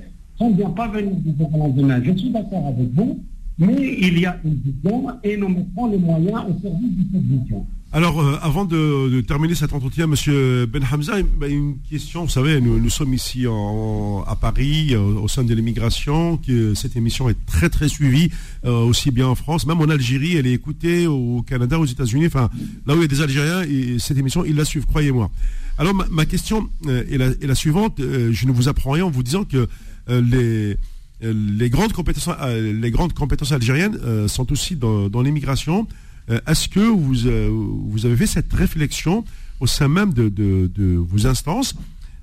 On 0.41 0.51
ne 0.51 0.57
vient 0.57 0.71
pas 0.71 0.89
venir 0.89 1.15
du 1.17 1.37
jour 1.39 1.55
au 1.55 1.59
lendemain. 1.59 2.01
Je 2.05 2.13
suis 2.13 2.31
d'accord 2.31 2.67
avec 2.67 2.93
vous, 2.95 3.21
mais 3.59 3.99
il 4.01 4.19
y 4.19 4.27
a 4.27 4.39
une 4.45 4.55
vision 4.55 5.07
et 5.23 5.37
nous 5.37 5.49
mettrons 5.49 5.87
les 5.87 5.99
moyens 5.99 6.43
au 6.49 6.61
service 6.61 6.91
de 6.91 7.05
cette 7.13 7.23
vision. 7.23 7.67
Alors, 7.95 8.21
euh, 8.21 8.37
avant 8.43 8.65
de, 8.65 9.21
terminer 9.21 9.55
cet 9.55 9.73
entretien, 9.73 10.09
Monsieur 10.09 10.67
Ben 10.67 10.83
Hamza, 10.93 11.15
une 11.49 11.77
question. 11.89 12.25
Vous 12.25 12.29
savez, 12.29 12.61
nous, 12.61 12.91
sommes 12.91 13.15
ici 13.15 13.47
à 13.47 14.35
Paris, 14.35 14.97
au, 14.97 15.29
sein 15.29 15.45
de 15.45 15.55
l'immigration. 15.55 16.37
Que 16.37 16.75
cette 16.75 16.97
émission 16.97 17.29
est 17.29 17.37
très 17.47 17.69
très 17.69 17.87
suivie, 17.87 18.31
euh, 18.65 18.81
aussi 18.81 19.13
bien 19.13 19.29
en 19.29 19.37
France, 19.37 19.65
même 19.65 19.81
en 19.81 19.89
Algérie, 19.89 20.35
elle 20.37 20.49
est 20.49 20.53
écoutée 20.55 21.07
au 21.07 21.43
Canada, 21.43 21.79
aux 21.79 21.85
États-Unis. 21.85 22.27
Enfin, 22.27 22.51
là 22.85 22.95
où 22.95 22.99
il 22.99 23.03
y 23.03 23.05
a 23.05 23.07
des 23.07 23.23
Algériens, 23.23 23.63
et 23.63 24.01
cette 24.01 24.19
émission, 24.19 24.45
ils 24.45 24.57
la 24.57 24.65
suivent, 24.65 24.87
croyez-moi. 24.87 25.31
Alors, 25.79 25.95
ma, 25.95 26.27
question 26.27 26.69
euh, 26.89 27.05
est 27.09 27.47
la, 27.47 27.55
suivante. 27.55 28.01
je 28.01 28.47
ne 28.47 28.51
vous 28.51 28.69
apprends 28.69 28.91
rien 28.91 29.05
en 29.05 29.11
vous 29.11 29.23
disant 29.23 29.45
que 29.45 29.69
les 30.09 30.77
les 31.21 31.71
grandes 31.71 31.93
compétences, 31.93 32.29
les 32.51 32.91
grandes 32.91 33.15
compétences 33.15 33.53
algériennes 33.53 34.29
sont 34.29 34.53
aussi 34.53 34.77
dans, 34.77 35.23
l'immigration. 35.23 35.87
Euh, 36.31 36.41
est-ce 36.47 36.69
que 36.69 36.81
vous, 36.81 37.27
euh, 37.27 38.05
avez 38.05 38.17
fait 38.17 38.27
cette 38.27 38.53
réflexion 38.53 39.25
au 39.61 39.67
sein 39.67 39.89
même 39.89 40.13
de, 40.13 40.97
vos 40.97 41.27
instances 41.27 41.75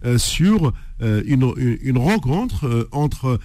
euh, 0.06 0.18
sur 0.18 0.74
une, 1.02 1.98
rencontre 1.98 2.88
entre, 2.92 3.40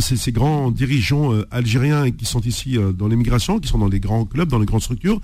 ces, 0.00 0.32
grands 0.32 0.70
dirigeants 0.70 1.32
algériens 1.50 2.10
qui 2.10 2.24
sont 2.24 2.40
ici 2.42 2.78
dans 2.96 3.08
l'immigration, 3.08 3.58
qui 3.58 3.68
sont 3.68 3.78
dans 3.78 3.88
les 3.88 4.00
grands 4.00 4.24
clubs, 4.24 4.48
dans 4.48 4.58
les 4.58 4.66
grandes 4.66 4.82
structures, 4.82 5.20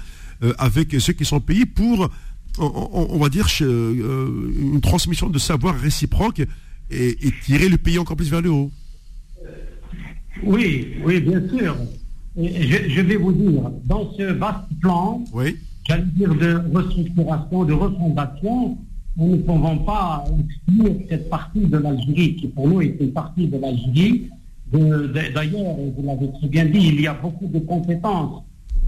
avec 0.58 0.94
ceux 1.00 1.12
qui 1.12 1.24
sont 1.24 1.40
payés 1.40 1.66
pour, 1.66 2.10
on, 2.58 3.18
va 3.18 3.28
dire, 3.28 3.46
une 3.60 4.80
transmission 4.82 5.28
de 5.28 5.38
savoir 5.38 5.78
réciproque 5.78 6.42
et, 6.90 7.26
et 7.26 7.32
tirer 7.42 7.68
le 7.68 7.78
pays 7.78 7.98
encore 7.98 8.16
plus 8.16 8.30
vers 8.30 8.42
le 8.42 8.50
haut 8.50 8.70
Oui, 10.44 10.94
oui, 11.04 11.20
bien 11.20 11.42
sûr 11.48 11.76
je, 12.36 13.00
vais 13.00 13.16
vous 13.16 13.32
dire, 13.32 13.70
dans 13.84 14.12
ce 14.12 14.24
vaste 14.24 14.68
plan, 14.80 15.24
j'allais 15.88 16.04
dire 16.16 16.34
de 16.34 16.60
restructuration, 16.74 17.64
de 17.64 17.72
refondation, 17.72 18.78
nous 19.16 19.36
ne 19.36 19.36
pouvons 19.38 19.78
pas 19.78 20.24
exclure 20.38 20.94
cette 21.08 21.30
partie 21.30 21.60
de 21.60 21.78
l'Algérie, 21.78 22.36
qui 22.36 22.48
pour 22.48 22.68
nous 22.68 22.82
est 22.82 22.96
une 23.00 23.12
partie 23.12 23.46
de 23.46 23.56
l'Algérie. 23.56 24.28
D'ailleurs, 24.70 25.76
vous 25.96 26.02
l'avez 26.04 26.30
très 26.32 26.48
bien 26.48 26.66
dit, 26.66 26.88
il 26.88 27.00
y 27.00 27.06
a 27.06 27.14
beaucoup 27.14 27.46
de 27.46 27.58
compétences. 27.60 28.42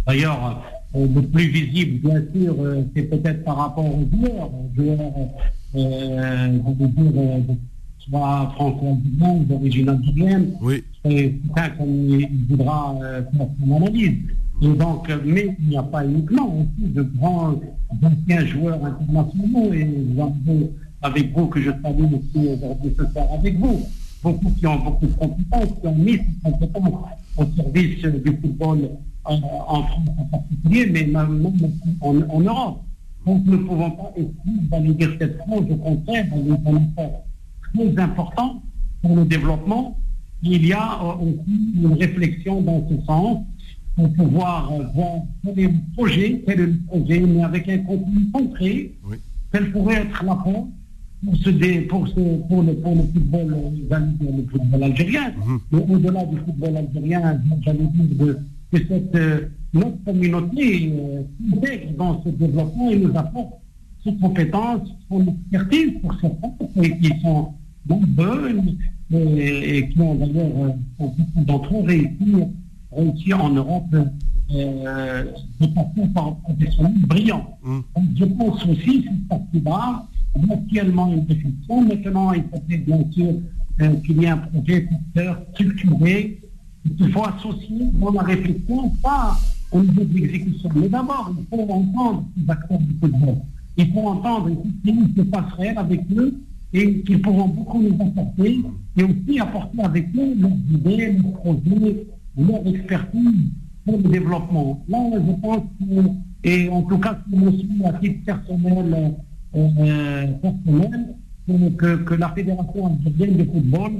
D'ailleurs, 0.06 0.62
euh, 0.94 1.06
le 1.14 1.22
plus 1.22 1.48
visible, 1.48 1.98
bien 2.06 2.22
sûr, 2.34 2.54
euh, 2.60 2.82
c'est 2.94 3.04
peut-être 3.04 3.44
par 3.44 3.56
rapport 3.56 3.86
aux 3.86 4.06
joueurs, 4.10 4.50
joueurs, 4.76 5.12
euh, 5.76 6.48
dire, 6.48 7.56
soit 8.08 8.52
franco-algérien, 8.54 9.44
d'origine 9.44 9.88
algérienne. 9.88 10.52
Oui. 10.60 10.82
Et 11.04 11.40
ça, 11.56 11.68
il 11.80 12.28
voudra 12.48 12.96
euh, 13.02 13.22
faire 13.36 13.46
son 13.60 13.76
analyse. 13.76 14.18
Et 14.60 14.68
donc, 14.68 15.08
mais 15.24 15.56
il 15.60 15.68
n'y 15.68 15.76
a 15.76 15.82
pas 15.82 16.04
uniquement 16.04 16.48
aussi 16.56 16.88
de 16.88 17.02
grands 17.02 17.54
anciens 18.02 18.46
joueurs 18.46 18.84
internationaux. 18.84 19.72
Et 19.72 19.84
vous 19.84 20.70
avec 21.02 21.32
vous 21.32 21.46
que 21.46 21.60
je 21.60 21.70
salue 21.82 22.04
aussi 22.12 22.48
aujourd'hui 22.48 22.94
ce 22.98 23.06
soir 23.12 23.26
avec 23.32 23.58
vous. 23.58 23.80
Beaucoup 24.22 24.50
qui 24.50 24.66
ont 24.66 24.78
beaucoup 24.78 25.06
de 25.06 25.12
compétences, 25.12 25.78
qui 25.80 25.86
ont 25.86 25.94
mis 25.94 26.16
ces 26.16 26.50
compétences 26.50 26.92
au 27.36 27.44
service 27.56 28.02
du 28.02 28.36
football 28.42 28.90
en, 29.24 29.38
France 29.38 30.08
en 30.18 30.24
particulier, 30.24 30.90
mais 30.90 31.04
même 31.04 31.52
en, 32.00 32.40
Europe. 32.40 32.82
Donc 33.24 33.42
nous 33.44 33.58
ne 33.58 33.64
pouvons 33.64 33.90
pas 33.92 34.12
essayer 34.16 34.94
dire 34.94 35.16
cette 35.20 35.38
France, 35.38 35.64
au 35.70 35.76
contraire, 35.76 36.26
on 36.32 36.54
est 36.54 36.76
un 36.76 37.10
très 37.74 38.02
important 38.02 38.62
pour 39.02 39.16
le 39.16 39.24
développement. 39.24 39.98
Il 40.42 40.66
y 40.66 40.72
a 40.72 41.00
euh, 41.02 41.24
aussi 41.24 41.74
une 41.76 41.92
réflexion 41.94 42.60
dans 42.60 42.86
ce 42.88 43.04
sens 43.04 43.38
pour 43.96 44.12
pouvoir 44.12 44.72
euh, 44.72 44.84
voir 44.94 45.14
quel 45.44 45.58
est 45.58 45.68
le 45.68 45.94
projet, 45.94 46.42
quel 46.46 46.60
est 46.60 46.66
le 46.66 46.78
projet, 46.86 47.20
mais 47.20 47.42
avec 47.42 47.68
un 47.68 47.78
contenu 47.78 48.30
concret, 48.32 48.92
quel 49.52 49.72
pourrait 49.72 50.02
être 50.02 50.24
la 50.24 50.36
pour, 50.36 51.36
ce, 51.36 51.50
pour, 51.88 52.08
pour, 52.48 52.62
le, 52.62 52.74
pour 52.74 52.94
le 52.94 53.02
football, 53.02 53.56
euh, 53.56 53.98
le 54.20 54.46
football 54.50 54.82
algérien. 54.84 55.32
Mhm. 55.32 55.60
Mais 55.72 55.94
au-delà 55.94 56.24
du 56.26 56.36
football 56.38 56.76
algérien, 56.76 57.40
j'allais 57.62 57.86
dire 57.86 58.26
de, 58.26 58.38
que 58.70 58.86
cette, 58.86 59.50
notre 59.74 60.02
communauté 60.04 60.92
euh, 60.94 61.22
dans 61.96 62.22
ce 62.22 62.30
développement 62.30 62.90
et 62.90 62.98
nous 62.98 63.16
apporte 63.16 63.54
ses 64.10 64.18
compétences, 64.18 64.88
son 65.08 65.26
expertise 65.26 65.92
pour 66.00 66.14
certains, 66.20 66.82
et 66.82 66.98
qui 66.98 67.20
sont 67.20 67.54
nombreux 67.88 68.56
et, 69.10 69.88
qui 69.88 70.00
ont 70.00 70.14
d'ailleurs, 70.14 70.46
euh, 70.46 70.70
beaucoup 70.98 71.44
d'entre 71.44 71.74
eux, 71.74 71.84
réussi, 71.86 72.34
réussi 72.92 73.34
en 73.34 73.50
Europe 73.50 73.94
euh, 74.50 75.24
de 75.60 75.66
façon 75.66 76.08
par 76.14 76.36
professionnel 76.36 76.92
brillant. 77.06 77.58
Mmh. 77.62 77.78
Donc, 77.96 78.04
je 78.16 78.24
pense 78.24 78.66
aussi, 78.66 79.04
c'est 79.04 79.28
partie-là, 79.28 80.06
actuellement 80.50 81.12
une 81.12 81.26
réflexion. 81.26 81.82
Maintenant, 81.82 82.32
il 82.32 82.44
faudrait 82.44 82.78
bien 82.78 83.00
sûr 83.12 83.34
euh, 83.80 83.94
qu'il 84.04 84.22
y 84.22 84.24
ait 84.24 84.28
un 84.28 84.38
projet 84.38 84.80
porteur 84.82 85.42
structuré 85.54 86.40
qu'il 86.96 87.12
faut 87.12 87.24
associer 87.24 87.90
dans 87.94 88.12
la 88.12 88.22
réflexion, 88.22 88.90
pas 89.02 89.36
au 89.72 89.80
niveau 89.80 90.04
de 90.04 90.14
l'exécution. 90.14 90.70
Mais 90.74 90.88
d'abord, 90.88 91.34
il 91.38 91.44
faut 91.50 91.70
entendre 91.70 92.24
les 92.36 92.50
acteurs 92.50 92.78
du 92.78 92.94
football. 92.98 93.36
Il 93.78 93.92
faut 93.92 94.06
entendre 94.06 94.50
ce 94.84 94.90
qui 94.90 95.14
se 95.16 95.22
passerait 95.22 95.74
avec 95.76 96.00
eux 96.14 96.40
et 96.74 97.00
qu'ils 97.02 97.22
pourront 97.22 97.48
beaucoup 97.48 97.80
nous 97.80 97.96
apporter 98.00 98.60
et 98.96 99.02
aussi 99.02 99.40
apporter 99.40 99.80
avec 99.82 100.08
eux 100.16 100.34
leurs 100.38 100.50
idées, 100.70 101.12
leurs 101.12 101.32
projets, 101.32 102.06
leur 102.36 102.66
expertise 102.66 103.52
pour 103.86 103.96
le 103.96 104.08
développement. 104.10 104.84
Là, 104.88 104.98
je 105.14 105.32
pense 105.40 105.62
que, 105.80 106.02
et 106.44 106.68
en 106.68 106.82
tout 106.82 106.98
cas, 106.98 107.18
c'est 107.30 107.36
mon 107.36 107.88
à 107.88 107.92
titre 107.94 108.24
personnel, 108.26 109.16
euh, 109.56 109.68
euh 109.78 110.26
personnel 110.42 111.14
que, 111.78 111.96
que 112.04 112.14
la 112.14 112.28
Fédération 112.30 112.86
algérienne 112.86 113.38
de 113.38 113.44
football 113.44 113.92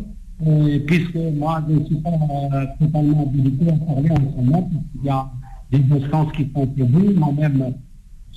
euh, 0.46 0.78
puisque 0.86 1.16
moi, 1.36 1.64
je 1.68 1.74
ne 1.74 1.84
suis 1.84 1.96
pas 1.96 2.10
euh, 2.10 2.66
totalement 2.78 3.22
habilité 3.22 3.70
à 3.70 3.76
parler 3.92 4.10
en 4.10 4.16
ce 4.16 4.36
moment, 4.36 4.62
puisqu'il 4.62 5.06
y 5.06 5.10
a 5.10 5.30
des 5.72 5.84
instances 5.96 6.32
qui 6.32 6.48
sont 6.54 6.66
prévues. 6.66 7.14
Moi-même, 7.14 7.74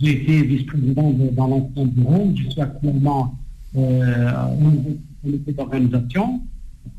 j'ai 0.02 0.22
été 0.22 0.42
vice-président 0.44 1.14
dans 1.34 1.48
l'ancien 1.48 1.86
bureau. 1.86 2.32
Je 2.36 2.50
suis 2.50 2.62
actuellement 2.62 3.36
euh, 3.76 4.32
au 4.48 4.98
comité 5.22 5.54
d'organisation, 5.54 6.42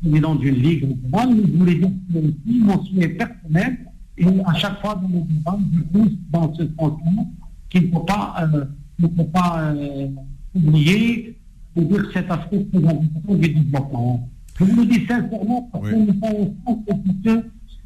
président 0.01 0.35
d'une 0.35 0.55
ligue 0.55 0.83
régionale. 0.85 1.35
Mais 1.35 1.43
je 1.51 1.57
voulais 1.57 1.75
dire 1.75 1.89
que 2.11 2.17
aussi 2.19 2.59
mon 2.59 2.83
souhait 2.85 3.09
personnel, 3.09 3.77
et 4.17 4.25
à 4.45 4.53
chaque 4.53 4.79
fois 4.81 4.95
dans 4.95 5.09
les 5.09 5.21
débats, 5.21 5.59
je 5.73 5.79
pousse 5.81 6.17
dans 6.31 6.53
ce 6.53 6.63
sens-là 6.63 7.23
qu'il 7.69 7.87
ne 7.87 7.91
faut 7.91 7.99
pas, 8.01 8.35
euh, 8.41 8.65
ne 8.99 9.07
faut 9.07 9.23
pas 9.25 9.73
euh, 9.73 10.07
oublier 10.55 11.37
de 11.75 11.83
dire 11.83 12.09
cet 12.13 12.31
aspect 12.31 12.65
très 12.71 12.85
important 12.85 13.33
du 13.33 13.49
développement. 13.49 14.29
Je 14.59 14.65
vous 14.65 14.81
le 14.81 14.85
dis 14.85 15.05
sincèrement, 15.07 15.69
parce 15.71 15.89
que 15.89 15.95
nous 15.95 16.13
sommes 16.19 16.53
en 16.65 16.83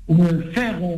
euh, 0.10 0.52
faire, 0.54 0.80
euh, 0.84 0.98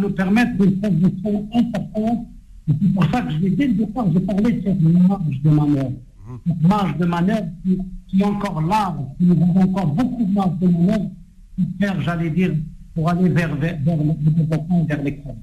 nous 0.00 0.10
permettre 0.10 0.62
une 0.62 0.80
transition 0.80 1.48
importante. 1.52 2.26
C'est 2.66 2.94
pour 2.94 3.04
ça 3.10 3.22
que 3.22 3.32
je 3.32 3.38
dès 3.48 3.66
le 3.66 3.74
départ, 3.74 4.06
j'ai 4.12 4.20
parlé 4.20 4.52
de 4.52 4.62
cette 4.62 4.80
marge 4.80 5.42
de 5.42 5.50
manœuvre. 5.50 5.92
Mhm. 6.28 6.38
Cette 6.46 6.68
marge 6.68 6.96
de 6.96 7.04
manœuvre 7.04 7.48
qui, 8.08 8.20
est 8.20 8.24
encore 8.24 8.62
large, 8.62 9.00
qui 9.18 9.24
nous 9.24 9.42
avons 9.42 9.62
encore 9.62 9.86
beaucoup 9.86 10.24
de 10.24 10.32
marge 10.32 10.58
de 10.60 10.68
manœuvre 10.68 11.10
pour 11.56 11.66
faire, 11.80 12.00
j'allais 12.02 12.30
dire, 12.30 12.54
pour 12.94 13.08
aller 13.08 13.28
vers, 13.28 13.54
vers, 13.56 13.78
le 13.84 14.30
développement, 14.30 14.84
vers 14.84 15.02
l'excellence. 15.02 15.36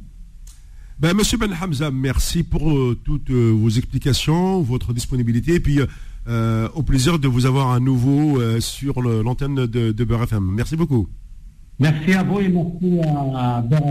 Ben, 1.00 1.14
Monsieur 1.14 1.38
Ben 1.38 1.54
Hamza, 1.62 1.92
merci 1.92 2.44
pour 2.44 2.70
euh, 2.70 2.98
toutes 3.04 3.32
vos 3.32 3.70
explications, 3.70 4.62
votre 4.62 4.94
disponibilité. 4.94 5.56
Et 5.56 5.60
puis, 5.60 5.80
euh, 6.28 6.68
au 6.76 6.84
plaisir 6.84 7.20
de 7.20 7.28
vous 7.28 7.46
avoir 7.46 7.72
à 7.72 7.80
nouveau 7.80 8.40
euh, 8.40 8.60
sur 8.60 9.02
l'antenne 9.02 9.56
de, 9.56 9.92
de 9.92 10.04
Beurre 10.04 10.24
FM. 10.24 10.44
Merci 10.44 10.76
beaucoup. 10.76 11.08
Merci 11.80 12.14
à 12.14 12.24
vous 12.24 12.40
et 12.40 12.50
merci 12.50 13.00
à 13.08 13.62
Beurre 13.62 13.84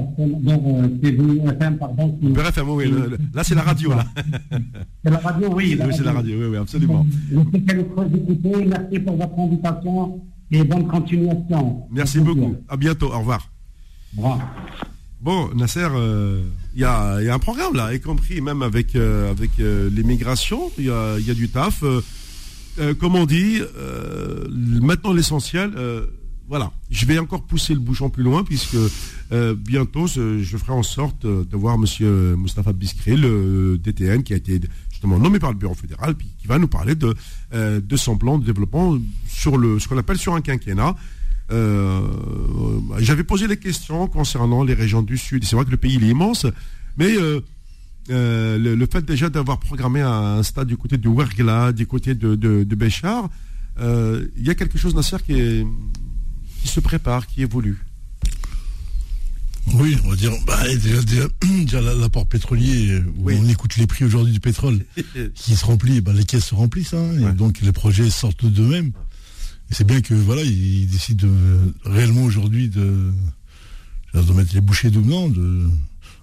FM, 1.50 1.78
pardon. 1.78 2.18
Beurre 2.20 2.48
FM, 2.48 2.68
oui, 2.70 2.92
là 3.32 3.44
c'est 3.44 3.54
la 3.54 3.62
radio. 3.62 3.90
Là. 3.90 4.04
C'est 5.04 5.10
la 5.10 5.18
radio, 5.18 5.48
oui. 5.54 5.78
oui, 5.80 5.94
c'est 5.96 6.04
la 6.04 6.12
radio, 6.12 6.36
oui, 6.38 6.46
oui, 6.50 6.56
absolument. 6.56 7.06
Merci 7.30 8.98
pour 8.98 9.16
votre 9.16 9.38
invitation 9.38 10.20
et 10.50 10.64
bonne 10.64 10.86
continuation. 10.86 11.82
Merci 11.90 12.20
beaucoup. 12.20 12.56
À 12.68 12.76
bientôt. 12.76 13.12
Au 13.12 13.20
revoir. 13.20 13.48
Au 14.16 14.22
revoir. 14.22 14.40
Bon, 15.20 15.48
Nasser, 15.54 15.86
euh, 15.90 16.42
il 16.74 16.80
y, 16.80 16.84
a, 16.84 17.22
y, 17.22 17.28
a, 17.28 17.34
un 17.34 17.38
programme 17.38 17.74
là, 17.74 17.94
y 17.94 18.00
compris 18.00 18.40
même 18.40 18.62
avec, 18.62 18.96
avec 18.96 19.50
l'immigration. 19.58 20.70
Il 20.78 20.86
y 20.86 20.90
a, 20.90 21.18
y 21.18 21.30
a, 21.30 21.34
du 21.34 21.48
taf. 21.48 21.82
Euh, 22.80 22.94
comme 22.94 23.16
on 23.16 23.26
dit, 23.26 23.60
euh, 23.60 24.46
maintenant 24.50 25.12
l'essentiel, 25.12 25.72
euh, 25.76 26.06
voilà, 26.48 26.72
je 26.90 27.04
vais 27.04 27.18
encore 27.18 27.42
pousser 27.42 27.74
le 27.74 27.80
bouchon 27.80 28.08
plus 28.10 28.22
loin 28.22 28.42
puisque 28.42 28.76
bientôt 29.30 30.06
je 30.06 30.56
ferai 30.56 30.72
en 30.72 30.82
sorte 30.82 31.26
de 31.26 31.56
voir 31.56 31.76
Monsieur 31.76 32.36
Moustapha 32.36 32.72
Biscré, 32.72 33.16
le 33.16 33.76
DTN, 33.78 34.22
qui 34.22 34.32
a 34.32 34.36
été 34.36 34.60
justement 34.90 35.18
nommé 35.18 35.38
par 35.38 35.52
le 35.52 35.58
Bureau 35.58 35.74
fédéral, 35.74 36.14
puis 36.14 36.28
qui 36.40 36.46
va 36.46 36.58
nous 36.58 36.68
parler 36.68 36.94
de, 36.94 37.14
son 37.96 38.16
plan 38.16 38.38
de 38.38 38.46
développement 38.46 38.96
sur 39.28 39.58
le, 39.58 39.78
ce 39.78 39.88
qu'on 39.88 39.98
appelle 39.98 40.16
sur 40.18 40.34
un 40.34 40.40
quinquennat. 40.40 40.96
J'avais 41.50 43.24
posé 43.24 43.46
des 43.46 43.58
questions 43.58 44.06
concernant 44.06 44.64
les 44.64 44.74
régions 44.74 45.02
du 45.02 45.18
Sud. 45.18 45.44
C'est 45.44 45.54
vrai 45.54 45.66
que 45.66 45.70
le 45.70 45.76
pays 45.76 45.96
est 45.96 46.08
immense, 46.08 46.46
mais 46.96 47.14
euh, 48.10 48.58
le, 48.58 48.86
fait 48.86 49.04
déjà 49.04 49.28
d'avoir 49.28 49.58
programmé 49.58 50.00
un, 50.00 50.42
stade 50.42 50.68
du 50.68 50.76
côté 50.76 50.96
de 50.96 51.08
Wergla, 51.08 51.72
du 51.72 51.86
côté 51.86 52.14
de, 52.14 52.64
Béchar, 52.74 53.28
euh, 53.80 54.26
il 54.36 54.46
y 54.46 54.50
a 54.50 54.54
quelque 54.54 54.78
chose, 54.78 54.94
Nasser, 54.94 55.18
qui, 55.24 55.64
qui 56.60 56.68
se 56.68 56.80
prépare, 56.80 57.26
qui 57.26 57.42
évolue. 57.42 57.84
Oui, 59.74 59.96
on 60.04 60.10
va 60.10 60.16
dire, 60.16 60.32
bah, 60.46 60.56
déjà, 60.76 61.80
l'apport 61.80 62.26
pétrolier, 62.26 63.02
où 63.18 63.30
on 63.30 63.48
écoute 63.48 63.76
les 63.76 63.86
prix 63.86 64.04
aujourd'hui 64.04 64.32
du 64.32 64.40
pétrole 64.40 64.84
qui 65.34 65.56
se 65.56 65.64
remplit, 65.64 66.00
bah, 66.00 66.12
les 66.12 66.24
caisses 66.24 66.46
se 66.46 66.54
remplissent, 66.54 66.94
hein, 66.94 67.12
et 67.18 67.32
donc 67.32 67.60
les 67.60 67.72
projets 67.72 68.10
sortent 68.10 68.46
d'eux-mêmes. 68.46 68.92
Et 69.70 69.74
c'est 69.74 69.84
bien 69.84 70.00
que 70.00 70.14
voilà, 70.14 70.42
ils 70.42 70.86
décident 70.86 71.28
réellement 71.84 72.22
aujourd'hui 72.22 72.68
de, 72.68 73.12
de 74.14 74.32
mettre 74.32 74.54
les 74.54 74.62
bouchées 74.62 74.90
doublants, 74.90 75.28
de, 75.28 75.68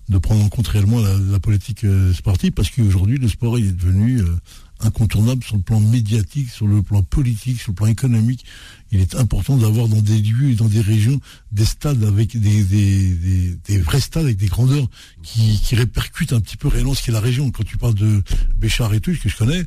de 0.09 0.17
prendre 0.17 0.43
en 0.43 0.49
compte 0.49 0.67
réellement 0.67 0.99
la, 0.99 1.39
politique 1.39 1.83
euh, 1.83 2.13
sportive, 2.13 2.51
parce 2.51 2.69
qu'aujourd'hui, 2.69 3.17
le 3.17 3.27
sport 3.27 3.59
il 3.59 3.67
est 3.67 3.71
devenu 3.71 4.21
euh, 4.21 4.35
incontournable 4.79 5.43
sur 5.43 5.55
le 5.55 5.61
plan 5.61 5.79
médiatique, 5.79 6.49
sur 6.49 6.67
le 6.67 6.81
plan 6.81 7.03
politique, 7.03 7.59
sur 7.59 7.71
le 7.71 7.75
plan 7.75 7.87
économique. 7.87 8.45
Il 8.91 9.01
est 9.01 9.15
important 9.15 9.57
d'avoir 9.57 9.87
dans 9.87 10.01
des 10.01 10.19
lieux 10.19 10.51
et 10.51 10.55
dans 10.55 10.67
des 10.67 10.81
régions 10.81 11.19
des 11.51 11.65
stades 11.65 12.03
avec 12.03 12.39
des, 12.39 12.63
des, 12.63 13.57
des, 13.67 13.77
vrais 13.79 13.99
stades 13.99 14.25
avec 14.25 14.37
des 14.37 14.47
grandeurs 14.47 14.87
qui, 15.23 15.59
qui, 15.59 15.75
répercutent 15.75 16.33
un 16.33 16.39
petit 16.39 16.55
peu 16.55 16.67
réellement 16.67 16.93
ce 16.93 17.03
qu'est 17.03 17.11
la 17.11 17.19
région. 17.19 17.49
Quand 17.51 17.63
tu 17.63 17.77
parles 17.77 17.95
de 17.95 18.21
Béchard 18.57 18.93
et 18.93 18.99
tout, 18.99 19.13
ce 19.13 19.21
que 19.21 19.29
je 19.29 19.37
connais, 19.37 19.65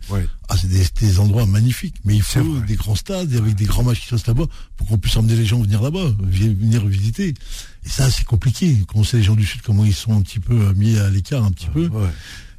ah, 0.48 0.56
c'est 0.56 0.68
des, 1.00 1.18
endroits 1.18 1.46
magnifiques. 1.46 1.96
Mais 2.04 2.14
il 2.14 2.22
faut 2.22 2.60
des 2.60 2.76
grands 2.76 2.94
stades 2.94 3.34
avec 3.34 3.54
des 3.54 3.64
grands 3.64 3.82
matchs 3.82 4.06
qui 4.06 4.14
restent 4.14 4.28
là-bas 4.28 4.46
pour 4.76 4.86
qu'on 4.86 4.98
puisse 4.98 5.16
emmener 5.16 5.36
les 5.36 5.46
gens 5.46 5.60
venir 5.60 5.82
là-bas, 5.82 6.14
venir 6.20 6.86
visiter. 6.86 7.34
Et 7.84 7.88
ça, 7.88 8.10
c'est 8.10 8.24
compliqué. 8.24 8.76
Quand 8.86 9.00
on 9.00 9.04
sait 9.04 9.18
les 9.18 9.22
gens 9.22 9.36
du 9.36 9.44
Sud, 9.44 9.62
comment 9.62 9.84
ils 9.84 9.94
sont 9.94 10.16
un 10.16 10.22
petit 10.22 10.40
peu 10.40 10.54
euh, 10.54 10.74
mis 10.74 10.98
à 10.98 11.10
l'écart, 11.10 11.44
un 11.44 11.52
petit 11.52 11.68
peu. 11.68 11.90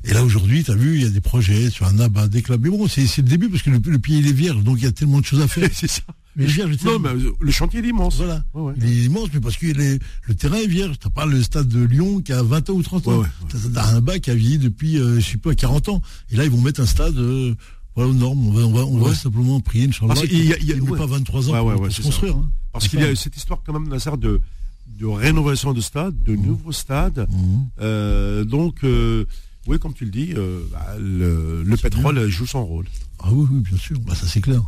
Et 0.04 0.14
là, 0.14 0.24
aujourd'hui, 0.24 0.64
tu 0.64 0.72
as 0.72 0.76
vu, 0.76 0.96
il 0.96 1.04
y 1.04 1.06
a 1.06 1.10
des 1.10 1.22
projets 1.22 1.70
sur 1.70 1.86
un 1.86 2.00
abat, 2.00 2.28
des 2.28 2.42
clubs. 2.42 2.62
Mais 2.62 2.70
bon, 2.70 2.88
c'est 2.88 3.06
le 3.18 3.24
début 3.24 3.50
parce 3.50 3.64
que 3.64 3.70
le, 3.70 3.82
le, 3.84 4.00
pays, 4.00 4.20
il 4.20 4.28
est 4.28 4.34
vierge, 4.34 4.64
donc 4.64 4.78
il 4.80 4.86
y 4.86 4.88
a 4.88 4.92
tellement 4.92 5.20
de 5.20 5.26
choses 5.26 5.42
à 5.42 5.48
faire. 5.48 5.70
c'est 5.74 5.90
ça. 5.90 6.02
Mais 6.40 6.46
vierge, 6.46 6.78
non, 6.86 7.00
mais 7.00 7.10
euh, 7.10 7.32
le 7.40 7.52
chantier, 7.52 7.82
est 7.82 7.88
immense. 7.88 8.16
Voilà. 8.16 8.44
Il 8.78 8.86
est 8.86 9.06
immense, 9.06 9.28
mais 9.34 9.42
parce 9.42 9.58
que 9.58 9.66
le 9.68 10.36
terrain 10.36 10.56
est 10.58 10.68
vierge. 10.68 10.98
T'as 10.98 11.10
pas 11.10 11.26
le 11.26 11.44
stade 11.44 11.68
de 11.68 11.84
Lyon 11.84 12.22
qui 12.22 12.32
a 12.32 12.42
20 12.42 12.70
ans 12.70 12.74
ou 12.74 12.82
30 12.82 13.08
ans. 13.10 13.24
T'as 13.74 13.94
un 13.94 14.00
bas 14.00 14.20
qui 14.20 14.32
a 14.32 14.36
vieilli 14.36 14.58
depuis, 14.58 14.98
euh, 14.98 15.20
je 15.20 15.32
sais 15.32 15.38
pas, 15.38 15.54
40 15.54 15.90
ans. 15.90 16.02
Et 16.32 16.38
là, 16.38 16.46
ils 16.46 16.52
vont 16.52 16.62
mettre 16.62 16.80
un 16.80 16.86
stade, 16.86 17.18
euh, 17.18 17.54
voilà, 17.94 18.10
aux 18.10 18.14
normes. 18.14 18.48
On 18.48 18.52
va, 18.52 18.62
on 18.64 18.72
va, 18.72 18.86
on 18.86 18.98
va 19.00 19.14
simplement 19.14 19.60
prier, 19.60 19.88
Inch'Allah. 19.90 20.14
Parce 20.14 20.26
qu'il 20.28 20.46
y 20.46 20.54
a, 20.54 20.58
il 20.60 20.72
a 20.72 20.96
pas 20.98 21.06
23 21.06 21.50
ans 21.50 21.76
pour, 21.76 21.92
se 21.92 22.02
construire. 22.02 22.38
Hein. 22.38 22.50
Parce 22.72 22.88
qu'il 22.88 23.02
y 23.02 23.04
a 23.04 23.14
cette 23.18 23.36
histoire, 23.36 23.62
quand 23.66 23.74
même, 23.74 23.90
Nasser, 23.90 24.16
de, 24.18 24.40
de 24.98 25.06
rénovation 25.06 25.74
de 25.74 25.82
stades, 25.82 26.16
de 26.24 26.36
Mmh. 26.38 26.42
nouveaux 26.46 26.72
stades. 26.72 27.28
Euh, 27.82 28.46
donc, 28.46 28.86
oui, 29.68 29.78
comme 29.78 29.94
tu 29.94 30.06
le 30.06 30.12
dis, 30.12 30.34
bah, 30.72 30.96
le, 30.98 31.64
le 31.64 31.78
pétrole 31.78 32.28
joue 32.30 32.48
son 32.48 32.66
rôle. 32.66 32.86
Ah 33.22 33.28
oui, 33.34 33.46
oui, 33.52 33.60
bien 33.60 33.78
sûr. 33.78 34.00
Bah, 34.00 34.16
ça, 34.16 34.26
c'est 34.26 34.40
clair. 34.40 34.62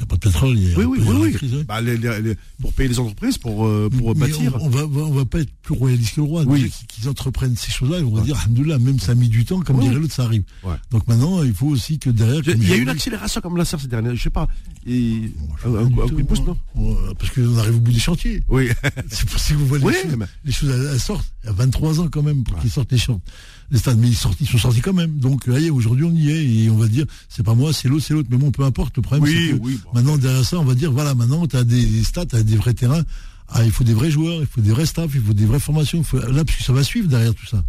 A 0.00 0.06
pas 0.06 0.14
de 0.16 0.20
pétrole, 0.20 0.56
il 0.56 0.68
y 0.70 0.72
a 0.74 0.78
Oui, 0.78 0.84
oui, 0.84 0.98
oui. 1.02 1.16
oui. 1.20 1.32
crise, 1.32 1.54
ouais. 1.54 1.64
Bah, 1.64 1.80
les- 1.80 1.96
les- 1.96 2.20
les- 2.22 2.36
pour 2.60 2.72
payer 2.72 2.88
les 2.88 2.98
entreprises, 2.98 3.36
pour, 3.38 3.66
euh, 3.66 3.90
pour 3.96 4.14
Mais 4.14 4.28
bâtir. 4.28 4.54
On, 4.60 4.66
on 4.66 4.68
va, 4.68 4.84
on 4.84 5.12
va 5.12 5.24
pas 5.24 5.40
être 5.40 5.50
plus 5.62 5.74
royaliste 5.74 6.14
que 6.14 6.20
le 6.20 6.26
roi. 6.26 6.44
Oui. 6.46 6.70
Qu'ils- 6.88 7.08
entreprennent 7.08 7.56
ces 7.56 7.70
choses-là, 7.72 7.98
on 8.04 8.10
va 8.14 8.20
dire, 8.22 8.36
Alhamdoulilah, 8.38 8.78
même 8.78 8.98
ça 9.00 9.12
a 9.12 9.14
mis 9.14 9.28
du 9.28 9.44
temps, 9.44 9.60
comme 9.60 9.80
dirait 9.80 9.94
l'autre, 9.94 10.12
ça 10.14 10.24
arrive. 10.24 10.42
Ouais. 10.62 10.74
Donc 10.90 11.06
maintenant, 11.08 11.42
il 11.42 11.54
faut 11.54 11.66
aussi 11.68 11.98
que 11.98 12.10
derrière. 12.10 12.42
Il 12.46 12.68
y 12.68 12.72
a 12.72 12.76
eu 12.76 12.82
une 12.82 12.88
accélération 12.88 13.40
comme 13.40 13.56
la 13.56 13.64
serre 13.64 13.80
ces 13.80 13.88
dernières. 13.88 14.14
Je 14.14 14.22
sais 14.22 14.30
pas. 14.30 14.46
Et, 14.86 15.32
je 15.62 15.68
un, 15.68 15.88
coup 15.90 16.10
de 16.10 16.22
pouce, 16.22 16.42
non 16.42 16.56
Ouais, 16.74 16.94
Parce 17.18 17.30
qu'on 17.32 17.56
arrive 17.58 17.76
au 17.76 17.80
bout 17.80 17.92
des 17.92 17.98
chantiers. 17.98 18.42
Oui. 18.48 18.68
C'est 19.10 19.28
pour 19.28 19.38
ça 19.38 19.54
que 19.54 19.58
vous 19.58 19.66
voyez 19.66 19.84
les, 19.86 20.02
choses, 20.02 20.16
mais- 20.18 20.26
les 20.44 20.52
choses, 20.52 20.70
elles, 20.92 21.00
sortent. 21.00 21.32
Il 21.42 21.46
y 21.46 21.50
a 21.50 21.52
23 21.52 22.00
ans 22.00 22.08
quand 22.10 22.22
même 22.22 22.44
pour 22.44 22.58
qu'ils 22.58 22.70
sortent 22.70 22.92
les, 22.92 22.98
chantiers. 22.98 23.22
Les 23.70 23.78
stades. 23.78 23.98
Mais 23.98 24.08
ils, 24.08 24.14
sont 24.16 24.32
sortis 24.58 24.80
quand 24.80 24.92
même. 24.92 25.18
Donc, 25.18 25.48
aujourd'hui, 25.72 26.04
on 26.04 26.12
y 26.14 26.30
est. 26.30 26.44
Et 26.64 26.70
on 26.70 26.76
va 26.76 26.88
dire, 26.88 27.04
c'est 27.28 27.42
pas 27.42 27.54
moi, 27.54 27.72
c'est 27.72 27.88
l'autre, 27.88 28.04
c'est 28.06 28.14
l'autre. 28.14 28.28
Mais 28.30 28.36
bon, 28.36 28.50
peu 28.50 28.64
importe. 28.64 28.96
Le 28.96 29.02
problème, 29.02 29.24
Oui, 29.24 29.34
c'est 29.50 29.58
que 29.58 29.62
oui, 29.62 29.80
bon. 29.84 29.90
maintenant, 29.94 30.16
derrière 30.18 30.44
ça, 30.44 30.58
on 30.58 30.64
va 30.64 30.74
dire, 30.74 30.92
voilà, 30.92 31.14
maintenant, 31.14 31.46
tu 31.46 31.56
as 31.56 31.64
des, 31.64 31.84
des 31.84 32.02
stades, 32.04 32.28
tu 32.30 32.36
as 32.36 32.42
des 32.42 32.56
vrais 32.56 32.74
terrains. 32.74 33.02
Ah, 33.48 33.64
il 33.64 33.70
faut 33.70 33.84
des 33.84 33.94
vrais 33.94 34.10
joueurs, 34.10 34.40
il 34.40 34.46
faut 34.46 34.60
des 34.60 34.70
vrais 34.72 34.84
staffs, 34.86 35.10
il 35.14 35.22
faut 35.22 35.32
des 35.32 35.46
vraies 35.46 35.60
formations. 35.60 36.02
faut- 36.02 36.18
là, 36.18 36.44
parce 36.44 36.58
que 36.58 36.64
ça 36.64 36.72
va 36.72 36.82
suivre 36.84 37.08
derrière 37.08 37.34
tout 37.34 37.46
ça. 37.46 37.64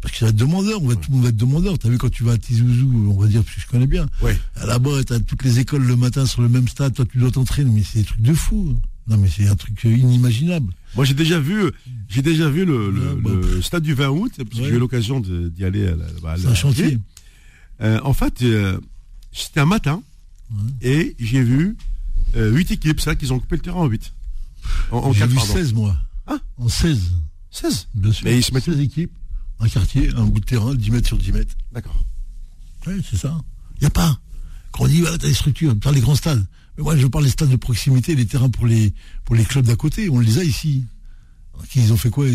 Parce 0.00 0.12
que 0.12 0.18
ça 0.20 0.26
va 0.26 0.30
être 0.30 0.36
demandeur, 0.36 0.80
on 0.80 0.86
va, 0.86 0.94
tout 0.94 1.10
le 1.10 1.14
monde 1.16 1.24
va 1.24 1.28
être 1.30 1.36
demandeur. 1.36 1.76
T'as 1.76 1.88
vu 1.88 1.98
quand 1.98 2.08
tu 2.10 2.22
vas 2.22 2.32
à 2.32 2.38
Tizouzou, 2.38 3.12
on 3.16 3.20
va 3.20 3.26
dire, 3.26 3.42
parce 3.42 3.56
que 3.56 3.60
je 3.62 3.66
connais 3.66 3.88
bien. 3.88 4.06
Là-bas, 4.64 5.02
t'as 5.04 5.18
toutes 5.18 5.42
les 5.42 5.58
écoles 5.58 5.82
le 5.84 5.96
matin 5.96 6.24
sur 6.24 6.40
le 6.40 6.48
même 6.48 6.68
stade, 6.68 6.94
toi 6.94 7.04
tu 7.10 7.18
dois 7.18 7.32
t'entraîner, 7.32 7.68
mais 7.72 7.82
c'est 7.82 7.98
des 7.98 8.04
trucs 8.04 8.20
de 8.22 8.32
fou. 8.32 8.76
Non, 9.08 9.16
mais 9.16 9.28
c'est 9.28 9.48
un 9.48 9.56
truc 9.56 9.84
euh, 9.86 9.96
inimaginable. 9.96 10.72
Moi, 10.94 11.04
j'ai 11.04 11.14
déjà 11.14 11.40
vu, 11.40 11.70
j'ai 12.08 12.22
déjà 12.22 12.48
vu 12.50 12.64
le, 12.64 12.90
le- 12.90 13.12
Ouais, 13.14 13.20
bah, 13.22 13.30
le 13.32 13.62
stade 13.62 13.82
du 13.82 13.94
20 13.94 14.08
août, 14.10 14.32
parce 14.36 14.48
que 14.50 14.56
Ouais. 14.58 14.68
j'ai 14.68 14.74
eu 14.74 14.78
l'occasion 14.78 15.20
d'y 15.20 15.64
aller 15.64 15.86
à 15.88 15.96
la, 15.96 16.04
bah, 16.22 16.34
C'est 16.38 16.46
un 16.48 16.54
chantier. 16.54 16.98
Euh, 17.80 18.00
en 18.04 18.12
fait, 18.12 18.42
euh, 18.42 18.78
c'était 19.32 19.60
un 19.60 19.66
matin, 19.66 20.02
et 20.82 21.14
j'ai 21.18 21.42
vu 21.42 21.76
euh, 22.36 22.50
huit 22.52 22.70
équipes, 22.70 23.00
ça, 23.00 23.14
qu'ils 23.14 23.32
ont 23.32 23.38
coupé 23.38 23.56
le 23.56 23.62
terrain 23.62 23.80
en 23.80 23.86
8. 23.86 24.12
En, 24.90 24.98
en 24.98 25.12
J'ai 25.12 25.26
vu 25.26 25.36
pardon. 25.36 25.52
16, 25.54 25.72
moi. 25.72 25.96
Ah. 26.26 26.38
En 26.58 26.68
16, 26.68 27.00
16. 27.50 27.88
bien 27.94 28.12
sûr. 28.12 28.24
Mais 28.26 28.36
ils 28.38 28.42
se 28.44 28.52
mettent 28.52 28.64
16 28.64 28.80
équipes, 28.80 29.12
un 29.60 29.68
quartier, 29.68 30.10
un 30.16 30.24
bout 30.26 30.40
de 30.40 30.44
terrain, 30.44 30.74
10 30.74 30.90
mètres 30.90 31.06
sur 31.08 31.16
10 31.16 31.32
mètres. 31.32 31.54
D'accord. 31.72 32.04
Oui, 32.86 33.02
c'est 33.08 33.16
ça. 33.16 33.40
Il 33.76 33.80
n'y 33.82 33.86
a 33.86 33.90
pas. 33.90 34.18
Quand 34.72 34.84
on 34.84 34.88
dit, 34.88 35.00
voilà, 35.00 35.16
t'as 35.16 35.28
des 35.28 35.34
structures, 35.34 35.74
t'as 35.80 35.92
les 35.92 36.00
grands 36.00 36.14
stades. 36.14 36.44
Je 36.78 37.06
parle 37.06 37.24
des 37.24 37.30
stades 37.30 37.48
de 37.50 37.56
proximité, 37.56 38.14
les 38.14 38.26
terrains 38.26 38.48
pour 38.50 38.66
les, 38.66 38.92
pour 39.24 39.34
les 39.34 39.44
clubs 39.44 39.64
d'à 39.66 39.76
côté. 39.76 40.08
On 40.10 40.20
les 40.20 40.38
a 40.38 40.44
ici. 40.44 40.84
Ils 41.74 41.92
ont 41.92 41.96
fait 41.96 42.10
quoi 42.10 42.24
Le, 42.26 42.30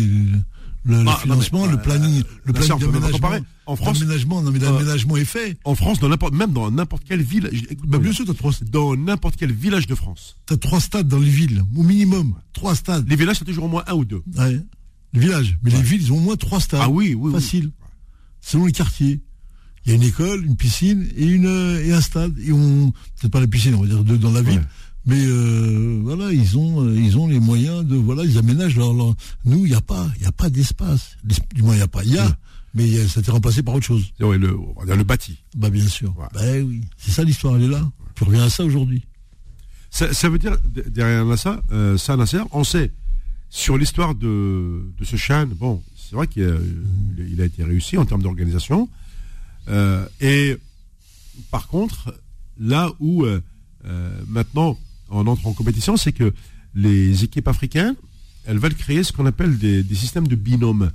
le 0.84 0.96
Ah, 0.98 1.02
non, 1.04 1.16
financement, 1.16 1.64
mais, 1.66 1.72
le 1.72 1.80
planning, 1.80 2.20
euh, 2.20 2.40
le 2.44 2.52
planning 2.52 2.78
d'aménagement. 2.78 3.30
En 3.66 3.76
France, 3.76 4.00
L'aménagement, 4.00 4.42
non, 4.42 4.50
mais 4.50 4.62
euh, 4.62 4.70
l'aménagement 4.70 5.16
est 5.16 5.24
fait. 5.24 5.56
En 5.64 5.74
France, 5.74 5.98
dans 5.98 6.10
n'importe, 6.10 6.34
même 6.34 6.52
dans 6.52 6.70
n'importe 6.70 7.04
quelle 7.04 7.22
ville, 7.22 7.50
Bah, 7.86 7.96
bien 7.98 8.12
sûr, 8.12 8.26
trois, 8.34 8.52
dans 8.70 8.94
n'importe 8.94 9.36
quel 9.36 9.50
village 9.52 9.86
de 9.86 9.94
France, 9.94 10.36
t'as 10.44 10.58
trois 10.58 10.80
stades 10.80 11.08
dans 11.08 11.18
les 11.18 11.30
villes, 11.30 11.64
au 11.74 11.82
minimum. 11.82 12.34
Trois 12.52 12.74
stades. 12.74 13.08
les 13.08 13.16
villages, 13.16 13.36
c'est 13.38 13.46
toujours 13.46 13.64
au 13.64 13.68
moins 13.68 13.84
un 13.86 13.94
ou 13.94 14.04
deux. 14.04 14.22
Ouais. 14.36 14.60
Les 15.14 15.20
villages. 15.20 15.56
Mais 15.62 15.70
les 15.70 15.80
villes, 15.80 16.02
ils 16.02 16.12
ont 16.12 16.18
au 16.18 16.20
moins 16.20 16.36
trois 16.36 16.60
stades. 16.60 16.80
Ah 16.82 16.90
oui, 16.90 17.14
oui, 17.14 17.30
oui. 17.32 17.32
Facile. 17.32 17.70
Selon 18.42 18.66
les 18.66 18.72
quartiers. 18.72 19.22
Il 19.86 19.90
y 19.90 19.92
a 19.92 19.96
une 19.96 20.02
école, 20.02 20.44
une 20.44 20.56
piscine 20.56 21.06
et 21.16 21.26
une 21.26 21.46
euh, 21.46 21.84
et 21.84 21.92
un 21.92 22.00
stade. 22.00 22.34
Et 22.38 22.52
on 22.52 22.90
peut-être 23.20 23.30
pas 23.32 23.40
la 23.40 23.46
piscine, 23.46 23.74
on 23.74 23.82
va 23.82 23.86
dire 23.88 24.02
deux 24.04 24.18
dans 24.18 24.32
la 24.32 24.42
ville. 24.42 24.58
Ouais. 24.60 24.64
Mais 25.06 25.22
euh, 25.26 26.00
voilà, 26.02 26.32
ils 26.32 26.56
ont 26.56 26.82
euh, 26.86 26.94
ils 26.98 27.18
ont 27.18 27.26
les 27.28 27.38
moyens 27.40 27.84
de 27.84 27.94
voilà, 27.94 28.24
ils 28.24 28.38
aménagent 28.38 28.76
leur, 28.76 28.94
leur- 28.94 29.14
nous, 29.44 29.66
il 29.66 29.70
n'y 29.70 29.74
a 29.76 29.82
pas, 29.82 30.08
il 30.16 30.22
y 30.22 30.26
a 30.26 30.32
pas 30.32 30.48
d'espace. 30.48 31.16
Du 31.54 31.62
moins 31.62 31.74
il 31.74 31.78
n'y 31.78 31.82
a 31.82 31.88
pas. 31.88 32.02
Il 32.04 32.12
y 32.14 32.18
a, 32.18 32.24
Ouais. 32.26 32.32
mais 32.74 32.86
il 32.86 32.94
y 32.94 32.98
a- 32.98 33.06
ça 33.08 33.20
a 33.20 33.22
été 33.22 33.30
remplacé 33.30 33.62
par 33.62 33.74
autre 33.74 33.84
chose. 33.84 34.06
Le, 34.18 34.26
on 34.26 34.82
le 34.84 35.04
bâti. 35.04 35.36
Bah 35.54 35.68
bien 35.68 35.86
sûr. 35.86 36.14
Bah 36.32 36.40
oui. 36.64 36.80
C'est 36.96 37.10
ça 37.10 37.22
l'histoire, 37.22 37.56
elle 37.56 37.64
est 37.64 37.68
là. 37.68 37.86
Tu 38.14 38.24
reviens 38.24 38.44
à 38.44 38.48
ça 38.48 38.64
aujourd'hui. 38.64 39.04
Ça, 39.90 40.12
ça 40.14 40.28
veut 40.30 40.38
dire, 40.38 40.56
derrière 40.88 41.38
ça, 41.38 41.62
euh, 41.70 41.96
ça, 41.98 42.16
Nasser, 42.16 42.38
on 42.52 42.64
sait, 42.64 42.90
sur 43.50 43.76
l'histoire 43.78 44.14
de, 44.14 44.90
de 44.98 45.04
ce 45.04 45.14
Chan, 45.16 45.46
bon, 45.54 45.82
c'est 45.96 46.16
vrai 46.16 46.26
qu'il 46.26 46.42
a, 46.44 46.56
il 47.30 47.40
a 47.40 47.44
été 47.44 47.62
réussi 47.62 47.96
en 47.98 48.04
termes 48.04 48.22
d'organisation. 48.22 48.88
Euh, 49.68 50.06
et 50.20 50.56
par 51.50 51.68
contre, 51.68 52.14
là 52.58 52.90
où 53.00 53.24
euh, 53.24 53.40
euh, 53.86 54.10
maintenant 54.28 54.78
on 55.10 55.26
entre 55.26 55.46
en 55.46 55.52
compétition, 55.52 55.96
c'est 55.96 56.12
que 56.12 56.32
les 56.74 57.24
équipes 57.24 57.48
africaines, 57.48 57.94
elles 58.46 58.58
veulent 58.58 58.74
créer 58.74 59.02
ce 59.04 59.12
qu'on 59.12 59.26
appelle 59.26 59.58
des, 59.58 59.82
des 59.82 59.94
systèmes 59.94 60.26
de 60.28 60.36
binôme. 60.36 60.90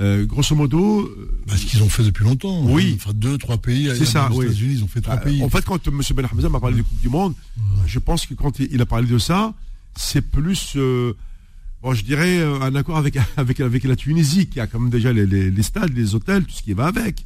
Euh, 0.00 0.24
grosso 0.26 0.54
modo, 0.54 1.10
Bah, 1.48 1.56
ce 1.56 1.66
qu'ils 1.66 1.82
ont 1.82 1.88
fait 1.88 2.04
depuis 2.04 2.22
longtemps. 2.24 2.64
Oui. 2.66 2.94
Enfin, 3.00 3.10
deux, 3.12 3.36
trois 3.36 3.56
pays. 3.58 3.90
C'est 3.98 4.04
ça, 4.04 4.28
Les 4.30 4.36
oui. 4.36 4.46
États-Unis, 4.46 4.74
ils 4.74 4.84
ont 4.84 4.88
fait 4.88 5.00
trois 5.00 5.16
Bah, 5.16 5.22
pays. 5.22 5.42
En 5.42 5.48
fait, 5.48 5.64
quand 5.64 5.84
M. 5.88 6.00
Ben 6.14 6.28
Hamza 6.32 6.48
m'a 6.48 6.60
parlé 6.60 6.76
de 6.76 6.82
Coupe 6.82 7.00
du 7.00 7.08
Monde, 7.08 7.34
je 7.86 7.98
pense 7.98 8.24
que 8.24 8.34
quand 8.34 8.60
il 8.60 8.80
a 8.80 8.86
parlé 8.86 9.08
de 9.08 9.18
ça, 9.18 9.54
c'est 9.96 10.22
plus, 10.22 10.74
euh, 10.76 11.14
bon, 11.82 11.94
je 11.94 12.04
dirais, 12.04 12.40
un 12.44 12.72
accord 12.76 12.96
avec, 12.96 13.18
avec, 13.36 13.58
avec 13.58 13.82
la 13.82 13.96
Tunisie, 13.96 14.46
qui 14.46 14.60
a 14.60 14.68
quand 14.68 14.78
même 14.78 14.90
déjà 14.90 15.12
les, 15.12 15.26
les- 15.26 15.50
les 15.50 15.62
stades, 15.64 15.92
les 15.96 16.14
hôtels, 16.14 16.44
tout 16.44 16.54
ce 16.54 16.62
qui 16.62 16.74
va 16.74 16.86
avec. 16.86 17.24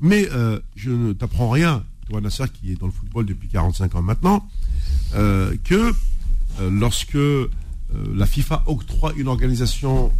Mais 0.00 0.28
euh, 0.32 0.58
je 0.76 0.90
ne 0.90 1.12
t'apprends 1.12 1.50
rien, 1.50 1.82
toi, 2.08 2.20
Nasser, 2.20 2.44
qui 2.52 2.72
est 2.72 2.76
dans 2.80 2.86
le 2.86 2.92
football 2.92 3.26
depuis 3.26 3.48
45 3.48 3.94
ans 3.94 4.02
maintenant, 4.02 4.46
euh, 5.14 5.56
que 5.64 5.92
euh, 6.60 6.70
lorsque 6.70 7.16
la 8.14 8.26
FIFA 8.26 8.64
octroie 8.66 9.12
une 9.16 9.28
organisation 9.28 10.12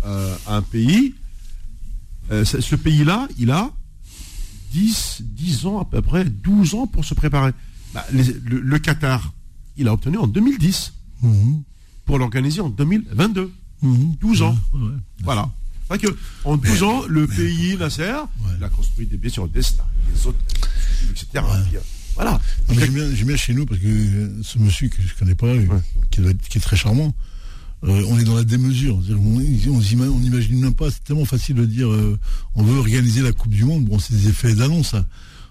à 0.46 0.56
un 0.56 0.62
pays, 0.62 1.14
ce 2.30 2.76
pays-là, 2.76 3.28
il 3.38 3.50
a 3.50 3.70
10, 4.72 5.18
10 5.22 5.66
ans 5.66 5.80
à 5.80 5.84
peu 5.84 6.00
près, 6.02 6.24
12 6.24 6.74
ans 6.74 6.86
pour 6.86 7.04
se 7.04 7.14
préparer. 7.14 7.52
Bah, 7.94 8.04
les- 8.12 8.24
le, 8.44 8.60
le 8.60 8.78
Qatar, 8.78 9.32
il 9.76 9.88
a 9.88 9.92
obtenu 9.92 10.16
en 10.18 10.26
2010 10.26 10.92
Mhm. 11.22 11.62
pour 12.04 12.18
l'organiser 12.18 12.60
en 12.60 12.68
2022. 12.68 13.50
Mhm. 13.82 14.16
12 14.20 14.42
ans. 14.42 14.56
Ouais, 14.74 14.80
ouais. 14.80 14.90
Voilà. 15.22 15.50
C'est 15.90 15.98
que 16.00 16.16
en 16.44 16.56
12 16.56 16.82
ans, 16.82 17.02
le 17.08 17.26
pays, 17.26 17.76
Nasser, 17.76 18.12
il 18.58 18.64
a 18.64 18.68
construit 18.68 19.06
des, 19.06 19.16
bien 19.16 19.30
sûr, 19.30 19.48
des 19.48 19.62
stades, 19.62 19.86
des 20.12 20.26
hôtels, 20.26 20.40
etc. 21.10 21.26
Euh, 21.34 21.78
Voilà. 22.16 22.40
J'aime 22.70 22.92
bien, 22.94 23.14
j'aime 23.14 23.26
bien 23.28 23.36
chez 23.36 23.54
nous 23.54 23.66
parce 23.66 23.80
que 23.80 23.86
euh, 23.86 24.40
ce 24.42 24.58
monsieur 24.58 24.88
que 24.88 24.96
je 25.00 25.14
connais 25.18 25.34
pas, 25.34 25.46
euh, 25.48 25.66
qui, 26.10 26.20
est 26.22 26.60
très 26.60 26.76
charmant, 26.76 27.14
euh, 27.84 28.02
on 28.08 28.18
est 28.18 28.24
dans 28.24 28.34
la 28.34 28.42
démesure. 28.44 28.96
On, 29.10 29.40
on, 29.70 29.80
s'ima- 29.80 30.06
on 30.06 30.20
imagine 30.22 30.58
même 30.60 30.74
pas, 30.74 30.90
c'est 30.90 31.04
tellement 31.04 31.24
facile 31.26 31.56
de 31.56 31.66
dire 31.66 31.88
euh, 31.92 32.18
on 32.54 32.62
veut 32.64 32.78
organiser 32.78 33.20
la 33.22 33.32
Coupe 33.32 33.52
du 33.52 33.64
Monde. 33.64 33.84
Bon, 33.84 33.98
c'est 33.98 34.14
des 34.14 34.28
effets 34.28 34.54
d'annonce, 34.54 34.90
ça. 34.92 35.06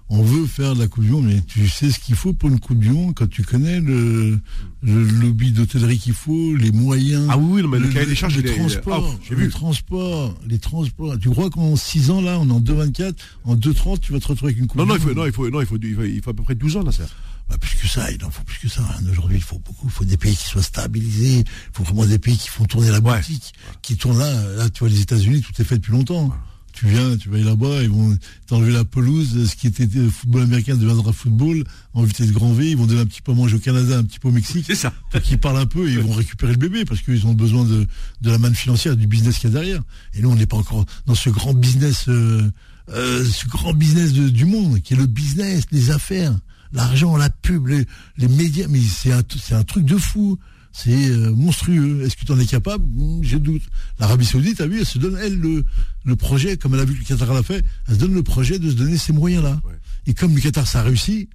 On 0.07 0.21
veut 0.21 0.45
faire 0.45 0.75
de 0.75 0.79
la 0.81 0.87
Coupe 0.87 1.03
du 1.03 1.09
Monde, 1.09 1.25
mais 1.25 1.41
tu 1.41 1.67
sais 1.67 1.89
ce 1.89 1.97
qu'il 1.99 2.13
faut 2.15 2.31
pour 2.31 2.49
une 2.49 2.59
Coupe 2.59 2.77
du 2.77 2.89
Monde 2.91 3.15
quand 3.15 3.27
tu 3.27 3.41
connais 3.41 3.79
le, 3.79 4.39
le 4.83 5.03
lobby 5.03 5.51
d'hôtellerie 5.51 5.97
qu'il 5.97 6.13
faut, 6.13 6.55
les 6.55 6.71
moyens. 6.71 7.27
Ah 7.31 7.39
oui, 7.39 7.63
mais 7.67 7.79
le 7.79 7.87
cahier 7.87 8.05
des 8.05 8.15
charges, 8.15 8.37
les 8.37 8.53
transports, 8.55 9.19
j'ai 9.27 9.35
les 9.35 9.49
transports. 9.49 11.17
Tu 11.19 11.29
crois 11.31 11.49
qu'en 11.49 11.75
6 11.75 12.11
ans, 12.11 12.21
là, 12.21 12.37
on 12.39 12.47
est 12.47 12.51
en 12.51 12.59
2,24, 12.61 13.15
en 13.45 13.55
2,30, 13.55 13.99
tu 13.99 14.11
vas 14.13 14.19
te 14.19 14.27
retrouver 14.27 14.51
avec 14.51 14.59
une 14.61 14.67
Coupe 14.67 14.77
Non, 14.77 14.83
du 14.83 14.89
non, 14.89 14.95
il 14.95 15.01
faut, 15.01 15.07
Monde 15.07 15.17
non, 15.17 15.25
il 15.25 15.31
faut, 15.31 15.49
non, 15.49 15.61
il 15.61 15.65
faut, 15.67 15.77
il 15.81 15.95
faut, 15.95 16.03
il 16.03 16.21
faut 16.21 16.29
à 16.29 16.33
peu 16.35 16.43
près 16.43 16.53
12 16.55 16.77
ans, 16.77 16.83
Nasser. 16.83 17.03
bah, 17.49 17.57
plus 17.57 17.75
que 17.75 17.87
ça, 17.87 18.11
il 18.11 18.23
en 18.23 18.29
faut 18.29 18.43
plus 18.43 18.59
que 18.59 18.67
ça. 18.69 18.83
hein. 18.83 19.03
Aujourd'hui, 19.11 19.37
il 19.37 19.43
faut 19.43 19.57
beaucoup. 19.57 19.87
Il 19.87 19.91
faut 19.91 20.05
des 20.05 20.17
pays 20.17 20.35
qui 20.35 20.45
soient 20.45 20.61
stabilisés. 20.61 21.39
Il 21.39 21.45
faut 21.73 21.83
vraiment 21.83 22.05
des 22.05 22.19
pays 22.19 22.37
qui 22.37 22.49
font 22.49 22.65
tourner 22.65 22.91
la 22.91 22.99
Ouais. 22.99 23.17
boutique, 23.17 23.53
qui 23.81 23.97
tournent 23.97 24.19
là. 24.19 24.31
Là, 24.55 24.69
tu 24.69 24.81
vois, 24.81 24.89
les 24.89 25.01
États-Unis, 25.01 25.41
tout 25.41 25.59
est 25.59 25.65
fait 25.65 25.77
depuis 25.77 25.93
longtemps. 25.93 26.31
Tu 26.75 26.87
viens, 26.87 27.15
tu 27.15 27.29
vas 27.29 27.37
là-bas, 27.37 27.83
ils 27.83 27.89
vont 27.89 28.17
t'enlever 28.47 28.73
la 28.73 28.83
pelouse. 28.83 29.49
Ce 29.49 29.55
qui 29.55 29.67
était 29.67 29.87
euh, 29.97 30.09
football 30.09 30.41
américain 30.41 30.75
deviendra 30.75 31.13
football 31.13 31.63
en 31.93 32.03
vitesse 32.03 32.31
grand 32.31 32.51
V. 32.51 32.71
Ils 32.71 32.77
vont 32.77 32.85
donner 32.85 32.99
un 32.99 33.05
petit 33.05 33.21
peu 33.21 33.31
à 33.31 33.35
manger 33.35 33.55
au 33.55 33.59
Canada, 33.59 33.97
un 33.97 34.03
petit 34.03 34.19
peu 34.19 34.27
au 34.27 34.31
Mexique. 34.31 34.65
C'est 34.67 34.75
ça. 34.75 34.93
Pour 35.09 35.21
qu'ils 35.21 35.37
parlent 35.39 35.57
un 35.57 35.65
peu 35.65 35.87
et 35.89 35.93
ils 35.93 35.99
vont 35.99 36.11
récupérer 36.13 36.51
le 36.51 36.57
bébé 36.57 36.83
parce 36.83 37.01
qu'ils 37.01 37.25
ont 37.27 37.33
besoin 37.33 37.63
de, 37.63 37.87
de 38.21 38.29
la 38.29 38.37
manne 38.37 38.55
financière, 38.55 38.97
du 38.97 39.07
business 39.07 39.37
qu'il 39.39 39.49
y 39.49 39.53
a 39.53 39.59
derrière. 39.59 39.81
Et 40.13 40.21
nous, 40.21 40.29
on 40.29 40.35
n'est 40.35 40.45
pas 40.47 40.57
encore 40.57 40.85
dans 41.05 41.15
ce 41.15 41.29
grand 41.29 41.53
business, 41.53 42.09
euh, 42.09 42.41
euh, 42.89 43.23
ce 43.25 43.47
grand 43.47 43.73
business 43.73 44.11
de- 44.11 44.27
du 44.29 44.43
monde, 44.43 44.81
qui 44.81 44.93
est 44.95 44.97
le 44.97 45.07
business, 45.07 45.63
les 45.71 45.91
affaires, 45.91 46.37
l'argent, 46.73 47.15
la 47.15 47.29
pub, 47.29 47.67
les, 47.67 47.85
les 48.17 48.27
médias. 48.27 48.67
Mais 48.69 48.81
c'est 48.81 49.13
un, 49.13 49.21
c'est 49.41 49.55
un 49.55 49.63
truc 49.63 49.85
de 49.85 49.95
fou. 49.97 50.37
C'est 50.77 51.09
euh, 51.09 51.31
monstrueux. 51.33 52.01
Est-ce 52.03 52.17
que 52.17 52.25
tu 52.25 52.31
en 52.33 52.39
es 52.39 52.45
capable? 52.45 52.83
Hmm, 52.85 53.23
J'ai 53.23 53.39
doute. 53.39 53.61
L'Arabie 53.97 54.25
Saoudite, 54.25 54.57
t'as 54.57 54.67
vu, 54.67 54.79
elle 54.79 54.85
se 54.85 54.97
donne, 54.99 55.17
elle, 55.23 55.39
le, 55.39 55.63
le 56.03 56.15
projet, 56.17 56.57
comme 56.57 56.73
elle 56.73 56.81
a 56.81 56.85
vu 56.85 56.95
que 56.95 56.99
le 56.99 57.05
Qatar 57.05 57.33
l'a 57.33 57.43
fait, 57.43 57.63
elle 57.87 57.93
se 57.95 57.99
donne 57.99 58.13
le 58.13 58.23
projet 58.23 58.59
de 58.59 58.69
se 58.69 58.75
donner 58.75 58.97
ces 58.97 59.13
moyens-là. 59.13 59.61
Ouais. 59.65 59.73
Et 60.05 60.13
comme 60.13 60.35
le 60.35 60.41
Qatar, 60.41 60.67
ça 60.67 60.81
a 60.81 60.83
réussi, 60.83 61.29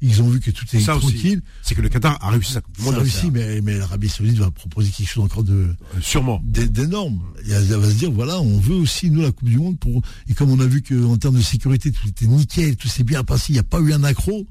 ils 0.00 0.22
ont 0.22 0.28
vu 0.28 0.38
que 0.38 0.52
tout 0.52 0.64
est 0.74 0.78
Ça 0.80 0.96
tranquille. 0.96 1.42
C'est 1.62 1.74
que 1.74 1.80
le 1.80 1.88
Qatar 1.88 2.16
a 2.24 2.30
réussi 2.30 2.52
sa 2.52 2.60
Coupe 2.60 2.76
du 2.76 2.82
Ça 2.82 2.86
Monde. 2.86 2.94
a 2.94 3.00
réussi, 3.02 3.32
mais, 3.32 3.60
mais 3.62 3.78
l'Arabie 3.78 4.08
Saoudite 4.08 4.38
va 4.38 4.52
proposer 4.52 4.90
quelque 4.90 5.08
chose 5.08 5.24
encore 5.24 5.42
de 5.42 5.52
Euh, 5.54 5.74
Sûrement. 6.00 6.40
d'énorme. 6.44 7.20
Elle 7.48 7.64
va 7.64 7.90
se 7.90 7.94
dire 7.96 8.12
voilà, 8.12 8.38
on 8.40 8.60
veut 8.60 8.76
aussi 8.76 9.10
nous 9.10 9.22
la 9.22 9.32
Coupe 9.32 9.48
du 9.48 9.58
Monde 9.58 9.76
pour 9.80 10.02
et 10.28 10.34
comme 10.34 10.50
on 10.52 10.60
a 10.60 10.66
vu 10.66 10.82
qu'en 10.82 11.16
termes 11.16 11.34
de 11.36 11.42
sécurité 11.42 11.90
tout 11.90 12.06
était 12.06 12.26
nickel, 12.28 12.76
tout 12.76 12.86
s'est 12.86 13.02
bien 13.02 13.24
passé, 13.24 13.46
il 13.48 13.52
n'y 13.54 13.58
a 13.58 13.64
pas 13.64 13.80
eu 13.80 13.92
un 13.92 14.04
accro. 14.04 14.46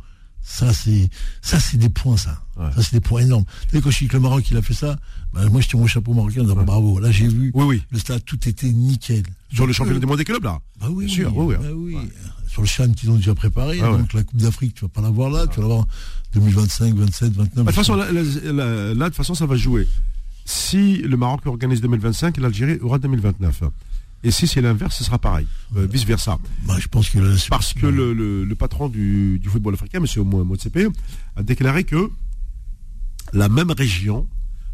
Ça, 0.50 0.74
c'est, 0.74 1.10
ça, 1.42 1.60
c'est 1.60 1.76
des 1.76 1.90
points, 1.90 2.16
ça. 2.16 2.42
Ça, 2.56 2.82
c'est 2.82 2.94
des 2.94 3.02
points 3.02 3.22
énormes. 3.22 3.44
Sais, 3.70 3.82
quand 3.82 3.92
je 3.92 4.00
dis 4.00 4.08
que 4.08 4.14
le 4.14 4.22
Maroc, 4.22 4.50
il 4.50 4.56
a 4.56 4.62
fait 4.62 4.74
ça, 4.74 4.96
bah, 5.34 5.42
moi, 5.50 5.60
je 5.60 5.68
tiens 5.68 5.78
mon 5.78 5.88
chapeau 5.88 6.14
marocain, 6.14 6.40
en 6.40 6.44
disant, 6.46 6.64
bravo. 6.64 7.00
Là, 7.00 7.12
j'ai 7.12 7.28
vu. 7.28 7.52
Oui, 7.54 7.66
oui. 7.66 7.84
Le 7.92 8.00
stade, 8.00 8.24
tout 8.24 8.40
était 8.48 8.70
nickel. 8.70 9.24
Sur 9.54 9.68
le 9.68 9.74
championnat 9.74 10.00
du 10.00 10.06
monde 10.06 10.18
des 10.18 10.24
clubs, 10.24 10.44
là. 10.44 10.60
Bah 10.80 10.88
oui. 10.90 11.06
Bien 11.06 11.14
sûr, 11.14 11.38
oui, 11.38 11.56
bah 11.60 11.68
oui. 11.76 11.98
Sur 12.48 12.62
le 12.62 12.68
Chan 12.68 12.90
qu'ils 12.94 13.12
ont 13.12 13.16
déjà 13.16 13.36
préparé. 13.36 13.80
Ah 13.84 13.92
ouais. 13.92 13.98
donc, 13.98 14.14
la 14.14 14.24
Coupe 14.24 14.40
d'Afrique, 14.40 14.74
tu 14.74 14.86
vas 14.86 14.90
pas 14.90 15.02
l'avoir 15.02 15.30
là. 15.30 15.48
Tu 15.48 15.58
vas 15.58 15.68
l'avoir 15.68 15.86
2025, 16.34 16.96
27, 16.96 17.34
29. 17.34 17.54
Bah, 17.54 17.62
De 17.64 17.66
toute 17.66 17.76
façon, 17.76 17.96
là, 17.96 18.10
là, 18.10 18.24
de 18.24 19.04
toute 19.04 19.16
façon, 19.16 19.36
ça 19.36 19.46
va 19.46 19.58
jouer. 19.58 19.86
Si 20.46 21.00
le 21.00 21.18
Maroc 21.18 21.46
organise 21.46 21.82
2025, 21.82 22.38
l'Algérie 22.38 22.80
aura 22.80 23.00
2029. 23.00 23.64
Et 24.28 24.32
si 24.32 24.46
c'est 24.46 24.60
l'inverse, 24.62 24.98
ce 24.98 25.04
sera 25.06 25.20
pareil, 25.20 25.48
euh, 25.78 25.88
vice 25.90 26.04
versa. 26.04 26.38
Bah, 26.66 26.76
je 26.80 26.88
pense 26.90 27.10
que 27.10 27.18
Parce 27.50 27.74
que 27.74 27.86
le, 27.88 28.12
le- 28.14 28.44
le 28.44 28.56
patron 28.56 28.90
du, 28.90 29.40
du 29.40 29.48
football 29.48 29.74
africain, 29.76 30.00
M. 30.04 30.24
Motsepe, 30.44 30.90
a 31.38 31.44
déclaré 31.44 31.86
que 31.86 32.10
la 33.32 33.48
même 33.48 33.72
région 33.72 34.28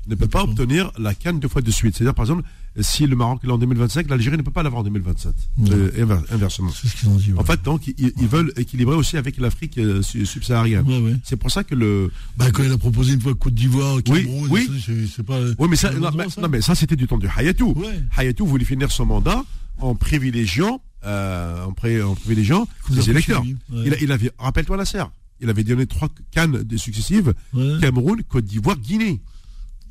ne 0.08 0.16
peut 0.16 0.28
pas 0.28 0.44
obtenir 0.44 0.92
la 0.98 1.14
canne 1.14 1.40
deux 1.40 1.48
fois 1.48 1.62
de 1.62 1.70
suite. 1.72 1.96
C'est-à-dire, 1.96 2.16
par 2.16 2.26
exemple, 2.26 2.44
si 2.82 3.06
le 3.06 3.16
Maroc 3.16 3.42
est 3.44 3.50
en 3.52 3.58
2025, 3.58 4.10
l'Algérie 4.10 4.38
ne 4.38 4.42
peut 4.42 4.52
pas 4.52 4.64
l'avoir 4.64 4.82
en 4.82 4.84
2027. 4.84 5.34
Euh, 5.72 5.92
inversement. 6.32 6.70
c'est 6.72 6.88
ce 6.88 6.96
qu'ils 6.96 7.10
ont 7.10 7.16
dit. 7.16 7.32
ouais. 7.34 7.40
En 7.40 7.44
fait, 7.44 7.62
donc, 7.62 7.86
ils, 7.88 8.12
ils 8.20 8.28
veulent 8.28 8.52
équilibrer 8.58 8.96
aussi 8.96 9.16
avec 9.18 9.38
l'Afrique 9.38 9.78
euh, 9.78 10.02
su- 10.02 10.26
subsaharienne. 10.26 10.86
Ouais, 10.88 11.00
ouais. 11.00 11.16
C'est 11.24 11.36
pour 11.36 11.52
ça 11.52 11.64
que 11.64 11.76
le, 11.76 12.12
Bah, 12.38 12.50
quand 12.52 12.64
il 12.64 12.72
a 12.72 12.78
proposé 12.78 13.14
une 13.14 13.22
fois 13.22 13.36
Côte 13.36 13.54
d'Ivoire, 13.54 13.96
Oui, 13.96 14.02
Cameroun, 14.04 14.48
oui. 14.50 14.68
ça, 14.86 14.92
c'est- 15.16 15.24
pas. 15.24 15.40
Oui, 15.60 15.68
mais 15.70 15.76
ça, 15.76 15.92
non, 15.94 16.10
mais, 16.16 16.30
ça 16.30 16.42
non, 16.42 16.50
mais 16.50 16.62
ça, 16.62 16.74
c'était 16.76 16.96
du 16.96 17.06
temps 17.08 17.18
de 17.20 17.28
Hayatou. 17.28 17.76
Hayatou 18.18 18.46
voulait 18.48 18.66
finir 18.66 18.92
son 18.92 19.06
mandat 19.06 19.44
en 19.80 19.94
privilégiant, 19.96 20.82
euh, 21.06 21.64
en, 21.66 21.74
pré- 21.74 22.02
en 22.02 22.16
privilégiant 22.16 22.68
les 22.90 23.10
électeurs. 23.10 23.44
oui. 23.44 23.56
Il, 23.86 23.96
il 24.02 24.12
avait, 24.12 24.32
rappelle-toi 24.38 24.78
la 24.78 24.86
serre. 24.86 25.12
Il 25.42 25.50
avait 25.50 25.64
donné 25.64 25.86
trois 25.86 26.10
cannes 26.32 26.64
de 26.64 26.78
successives. 26.78 27.34
Cameroun, 27.82 28.22
Côte 28.28 28.46
d'Ivoire, 28.46 28.78
Guinée. 28.78 29.20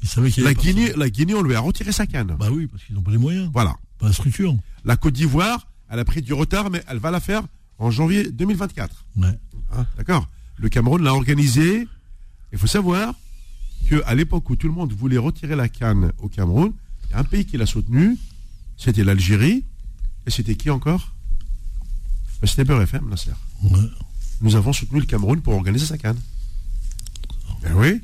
Il 0.03 0.09
savait 0.09 0.31
qu'il 0.31 0.43
La. 0.45 0.53
Guinée, 0.55 0.93
la 0.97 1.09
Guinée, 1.11 1.35
on 1.35 1.43
lui 1.43 1.55
a 1.55 1.61
retiré 1.61 1.93
sa 1.93 2.07
canne. 2.07 2.35
Bah 2.39 2.49
oui, 2.51 2.67
parce 2.67 2.83
qu'ils 2.85 2.95
n'ont 2.95 3.03
pas 3.03 3.11
les 3.13 3.19
moyens, 3.19 3.51
Voilà. 3.53 3.77
pas 3.99 4.07
la 4.07 4.13
structure. 4.13 4.55
La 4.85 4.97
Côte 4.97 5.15
d'Ivoire, 5.15 5.69
elle 5.89 5.99
a 6.01 6.05
pris 6.05 6.23
du 6.23 6.33
retard, 6.33 6.71
mais 6.71 6.83
elle 6.89 6.99
va 6.99 7.11
la 7.11 7.21
faire 7.21 7.43
en 7.79 7.91
janvier 7.91 8.31
2024. 8.31 9.05
Ouais. 9.17 9.29
Hein, 9.75 9.87
D'accord 9.97 10.29
Le 10.57 10.69
Cameroun 10.69 11.03
l'a 11.03 11.15
organisé. 11.15 11.87
Il 12.53 12.59
faut 12.59 12.67
savoir 12.67 13.15
qu'à 13.89 14.15
l'époque 14.15 14.51
où 14.51 14.57
tout 14.57 14.67
le 14.69 14.75
monde 14.75 14.93
voulait 14.93 15.19
retirer 15.19 15.55
la 15.57 15.69
canne 15.69 16.13
au 16.19 16.29
Cameroun, 16.29 16.73
il 17.09 17.13
y 17.13 17.15
a 17.15 17.19
un 17.19 17.25
pays 17.25 17.45
qui 17.47 17.57
l'a 17.57 17.67
soutenu, 17.67 18.19
c'était 18.77 19.05
l'Algérie. 19.05 19.65
Et 20.27 20.31
c'était 20.31 20.55
qui 20.55 20.71
encore? 20.71 21.15
Ben, 22.41 22.47
C'était 22.47 22.65
Beurre 22.65 22.83
FM, 22.83 23.09
Nasser. 23.09 23.31
Ouais. 23.63 23.79
Nous 24.41 24.55
avons 24.57 24.73
soutenu 24.73 25.01
le 25.01 25.07
Cameroun 25.07 25.41
pour 25.41 25.55
organiser 25.55 25.87
sa 25.87 25.99
canne. 25.99 26.19
Ben 27.63 27.73
oui. 27.77 28.01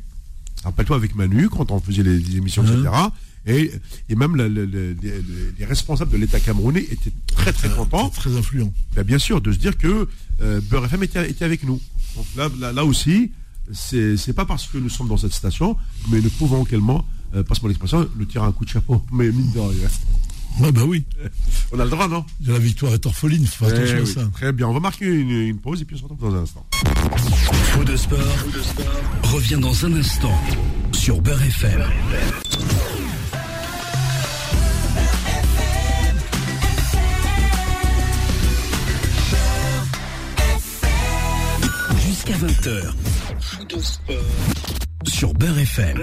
Rappelle-toi 0.64 0.96
avec 0.96 1.14
Manu, 1.14 1.48
quand 1.48 1.70
on 1.70 1.80
faisait 1.80 2.02
les, 2.02 2.18
les 2.18 2.36
émissions, 2.36 2.64
etc. 2.64 2.88
Et, 3.46 3.70
et 4.08 4.14
même 4.16 4.36
le- 4.36 4.48
le- 4.48 4.66
le- 4.66 4.96
les, 5.00 5.12
les 5.58 5.64
responsables 5.64 6.10
de 6.10 6.16
l'État 6.18 6.40
camerounais 6.40 6.82
étaient 6.90 7.12
très 7.34 7.52
très 7.52 7.70
contents 7.70 8.10
C'est 8.12 8.20
très 8.20 8.36
influent. 8.36 8.72
ben, 8.94 9.04
bien 9.04 9.18
sûr, 9.18 9.40
de 9.40 9.52
se 9.52 9.58
dire 9.58 9.78
que 9.78 10.08
euh, 10.42 10.60
Beurre 10.68 10.84
FM 10.86 11.02
était, 11.04 11.30
était 11.30 11.44
avec 11.44 11.62
nous. 11.64 11.80
Donc 12.16 12.26
là, 12.36 12.48
là, 12.58 12.72
là 12.72 12.84
aussi, 12.84 13.30
c'est 13.72 14.16
c'est 14.16 14.32
pas 14.32 14.44
parce 14.44 14.66
que 14.66 14.76
nous 14.78 14.88
sommes 14.90 15.08
dans 15.08 15.16
cette 15.16 15.32
station, 15.32 15.76
mais 16.10 16.20
nous 16.20 16.30
pouvons 16.30 16.64
également, 16.66 17.06
euh, 17.34 17.42
passe-moi 17.42 17.68
l'expression, 17.68 18.08
nous 18.16 18.24
tirer 18.24 18.44
un 18.44 18.52
coup 18.52 18.64
de 18.64 18.70
chapeau. 18.70 19.02
Mais 19.12 19.30
mine 19.30 19.52
de 19.52 19.60
rien, 19.60 19.88
Ouais, 20.60 20.72
bah 20.72 20.82
oui. 20.86 21.04
on 21.72 21.78
a 21.78 21.84
le 21.84 21.90
droit, 21.90 22.08
non? 22.08 22.24
La 22.46 22.58
victoire 22.58 22.92
est 22.94 23.06
orpheline, 23.06 23.46
faut 23.46 23.66
faire 23.66 23.74
attention 23.76 23.96
Eh 23.98 24.02
à 24.02 24.06
ça. 24.06 24.30
Très 24.32 24.52
bien, 24.52 24.66
on 24.68 24.72
va 24.74 24.80
marquer 24.80 25.06
une, 25.06 25.30
une 25.30 25.58
pause 25.58 25.82
et 25.82 25.84
puis 25.84 25.96
on 25.96 25.98
se 25.98 26.02
retrouve 26.04 26.30
dans 26.32 26.36
un 26.38 26.42
instant. 26.42 26.66
Faux 27.72 27.84
de 27.84 27.96
sport, 27.96 28.18
revient 29.24 29.58
dans 29.60 29.86
un 29.86 29.92
instant 29.94 30.34
sur 30.92 31.20
Beurre 31.20 31.42
FM. 31.42 31.82
Jusqu'à 42.06 42.34
20h. 42.34 42.92
Faux 43.40 43.64
de 43.64 43.78
sport 43.80 44.16
sur 45.06 45.32
Beurre 45.34 45.58
FM. 45.58 46.02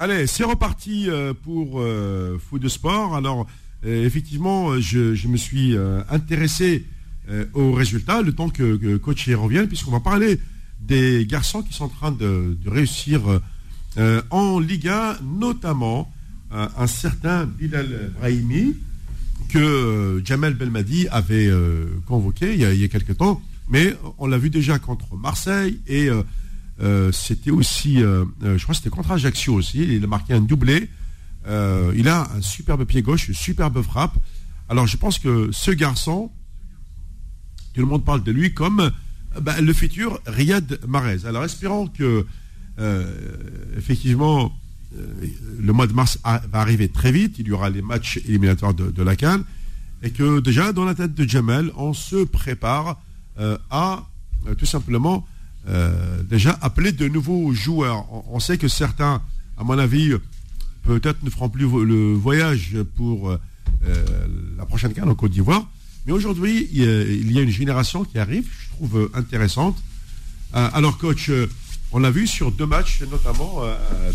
Allez, 0.00 0.26
c'est 0.26 0.42
reparti 0.42 1.08
euh, 1.08 1.32
pour 1.34 1.80
euh, 1.80 2.38
de 2.52 2.68
Sport. 2.68 3.14
Alors, 3.14 3.46
euh, 3.86 4.04
effectivement, 4.04 4.70
euh, 4.70 4.80
je, 4.80 5.28
me 5.28 5.36
suis 5.36 5.76
intéressé 6.10 6.86
aux 7.54 7.72
résultats, 7.72 8.20
le 8.20 8.32
temps 8.32 8.50
que, 8.50 8.96
coach 8.98 9.26
y 9.28 9.34
revienne, 9.34 9.66
puisqu'on 9.66 9.92
va 9.92 10.00
parler 10.00 10.38
des 10.80 11.24
garçons 11.24 11.62
qui 11.62 11.72
sont 11.72 11.84
en 11.84 11.88
train 11.88 12.12
de, 12.12 12.54
réussir 12.66 13.22
en 14.28 14.58
Ligue 14.58 14.88
1, 14.88 15.20
notamment 15.22 16.12
un 16.50 16.86
certain 16.86 17.46
Bilal 17.46 18.12
Brahimi, 18.18 18.76
que 19.48 20.20
Jamel 20.22 20.52
Belmadi 20.52 21.08
avait 21.08 21.50
convoqué 22.06 22.52
il 22.52 22.60
y, 22.60 22.66
a, 22.66 22.74
il 22.74 22.80
y 22.82 22.84
a 22.84 22.88
quelques 22.88 23.16
temps, 23.16 23.40
mais 23.70 23.96
on 24.18 24.26
l'a 24.26 24.36
vu 24.36 24.50
déjà 24.50 24.78
contre 24.78 25.16
Marseille 25.16 25.80
et 25.86 26.10
euh, 26.80 27.12
c'était 27.12 27.50
aussi, 27.50 28.02
euh, 28.02 28.24
euh, 28.42 28.58
je 28.58 28.62
crois 28.62 28.74
que 28.74 28.78
c'était 28.78 28.90
contre 28.90 29.12
Ajaccio 29.12 29.54
aussi, 29.54 29.78
il 29.78 30.02
a 30.02 30.06
marqué 30.06 30.34
un 30.34 30.40
doublé. 30.40 30.90
Il 31.46 32.08
a 32.08 32.30
un 32.34 32.40
superbe 32.40 32.84
pied 32.84 33.02
gauche, 33.02 33.28
une 33.28 33.34
superbe 33.34 33.82
frappe. 33.82 34.16
Alors 34.70 34.86
je 34.86 34.96
pense 34.96 35.18
que 35.18 35.50
ce 35.52 35.70
garçon, 35.70 36.30
tout 37.74 37.80
le 37.82 37.86
monde 37.86 38.02
parle 38.02 38.22
de 38.24 38.32
lui 38.32 38.54
comme 38.54 38.90
ben, 39.42 39.60
le 39.60 39.72
futur 39.74 40.20
Riyad 40.26 40.80
Mahrez. 40.88 41.26
Alors 41.26 41.44
espérons 41.44 41.86
que 41.86 42.24
effectivement 43.76 44.58
le 45.58 45.72
mois 45.74 45.86
de 45.86 45.92
mars 45.92 46.18
va 46.24 46.60
arriver 46.60 46.88
très 46.88 47.12
vite, 47.12 47.38
il 47.38 47.48
y 47.48 47.52
aura 47.52 47.68
les 47.68 47.82
matchs 47.82 48.20
éliminatoires 48.26 48.72
de, 48.72 48.90
de 48.90 49.02
la 49.02 49.12
et 50.02 50.10
que 50.10 50.40
déjà 50.40 50.72
dans 50.72 50.86
la 50.86 50.94
tête 50.94 51.14
de 51.14 51.28
Jamel, 51.28 51.70
on 51.76 51.92
se 51.92 52.24
prépare 52.24 53.02
à 53.68 54.08
tout 54.56 54.66
simplement 54.66 55.26
euh, 55.68 56.22
déjà 56.22 56.58
appeler 56.60 56.92
de 56.92 57.08
nouveaux 57.08 57.52
joueurs. 57.52 58.06
On, 58.32 58.40
sait 58.40 58.58
que 58.58 58.68
certains, 58.68 59.22
à 59.58 59.64
mon 59.64 59.78
avis, 59.78 60.12
peut-être 60.82 61.22
ne 61.22 61.30
feront 61.30 61.48
plus 61.48 61.64
le 61.84 62.12
voyage 62.14 62.76
pour 62.96 63.30
euh, 63.30 63.40
euh, 63.86 64.04
la 64.58 64.66
prochaine 64.66 64.92
Cannes 64.92 65.08
en 65.08 65.14
Côte 65.14 65.32
d'Ivoire. 65.32 65.66
Mais 66.06 66.12
aujourd'hui, 66.12 66.68
il 66.72 67.32
y 67.32 67.38
a- 67.38 67.42
une 67.42 67.50
génération 67.50 68.04
qui 68.04 68.18
arrive, 68.18 68.46
je 68.60 68.68
trouve 68.76 69.10
intéressante. 69.14 69.76
Alors, 70.52 70.98
coach, 70.98 71.30
on 71.92 71.98
l'a 71.98 72.10
vu 72.10 72.26
sur 72.26 72.52
deux 72.52 72.66
matchs, 72.66 73.02
notamment 73.10 73.62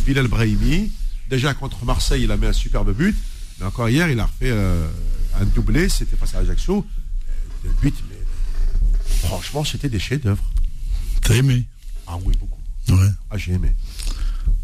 Bilal 0.05 0.27
Brahimi. 0.27 0.91
Déjà 1.30 1.53
contre 1.53 1.84
Marseille, 1.84 2.23
il 2.23 2.31
a 2.31 2.38
mis 2.38 2.45
un 2.45 2.53
superbe 2.53 2.93
but. 2.95 3.15
Mais 3.59 3.65
encore 3.65 3.89
hier, 3.89 4.09
il 4.09 4.19
a 4.19 4.26
refait 4.27 4.51
un 4.51 5.45
doublé. 5.55 5.89
C'était 5.89 6.15
face 6.15 6.35
à 6.35 6.39
Ajaccio. 6.39 6.85
Euh, 6.85 7.67
Le 7.67 7.71
but, 7.81 7.95
mais 8.09 8.15
franchement, 9.27 9.65
c'était 9.65 9.89
des 9.89 9.99
chefs-d'œuvre. 9.99 10.43
T'as 11.22 11.36
aimé 11.36 11.66
Ah 12.08 12.18
oui, 12.24 12.34
beaucoup. 12.40 12.60
Ouais. 12.90 13.10
Ah, 13.30 13.38
j'ai 13.38 13.54
aimé. 13.54 13.72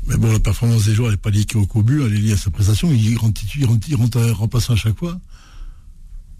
Mais 0.07 0.18
bon, 0.18 0.32
la 0.32 0.40
performance 0.40 0.86
des 0.86 0.94
joueurs, 0.94 1.07
elle 1.10 1.14
n'est 1.14 1.18
pas 1.18 1.30
liée 1.32 1.45
qu'au 1.45 1.65
qu'au 1.65 1.82
but, 1.84 2.02
elle 2.03 2.14
est 2.14 2.18
liée 2.19 2.34
à 2.34 2.38
sa 2.38 2.52
prestation. 2.52 2.91
Il 2.91 3.18
rentre, 3.18 3.41
il 3.56 3.65
rentre, 3.65 3.90
il 3.90 3.95
rentre 3.95 4.22
remplaçant 4.32 4.73
à 4.73 4.76
chaque 4.76 4.98
fois. 4.98 5.19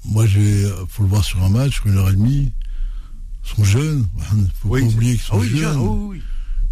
Moi, 0.06 0.26
il 0.28 0.72
faut 0.88 1.04
le 1.04 1.10
voir 1.10 1.24
sur 1.24 1.44
un 1.44 1.50
match, 1.50 1.76
sur 1.76 1.88
une 1.88 1.98
heure 1.98 2.10
et 2.10 2.14
demie. 2.14 2.52
Ils 3.44 3.56
sont 3.56 3.64
jeunes. 3.64 4.06
Il 4.34 4.42
ne 4.44 4.48
faut 4.60 4.70
Oui, 4.70 4.82
pas 4.82 4.88
oublier 4.88 5.12
qu'ils 5.14 5.22
sont 5.22 5.34
ah 5.36 5.40
oui, 5.40 5.48
jeunes. 5.50 5.60
jeune, 5.60 5.78
oh 5.78 6.08
oui. 6.12 6.22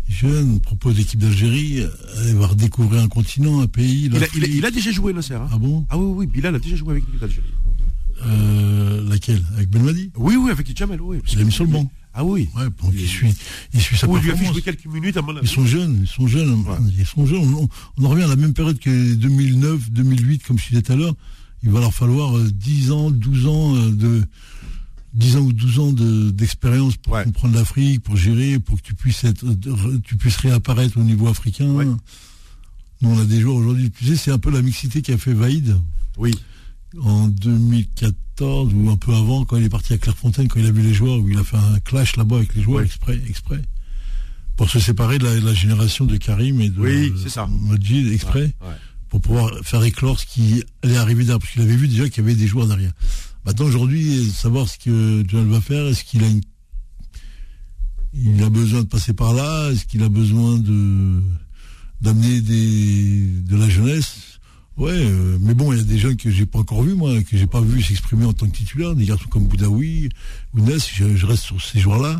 Jeunes, 0.09 0.59
propose 0.59 0.97
l'équipe 0.97 1.19
d'Algérie, 1.19 1.83
elle 2.25 2.35
va 2.35 2.47
redécouvrir 2.47 3.01
un 3.01 3.07
continent, 3.07 3.61
un 3.61 3.67
pays. 3.67 4.05
Il 4.05 4.15
a, 4.15 4.19
l'Afrique. 4.19 4.43
il 4.45 4.51
a- 4.53 4.57
il 4.57 4.65
a 4.65 4.71
déjà 4.71 4.91
joué, 4.91 5.13
Nasser. 5.13 5.33
hein 5.35 5.47
Ah 5.51 5.57
bon? 5.57 5.85
Ah 5.89 5.97
oui, 5.97 6.05
oui, 6.17 6.27
Bilal 6.27 6.53
a 6.55 6.59
déjà 6.59 6.75
joué 6.75 6.91
avec 6.91 7.05
l'équipe 7.05 7.19
d'Algérie. 7.21 7.53
euh, 8.25 9.09
Laquelle? 9.09 9.43
Avec 9.55 9.69
Belmadi 9.69 10.11
Oui, 10.17 10.35
oui, 10.35 10.51
avec 10.51 10.77
Jamel, 10.77 11.01
oui. 11.01 11.19
Il 11.31 11.37
l'a 11.39 11.43
mis 11.45 11.51
sur 11.51 11.63
le 11.63 11.71
banc. 11.71 11.89
Ah 12.13 12.23
oui. 12.23 12.47
Ouais, 12.55 12.65
donc 12.65 12.93
il 12.93 13.07
suit, 13.07 13.33
il 13.73 13.81
suit 13.81 13.97
sa 13.97 14.07
Oui, 14.07 14.19
il 14.21 14.25
lui 14.25 14.31
a 14.31 14.33
fait 14.33 14.39
performance. 14.43 14.53
jouer 14.53 14.61
quelques 14.61 14.85
minutes, 14.85 15.17
à 15.17 15.21
mon 15.23 15.35
avis. 15.35 15.47
Ils 15.47 15.49
sont 15.49 15.65
jeunes, 15.65 15.99
ils 16.03 16.07
sont 16.07 16.27
jeunes, 16.27 16.63
ils 16.97 17.05
sont 17.05 17.25
jeunes. 17.25 17.53
On, 17.55 17.67
on 17.97 18.05
en 18.05 18.09
revient 18.09 18.23
à 18.23 18.27
la 18.27 18.35
même 18.35 18.53
période 18.53 18.77
que 18.79 19.13
2009, 19.15 19.89
2008, 19.91 20.43
comme 20.43 20.59
je 20.59 20.69
disais 20.69 20.81
tout 20.81 20.91
à 20.91 20.95
l'heure. 20.95 21.15
Il 21.63 21.71
va 21.71 21.79
leur 21.79 21.93
falloir 21.93 22.37
euh, 22.37 22.51
10 22.51 22.91
ans, 22.91 23.09
12 23.09 23.47
ans 23.47 23.75
euh, 23.75 23.89
de 23.91 24.23
10 25.15 25.37
ans 25.37 25.41
ou 25.41 25.53
12 25.53 25.79
ans 25.79 25.91
de- 25.91 26.29
d'expérience 26.31 26.97
pour 26.97 27.13
Ouais. 27.13 27.23
comprendre 27.23 27.55
l'Afrique, 27.55 28.01
pour 28.03 28.15
gérer, 28.17 28.59
pour 28.59 28.77
que 28.77 28.81
tu 28.85 28.93
puisses 28.95 29.23
être, 29.23 29.45
tu 30.03 30.15
puisses 30.17 30.37
réapparaître 30.37 30.97
au 30.97 31.03
niveau 31.03 31.27
africain. 31.27 31.65
Nous, 31.65 33.09
on 33.09 33.19
a 33.19 33.25
des 33.25 33.39
joueurs 33.41 33.55
aujourd'hui. 33.55 33.91
Tu 33.91 34.05
sais, 34.05 34.15
c'est 34.15 34.31
un 34.31 34.37
peu 34.39 34.49
la 34.51 34.61
mixité 34.61 35.01
qui 35.01 35.11
a 35.11 35.17
fait 35.17 35.33
Vaïd 35.33 35.77
Oui. 36.17 36.33
En 37.01 37.27
2014 37.27 38.73
ou 38.73 38.89
un 38.89 38.97
peu 38.97 39.13
avant, 39.13 39.45
quand 39.45 39.57
il 39.57 39.63
est 39.63 39.69
parti 39.69 39.93
à 39.93 39.97
Clairefontaine, 39.97 40.47
quand 40.47 40.59
il 40.59 40.65
a 40.65 40.71
vu 40.71 40.81
les 40.81 40.93
joueurs, 40.93 41.19
où 41.19 41.29
il 41.29 41.37
a 41.37 41.43
fait 41.43 41.57
un 41.57 41.79
clash 41.79 42.15
là-bas 42.17 42.37
avec 42.37 42.55
les 42.55 42.61
joueurs 42.63 42.79
Ouais. 42.79 42.85
exprès, 42.85 43.19
exprès, 43.27 43.61
pour 44.57 44.69
se 44.69 44.79
séparer 44.79 45.17
de 45.19 45.25
la, 45.25 45.35
de 45.39 45.45
la 45.45 45.53
génération 45.53 46.05
de 46.05 46.17
Karim 46.17 46.59
et 46.61 46.69
de 46.69 46.79
Oui, 46.79 47.13
ça. 47.27 47.47
Majid, 47.47 48.11
exprès, 48.11 48.53
Ouais. 48.61 48.75
pour 49.09 49.21
pouvoir 49.21 49.51
faire 49.63 49.83
éclore 49.83 50.19
ce 50.19 50.25
qui 50.25 50.63
allait 50.83 50.97
arriver 50.97 51.23
derrière, 51.23 51.39
parce 51.39 51.51
qu'il 51.51 51.61
avait 51.61 51.75
vu 51.75 51.87
déjà 51.87 52.07
qu'il 52.09 52.23
y 52.23 52.25
avait 52.27 52.35
des 52.35 52.47
joueurs 52.47 52.67
derrière. 52.67 52.93
Maintenant, 53.45 53.65
aujourd'hui, 53.65 54.29
savoir 54.31 54.67
ce 54.69 54.77
que 54.77 55.23
Joel 55.27 55.47
va 55.47 55.61
faire, 55.61 55.85
est-ce 55.87 56.03
qu'il 56.03 56.23
a 56.23 56.27
une, 56.27 56.41
il 58.13 58.41
a 58.43 58.49
besoin 58.49 58.81
de 58.83 58.87
passer 58.87 59.13
par 59.13 59.33
là? 59.33 59.69
Est-ce 59.71 59.85
qu'il 59.85 60.03
a 60.03 60.09
besoin 60.09 60.57
de 60.59 61.21
d'amener 62.01 62.41
des 62.41 63.25
de 63.47 63.55
la 63.57 63.67
jeunesse? 63.69 64.32
Ouais, 64.75 64.91
euh, 64.91 65.37
mais 65.39 65.53
bon, 65.53 65.71
il 65.71 65.77
y 65.77 65.81
a 65.81 65.83
des 65.83 65.99
jeunes 65.99 66.17
que 66.17 66.31
j'ai 66.31 66.45
pas 66.45 66.59
encore 66.59 66.81
vus, 66.81 66.95
moi, 66.95 67.21
que 67.23 67.37
j'ai 67.37 67.47
pas 67.47 67.61
vu 67.61 67.81
s'exprimer 67.83 68.25
en 68.25 68.33
tant 68.33 68.47
que 68.47 68.55
titulaire, 68.55 68.95
des 68.95 69.05
garçons 69.05 69.29
comme 69.29 69.45
Boudaoui, 69.45 70.09
Ounes, 70.55 70.79
je, 70.93 71.15
je 71.15 71.25
reste 71.25 71.43
sur 71.43 71.61
ces 71.61 71.79
joueurs-là. 71.79 72.19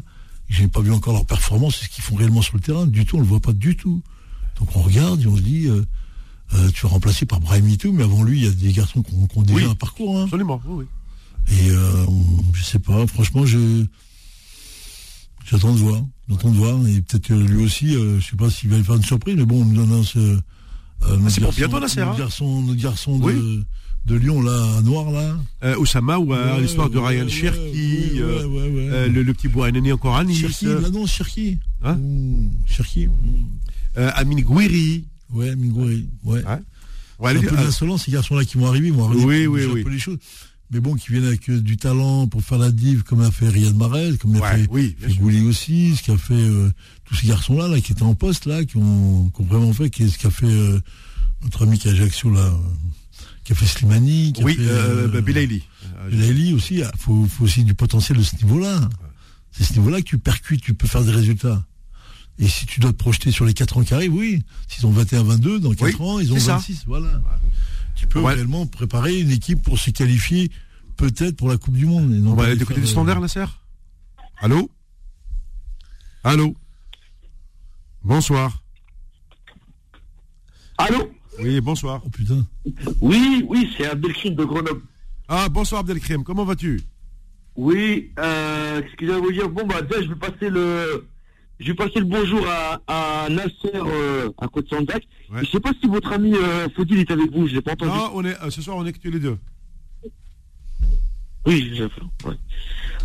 J'ai 0.49 0.67
pas 0.67 0.81
vu 0.81 0.91
encore 0.91 1.13
leur 1.13 1.25
performance, 1.25 1.77
ce 1.77 1.89
qu'ils 1.89 2.03
font 2.03 2.15
réellement 2.15 2.43
sur 2.43 2.55
le 2.55 2.61
terrain. 2.61 2.85
Du 2.85 3.05
tout, 3.05 3.17
on 3.17 3.21
le 3.21 3.25
voit 3.25 3.39
pas 3.39 3.53
du 3.53 3.75
tout. 3.75 4.03
Donc 4.59 4.75
on 4.75 4.81
regarde 4.81 5.21
et 5.21 5.27
on 5.27 5.35
se 5.35 5.41
dit, 5.41 5.67
euh, 5.67 5.83
euh, 6.53 6.69
tu 6.71 6.85
es 6.85 6.89
remplacé 6.89 7.25
par 7.25 7.39
Brahim 7.39 7.75
tout, 7.77 7.91
mais 7.91 8.03
avant 8.03 8.23
lui, 8.23 8.39
il 8.39 8.45
y 8.45 8.47
a 8.47 8.51
des 8.51 8.71
garçons 8.71 9.01
qui 9.01 9.13
ont, 9.13 9.41
déjà 9.41 9.69
un 9.69 9.75
parcours. 9.75 10.17
Hein. 10.17 10.25
Absolument, 10.25 10.61
oui, 10.67 10.85
Et 11.49 11.69
euh, 11.71 12.05
je 12.53 12.63
sais 12.63 12.79
pas, 12.79 13.07
franchement, 13.07 13.45
je 13.45 13.85
j'attends 15.45 15.73
de 15.73 15.79
voir, 15.79 16.01
j'attends 16.29 16.51
de 16.51 16.57
voir, 16.57 16.87
et 16.87 17.01
peut-être 17.01 17.33
lui 17.33 17.63
aussi, 17.63 17.93
je 17.93 18.19
sais 18.21 18.37
pas 18.37 18.49
s'il 18.49 18.69
va 18.69 18.81
faire 18.81 18.95
une 18.95 19.03
surprise, 19.03 19.35
mais 19.35 19.45
bon, 19.45 19.61
on 19.61 19.65
nous 19.65 19.81
annonce 19.81 20.17
euh, 21.09 21.17
c'est 21.29 21.41
pour 21.41 21.53
bientôt 21.53 21.79
la 21.79 21.87
Notre 21.87 22.17
garçon, 22.17 22.61
notre 22.61 22.81
garçon 22.81 23.19
de, 23.19 23.63
de, 24.05 24.15
Lyon, 24.15 24.41
là, 24.41 24.81
noir, 24.81 25.11
là. 25.11 25.37
Euh, 25.63 25.77
Oussama, 25.77 26.19
ou 26.19 26.33
euh, 26.33 26.59
l'histoire 26.59 26.89
de 26.89 26.97
Ryan 26.97 27.27
Cherki, 27.27 28.11
euh, 28.17 29.07
le, 29.07 29.23
le, 29.23 29.33
petit 29.33 29.47
Bouhanani 29.47 29.91
encore 29.91 30.15
à 30.15 30.23
Nice. 30.23 30.39
Cherki, 30.39 30.65
là 30.65 30.89
non, 30.89 31.05
Cherki. 31.05 31.59
Hein 31.83 31.97
Cherki. 32.65 33.09
Amin 33.95 34.41
Gouiri. 34.41 35.05
Ouais, 35.31 35.49
Amin 35.49 35.69
Gouiri, 35.69 36.09
ouais. 36.23 36.43
ouais. 37.19 37.37
un 37.37 37.41
peu 37.41 37.55
d'insolence, 37.55 38.05
ces 38.05 38.11
garçons-là 38.11 38.45
qui 38.45 38.57
vont 38.57 38.67
arriver, 38.67 38.91
vont 38.91 39.05
arriver. 39.05 39.25
Oui, 39.25 39.47
oui, 39.47 39.65
oui. 39.65 39.81
Un 39.81 39.83
peu 39.83 39.89
les 39.89 39.99
choses 39.99 40.17
mais 40.73 40.79
bon, 40.79 40.95
qui 40.95 41.11
viennent 41.11 41.25
avec 41.25 41.49
du 41.49 41.77
talent 41.77 42.27
pour 42.27 42.41
faire 42.41 42.57
la 42.57 42.71
div, 42.71 43.03
comme 43.03 43.21
a 43.21 43.31
fait 43.31 43.47
Riyad 43.47 43.75
Mahrez, 43.75 44.17
comme 44.17 44.35
a 44.41 44.55
fait, 44.55 44.67
oui, 44.71 44.95
Gouli 45.19 45.45
aussi, 45.45 45.95
ce 45.95 46.03
qu'a 46.03 46.17
fait 46.17 46.33
euh, 46.33 46.71
tous 47.05 47.15
ces 47.15 47.27
garçons-là, 47.27 47.67
là, 47.67 47.79
qui 47.81 47.91
étaient 47.91 48.03
en 48.03 48.15
poste, 48.15 48.45
là, 48.45 48.63
qui 48.65 48.77
ont, 48.77 49.29
qui 49.29 49.41
ont 49.41 49.45
vraiment 49.45 49.73
fait, 49.73 49.89
qui, 49.89 50.09
ce 50.09 50.17
qu'a 50.17 50.31
fait 50.31 50.45
euh, 50.45 50.79
notre 51.43 51.63
ami 51.63 51.77
qui 51.77 51.89
Ajaccio, 51.89 52.29
là, 52.31 52.41
euh, 52.41 52.51
qui 53.43 53.51
a 53.51 53.55
fait 53.55 53.65
Slimani, 53.65 54.33
qui 54.33 54.43
oui, 54.43 54.53
a 54.53 54.55
fait... 54.55 54.61
Euh, 54.61 55.07
bah, 55.07 55.21
Bilaili. 55.21 55.63
Bilaili 56.09 56.53
aussi, 56.53 56.75
il 56.75 56.91
faut, 56.97 57.25
faut, 57.25 57.43
aussi 57.43 57.63
du 57.63 57.73
potentiel 57.73 58.17
de 58.17 58.23
ce 58.23 58.35
niveau-là. 58.37 58.89
C'est 59.51 59.63
ce 59.63 59.73
niveau-là 59.73 59.99
que 59.99 60.05
tu 60.05 60.17
percutes, 60.17 60.61
tu 60.61 60.73
peux 60.73 60.87
faire 60.87 61.03
des 61.03 61.11
résultats. 61.11 61.63
Et 62.39 62.47
si 62.47 62.65
tu 62.65 62.79
dois 62.79 62.91
te 62.91 62.97
projeter 62.97 63.31
sur 63.31 63.45
les 63.45 63.53
4 63.53 63.77
ans 63.77 63.83
qui 63.83 63.93
arrivent, 63.93 64.13
oui. 64.13 64.43
S'ils 64.67 64.87
ont 64.87 64.93
21-22, 64.93 65.59
dans 65.59 65.73
4 65.73 66.01
ans, 66.01 66.19
ils 66.19 66.33
ont 66.33 66.37
26. 66.37 66.83
Voilà. 66.87 67.21
Tu 67.95 68.07
peux 68.07 68.23
réellement 68.23 68.65
préparer 68.65 69.19
une 69.19 69.29
équipe 69.29 69.61
pour 69.61 69.77
se 69.77 69.91
qualifier 69.91 70.49
peut-être 70.97 71.35
pour 71.35 71.49
la 71.49 71.57
Coupe 71.57 71.75
du 71.75 71.85
Monde. 71.85 72.11
On 72.25 72.33
va 72.33 72.45
aller 72.45 72.55
du 72.55 72.65
côté 72.65 72.81
du 72.81 72.87
standard, 72.87 73.21
Nasser 73.21 73.45
Allô? 74.41 74.69
Allô? 76.23 76.55
Bonsoir. 78.03 78.51
Allô 80.77 81.09
Oui, 81.39 81.61
bonsoir. 81.61 82.01
Oh 82.05 82.09
putain. 82.09 82.45
Oui, 83.01 83.45
oui, 83.47 83.69
c'est 83.77 83.87
Abdelkrim 83.87 84.35
de 84.35 84.43
Grenoble. 84.43 84.81
Ah, 85.27 85.47
bonsoir 85.49 85.81
Abdelkrim, 85.81 86.23
comment 86.23 86.43
vas-tu 86.43 86.81
Oui, 87.55 88.11
euh, 88.19 88.81
ce 88.91 88.95
que 88.97 89.05
j'allais 89.07 89.21
vous 89.21 89.31
dire, 89.31 89.49
bon, 89.49 89.65
bah, 89.65 89.81
déjà, 89.81 90.01
je 90.01 90.09
vais 90.09 90.15
passer 90.15 90.49
le, 90.49 91.07
je 91.59 91.67
vais 91.67 91.75
passer 91.75 91.99
le 91.99 92.05
bonjour 92.05 92.45
à, 92.47 92.81
à 92.87 93.29
Nasser 93.29 93.71
euh, 93.73 94.29
à 94.37 94.47
côte 94.47 94.67
Sandac. 94.69 95.03
Ouais. 95.31 95.45
Je 95.45 95.49
sais 95.51 95.59
pas 95.59 95.71
si 95.81 95.87
votre 95.87 96.11
ami 96.11 96.33
euh, 96.35 96.67
Faudil 96.75 96.99
est 96.99 97.09
avec 97.11 97.31
vous, 97.31 97.47
je 97.47 97.53
l'ai 97.55 97.61
pas 97.61 97.71
entendu. 97.73 97.91
Non, 97.91 98.11
on 98.13 98.25
est, 98.25 98.37
euh, 98.41 98.49
ce 98.49 98.61
soir 98.61 98.75
on 98.77 98.85
est 98.85 98.91
que 98.91 98.99
tous 98.99 99.11
les 99.11 99.19
deux. 99.19 99.37
Oui. 101.45 101.81
Ouais. 102.25 102.33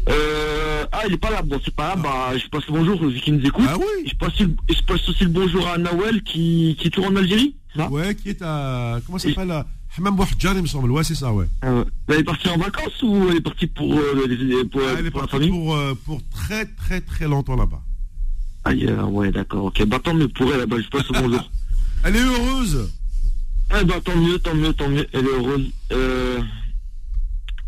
Euh, 0.09 0.85
ah, 0.93 1.02
il 1.06 1.15
est 1.15 1.19
pas 1.19 1.31
là. 1.31 1.43
Bon, 1.43 1.60
c'est 1.65 1.74
pas 1.74 1.97
grave. 1.97 2.02
Bah, 2.02 2.39
je 2.39 2.47
passe 2.48 2.66
le 2.66 2.73
bonjour 2.74 3.05
vu 3.06 3.20
qu'il 3.20 3.35
nous 3.35 3.47
écoute. 3.47 3.65
Ah 3.69 3.77
oui. 3.77 4.06
Je 4.06 4.15
passe, 4.15 4.32
je 4.39 4.82
passe 4.82 5.09
aussi 5.09 5.24
le 5.24 5.31
bonjour 5.31 5.66
à 5.66 5.77
Nawel 5.77 6.23
qui, 6.23 6.77
qui 6.81 6.90
toujours 6.90 7.10
en 7.10 7.16
Algérie. 7.16 7.56
Ça? 7.77 7.90
Ouais, 7.90 8.15
qui 8.15 8.31
est 8.31 8.43
à 8.43 9.01
comment 9.05 9.19
ça 9.19 9.28
s'appelle 9.28 9.65
Hamam 9.97 10.16
Bouhadjar, 10.16 10.55
il 10.55 10.62
me 10.62 10.66
semble. 10.66 10.90
Ouais, 10.90 11.02
c'est 11.02 11.15
ça, 11.15 11.32
ouais. 11.32 11.47
Euh, 11.65 11.85
elle 12.09 12.20
est 12.20 12.24
partie 12.24 12.48
en 12.48 12.56
vacances 12.56 13.02
ou 13.02 13.27
elle 13.31 13.36
est 13.36 13.40
partie 13.40 13.66
pour, 13.66 13.94
euh, 13.94 14.65
pour, 14.70 14.81
ah, 14.85 14.94
elle 14.98 15.06
est 15.06 15.10
pour 15.10 15.20
partie 15.20 15.35
la 15.35 15.40
famille? 15.40 15.51
pour, 15.51 15.74
euh, 15.74 15.94
pour 16.05 16.20
très 16.31 16.66
très 16.66 17.01
très 17.01 17.27
longtemps 17.27 17.56
là-bas. 17.56 17.82
Ah, 18.65 18.74
yeah, 18.74 19.05
ouais, 19.05 19.31
d'accord. 19.32 19.65
Ok, 19.66 19.85
bah 19.86 19.98
tant 20.02 20.15
mieux 20.15 20.28
pour 20.28 20.52
elle. 20.55 20.66
Bah, 20.66 20.77
je 20.81 20.89
passe 20.89 21.09
le 21.10 21.20
bonjour. 21.20 21.51
elle 22.05 22.16
est 22.16 22.23
heureuse. 22.23 22.93
Ah, 23.70 23.82
bah 23.85 23.97
tant 24.05 24.16
mieux, 24.16 24.39
tant 24.39 24.55
mieux, 24.55 24.73
tant 24.73 24.89
mieux. 24.89 25.06
Elle 25.12 25.27
est 25.27 25.28
heureuse. 25.28 25.70
Euh. 25.93 26.40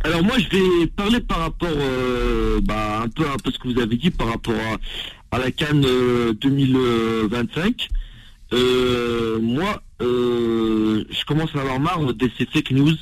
Alors 0.03 0.23
moi 0.23 0.37
je 0.39 0.49
vais 0.49 0.87
parler 0.87 1.21
par 1.21 1.41
rapport 1.41 1.69
euh, 1.77 2.59
bah, 2.63 3.03
un 3.03 3.09
peu 3.09 3.29
un 3.29 3.37
peu 3.37 3.51
ce 3.51 3.59
que 3.59 3.69
vous 3.69 3.79
avez 3.79 3.97
dit 3.97 4.11
par 4.11 4.29
rapport 4.29 4.55
à, 4.55 5.37
à 5.37 5.39
la 5.39 5.51
Cannes 5.51 5.85
euh, 5.85 6.33
2025. 6.33 7.89
Euh, 8.53 9.39
moi 9.41 9.83
euh, 10.01 11.05
je 11.11 11.25
commence 11.27 11.55
à 11.55 11.61
avoir 11.61 11.81
marre 11.81 12.15
de 12.15 12.31
ces 12.39 12.47
fake 12.47 12.71
news 12.71 12.95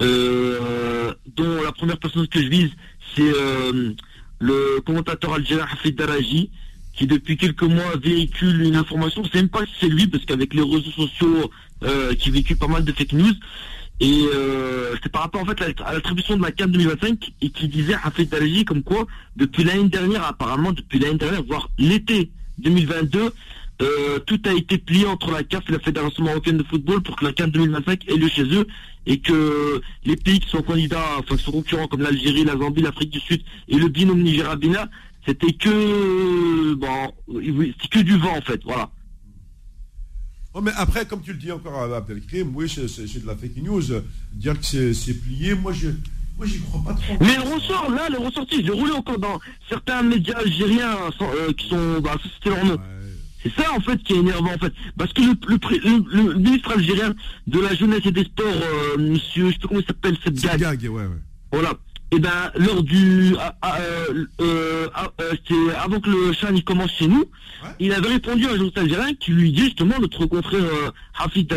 dont 0.00 1.62
la 1.62 1.70
première 1.70 1.98
personne 1.98 2.26
que 2.26 2.42
je 2.42 2.48
vise 2.48 2.70
c'est 3.14 3.30
le 4.40 4.80
commentateur 4.80 5.34
algérien 5.34 5.64
Hafid 5.72 5.94
Daraji 5.94 6.50
qui 6.92 7.06
depuis 7.06 7.36
quelques 7.36 7.62
mois 7.62 7.96
véhicule 8.02 8.62
une 8.62 8.74
information, 8.74 9.22
je 9.22 9.30
sais 9.30 9.38
même 9.38 9.48
pas 9.48 9.64
si 9.64 9.72
c'est 9.80 9.88
lui 9.88 10.08
parce 10.08 10.24
qu'avec 10.24 10.54
les 10.54 10.62
réseaux 10.62 10.90
sociaux 10.90 11.52
qui 12.18 12.30
véhicule 12.32 12.56
pas 12.56 12.66
mal 12.66 12.84
de 12.84 12.90
fake 12.90 13.12
news, 13.12 13.32
et 14.00 14.26
euh, 14.34 14.96
c'est 15.02 15.12
par 15.12 15.22
rapport 15.22 15.42
en 15.42 15.44
fait 15.44 15.60
à 15.84 15.92
l'attribution 15.92 16.36
de 16.36 16.42
la 16.42 16.50
CAN 16.50 16.66
2025 16.66 17.32
et 17.40 17.50
qui 17.50 17.68
disait 17.68 17.94
fait 18.14 18.24
d'allergie 18.24 18.64
comme 18.64 18.82
quoi 18.82 19.06
depuis 19.36 19.64
l'année 19.64 19.88
dernière, 19.88 20.24
apparemment 20.24 20.72
depuis 20.72 20.98
l'année 20.98 21.18
dernière, 21.18 21.42
voire 21.44 21.70
l'été 21.78 22.30
2022, 22.58 23.32
euh, 23.80 24.18
tout 24.20 24.40
a 24.46 24.52
été 24.52 24.78
plié 24.78 25.06
entre 25.06 25.30
la 25.30 25.42
CAF 25.42 25.68
et 25.68 25.72
la 25.72 25.78
Fédération 25.78 26.24
marocaine 26.24 26.56
de 26.56 26.62
football 26.64 27.02
pour 27.02 27.16
que 27.16 27.24
la 27.24 27.32
CAN 27.32 27.48
2025 27.48 28.08
ait 28.08 28.16
lieu 28.16 28.28
chez 28.28 28.44
eux 28.44 28.66
et 29.06 29.18
que 29.18 29.80
les 30.04 30.16
pays 30.16 30.40
qui 30.40 30.48
sont 30.48 30.62
candidats, 30.62 31.18
enfin 31.18 31.36
qui 31.36 31.44
sont 31.44 31.52
concurrents 31.52 31.88
comme 31.88 32.02
l'Algérie, 32.02 32.44
la 32.44 32.56
Zambie, 32.56 32.82
l'Afrique 32.82 33.10
du 33.10 33.20
Sud 33.20 33.42
et 33.68 33.76
le 33.76 33.88
binôme 33.88 34.22
Nigeria-Bina, 34.22 34.88
c'était 35.26 35.52
que 35.52 36.74
bon, 36.74 37.12
que 37.28 37.98
du 38.00 38.16
vent 38.16 38.36
en 38.36 38.42
fait, 38.42 38.60
voilà. 38.64 38.90
Oh, 40.54 40.60
mais 40.60 40.72
après, 40.76 41.06
comme 41.06 41.22
tu 41.22 41.32
le 41.32 41.38
dis 41.38 41.50
encore 41.50 41.74
à 41.78 41.96
Abdelkrim, 41.96 42.52
oui, 42.54 42.68
c'est 42.68 43.20
de 43.22 43.26
la 43.26 43.34
fake 43.34 43.56
news. 43.62 43.82
Dire 44.34 44.58
que 44.60 44.92
c'est 44.92 45.14
plié, 45.14 45.54
moi, 45.54 45.72
je. 45.72 45.88
Moi, 46.36 46.46
j'y 46.46 46.60
crois 46.60 46.82
pas 46.84 46.94
trop. 46.94 47.14
Mais 47.20 47.36
ressort, 47.38 47.90
là, 47.90 48.08
le 48.10 48.18
ressorti, 48.18 48.64
j'ai 48.64 48.72
roulé 48.72 48.92
encore 48.92 49.18
dans 49.18 49.38
certains 49.68 50.02
médias 50.02 50.38
algériens 50.38 50.96
euh, 51.20 51.52
qui 51.52 51.68
sont, 51.68 52.00
bah, 52.00 52.16
c'était 52.22 52.54
leur 52.54 52.64
nom. 52.64 52.78
C'est 53.42 53.52
ça, 53.54 53.72
en 53.74 53.80
fait, 53.80 54.02
qui 54.02 54.12
est 54.12 54.18
énervant, 54.18 54.52
en 54.54 54.58
fait. 54.58 54.72
Parce 54.96 55.12
que 55.12 55.22
le, 55.22 55.34
le, 55.48 56.26
le, 56.26 56.34
ministre 56.34 56.72
algérien 56.72 57.14
de 57.46 57.60
la 57.60 57.74
jeunesse 57.74 58.02
et 58.04 58.12
des 58.12 58.24
sports, 58.24 58.46
euh, 58.46 58.98
monsieur, 58.98 59.48
je 59.48 59.52
sais 59.54 59.58
pas 59.58 59.68
comment 59.68 59.80
il 59.80 59.86
s'appelle, 59.86 60.16
cette 60.22 60.40
gag. 60.40 60.60
gag, 60.60 60.82
ouais, 60.82 61.02
ouais. 61.02 61.08
Voilà 61.50 61.72
et 62.12 62.16
eh 62.16 62.18
ben 62.18 62.52
lors 62.56 62.82
du 62.82 63.34
ah, 63.40 63.56
ah, 63.62 63.78
euh, 63.80 64.26
euh, 64.42 64.88
ah, 64.94 65.10
euh 65.18 65.70
avant 65.78 65.98
que 65.98 66.10
le 66.10 66.34
chan 66.34 66.48
commence 66.66 66.90
chez 66.92 67.08
nous, 67.08 67.24
il 67.78 67.92
avait 67.92 68.08
répondu 68.08 68.44
à 68.44 68.48
un 68.48 68.50
journaliste 68.52 68.78
algérien 68.78 69.14
qui 69.14 69.32
lui 69.32 69.52
dit 69.52 69.64
justement 69.64 69.98
notre 70.00 70.26
confrère 70.26 70.60
euh, 70.62 70.90
Hafid 71.18 71.52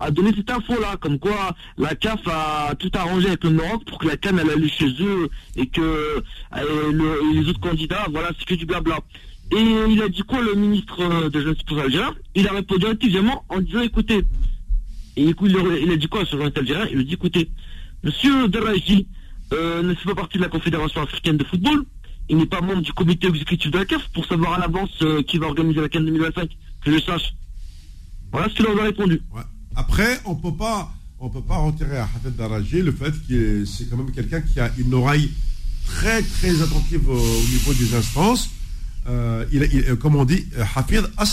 a 0.00 0.10
donné 0.10 0.30
cette 0.36 0.50
info 0.50 0.80
là, 0.80 0.96
comme 1.00 1.18
quoi 1.18 1.54
la 1.78 1.94
CAF 1.94 2.20
a 2.26 2.74
tout 2.76 2.90
arrangé 2.94 3.28
avec 3.28 3.44
le 3.44 3.50
Maroc 3.50 3.84
pour 3.84 3.98
que 3.98 4.08
la 4.08 4.16
CAN 4.16 4.36
elle 4.38 4.50
allait 4.50 4.68
chez 4.68 4.90
eux 5.00 5.28
et 5.56 5.66
que 5.66 6.22
les 7.32 7.48
autres 7.48 7.60
candidats, 7.60 8.06
voilà, 8.10 8.30
c'est 8.38 8.44
que 8.44 8.54
du 8.54 8.66
blabla. 8.66 8.98
Et 9.52 9.60
il 9.90 10.02
a 10.02 10.08
dit 10.08 10.22
quoi 10.22 10.40
le 10.40 10.54
ministre 10.54 11.28
de 11.28 11.40
jeunesse 11.40 11.58
algérien 11.70 12.14
Il 12.34 12.48
a 12.48 12.52
répondu 12.52 12.86
intelligemment 12.86 13.44
en 13.48 13.60
disant 13.60 13.82
écoutez, 13.82 14.24
et 15.16 15.22
il 15.24 15.92
a 15.92 15.96
dit 15.96 16.08
quoi 16.08 16.24
sur 16.24 16.36
le 16.36 16.44
journaliste 16.44 16.58
algérien? 16.58 16.88
Il 16.90 17.00
a 17.00 17.02
dit 17.04 17.14
écoutez, 17.14 17.50
Monsieur 18.02 18.48
Daraji, 18.48 19.06
euh, 19.52 19.82
ne 19.82 19.94
fait 19.94 20.08
pas 20.08 20.14
partie 20.14 20.38
de 20.38 20.42
la 20.42 20.48
Confédération 20.48 21.02
africaine 21.02 21.36
de 21.36 21.44
football. 21.44 21.84
Il 22.28 22.38
n'est 22.38 22.46
pas 22.46 22.60
membre 22.60 22.82
du 22.82 22.92
comité 22.92 23.28
exécutif 23.28 23.70
de 23.70 23.78
la 23.78 23.84
CAF 23.84 24.08
pour 24.14 24.24
savoir 24.26 24.54
à 24.54 24.58
l'avance 24.58 24.90
euh, 25.02 25.22
qui 25.22 25.38
va 25.38 25.46
organiser 25.46 25.80
la 25.80 25.88
CAN 25.88 26.00
2025, 26.00 26.48
que 26.84 26.92
je 26.92 26.98
sache. 26.98 27.34
Voilà 28.32 28.48
ce 28.48 28.54
qu'il 28.54 28.64
leur 28.64 28.80
a 28.80 28.84
répondu. 28.84 29.20
Après, 29.76 30.20
on 30.24 30.34
peut 30.34 30.54
pas, 30.54 30.92
on 31.20 31.28
peut 31.28 31.42
pas 31.42 31.58
retirer 31.58 31.98
à 31.98 32.04
Hafid 32.04 32.34
Darajé 32.36 32.82
le 32.82 32.92
fait 32.92 33.12
que 33.28 33.64
c'est 33.64 33.88
quand 33.90 33.96
même 33.96 34.12
quelqu'un 34.12 34.40
qui 34.40 34.58
a 34.60 34.72
une 34.78 34.94
oreille 34.94 35.30
très 35.84 36.22
très 36.22 36.62
attentive 36.62 37.08
au, 37.08 37.16
niveau 37.16 37.74
des 37.74 37.94
instances. 37.94 38.50
Euh, 39.06 39.44
il, 39.52 39.96
comme 39.96 40.16
on 40.16 40.24
dit, 40.24 40.46
Hafid 40.74 41.04
a 41.18 41.26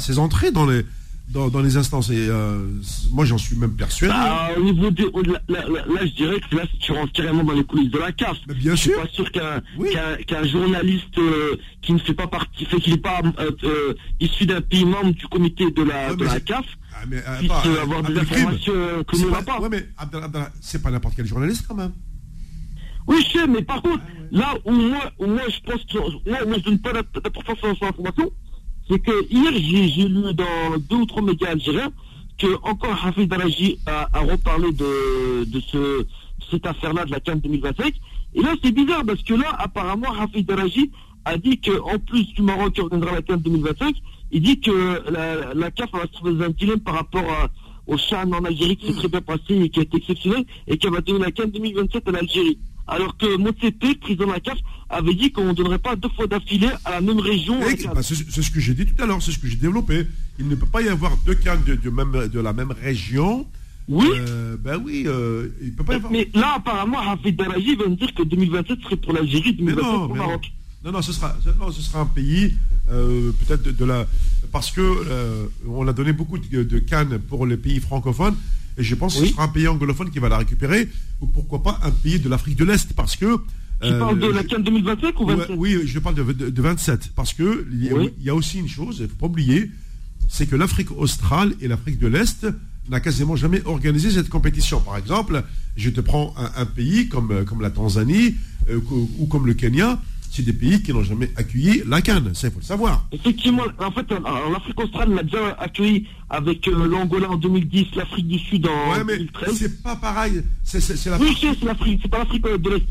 ses 0.00 0.18
entrées 0.18 0.50
dans 0.50 0.66
les 0.66 0.84
dans, 1.28 1.60
les 1.60 1.76
instances. 1.76 2.10
Et 2.10 2.28
euh, 2.28 2.66
moi, 3.10 3.24
j'en 3.24 3.38
suis 3.38 3.56
même 3.56 3.74
persuadé. 3.74 4.12
Bah, 4.12 4.50
au 4.56 4.62
niveau 4.62 4.90
de, 4.90 5.10
là, 5.48 5.64
là, 5.68 6.00
je 6.02 6.12
dirais 6.12 6.40
que 6.40 6.56
là, 6.56 6.62
tu 6.80 6.92
rentres 6.92 7.12
carrément 7.12 7.44
dans 7.44 7.54
les 7.54 7.64
coulisses 7.64 7.90
de 7.90 7.98
la 7.98 8.12
CAF. 8.12 8.36
Mais 8.48 8.54
bien 8.54 8.76
sûr. 8.76 8.92
Je 9.04 9.08
suis 9.08 9.24
pas 9.24 9.32
sûr 9.32 10.26
qu'un 10.26 10.44
journaliste 10.44 11.18
euh, 11.18 11.56
qui 11.82 11.92
ne 11.92 11.98
fait 11.98 12.14
pas 12.14 12.26
partie, 12.26 12.64
fait 12.64 12.80
qu'il 12.80 12.94
n'est 12.94 13.00
pas 13.00 13.20
euh, 13.38 13.94
issu 14.20 14.46
d'un 14.46 14.60
pays 14.60 14.84
membre 14.84 15.12
du 15.12 15.26
comité 15.26 15.70
de 15.70 15.82
la, 15.82 16.14
de 16.14 16.24
la 16.24 16.40
CAF. 16.40 16.66
Ah, 16.96 17.04
mais, 17.08 17.20
puisse 17.40 17.78
avoir 17.82 18.02
des 18.02 18.16
informations 18.16 18.72
que 19.06 19.16
nous 19.16 19.30
n'avons 19.30 19.44
pas. 19.44 19.68
Mais 19.68 19.88
c'est 20.60 20.82
pas 20.82 20.90
n'importe 20.90 21.14
quel 21.16 21.26
journaliste 21.26 21.64
quand 21.66 21.74
même. 21.74 21.92
Oui, 23.06 23.16
je 23.26 23.38
sais, 23.38 23.46
mais 23.46 23.62
par 23.62 23.82
contre, 23.82 24.02
là 24.30 24.54
où 24.64 24.72
moi, 24.72 25.12
où 25.18 25.26
moi 25.26 25.42
je 25.48 25.60
pense 25.70 25.84
que 25.84 25.98
moi, 25.98 26.38
moi 26.46 26.56
je 26.58 26.64
donne 26.64 26.78
pas 26.78 26.92
d'importance 26.92 27.58
à 27.62 27.74
cette 27.74 27.82
information, 27.82 28.32
c'est 28.88 28.98
que 28.98 29.26
hier 29.30 29.52
j'ai 29.54 30.08
lu 30.08 30.34
dans 30.34 30.78
deux 30.78 30.96
ou 30.96 31.06
trois 31.06 31.22
médias 31.22 31.50
algériens 31.50 31.90
que 32.38 32.46
encore 32.62 32.98
Hafid 33.04 33.28
Daraji 33.28 33.78
a, 33.86 34.08
a, 34.12 34.20
reparlé 34.20 34.72
de, 34.72 35.44
de, 35.44 35.60
ce, 35.60 36.06
cette 36.50 36.66
affaire-là 36.66 37.04
de 37.04 37.12
la 37.12 37.20
CAN 37.20 37.36
2025. 37.36 37.94
Et 38.34 38.42
là 38.42 38.54
c'est 38.62 38.72
bizarre 38.72 39.04
parce 39.06 39.22
que 39.22 39.34
là 39.34 39.54
apparemment 39.58 40.12
Hafid 40.12 40.46
Daraji 40.46 40.90
a 41.24 41.38
dit 41.38 41.58
qu'en 41.58 41.98
plus 41.98 42.26
du 42.34 42.42
Maroc 42.42 42.74
qui 42.74 42.80
organisera 42.80 43.14
la 43.14 43.22
CAN 43.22 43.36
2025, 43.36 43.94
il 44.32 44.42
dit 44.42 44.60
que 44.60 45.10
la, 45.10 45.54
la 45.54 45.70
CAF 45.70 45.92
va 45.92 46.02
se 46.02 46.12
trouver 46.12 46.44
un 46.44 46.50
dilemme 46.50 46.80
par 46.80 46.94
rapport 46.94 47.22
à, 47.22 47.48
au 47.86 47.96
Chan 47.96 48.30
en 48.32 48.44
Algérie 48.44 48.76
qui 48.76 48.88
s'est 48.88 48.94
très 48.94 49.08
bien 49.08 49.20
passé 49.20 49.54
et 49.54 49.68
qui 49.68 49.78
a 49.78 49.82
été 49.82 49.98
exceptionnel 49.98 50.44
et 50.66 50.76
qui 50.76 50.86
va 50.88 51.00
donner 51.00 51.20
la 51.20 51.30
CAN 51.30 51.46
2027 51.46 52.08
à 52.08 52.12
l'Algérie. 52.12 52.58
Alors 52.86 53.16
que 53.16 53.36
Motsepe, 53.36 54.00
président 54.00 54.26
de 54.26 54.32
la 54.32 54.40
CAF, 54.40 54.58
avait 54.94 55.14
dit 55.14 55.32
qu'on 55.32 55.46
ne 55.46 55.52
donnerait 55.52 55.78
pas 55.78 55.96
deux 55.96 56.08
fois 56.10 56.26
d'affilée 56.26 56.70
à 56.84 56.92
la 56.92 57.00
même 57.00 57.18
région. 57.18 57.60
Bah, 57.60 58.02
c'est 58.02 58.14
ce 58.14 58.50
que 58.50 58.60
j'ai 58.60 58.74
dit 58.74 58.86
tout 58.86 59.02
à 59.02 59.06
l'heure, 59.06 59.22
c'est 59.22 59.32
ce 59.32 59.38
que 59.38 59.46
j'ai 59.46 59.56
développé. 59.56 60.06
Il 60.38 60.48
ne 60.48 60.54
peut 60.54 60.66
pas 60.66 60.82
y 60.82 60.88
avoir 60.88 61.16
deux 61.26 61.34
cannes 61.34 61.62
de, 61.66 61.74
de, 61.74 61.90
même, 61.90 62.28
de 62.28 62.40
la 62.40 62.52
même 62.52 62.72
région. 62.72 63.46
Oui. 63.88 64.06
Euh, 64.12 64.56
ben 64.58 64.80
oui, 64.82 65.04
euh, 65.06 65.48
il 65.62 65.74
peut 65.74 65.84
pas 65.84 65.94
y 65.94 65.96
avoir. 65.96 66.12
Mais 66.12 66.28
là, 66.34 66.54
apparemment, 66.56 67.00
Hafid 67.00 67.36
Daraji 67.36 67.76
va 67.76 67.88
me 67.88 67.96
dire 67.96 68.14
que 68.14 68.22
2027 68.22 68.80
serait 68.80 68.96
pour 68.96 69.12
l'Algérie, 69.12 69.52
2027 69.52 69.84
pour 69.84 70.08
le 70.08 70.14
Maroc. 70.14 70.52
Non, 70.84 70.92
non, 70.92 71.02
ce 71.02 71.12
sera, 71.12 71.34
non, 71.58 71.70
ce 71.70 71.82
sera 71.82 72.00
un 72.00 72.06
pays, 72.06 72.56
euh, 72.90 73.32
peut-être 73.32 73.62
de, 73.62 73.70
de, 73.70 73.84
la. 73.84 74.06
Parce 74.52 74.70
que 74.70 74.80
euh, 74.80 75.46
on 75.66 75.88
a 75.88 75.92
donné 75.92 76.12
beaucoup 76.12 76.38
de, 76.38 76.62
de 76.62 76.78
cannes 76.78 77.18
pour 77.18 77.46
les 77.46 77.56
pays 77.56 77.80
francophones. 77.80 78.36
Et 78.76 78.82
je 78.82 78.94
pense 78.94 79.18
que 79.18 79.26
ce 79.26 79.32
sera 79.32 79.44
un 79.44 79.48
pays 79.48 79.68
anglophone 79.68 80.10
qui 80.10 80.18
va 80.18 80.28
la 80.28 80.38
récupérer, 80.38 80.88
ou 81.20 81.26
pourquoi 81.26 81.62
pas 81.62 81.78
un 81.82 81.90
pays 81.90 82.18
de 82.18 82.28
l'Afrique 82.28 82.56
de 82.56 82.64
l'Est, 82.64 82.92
parce 82.94 83.16
que. 83.16 83.38
Tu 83.82 83.88
euh, 83.88 83.98
parles 83.98 84.18
de 84.18 84.26
la 84.28 84.44
CAN 84.44 84.60
2025 84.60 85.20
ou 85.20 85.26
27 85.26 85.56
Oui, 85.56 85.78
je 85.84 85.98
parle 85.98 86.14
de, 86.14 86.22
de 86.32 86.62
27, 86.62 87.12
parce 87.14 87.32
que 87.32 87.66
il 87.72 87.84
y, 87.84 87.88
a, 87.90 88.02
il 88.18 88.24
y, 88.24 88.30
a 88.30 88.34
aussi 88.34 88.58
une 88.58 88.68
chose, 88.68 88.96
il 88.98 89.02
ne 89.04 89.08
faut 89.08 89.16
pas 89.16 89.26
oublier, 89.26 89.70
c'est 90.28 90.46
que 90.46 90.56
l'Afrique 90.56 90.90
australe 90.92 91.54
et 91.60 91.68
l'Afrique 91.68 91.98
de 91.98 92.06
l'Est 92.06 92.46
n'a 92.88 93.00
quasiment 93.00 93.36
jamais 93.36 93.62
organisé 93.64 94.10
cette 94.10 94.28
compétition. 94.28 94.80
Par 94.80 94.96
exemple, 94.96 95.42
je 95.76 95.90
te 95.90 96.00
prends 96.00 96.34
un, 96.36 96.62
un 96.62 96.66
pays 96.66 97.08
comme, 97.08 97.44
comme 97.44 97.60
la 97.60 97.70
Tanzanie 97.70 98.34
euh, 98.70 98.80
ou 99.18 99.26
comme 99.26 99.46
le 99.46 99.54
Kenya, 99.54 99.98
c'est 100.34 100.42
des 100.42 100.52
pays 100.52 100.82
qui 100.82 100.92
n'ont 100.92 101.04
jamais 101.04 101.30
accueilli 101.36 101.82
la 101.86 102.02
Cannes, 102.02 102.32
ça 102.34 102.48
il 102.48 102.52
faut 102.52 102.58
le 102.58 102.64
savoir. 102.64 103.06
Effectivement, 103.12 103.62
en 103.78 103.90
fait, 103.92 104.06
l'Afrique 104.10 104.80
australe 104.80 105.14
l'a 105.14 105.22
déjà 105.22 105.50
accueilli 105.60 106.08
avec 106.28 106.66
euh, 106.66 106.88
l'Angola 106.88 107.30
en 107.30 107.36
2010, 107.36 107.94
l'Afrique 107.94 108.26
du 108.26 108.38
Sud 108.40 108.66
en 108.66 108.92
ouais, 108.92 109.04
mais 109.04 109.16
2013. 109.18 109.54
C'est 109.56 109.82
pas 109.82 109.94
pareil. 109.94 110.42
C'est, 110.64 111.06
la... 111.06 111.18
Oui, 111.18 111.36
c'est 111.40 111.62
l'Afrique, 111.62 112.00
c'est 112.02 112.10
pas 112.10 112.18
l'Afrique 112.18 112.42
de 112.42 112.70
l'Est. 112.70 112.82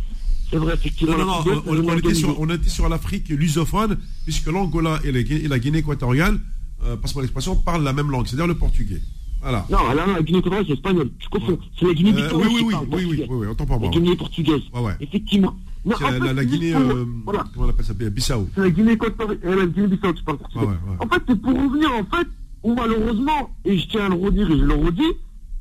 C'est 0.50 0.58
vrai, 0.58 0.74
effectivement. 0.74 1.18
Non, 1.18 1.26
non, 1.26 1.44
non 1.46 1.64
on, 1.66 1.90
on, 1.90 1.98
était 1.98 2.14
sur, 2.14 2.40
on, 2.40 2.50
était 2.50 2.70
sur, 2.70 2.90
l'Afrique 2.90 3.30
lusophone, 3.30 3.98
puisque 4.24 4.48
l'Angola 4.48 5.00
et, 5.04 5.10
et, 5.10 5.48
la 5.48 5.60
Guinée 5.60 5.80
équatoriale, 5.80 6.40
euh, 6.84 6.96
passe-moi 6.98 7.24
l'expression, 7.24 7.56
parlent 7.56 7.84
la 7.84 7.94
même 7.94 8.12
langue, 8.12 8.28
c'est-à-dire 8.28 8.48
le 8.48 8.56
portugais. 8.56 9.02
Voilà. 9.42 9.66
Non, 9.70 9.80
la 9.94 10.22
Guinée 10.22 10.40
équatoriale, 10.40 10.66
c'est 10.68 10.74
espagnol. 10.74 11.10
Je 11.20 11.28
confonds. 11.28 11.60
C'est 11.78 11.86
la 11.86 11.94
Guinée 11.94 12.14
euh, 12.14 12.30
oui, 12.34 12.44
oui, 12.46 12.64
oui, 12.64 12.74
oui, 12.74 13.06
oui, 13.06 13.26
oui, 13.28 13.28
oui, 13.30 13.48
autant 13.48 13.66
pour 13.66 13.80
moi. 13.80 13.90
La 13.90 14.00
Guinée 14.00 14.16
portugaise. 14.16 14.62
Ouais, 14.74 14.82
ouais. 14.82 14.94
Effectivement. 15.02 15.56
Non, 15.86 15.96
c'est 15.98 16.20
la, 16.20 16.34
la, 16.34 16.46
Guinée, 16.46 16.74
euh, 16.74 17.04
voilà. 17.26 17.44
comment 17.54 17.66
on 17.66 17.70
appelle 17.70 17.86
ça 17.86 17.94
Bissau. 17.94 18.50
C'est 18.56 18.62
la 18.62 18.70
Guinée 18.70 18.94
équatoriale, 18.94 19.40
la 19.44 19.66
Guinée 19.66 19.88
Bissau, 19.88 20.14
tu 20.14 20.24
parles 20.24 20.38
portugais. 20.38 20.66
En 21.00 21.08
fait, 21.08 21.22
c'est 21.28 21.42
pour 21.42 21.54
revenir, 21.54 21.92
en 21.92 22.06
fait, 22.06 22.28
où 22.64 22.74
malheureusement, 22.74 23.54
et 23.66 23.78
je 23.78 23.88
tiens 23.88 24.06
à 24.06 24.10
le 24.10 24.16
redire 24.16 24.50
et 24.50 24.58
je 24.58 24.64
le 24.64 24.74
redis, 24.74 25.12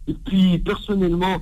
et 0.07 0.15
puis 0.27 0.59
personnellement, 0.59 1.41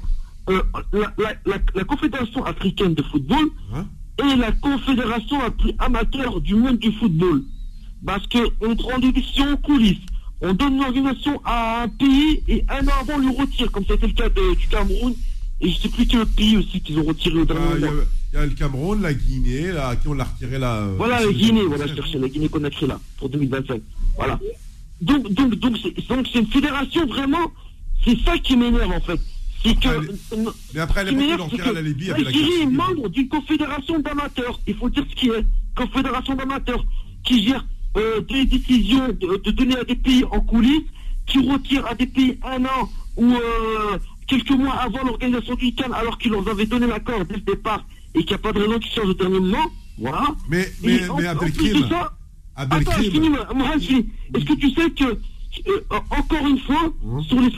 euh, 0.51 0.63
la, 0.93 1.13
la, 1.19 1.35
la, 1.47 1.59
la, 1.75 1.85
Confédération 1.85 2.45
africaine 2.45 2.95
de 2.95 3.03
football 3.03 3.47
hein? 3.75 3.87
est 4.19 4.37
la 4.37 4.53
confédération 4.53 5.41
la 5.41 5.51
plus 5.51 5.73
amateur 5.79 6.41
du 6.41 6.55
monde 6.55 6.79
du 6.79 6.93
football. 6.93 7.43
Parce 8.05 8.27
qu'on 8.27 8.77
prend 8.77 8.99
des 8.99 9.13
décisions 9.13 9.53
en 9.53 9.57
coulisses. 9.57 9.99
On 10.41 10.55
donne 10.55 10.79
l'organisation 10.79 11.41
à 11.45 11.83
un 11.83 11.89
pays 11.89 12.43
et 12.49 12.65
un 12.69 12.87
an 12.89 12.93
avant 13.03 13.15
on 13.15 13.19
le 13.19 13.31
retire, 13.31 13.71
comme 13.71 13.85
c'était 13.87 14.07
le 14.07 14.15
cas 14.15 14.29
de, 14.29 14.57
du 14.57 14.67
Cameroun. 14.69 15.15
Et 15.61 15.69
je 15.69 15.77
ne 15.77 15.81
sais 15.81 15.89
plus 15.91 16.07
quel 16.07 16.27
pays 16.27 16.57
aussi 16.57 16.81
qu'ils 16.81 16.99
ont 16.99 17.05
retiré 17.05 17.39
au 17.39 17.45
dernier 17.45 17.63
ah, 17.71 17.79
moment. 17.79 17.93
Il 18.33 18.39
y 18.39 18.43
a 18.43 18.47
le 18.47 18.53
Cameroun, 18.53 19.03
la 19.03 19.13
Guinée, 19.13 19.73
là, 19.73 19.95
qui 19.97 20.09
on 20.09 20.15
l'a 20.15 20.25
retiré 20.25 20.59
là. 20.59 20.87
Voilà, 20.97 21.21
la 21.21 21.33
Guinée, 21.33 21.65
voilà, 21.67 21.87
je 21.87 21.95
cherchais 21.95 22.19
la 22.19 22.29
Guinée 22.29 22.49
qu'on 22.49 22.65
a 22.65 22.71
créée 22.71 22.89
là, 22.89 22.99
pour 23.19 23.29
2025. 23.29 23.83
Voilà. 24.17 24.41
Donc, 25.03 25.31
donc, 25.33 25.55
donc, 25.57 25.77
c'est, 25.83 26.09
donc, 26.09 26.27
c'est 26.33 26.39
une 26.39 26.47
fédération 26.47 27.07
vraiment, 27.07 27.53
c'est 28.05 28.19
ça 28.25 28.39
qui 28.39 28.57
m'énerve 28.57 28.91
en 28.91 29.01
fait. 29.01 29.21
C'est 29.63 29.79
que. 29.79 29.89
Mais 30.75 30.81
après, 30.81 31.03
elle 31.03 31.21
est 31.21 31.33
à 31.61 31.73
la 31.73 31.83
Libye 31.83 32.11
avec 32.11 32.25
la 32.25 32.31
est 32.31 32.67
membre 32.67 33.09
d'une 33.09 33.29
confédération 33.29 33.99
d'amateurs, 33.99 34.59
il 34.67 34.75
faut 34.75 34.89
dire 34.89 35.05
ce 35.09 35.15
qui 35.15 35.29
est. 35.29 35.45
Confédération 35.77 36.35
d'amateurs, 36.35 36.85
qui 37.25 37.47
gère 37.47 37.65
euh, 37.97 38.21
des 38.23 38.45
décisions 38.45 39.09
de, 39.09 39.37
de, 39.37 39.51
donner 39.51 39.77
à 39.77 39.85
des 39.85 39.95
pays 39.95 40.25
en 40.25 40.41
coulisses, 40.41 40.83
qui 41.27 41.39
retire 41.49 41.87
à 41.87 41.95
des 41.95 42.07
pays 42.07 42.39
un 42.43 42.65
an 42.65 42.91
ou 43.17 43.33
euh, 43.35 43.99
quelques 44.27 44.51
mois 44.51 44.75
avant 44.75 45.05
l'organisation 45.05 45.55
du 45.55 45.75
CAN, 45.75 45.93
alors 45.93 46.19
qu'ils 46.19 46.33
leur 46.33 46.47
avaient 46.49 46.67
donné 46.67 46.87
l'accord 46.87 47.25
dès 47.25 47.37
le 47.37 47.41
départ 47.41 47.85
et 48.15 48.21
qu'il 48.21 48.29
n'y 48.29 48.35
a 48.35 48.39
pas 48.39 48.53
de 48.53 48.61
raison 48.61 48.79
qu'ils 48.79 48.93
changent 48.93 49.11
au 49.11 49.15
dernier 49.15 49.41
moment. 49.41 49.71
Voilà. 49.99 50.25
Mais, 50.49 50.67
mais, 50.83 51.09
en, 51.09 51.17
mais 51.17 51.27
Abdelkrim. 51.27 51.89
Attends, 52.57 52.77
je 52.99 53.11
finis, 53.11 53.31
Mohamed, 53.31 53.83
Est-ce 54.35 54.45
que 54.45 54.55
tu 54.55 54.71
sais 54.71 54.91
que, 54.91 55.05
euh, 55.05 55.81
encore 55.91 56.47
une 56.47 56.59
fois, 56.59 56.93
mmh. 57.03 57.23
sur 57.23 57.41
les 57.41 57.51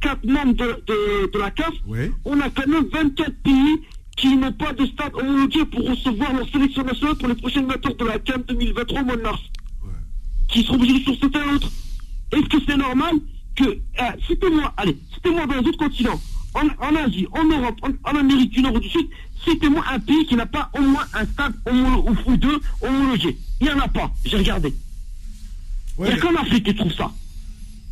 54 0.00 0.24
membres 0.24 0.54
de, 0.54 0.82
de, 0.86 1.30
de 1.32 1.38
la 1.38 1.50
CAF, 1.50 1.72
oui. 1.86 2.10
on 2.24 2.40
a 2.40 2.50
quand 2.50 2.66
même 2.66 2.86
24 2.92 3.32
pays 3.42 3.80
qui 4.16 4.36
n'ont 4.36 4.52
pas 4.52 4.72
de 4.72 4.86
stade 4.86 5.14
homologué 5.14 5.64
pour 5.66 5.88
recevoir 5.88 6.32
leur 6.34 6.48
sélection 6.50 6.84
nationale 6.84 7.16
pour 7.16 7.28
les 7.28 7.34
prochaines 7.34 7.66
matures 7.66 7.96
de 7.96 8.04
la 8.04 8.18
CAN 8.18 8.40
2023 8.48 9.00
au 9.00 9.04
mois 9.04 9.16
de 9.16 9.22
mars. 9.22 9.40
Ouais. 9.82 9.92
Qui 10.48 10.62
seront 10.62 10.76
obligés 10.76 11.00
de 11.00 11.04
sourcer 11.04 11.26
un 11.34 11.54
autre. 11.54 11.70
Est-ce 12.32 12.48
que 12.48 12.56
c'est 12.66 12.76
normal 12.76 13.14
que, 13.56 13.64
euh, 13.64 14.04
citez-moi, 14.26 14.72
allez, 14.76 14.96
citez-moi 15.14 15.46
dans 15.46 15.54
les 15.60 15.66
autres 15.68 15.78
continents, 15.78 16.20
en, 16.54 16.66
en, 16.66 16.96
Asie, 16.96 17.26
en 17.32 17.44
Europe, 17.44 17.76
en, 17.82 18.10
en, 18.10 18.16
Amérique 18.18 18.50
du 18.50 18.62
Nord 18.62 18.74
ou 18.74 18.80
du 18.80 18.88
Sud, 18.88 19.06
citez-moi 19.44 19.82
un 19.90 20.00
pays 20.00 20.26
qui 20.26 20.36
n'a 20.36 20.46
pas 20.46 20.70
au 20.76 20.82
moins 20.82 21.06
un 21.14 21.24
stade 21.24 21.54
ou 21.66 22.36
deux 22.36 22.60
homologué. 22.82 23.36
Il 23.60 23.66
n'y 23.66 23.72
en 23.72 23.78
a 23.78 23.88
pas, 23.88 24.12
j'ai 24.24 24.36
regardé. 24.36 24.74
Ouais, 25.96 26.08
Il 26.08 26.14
n'y 26.14 26.20
a 26.20 26.22
qu'en 26.22 26.34
Afrique 26.36 26.64
qui 26.64 26.74
trouve 26.74 26.92
ça. 26.92 27.10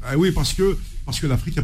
Ah 0.02 0.16
oui, 0.16 0.30
parce 0.32 0.52
que, 0.52 0.76
parce 1.08 1.20
que 1.20 1.26
l'Afrique, 1.26 1.58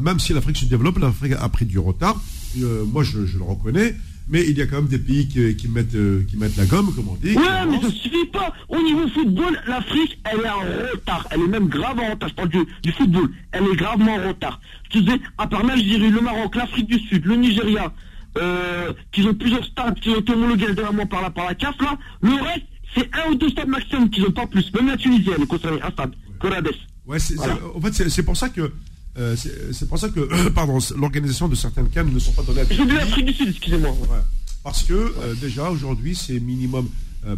même 0.00 0.18
si 0.18 0.32
l'Afrique 0.32 0.56
se 0.56 0.64
développe, 0.64 0.96
l'Afrique 0.98 1.34
a 1.38 1.46
pris 1.50 1.66
du 1.66 1.78
retard. 1.78 2.18
Euh, 2.62 2.82
moi, 2.86 3.02
je, 3.02 3.26
je, 3.26 3.36
le 3.36 3.44
reconnais. 3.44 3.94
Mais 4.30 4.42
il 4.48 4.56
y 4.56 4.62
a 4.62 4.66
quand 4.66 4.76
même 4.76 4.86
des 4.86 4.98
pays 4.98 5.28
qui, 5.28 5.54
qui 5.54 5.68
mettent, 5.68 5.94
euh, 5.94 6.24
qui 6.26 6.38
mettent 6.38 6.56
la 6.56 6.64
gomme, 6.64 6.94
comme 6.94 7.10
on 7.10 7.14
dit. 7.16 7.36
Ouais, 7.36 7.66
mais 7.68 7.78
ça 7.78 7.90
suffit 7.90 8.24
pas. 8.32 8.54
Au 8.70 8.80
niveau 8.80 9.06
football, 9.08 9.60
l'Afrique, 9.68 10.18
elle 10.24 10.40
est 10.40 10.48
en 10.48 10.60
retard. 10.92 11.28
Elle 11.30 11.42
est 11.42 11.46
même 11.46 11.68
grave 11.68 11.98
en 11.98 12.12
retard. 12.12 12.30
Je 12.30 12.34
parle 12.36 12.48
du, 12.48 12.64
du 12.82 12.90
football. 12.92 13.30
Elle 13.52 13.64
est 13.64 13.76
gravement 13.76 14.14
en 14.14 14.28
retard. 14.28 14.62
Tu 14.88 15.04
sais, 15.04 15.20
à 15.36 15.46
part 15.46 15.62
l'Algérie, 15.62 16.08
le 16.08 16.22
Maroc, 16.22 16.54
l'Afrique 16.56 16.86
du 16.86 16.98
Sud, 16.98 17.26
le 17.26 17.36
Nigeria, 17.36 17.92
euh, 18.38 18.94
qui 19.12 19.24
ont 19.24 19.34
plusieurs 19.34 19.64
stades 19.66 20.00
qui 20.00 20.08
ont 20.08 20.20
été 20.20 20.32
homologués 20.32 20.72
dernièrement 20.72 21.04
par 21.04 21.20
la, 21.20 21.28
par 21.28 21.44
la 21.44 21.54
CAF, 21.54 21.78
là, 21.82 21.98
le 22.22 22.32
reste, 22.42 22.64
c'est 22.96 23.10
un 23.14 23.30
ou 23.30 23.34
deux 23.34 23.50
stades 23.50 23.68
maximum 23.68 24.08
qu'ils 24.08 24.24
n'ont 24.24 24.30
pas 24.30 24.46
plus. 24.46 24.72
Même 24.72 24.86
la 24.88 24.96
Tunisie, 24.96 25.28
elle 25.36 25.42
est 25.42 25.46
concernée, 25.46 25.82
un 25.82 25.90
stade. 25.90 26.14
Corades. 26.40 26.70
Ouais, 27.06 27.18
voilà. 27.36 27.58
en 27.74 27.80
fait, 27.80 28.08
c'est 28.08 28.22
pour 28.22 28.36
ça 28.36 28.48
que 28.48 28.72
euh, 29.18 29.34
c'est 29.72 29.88
pour 29.88 29.98
ça 29.98 30.08
que 30.08 30.20
euh, 30.20 30.50
pardon, 30.54 30.78
l'organisation 30.96 31.48
de 31.48 31.54
certaines 31.54 31.88
cannes 31.88 32.12
ne 32.12 32.18
sont 32.18 32.32
pas 32.32 32.42
données 32.42 32.60
à 32.60 32.64
du 32.64 33.32
Sud, 33.32 33.48
excusez-moi. 33.48 33.90
Ouais. 33.90 34.18
Parce 34.62 34.82
que 34.82 34.92
euh, 34.92 35.34
déjà 35.40 35.70
aujourd'hui, 35.70 36.14
c'est 36.14 36.38
minimum, 36.40 36.88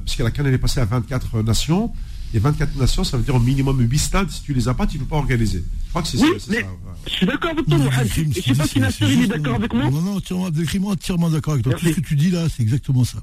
puisque 0.04 0.20
la 0.20 0.30
canne 0.30 0.46
elle 0.46 0.54
est 0.54 0.58
passée 0.58 0.80
à 0.80 0.84
24 0.84 1.42
nations, 1.42 1.92
et 2.34 2.38
24 2.38 2.76
nations, 2.76 3.04
ça 3.04 3.16
veut 3.16 3.22
dire 3.22 3.34
au 3.34 3.40
minimum 3.40 3.80
8 3.80 3.98
stades. 3.98 4.30
Si 4.30 4.42
tu 4.42 4.52
les 4.52 4.68
as 4.68 4.74
pas, 4.74 4.86
tu 4.86 4.98
ne 4.98 5.02
peux 5.04 5.08
pas 5.08 5.16
organiser. 5.16 5.64
Je 5.84 5.88
crois 5.90 6.02
que 6.02 6.08
c'est 6.08 6.18
oui, 6.18 6.28
ça. 6.38 6.46
Mais 6.50 6.60
ça 6.60 6.66
ouais. 6.66 6.72
Je 7.06 7.10
suis 7.10 7.26
d'accord 7.26 7.50
avec 7.50 7.66
toi, 7.66 7.78
Mohamed. 7.78 8.12
Je 8.12 8.22
ne 8.22 8.32
sais 8.32 8.54
pas 8.54 8.66
si 8.66 8.80
Nasser 8.80 9.04
est 9.04 9.26
d'accord 9.28 9.54
avec 9.54 9.72
moi. 9.72 9.90
Non, 9.90 10.02
non, 10.02 10.16
entièrement, 10.16 10.90
entièrement 10.90 11.30
d'accord 11.30 11.54
avec 11.54 11.64
toi. 11.64 11.72
Merci. 11.72 11.86
Tout 11.86 11.94
ce 11.94 12.00
que 12.00 12.06
tu 12.06 12.16
dis 12.16 12.30
là, 12.30 12.46
c'est 12.54 12.62
exactement 12.62 13.04
ça. 13.04 13.18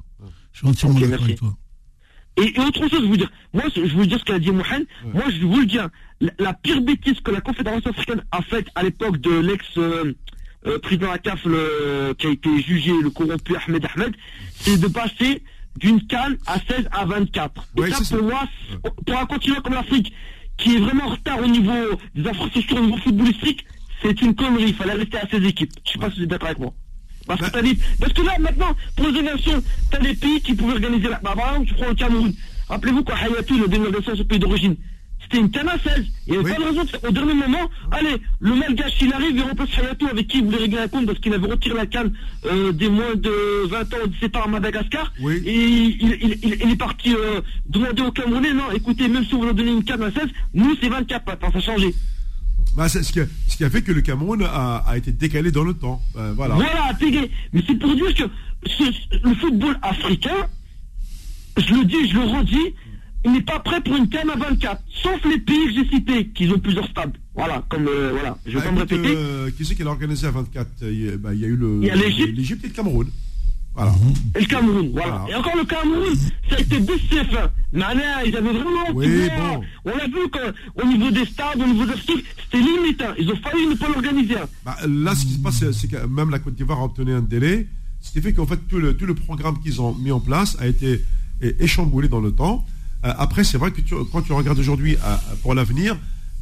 Je 0.54 0.60
suis 0.60 0.68
entièrement 0.68 0.98
okay, 0.98 1.08
d'accord 1.08 1.26
avec 1.26 1.38
toi. 1.38 1.58
Et, 2.38 2.54
et, 2.56 2.60
autre 2.60 2.88
chose, 2.90 3.02
je 3.02 3.06
vous 3.06 3.18
dire, 3.18 3.32
moi, 3.54 3.64
je 3.74 3.94
vous 3.94 4.06
dire 4.06 4.20
ce 4.20 4.26
qu'a 4.26 4.40
dit. 4.40 4.50
Ouais. 4.50 4.64
Moi, 5.14 5.24
je 5.30 5.46
vous 5.46 5.60
le 5.60 5.66
dis, 5.66 5.78
la, 6.20 6.32
la, 6.40 6.54
pire 6.54 6.82
bêtise 6.82 7.20
que 7.22 7.32
la 7.32 7.42
Confédération 7.42 7.90
africaine 7.90 8.24
a 8.32 8.42
faite 8.42 8.68
à 8.76 8.84
l'époque 8.84 9.18
de 9.18 9.40
l'ex 9.40 9.66
euh, 9.78 10.14
euh, 10.68 10.80
président 10.80 11.12
ACAF 11.12 11.46
le, 11.46 12.14
qui 12.18 12.28
a 12.28 12.30
été 12.32 12.60
jugé, 12.62 12.92
le 13.02 13.10
corrompu 13.10 13.56
Ahmed 13.56 13.86
Ahmed, 13.96 14.16
c'est 14.56 14.80
de 14.80 14.88
passer 14.88 15.44
d'une 15.78 16.06
canne 16.08 16.38
à 16.46 16.58
16 16.60 16.90
à 16.92 17.06
24. 17.06 17.68
Ouais, 17.78 17.90
et 17.90 17.92
ça, 17.92 18.16
pour 18.16 18.26
moi, 18.26 18.44
pour 19.06 19.18
un 19.18 19.26
continent 19.26 19.62
comme 19.62 19.74
l'Afrique, 19.74 20.14
qui 20.58 20.76
est 20.76 20.80
vraiment 20.80 21.06
en 21.06 21.10
retard 21.10 21.40
au 21.40 21.48
niveau 21.48 22.00
des 22.16 22.28
infrastructures, 22.28 22.78
au 22.78 22.82
niveau 22.82 22.98
footballistique, 22.98 23.66
c'est 24.02 24.22
une 24.22 24.36
connerie. 24.36 24.70
Il 24.70 24.76
fallait 24.76 24.94
rester 24.94 25.18
à 25.18 25.28
ces 25.30 25.44
équipes. 25.46 25.72
Je 25.86 25.92
sais 25.94 26.00
pas 26.00 26.10
si 26.10 26.18
vous 26.18 26.24
êtes 26.24 26.30
d'accord 26.30 26.48
avec 26.48 26.60
moi. 26.60 26.74
Parce 27.28 27.50
que, 27.50 27.60
dit, 27.64 27.80
parce 28.00 28.14
que 28.14 28.22
là, 28.22 28.34
maintenant, 28.40 28.76
pour 28.96 29.08
les 29.08 29.20
élections, 29.20 29.64
tu 29.92 29.98
as 29.98 30.00
des 30.00 30.14
pays 30.14 30.42
qui 30.42 30.54
pouvaient 30.54 30.74
organiser 30.74 31.10
la. 31.10 31.20
Bah, 31.24 31.34
par 31.36 31.50
exemple, 31.54 31.68
tu 31.70 31.74
prends 31.76 31.90
le 31.90 31.96
Cameroun. 31.96 32.34
Rappelez-vous 32.70 33.04
quand 33.04 33.14
Hayatou, 33.16 33.58
le 33.58 33.68
dénomination, 33.68 34.16
ce 34.16 34.24
pays 34.24 34.40
d'origine, 34.40 34.76
c'était 35.22 35.38
une 35.40 35.50
canne 35.50 35.70
à 35.70 35.78
16. 35.80 36.06
Il 36.28 36.34
n'y 36.34 36.38
avait 36.40 36.46
Oui. 36.46 36.52
pas 36.56 36.62
de 36.62 36.66
raison 36.68 36.84
de 36.84 36.90
faire 36.90 37.00
au 37.04 37.12
dernier 37.12 37.34
moment. 37.34 37.70
Allez, 37.92 38.16
le 38.40 38.54
Malgache, 38.56 38.94
il 39.02 39.12
arrive, 39.14 39.36
il 39.36 39.42
remplace 39.42 39.70
Hayatou 39.78 40.08
avec 40.08 40.28
qui 40.28 40.38
il 40.40 40.46
voulait 40.46 40.58
régler 40.58 40.78
un 40.80 40.88
compte 40.88 41.06
parce 41.08 41.18
qu'il 41.20 41.34
avait 41.34 41.48
retiré 41.48 41.76
la 41.76 41.86
canne 41.88 42.14
euh, 42.46 42.72
des 42.72 42.90
moins 42.90 43.16
de 43.16 43.66
20 43.68 43.82
ans 43.94 43.98
ou 44.04 44.08
17 44.08 44.36
ans 44.36 44.44
à 44.44 44.48
Madagascar. 44.48 45.12
Oui. 45.20 45.42
Et 45.46 45.56
il, 45.56 46.02
il- 46.02 46.40
il- 46.44 46.58
il 46.64 46.72
est 46.72 46.76
parti 46.76 47.14
euh, 47.16 47.42
demander 47.68 48.04
aux 48.04 48.12
Camerounais, 48.12 48.54
non, 48.54 48.70
écoutez, 48.74 49.08
même 49.08 49.26
si 49.26 49.34
on 49.34 49.40
vous 49.42 49.50
a 49.50 49.54
donné 49.54 49.72
une 49.72 49.84
canne 49.84 50.04
à 50.04 50.12
16, 50.12 50.28
nous 50.54 50.76
c'est 50.80 50.90
24 50.90 51.26
maintenant, 51.26 51.52
ça 51.52 51.58
a 51.58 51.62
changé. 51.62 51.94
Bah, 52.76 52.90
c'est 52.90 53.04
ce, 53.04 53.12
qui 53.14 53.20
a, 53.22 53.26
ce 53.48 53.56
qui 53.58 53.64
a 53.64 53.70
fait 53.70 53.82
que 53.82 53.92
le 53.92 54.02
Cameroun 54.02 54.44
a, 54.44 54.78
a 54.86 54.98
été 54.98 55.12
décalé 55.12 55.52
dans 55.52 55.64
le 55.64 55.74
temps. 55.74 56.02
Euh, 56.18 56.34
voilà. 56.36 56.56
Voilà. 56.56 56.92
Mais 57.54 57.64
c'est 57.68 57.76
pour 57.80 57.96
dire 57.96 58.14
que 58.14 58.24
ce- 58.68 59.18
le 59.28 59.34
football 59.36 59.78
africain, 59.82 60.48
je 61.58 61.74
le 61.74 61.86
dis, 61.86 62.10
je 62.10 62.16
le 62.16 62.26
redis, 62.26 62.74
il 63.24 63.32
n'est 63.32 63.42
pas 63.42 63.60
prêt 63.60 63.82
pour 63.82 63.96
une 63.96 64.10
canne 64.10 64.30
à 64.30 64.36
24. 64.36 64.82
Sauf 65.02 65.24
les 65.26 65.40
pays 65.40 65.66
que 65.68 65.74
j'ai 65.74 65.88
cités, 65.90 66.28
qui 66.28 66.50
ont 66.50 66.60
plusieurs 66.60 66.88
stades. 66.90 67.14
Voilà, 67.34 67.66
comme 67.70 67.88
euh, 67.88 68.12
voilà, 68.12 68.38
je 68.46 68.52
vais 68.58 68.60
Ah, 68.62 68.66
pas 68.68 68.72
me 68.72 68.80
répéter. 68.80 69.02
euh, 69.16 69.50
qui 69.52 69.66
c'est 69.66 69.76
qui 69.76 69.84
l'a 69.84 69.90
organisé 69.92 70.28
à 70.28 70.32
24 70.32 70.68
Il 70.84 71.06
y 71.06 71.10
a, 71.10 71.18
bah, 71.18 71.34
il 71.34 71.40
y 71.40 71.46
a 71.46 71.48
eu 71.48 71.58
l'Égypte 71.82 72.64
et 72.66 72.68
le 72.68 72.74
Cameroun. 72.74 73.08
Voilà. 73.76 73.94
Et 74.36 74.40
le 74.40 74.46
Cameroun, 74.46 74.90
voilà. 74.94 75.18
Voilà. 75.18 75.30
Et 75.30 75.36
encore 75.36 75.56
le 75.58 75.66
Cameroun, 75.66 76.16
ça 76.50 76.56
a 76.56 76.60
été 76.62 76.80
BCF1. 76.80 77.50
Mais 77.74 77.80
là, 77.82 78.24
ils 78.26 78.36
avaient 78.38 78.54
vraiment... 78.54 78.90
Oui, 78.94 79.28
bon. 79.38 79.62
On 79.86 79.98
l'a 79.98 80.06
vu 80.08 80.30
qu'au 80.32 80.88
niveau 80.88 81.12
des 81.12 81.26
stades, 81.26 81.60
au 81.62 81.66
niveau 81.68 81.86
des 81.86 81.92
articles, 81.92 82.24
c'était 82.46 82.64
limite. 82.64 83.02
hein. 83.02 83.14
Ils 83.20 83.30
ont 83.30 83.36
failli 83.36 83.68
ne 83.68 83.76
pas 83.76 83.88
l'organiser. 83.90 84.38
hein. 84.38 84.48
Bah, 84.66 84.78
là, 84.88 85.14
ce 85.14 85.26
qui 85.26 85.34
se 85.34 85.40
passe, 85.40 85.72
c'est- 85.72 85.88
que 85.90 86.06
même 86.08 86.30
la 86.30 86.40
Côte 86.40 86.56
d'Ivoire 86.56 86.80
a 86.80 86.86
obtenu 86.86 87.14
un 87.14 87.22
délai, 87.22 87.68
ce 88.02 88.12
qui 88.12 88.22
fait 88.22 88.32
qu'en 88.34 88.46
fait, 88.46 88.60
tout 88.70 88.78
le, 88.80 88.96
tout 88.96 89.06
le 89.06 89.14
programme 89.16 89.60
qu'ils 89.62 89.82
ont 89.82 89.94
mis 89.96 90.12
en 90.12 90.20
place 90.22 90.56
a 90.60 90.68
été 90.68 91.04
échamboulé 91.60 92.08
dans 92.08 92.22
le 92.22 92.32
temps. 92.32 92.66
Euh, 93.04 93.14
après, 93.18 93.44
c'est 93.44 93.58
vrai 93.58 93.72
que 93.72 93.82
tu- 93.82 93.94
quand 94.12 94.22
tu 94.22 94.32
regardes 94.34 94.58
aujourd'hui 94.60 94.96
euh, 94.96 95.16
pour 95.42 95.54
l'avenir, 95.54 95.98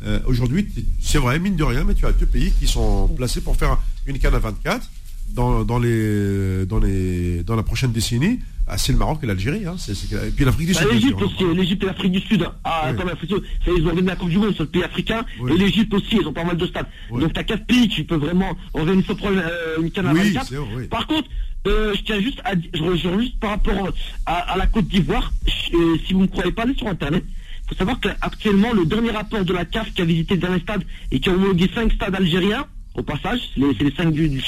euh, 0.05 0.19
aujourd'hui, 0.27 0.67
c'est 1.01 1.17
vrai, 1.17 1.39
mine 1.39 1.55
de 1.55 1.63
rien, 1.63 1.83
mais 1.83 1.93
tu 1.95 2.05
as 2.05 2.11
deux 2.11 2.25
pays 2.25 2.51
qui 2.59 2.67
sont 2.67 3.07
placés 3.07 3.41
pour 3.41 3.55
faire 3.55 3.77
une 4.05 4.19
canne 4.19 4.35
à 4.35 4.39
24 4.39 4.87
dans, 5.29 5.63
dans, 5.63 5.79
les, 5.79 6.65
dans, 6.65 6.79
les, 6.79 7.43
dans 7.43 7.55
la 7.55 7.63
prochaine 7.63 7.91
décennie. 7.91 8.39
Ah, 8.65 8.77
c'est 8.77 8.93
le 8.93 8.97
Maroc 8.97 9.19
et 9.23 9.25
l'Algérie. 9.25 9.65
Hein, 9.65 9.75
et 9.89 10.29
puis 10.31 10.45
l'Afrique 10.45 10.67
du 10.67 10.73
Bah, 10.73 10.79
Sud. 10.81 10.91
L'Égypte 10.91 11.17
sûr. 11.19 11.27
aussi, 11.27 11.55
l'Égypte 11.57 11.83
et 11.83 11.85
l'Afrique 11.85 12.11
du 12.13 12.19
Sud. 12.21 12.47
Ah, 12.63 12.83
Ouais. 12.93 13.01
attends, 13.01 13.27
ils 13.67 13.83
ont 13.83 13.87
organisé 13.87 14.07
la 14.07 14.15
Coupe 14.15 14.29
du 14.29 14.37
Monde 14.37 14.53
sur 14.53 14.63
le 14.63 14.69
pays 14.69 14.83
africain. 14.83 15.25
Et 15.49 15.57
l'Égypte 15.57 15.93
aussi, 15.93 16.17
ils 16.21 16.27
ont 16.27 16.31
pas 16.33 16.45
mal 16.45 16.55
de 16.55 16.65
stades. 16.65 16.85
Ouais. 17.11 17.21
Donc, 17.21 17.33
tu 17.33 17.39
as 17.39 17.43
quatre 17.43 17.65
pays 17.65 17.89
qui 17.89 18.03
peuvent 18.03 18.21
vraiment 18.21 18.55
organiser 18.73 19.05
ce 19.07 19.13
problème, 19.13 19.43
euh, 19.45 19.81
une 19.81 19.91
canne 19.91 20.07
à 20.07 20.13
Oui, 20.13 20.19
24. 20.29 20.47
c'est 20.47 20.55
vrai, 20.55 20.67
oui. 20.77 20.87
Par 20.87 21.07
contre, 21.07 21.27
euh, 21.67 21.93
je 21.93 22.01
tiens 22.03 22.21
juste 22.21 22.39
à 22.45 22.55
dire, 22.55 22.69
je 22.73 22.83
rejoins 22.83 23.19
juste 23.21 23.37
par 23.39 23.49
rapport 23.51 23.89
à, 24.25 24.33
à 24.53 24.57
la 24.57 24.67
Côte 24.67 24.87
d'Ivoire. 24.87 25.33
Euh, 25.73 25.97
si 26.07 26.13
vous 26.13 26.21
ne 26.21 26.27
croyez 26.27 26.51
pas, 26.53 26.63
allez 26.63 26.75
sur 26.75 26.87
Internet. 26.87 27.23
Il 27.65 27.69
faut 27.69 27.75
savoir 27.75 27.99
qu'actuellement, 27.99 28.71
le 28.73 28.85
dernier 28.85 29.11
rapport 29.11 29.43
de 29.43 29.53
la 29.53 29.65
CAF 29.65 29.93
qui 29.93 30.01
a 30.01 30.05
visité 30.05 30.35
le 30.35 30.39
dernier 30.41 30.59
stade 30.61 30.83
et 31.11 31.19
qui 31.19 31.29
a 31.29 31.33
homologué 31.33 31.69
5 31.73 31.91
stades 31.93 32.15
algériens, 32.15 32.65
au 32.95 33.03
passage, 33.03 33.39
c'est 33.55 33.83
les, 33.83 33.91
5 33.95 34.11
du, 34.11 34.29
du 34.29 34.39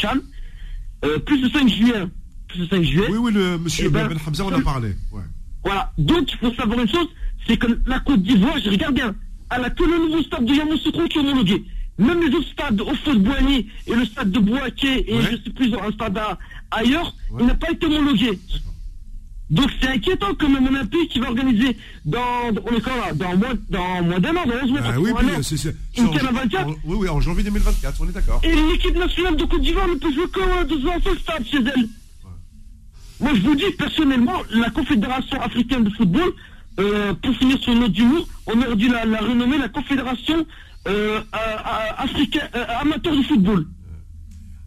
euh, 1.06 1.20
plus 1.20 1.42
le 1.42 1.50
5 1.50 1.68
juillet. 1.70 2.04
Plus 2.48 2.60
le 2.60 2.68
5 2.68 2.84
juillet. 2.84 3.08
Oui, 3.10 3.18
oui, 3.18 3.32
le 3.34 3.58
monsieur 3.58 3.86
Eh 3.88 3.90
ben, 3.90 4.08
Ben 4.08 4.18
Hamza, 4.28 4.44
on 4.46 4.52
a 4.54 4.62
parlé. 4.62 4.90
Ouais. 5.12 5.22
Voilà. 5.64 5.92
Donc, 5.98 6.32
il 6.32 6.38
faut 6.38 6.54
savoir 6.54 6.80
une 6.80 6.88
chose, 6.90 7.08
c'est 7.48 7.58
que 7.58 7.68
la 7.86 8.00
Côte 8.00 8.22
d'Ivoire, 8.22 8.58
je 8.64 8.70
regarde 8.70 8.96
bien, 8.96 9.16
elle 9.56 9.64
a 9.66 9.70
que 9.70 9.84
le 9.84 9.98
nouveau 9.98 10.22
stade 10.24 10.46
de 10.46 10.54
Yamoussoukro 10.54 11.08
qui 11.08 11.18
est 11.18 11.22
homologué. 11.22 11.64
Même 11.98 12.20
les 12.22 12.36
autres 12.36 12.50
stades, 12.50 12.76
de 12.76 13.18
Boigny 13.20 13.68
et 13.88 13.96
le 13.96 14.06
stade 14.06 14.30
de 14.32 14.40
Boaké 14.40 15.10
et 15.10 15.16
Ouais. 15.18 15.24
je 15.32 15.38
sais 15.38 15.50
plus, 15.56 15.74
un 15.74 15.92
stade 15.94 16.18
à- 16.18 16.38
ailleurs, 16.72 17.16
Ouais. 17.32 17.42
il 17.42 17.48
n'a 17.48 17.56
pas 17.56 17.72
été 17.72 17.86
homologué. 17.86 18.38
Donc 19.52 19.70
c'est 19.80 19.90
inquiétant 19.90 20.34
que 20.34 20.46
même 20.48 20.66
Olympique 20.68 21.10
qui 21.12 21.20
va 21.20 21.28
organiser 21.28 21.78
dans, 22.04 22.20
on 22.66 22.76
est 22.76 22.82
quand 22.82 22.96
là, 22.96 23.14
dans 23.14 23.38
moins, 23.38 23.54
dans 23.70 24.02
moins 24.04 24.20
d'un 24.20 24.32
an, 24.38 24.44
dans 24.48 24.64
11 24.64 24.72
mois, 24.72 24.80
Ah 24.84 25.00
oui, 25.00 25.12
un 25.12 25.14
oui, 25.24 25.32
an. 25.38 25.44
c'est, 25.44 25.56
c'est- 25.58 25.76
c'est 25.94 26.02
Une 26.02 26.08
en, 26.08 26.12
canne 26.12 26.28
à 26.28 26.32
24 26.32 26.68
en- 26.68 26.72
oui, 26.72 26.96
oui, 26.98 27.10
en 27.10 27.22
janvier 27.22 27.44
2024, 27.44 28.02
on 28.02 28.10
est 28.10 28.12
d'accord. 28.12 28.42
Et 28.44 28.56
l'équipe 28.56 28.98
nationale 28.98 29.36
de 29.36 29.44
Côte 29.46 29.62
d'Ivoire 29.62 29.88
ne 29.88 29.96
peut 29.96 30.12
jouer 30.12 30.28
que 30.34 30.40
euh, 30.40 30.64
dans 30.64 30.92
un 30.92 31.00
seul 31.02 31.20
stade 31.20 31.46
chez 31.46 31.58
elle. 31.58 31.88
Moi, 33.20 33.32
je 33.36 33.42
vous 33.42 33.56
dis, 33.56 33.70
personnellement, 33.78 34.42
la 34.52 34.70
Confédération 34.72 35.40
africaine 35.42 35.84
de 35.84 35.90
football, 35.92 36.32
euh, 36.80 37.14
pour 37.14 37.34
finir 37.38 37.58
sur 37.60 37.72
une 37.72 37.80
note 37.82 37.92
d'humour, 37.92 38.28
on 38.48 38.60
aurait 38.62 38.76
dû 38.76 38.90
la, 38.90 39.06
la 39.06 39.20
renommer 39.20 39.58
la 39.60 39.70
Confédération 39.70 40.46
euh, 40.88 41.22
à- 41.32 41.38
à- 41.38 42.04
africaine, 42.04 42.50
euh, 42.56 42.66
amateur 42.82 43.16
du 43.16 43.24
football. 43.24 43.66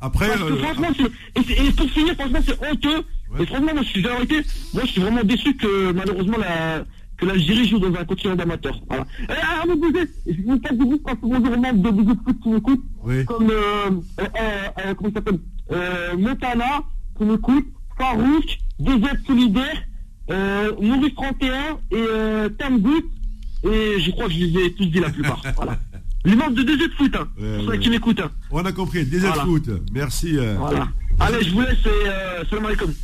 Après, 0.00 0.28
Parce 0.28 0.40
que 0.40 0.52
euh, 0.52 0.56
franchement, 0.62 0.88
c'est- 0.96 1.52
et, 1.52 1.66
et 1.66 1.70
pour 1.72 1.90
finir, 1.90 2.14
franchement, 2.14 2.38
c'est 2.46 2.70
honteux. 2.70 3.02
Ouais. 3.32 3.42
Et 3.42 3.46
franchement, 3.46 3.72
moi, 3.74 3.82
je 3.82 3.88
suis 3.88 4.06
arrêté. 4.08 4.36
Moi, 4.74 4.82
je 4.86 4.90
suis 4.92 5.00
vraiment 5.00 5.22
déçu 5.24 5.54
que, 5.56 5.92
malheureusement, 5.92 6.38
la, 6.38 6.84
que 7.16 7.26
l'Algérie 7.26 7.68
joue 7.68 7.78
dans 7.78 7.94
un 7.98 8.04
continent 8.04 8.36
d'amateurs. 8.36 8.80
Voilà. 8.88 9.06
Et, 9.28 9.32
ah, 9.42 9.64
mais 9.66 9.74
vous 9.74 9.92
je 10.26 10.42
vous 10.46 10.58
pas 10.58 10.70
vous 10.74 10.98
parce 10.98 11.18
que 11.18 11.26
au 11.26 11.28
membre 11.60 11.82
de 11.82 11.90
Big 11.90 12.08
Foot 12.24 12.36
qui 12.42 12.48
m'écoute, 12.48 12.80
Oui. 13.02 13.24
comme, 13.24 13.50
euh, 13.50 13.90
euh, 14.20 14.24
euh, 14.24 14.94
comment 14.94 15.10
il 15.10 15.14
s'appelle, 15.14 15.38
euh, 15.72 16.16
Montana, 16.16 16.82
qui 17.18 17.24
m'écoute, 17.24 17.66
Farouk, 17.98 18.58
DZ 18.78 19.26
Solidaire, 19.26 19.82
euh, 20.30 20.72
Maurice 20.80 21.14
31 21.14 21.52
et, 21.52 21.76
euh, 21.94 22.48
Tamgout, 22.50 23.04
et 23.64 23.98
je 24.00 24.10
crois 24.12 24.26
que 24.26 24.32
je 24.34 24.38
les 24.44 24.64
ai 24.66 24.72
tous 24.74 24.86
dit 24.86 25.00
la 25.00 25.10
plupart. 25.10 25.42
voilà. 25.56 25.78
Les 26.24 26.36
membres 26.36 26.52
de 26.54 26.62
DZ 26.62 26.90
Foot, 26.96 27.14
hein, 27.16 27.28
Ouais, 27.40 27.56
pour 27.56 27.64
ceux 27.64 27.70
ouais. 27.70 27.78
qui 27.78 27.90
m'écoutent. 27.90 28.20
hein. 28.20 28.30
on 28.50 28.64
a 28.64 28.72
compris. 28.72 29.04
DZ 29.04 29.20
Voilà. 29.26 29.44
Foot. 29.44 29.70
Merci. 29.92 30.36
euh, 30.38 30.54
Voilà. 30.58 30.88
Allez, 31.20 31.44
je 31.44 31.50
vous 31.50 31.60
laisse 31.60 31.78
et 31.84 31.88
euh, 32.08 32.44
salam 32.48 32.66
alaikum. 32.66 32.94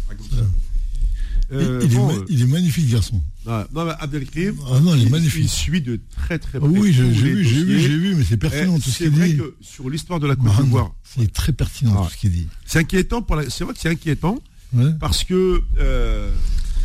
euh, 1.53 1.81
il, 1.83 1.95
bon, 1.95 2.11
euh, 2.17 2.25
il 2.29 2.43
est 2.43 2.47
magnifique, 2.47 2.89
garçon. 2.91 3.21
non, 3.47 3.65
non, 3.75 3.85
mais 3.87 3.93
Abdelkrim, 3.99 4.55
Ah 4.71 4.81
non, 4.81 4.95
il 4.95 5.07
est 5.07 5.11
magnifique. 5.11 5.45
il 5.45 5.49
suit 5.49 5.81
de 5.83 6.01
très 6.17 6.39
très 6.39 6.59
Ah 6.59 6.61
près. 6.61 6.69
oui, 6.71 6.93
j'ai 6.93 7.03
vu, 7.05 7.45
j'ai 7.45 7.65
vu, 7.65 7.81
j'ai 7.81 7.97
vu, 7.99 8.15
mais 8.15 8.25
c'est 8.25 8.37
pertinent 8.37 8.75
Eh, 8.77 8.81
tout 8.81 8.91
ce 8.91 8.99
C'est 8.99 9.05
qu'il 9.05 9.15
vrai 9.15 9.29
dit. 9.31 9.37
que 9.37 9.55
sur 9.61 9.91
l'histoire 9.91 10.21
de 10.21 10.27
la 10.27 10.37
Côte 10.37 10.45
Mohamed, 10.47 10.65
d'Ivoire, 10.65 10.95
C'est 11.05 11.33
très 11.33 11.53
pertinent 11.53 11.95
Ah. 11.99 12.05
tout 12.07 12.13
ce 12.15 12.17
qu'il 12.19 12.31
dit. 12.33 12.47
c'est 12.65 12.79
inquiétant. 12.79 13.21
Pour 13.23 13.37
la- 13.37 13.51
C'est 13.51 13.65
vrai 13.65 13.75
que 13.75 13.81
c'est 13.81 13.91
inquiétant 13.91 14.39
Ouais. 14.73 14.91
parce 14.99 15.23
que 15.25 15.63
euh, 15.79 16.33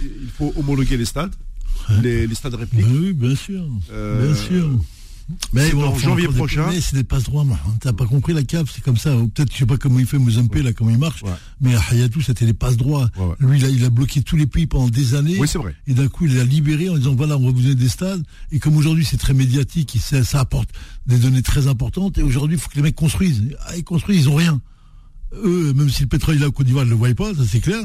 il 0.02 0.30
faut 0.38 0.54
homologuer 0.58 0.98
les 0.98 1.06
stades, 1.06 1.34
les, 2.04 2.28
les 2.28 2.36
stades 2.36 2.54
répliques. 2.56 2.86
Ben 2.86 2.98
oui, 3.02 3.14
bien 3.14 3.36
sûr. 3.36 3.64
Euh, 3.92 4.26
bien 4.28 4.36
sûr. 4.36 4.70
Mais 5.54 5.74
en 5.74 5.96
janvier 5.98 6.28
des- 6.28 6.34
prochain. 6.34 6.68
Mais 6.70 6.82
c'est 6.82 6.96
des 6.96 7.04
passe 7.04 7.24
droits, 7.24 7.44
moi. 7.44 7.58
T'as 7.82 7.94
pas 7.94 8.06
compris 8.06 8.34
la 8.34 8.44
CAF, 8.44 8.72
c'est 8.74 8.84
comme 8.84 8.98
ça. 8.98 9.16
Ou 9.16 9.28
Peut-être, 9.28 9.52
je 9.54 9.58
sais 9.60 9.66
pas 9.66 9.78
comment 9.78 10.00
il 10.00 10.06
fait 10.06 10.18
Mozambique, 10.18 10.64
là, 10.64 10.74
comment 10.74 10.90
il 10.90 10.98
marche. 10.98 11.22
Ouais. 11.24 11.30
Mais 11.62 11.76
à 11.76 11.82
Hayatou, 11.92 12.22
c'était 12.22 12.46
les 12.46 12.54
passes 12.54 12.78
droits. 12.78 13.10
Ouais, 13.18 13.26
ouais. 13.26 13.36
Lui, 13.40 13.60
il 13.60 13.66
a, 13.66 13.70
il 13.70 13.86
a 13.86 13.90
bloqué 13.90 14.22
tous 14.22 14.36
les 14.36 14.48
pays 14.48 14.66
pendant 14.66 14.90
des 14.90 15.14
années. 15.16 15.38
Oui, 15.40 15.48
c'est 15.48 15.58
vrai. 15.60 15.76
Et 15.88 15.94
d'un 15.94 16.08
coup, 16.08 16.26
il 16.26 16.34
les 16.34 16.40
a 16.40 16.44
libérés 16.44 16.90
en 16.90 16.98
disant 16.98 17.14
voilà, 17.16 17.38
on 17.38 17.46
va 17.46 17.52
vous 17.52 17.62
donner 17.62 17.76
des 17.76 17.90
stades. 17.90 18.24
Et 18.52 18.60
comme 18.60 18.76
aujourd'hui, 18.76 19.06
c'est 19.06 19.18
très 19.18 19.34
médiatique, 19.34 19.96
et 19.96 20.00
ça, 20.00 20.24
ça 20.24 20.40
apporte 20.40 20.70
des 21.06 21.18
données 21.18 21.44
très 21.44 21.68
importantes. 21.68 22.18
Et 22.18 22.24
aujourd'hui, 22.24 22.56
il 22.58 22.60
faut 22.60 22.70
que 22.70 22.76
les 22.78 22.82
mecs 22.82 22.96
construisent. 22.96 23.44
Ah, 23.68 23.78
ils 23.78 23.84
construisent, 23.84 24.22
ils 24.22 24.30
ont 24.30 24.36
rien. 24.36 24.60
Eux, 25.44 25.74
même 25.74 25.90
si 25.90 26.02
le 26.02 26.08
pétrole 26.08 26.36
est 26.38 26.40
là 26.40 26.48
au 26.48 26.52
Côte 26.52 26.66
d'Ivoire, 26.66 26.86
ils 26.86 26.88
ne 26.88 26.94
le 26.94 26.98
voient 26.98 27.14
pas, 27.14 27.36
ça 27.36 27.44
c'est 27.48 27.60
clair. 27.60 27.84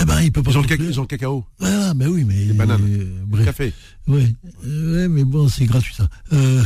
Eh 0.00 0.04
ben, 0.04 0.20
ils 0.22 0.32
peuvent 0.32 0.42
pas 0.42 0.50
Ils 0.50 0.58
ont, 0.58 0.62
le 0.62 0.66
construire. 0.66 0.86
ca- 0.88 0.92
ils 0.92 0.98
ont 0.98 1.02
le 1.02 1.08
cacao, 1.08 1.44
Voilà, 1.58 1.94
ben 1.94 2.08
oui, 2.08 2.24
mais. 2.24 2.44
Les 2.46 2.52
bananes. 2.52 2.82
euh, 2.84 3.22
bref. 3.26 3.44
café. 3.44 3.72
Ouais, 4.08 4.34
euh, 4.66 4.94
ouais, 5.02 5.08
mais 5.08 5.24
bon, 5.24 5.48
c'est 5.48 5.64
gratuit 5.66 5.94
ça. 5.94 6.08
Euh, 6.32 6.62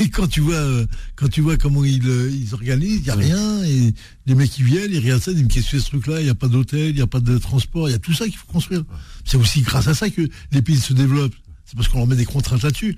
et 0.00 0.08
quand 0.10 0.26
tu 0.26 0.40
vois, 0.40 0.54
euh, 0.54 0.86
quand 1.16 1.28
tu 1.28 1.40
vois 1.40 1.56
comment 1.56 1.84
ils 1.84 2.06
euh, 2.08 2.30
ils 2.30 2.48
s'organisent, 2.48 3.00
il 3.00 3.06
y 3.06 3.10
a 3.10 3.14
rien. 3.14 3.64
Et 3.64 3.94
les 4.26 4.34
mecs 4.34 4.50
qui 4.50 4.62
viennent, 4.62 4.90
ils 4.90 4.98
regardent 4.98 5.22
ça, 5.22 5.30
ils 5.32 5.36
disent 5.38 5.48
qu'est-ce 5.48 5.70
que 5.72 5.78
c'est 5.78 5.84
ce 5.84 5.90
truc-là? 5.90 6.20
Il 6.20 6.26
y 6.26 6.30
a 6.30 6.34
pas 6.34 6.48
d'hôtel, 6.48 6.90
il 6.90 6.98
y 6.98 7.02
a 7.02 7.06
pas 7.06 7.20
de 7.20 7.36
transport, 7.38 7.88
il 7.88 7.92
y 7.92 7.94
a 7.94 7.98
tout 7.98 8.12
ça 8.14 8.24
qu'il 8.26 8.36
faut 8.36 8.46
construire. 8.52 8.82
C'est 9.24 9.36
aussi 9.36 9.62
grâce 9.62 9.88
à 9.88 9.94
ça 9.94 10.08
que 10.10 10.28
les 10.52 10.62
pays 10.62 10.78
se 10.78 10.92
développent. 10.92 11.34
C'est 11.64 11.76
parce 11.76 11.88
qu'on 11.88 11.98
leur 11.98 12.06
met 12.06 12.16
des 12.16 12.24
contraintes 12.26 12.62
là-dessus. 12.62 12.96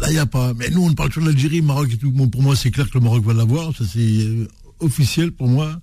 Là, 0.00 0.08
il 0.10 0.14
n'y 0.14 0.18
a 0.18 0.26
pas. 0.26 0.54
Mais 0.54 0.70
nous, 0.70 0.84
on 0.84 0.92
parle 0.94 1.08
toujours 1.10 1.24
de 1.24 1.30
l'Algérie, 1.30 1.62
Maroc 1.62 1.88
et 1.92 1.96
tout. 1.96 2.10
Bon, 2.12 2.28
pour 2.28 2.42
moi, 2.42 2.56
c'est 2.56 2.70
clair 2.70 2.88
que 2.90 2.98
le 2.98 3.04
Maroc 3.04 3.24
va 3.24 3.32
l'avoir. 3.32 3.74
Ça, 3.76 3.84
c'est 3.90 4.26
euh, 4.82 4.86
officiel 4.86 5.32
pour 5.32 5.48
moi. 5.48 5.80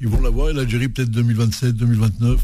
Ils 0.00 0.08
vont 0.08 0.20
l'avoir. 0.20 0.50
Et 0.50 0.52
l'Algérie, 0.52 0.88
peut-être 0.88 1.10
2027, 1.10 1.74
2029. 1.76 2.38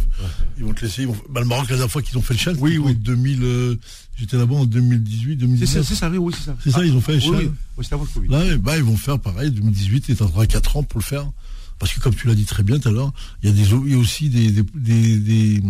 Ils 0.59 0.65
vont 0.65 0.73
te 0.73 0.83
laisser. 0.85 1.03
ils 1.03 1.09
vont- 1.09 1.17
Bah, 1.31 1.41
le 1.41 1.47
Maroc, 1.47 1.65
la 1.69 1.77
dernière 1.77 1.91
fois 1.91 2.01
qu'ils 2.03 2.17
ont 2.17 2.23
fait 2.23 2.35
le 2.35 2.39
chat, 2.39 2.53
Oui, 2.59 2.79
oui. 2.79 2.93
en 2.93 2.95
2000. 2.95 3.41
euh, 3.43 3.77
J'étais 4.19 4.37
là-bas 4.37 4.55
en 4.57 4.65
2018, 4.67 5.31
C'est 5.33 5.37
2019. 5.37 5.83
ça, 5.83 5.89
c'est 5.89 5.95
ça, 5.99 6.11
oui, 6.11 6.19
oui, 6.19 6.33
c'est 6.37 6.45
ça. 6.45 6.57
C'est 6.63 6.71
ça, 6.71 6.85
ils 6.85 6.93
ont 6.95 7.01
fait 7.01 7.15
oui, 7.17 7.21
ça. 7.23 7.29
oui. 7.31 7.87
Avant 7.91 8.05
le 8.05 8.09
Covid. 8.09 8.29
Là, 8.29 8.57
bah, 8.59 8.77
ils 8.77 8.83
vont 8.85 8.97
faire 8.97 9.19
pareil. 9.19 9.51
2018, 9.51 10.05
il 10.09 10.13
attendra 10.13 10.47
4 10.47 10.77
ans 10.77 10.83
pour 10.83 11.01
le 11.01 11.05
faire. 11.05 11.31
Parce 11.79 11.93
que 11.95 12.01
comme 12.01 12.15
tu 12.15 12.29
l'as 12.29 12.37
dit 12.37 12.45
très 12.45 12.63
bien 12.63 12.79
tout 12.79 12.89
à 12.89 12.93
l'heure, 12.93 13.13
il 13.43 13.49
y 13.49 13.53
a, 13.53 13.57
des, 13.57 13.69
il 13.87 13.91
y 13.93 13.95
a 13.95 13.99
aussi 13.99 14.29
des, 14.29 14.53
des, 14.53 14.63
des, 14.75 15.19
des, 15.19 15.63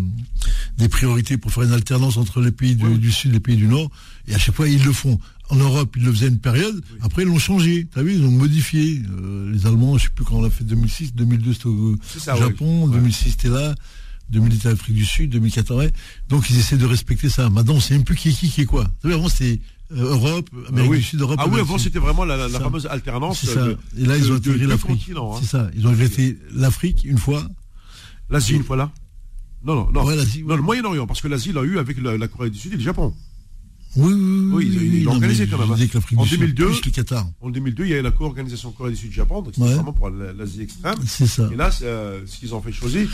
des 0.77 0.89
priorités 0.89 1.39
pour 1.39 1.51
faire 1.53 1.63
une 1.63 1.73
alternance 1.73 2.19
entre 2.19 2.41
les 2.43 2.51
pays 2.53 2.75
du, 2.75 2.99
du 2.99 3.11
Sud 3.11 3.31
et 3.31 3.35
les 3.35 3.41
pays 3.41 3.57
du 3.57 3.67
Nord. 3.67 3.91
Et 4.29 4.35
à 4.35 4.39
chaque 4.39 4.55
fois, 4.55 4.69
ils 4.69 4.85
le 4.85 4.93
font. 4.93 5.19
En 5.51 5.57
Europe, 5.57 5.95
ils 5.97 6.05
le 6.05 6.13
faisaient 6.13 6.29
une 6.29 6.39
période. 6.39 6.83
Après, 7.03 7.23
ils 7.23 7.29
l'ont 7.29 7.39
changé. 7.39 7.87
Tu 7.93 7.99
as 7.99 8.03
vu, 8.03 8.15
ils 8.15 8.25
ont 8.25 8.31
modifié. 8.31 9.03
Euh, 9.11 9.51
les 9.53 9.67
Allemands, 9.67 9.99
je 9.99 10.05
sais 10.05 10.11
plus 10.15 10.25
quand 10.25 10.37
on 10.37 10.43
l'a 10.43 10.51
fait, 10.51 10.65
2006, 10.65 11.15
2002, 11.15 11.53
c'était 11.53 11.67
au 11.67 11.97
ça, 12.19 12.37
Japon, 12.37 12.87
ouais. 12.87 12.95
2006, 12.95 13.31
c'était 13.33 13.49
là. 13.49 13.75
2000 14.31 14.55
c'était 14.55 14.71
l'Afrique 14.71 14.97
du 14.97 15.05
Sud, 15.05 15.31
2014, 15.31 15.79
ouais. 15.79 15.93
donc 16.31 16.49
ils 16.49 16.57
essaient 16.59 16.79
de 16.79 16.87
respecter 16.87 17.29
ça. 17.29 17.51
Maintenant, 17.51 17.75
on 17.75 17.81
sait 17.81 17.93
même 17.95 18.05
plus 18.05 18.17
qui 18.17 18.31
est 18.31 18.33
qui, 18.33 18.49
qui 18.49 18.63
est 18.63 18.65
quoi. 18.65 18.87
Avant, 19.05 19.29
c'était 19.29 19.61
euh, 19.93 20.11
Europe, 20.13 20.49
Amérique 20.69 20.91
oui. 20.91 20.97
du 20.99 21.03
Sud, 21.05 21.21
Europe. 21.21 21.39
Ah 21.43 21.47
oui, 21.51 21.61
avant 21.61 21.77
c'était 21.77 21.99
vraiment 21.99 22.25
la, 22.25 22.49
fameuse 22.49 22.87
alternance. 22.87 23.41
C'est 23.41 23.49
ça. 23.53 23.67
de- 23.67 23.77
Et 23.99 24.07
là, 24.07 24.17
ils 24.17 24.33
ont 24.33 24.37
intégré 24.37 24.67
l'Afrique. 24.67 25.11
hein. 25.15 25.39
C'est 25.41 25.49
ça. 25.49 25.69
Ils 25.77 25.87
ont 25.87 25.91
intégré 25.91 26.39
l'Afrique 26.55 27.05
une 27.05 27.19
fois. 27.19 27.47
L'Asie 28.31 28.55
une 28.55 28.65
fois 28.65 28.77
là. 28.77 28.91
Non, 29.65 29.75
non, 29.75 29.91
non. 29.93 30.05
Ouais, 30.05 30.17
Non, 30.47 30.57
le 30.57 30.63
Moyen-Orient, 30.63 31.07
parce 31.07 31.21
que 31.21 31.29
l'Asie 31.29 31.53
l'a 31.53 31.63
eu 31.63 31.79
avec 31.79 32.01
la, 32.03 32.17
la 32.17 32.27
Corée 32.29 32.49
du 32.51 32.59
Sud 32.59 32.73
et 32.73 32.77
le 32.77 32.83
Japon. 32.83 33.15
Oui, 33.97 34.13
oui, 34.15 34.51
Oui, 34.53 34.67
il- 34.73 34.83
il 34.95 34.99
l'a 35.01 35.05
non, 35.05 35.13
organisé 35.17 35.47
quand 35.47 35.59
même, 35.59 35.71
hein. 35.71 35.75
En 36.17 36.23
du 36.23 36.29
Sud, 36.29 36.39
2002, 36.41 36.67
plus 36.67 36.85
le 36.87 36.91
Qatar. 36.93 37.27
En 37.41 37.51
2002, 37.51 37.85
il 37.85 37.91
y 37.91 37.95
a 37.95 37.99
eu 37.99 38.03
la 38.03 38.11
co-organisation 38.11 38.71
Corée 38.73 38.91
du 38.93 38.97
Sud-Japon, 38.97 39.43
donc 39.43 39.53
c'était 39.55 39.67
Ouais. 39.67 39.75
vraiment 39.75 39.93
pour 39.93 40.09
la- 40.11 40.33
l'Asie 40.33 40.63
extrême. 40.63 40.97
C'est 41.07 41.27
ça. 41.27 41.49
Et 41.53 41.57
là, 41.57 41.71
c'est, 41.71 41.85
euh, 41.85 42.27
ce 42.27 42.39
qu'ils 42.39 42.55
ont 42.55 42.63
fait 42.63 42.73
choisir. 42.73 43.09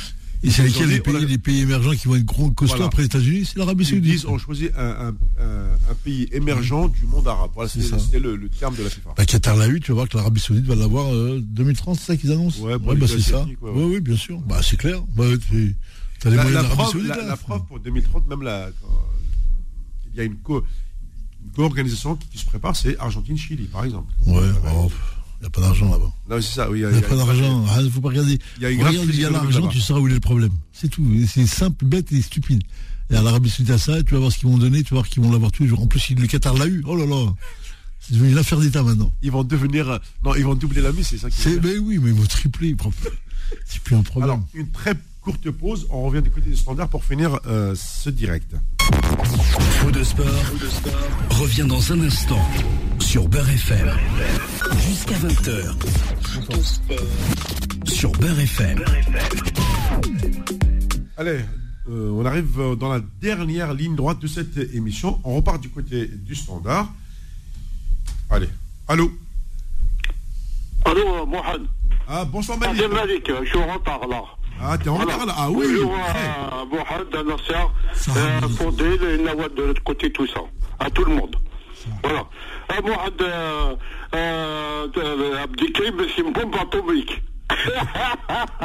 Et 0.44 0.50
c'est 0.50 0.62
ils 0.62 0.66
ont 0.66 0.68
lesquels 0.68 0.88
les 0.90 1.00
pays, 1.00 1.16
a- 1.16 1.18
les 1.18 1.38
pays 1.38 1.60
émergents 1.62 1.90
qui 1.96 2.06
vont 2.06 2.14
être 2.14 2.24
gros 2.24 2.48
costauds 2.52 2.76
Voilà. 2.76 2.86
après 2.86 3.02
les 3.02 3.06
États-Unis? 3.06 3.44
C'est 3.44 3.59
l'Arabie 3.59 3.82
Ils 3.82 3.86
Saoudite. 3.88 4.05
disent, 4.12 4.26
on 4.26 4.38
choisit 4.38 4.70
un, 4.76 5.09
un- 5.09 5.09
un- 5.09 5.90
un 5.90 5.94
pays 6.05 6.28
émergent 6.30 6.88
du 6.90 7.06
monde 7.06 7.26
arabe. 7.26 7.50
Voilà, 7.56 7.68
C'est 7.68 7.80
c'était 7.82 8.20
le, 8.20 8.36
le 8.36 8.48
terme 8.48 8.76
de 8.76 8.84
la 8.84 8.90
FIFA. 8.90 9.14
Bah, 9.16 9.24
Qatar 9.26 9.56
l'a 9.56 9.66
eu, 9.66 9.80
tu 9.80 9.90
vas 9.90 9.94
voir 9.96 10.09
que 10.09 10.16
l'Arabie 10.16 10.38
Saoudite 10.38 10.64
va 10.66 10.76
l'avoir 10.76 11.12
euh, 11.12 11.40
2030, 11.42 11.98
c'est 11.98 12.06
ça 12.06 12.16
qu'ils 12.16 12.30
annoncent? 12.30 12.60
Ouais, 12.62 12.78
bon, 12.78 12.94
bah, 12.96 13.06
c'est 13.09 13.18
ça. 13.20 13.40
ouais, 13.42 13.56
Oui, 13.62 13.70
ouais. 13.72 13.84
oui, 13.94 14.00
bien 14.00 14.16
sûr. 14.16 14.38
Bah, 14.42 14.60
c'est 14.62 14.76
clair. 14.76 15.02
Bah, 15.16 15.24
tu 15.50 15.74
as 16.24 16.30
les 16.30 16.36
La, 16.36 16.42
moyens 16.44 16.62
la 16.62 16.68
preuve, 16.68 16.92
Saoudite. 16.92 17.09
la- 17.09 17.36
preuve 17.36 17.64
pour 17.66 17.80
2030, 17.80 18.28
même 18.28 18.42
la, 18.42 18.70
y 20.18 20.22
a 20.22 20.24
une 20.24 20.36
co- 20.36 20.64
une 21.44 21.50
co-organisation 21.52 22.16
qui, 22.16 22.28
qui 22.28 22.38
se 22.38 22.46
prépare, 22.46 22.74
c'est 22.76 22.98
Argentine-Chili, 22.98 23.64
par 23.64 23.84
exemple. 23.84 24.12
Ouais, 24.26 24.40
oh, 24.74 24.90
il 25.40 25.42
n'y 25.42 25.46
a 25.46 25.50
pas 25.50 25.60
d'argent 25.60 25.90
là-bas. 25.90 26.12
Non, 26.28 26.40
c'est 26.40 26.52
ça, 26.54 26.68
oui. 26.70 26.80
Il 26.80 26.88
n'y 26.88 26.98
a 26.98 27.00
pas 27.02 27.16
d'argent. 27.16 27.64
Il 27.78 27.84
ne 27.84 27.90
faut 27.90 28.00
pas 28.00 28.08
regarder. 28.08 28.38
Il 28.56 28.62
y 28.62 28.66
a 28.66 28.68
Regarde, 28.88 29.14
y 29.14 29.20
l'argent, 29.20 29.68
tu 29.68 29.78
sauras 29.80 30.00
où 30.00 30.08
est 30.08 30.12
le 30.12 30.20
problème. 30.20 30.50
C'est 30.72 30.88
tout. 30.88 31.06
C'est 31.28 31.46
simple, 31.46 31.84
bête 31.84 32.10
et 32.12 32.20
stupide. 32.22 32.62
Et 33.10 33.14
à 33.16 33.22
l'Arabie 33.22 33.48
Saoudite, 33.48 33.70
à 33.72 33.78
ça, 33.78 34.02
tu 34.02 34.14
vas 34.14 34.20
voir 34.20 34.32
ce 34.32 34.38
qu'ils 34.38 34.48
vont 34.48 34.58
donner, 34.58 34.82
tu 34.82 34.90
vas 34.90 34.96
voir 35.00 35.08
qu'ils 35.08 35.22
vont 35.22 35.30
l'avoir 35.32 35.50
tous 35.52 35.62
les 35.62 35.68
jours. 35.68 35.80
En 35.80 35.86
plus, 35.86 36.10
le 36.10 36.26
Qatar 36.26 36.54
l'a 36.54 36.66
eu. 36.66 36.82
Oh 36.86 36.96
là 36.96 37.06
là. 37.06 37.32
C'est 38.00 38.14
devenu 38.14 38.32
une 38.32 38.38
affaire 38.38 38.58
d'État 38.58 38.82
maintenant. 38.82 39.12
Ils 39.22 39.30
vont 39.30 39.44
devenir. 39.44 39.88
euh, 39.88 39.98
Non, 40.24 40.34
ils 40.34 40.44
vont 40.44 40.54
doubler 40.54 40.80
la 40.82 40.92
mise, 40.92 41.06
c'est 41.06 41.18
ça 41.18 41.30
qui 41.30 41.40
C'est, 41.40 41.62
mais 41.62 41.78
oui, 41.78 41.98
mais 42.02 42.10
ils 42.10 42.16
vont 42.16 42.24
tripler. 42.26 42.74
C'est 43.66 43.80
plus 43.82 43.96
un 43.96 44.02
problème. 44.02 44.30
Alors, 44.30 44.44
une 44.54 44.70
très 44.70 44.94
courte 45.22 45.50
pause. 45.50 45.86
On 45.90 46.02
revient 46.02 46.22
du 46.22 46.30
côté 46.30 46.50
du 46.50 46.56
standard 46.56 46.88
pour 46.88 47.04
finir 47.04 47.38
euh, 47.46 47.74
ce 47.76 48.10
direct. 48.10 48.54
Faux 48.90 49.90
de 49.90 50.02
sport, 50.02 50.24
revient 51.31 51.66
dans 51.69 51.93
un 51.93 52.01
instant 52.01 52.40
sur 52.98 53.28
Beurre 53.28 53.48
FM. 53.51 53.90
Jusqu'à 54.86 55.16
20h. 55.16 55.74
Sur 57.85 58.12
Beurre 58.12 58.40
FM. 58.40 58.85
Allez, 61.16 61.40
euh, 61.90 62.10
on 62.12 62.24
arrive 62.24 62.59
euh, 62.60 62.77
dans 62.77 62.89
la 62.89 63.01
dernière 63.20 63.74
ligne 63.74 63.94
droite 63.94 64.20
de 64.20 64.27
cette 64.27 64.56
émission. 64.74 65.20
On 65.24 65.36
repart 65.36 65.60
du 65.60 65.69
côté 65.69 66.06
du 66.06 66.35
standard. 66.35 66.89
Allez. 68.31 68.48
Allô 68.89 69.12
Allô, 70.85 71.27
Mohamed. 71.27 71.66
Ah, 72.09 72.24
bonsoir 72.24 72.59
Ah, 72.62 72.73
Malik, 72.73 73.31
je 73.43 73.48
suis 73.48 73.59
en 73.59 73.74
retard 73.74 74.06
là. 74.09 74.23
Ah, 74.62 74.76
t'es 74.76 74.89
en 74.89 74.97
retard 74.97 75.24
là 75.26 75.35
Ah 75.36 75.51
oui 75.51 75.66
Bonjour 75.70 75.94
à 75.94 76.64
Mohamed, 76.64 77.14
à 77.14 77.22
Nasser, 77.22 77.68
euh, 78.16 78.48
Fondel 78.56 79.02
et 79.02 79.18
Nawad 79.22 79.55
de 79.55 79.62
l'autre 79.62 79.82
côté, 79.85 80.10
tout 80.10 80.26
ça. 80.26 80.40
À 80.80 80.90
tout 80.90 81.05
le 81.05 81.14
monde. 81.14 81.36
Voilà. 82.02 82.24
Ah, 82.68 82.80
Mohamed, 82.82 83.22
euh, 83.22 83.74
euh, 84.14 84.89
euh, 84.97 85.43
Abdelkrim, 85.44 85.97
c'est 86.14 86.22
une 86.22 86.32
bombe 86.32 86.55
atomique. 86.60 87.22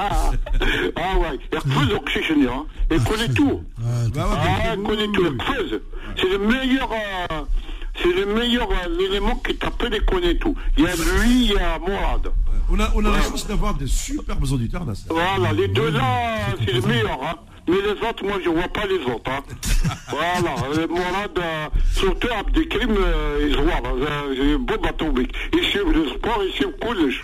ah 0.06 1.18
ouais, 1.18 1.40
il 1.52 1.58
refuse 1.58 1.90
l'oxygène, 1.90 2.48
hein. 2.48 2.66
Il 2.92 3.04
connaît 3.04 3.30
tout. 3.34 3.62
Ah, 3.80 3.84
Bah 4.14 4.28
ouais, 4.30 4.38
Ah, 4.42 4.76
il 4.76 4.84
connaît 4.84 5.08
tout, 5.14 5.24
refuse. 5.24 5.80
C'est 6.18 6.30
le 6.30 6.38
meilleur, 6.40 6.90
euh, 6.92 7.42
c'est 8.02 8.14
le 8.14 8.26
meilleur 8.26 8.70
euh, 8.70 9.00
élément 9.00 9.36
qui 9.38 9.56
t'appelle 9.56 9.94
et 9.96 10.00
connaît 10.00 10.36
tout. 10.36 10.56
Il 10.78 10.84
y 10.84 10.88
a 10.88 10.96
lui, 10.96 11.46
il 11.46 11.52
y 11.54 11.58
a 11.58 11.80
Mourad. 11.80 12.32
On 12.70 12.80
a, 12.80 12.90
on 12.96 13.06
a 13.06 13.12
la 13.12 13.22
chance 13.22 13.46
d'avoir 13.48 13.74
des 13.76 13.88
superbes 13.88 14.44
auditeurs, 14.52 14.86
Nasser. 14.86 15.06
Voilà, 15.10 15.52
les 15.54 15.68
deux 15.68 15.92
là, 15.92 16.38
c'est 16.60 16.74
les 16.74 16.82
meilleurs. 16.82 17.22
Hein. 17.24 17.36
Mais 17.68 17.78
les 17.78 18.08
autres, 18.08 18.24
moi, 18.26 18.40
je 18.44 18.50
vois 18.50 18.68
pas 18.68 18.86
les 18.86 19.00
autres. 19.12 19.30
Hein. 19.30 19.42
voilà, 20.10 20.56
euh, 20.78 20.88
Mourad, 20.88 21.38
euh, 21.38 21.68
surtout 21.94 22.28
Abdelkrim, 22.38 22.96
euh, 22.98 23.48
ils 23.48 23.54
se 23.54 23.60
voient. 23.60 23.82
Euh, 23.86 24.34
J'ai 24.36 24.54
un 24.54 24.58
bon 24.58 24.76
bateau 24.82 25.06
atomique. 25.06 25.34
Ils 25.54 25.64
suivent 25.66 25.92
le 25.94 26.08
sport, 26.10 26.42
ils 26.46 26.54
suivent 26.54 26.76
Koulish. 26.82 27.22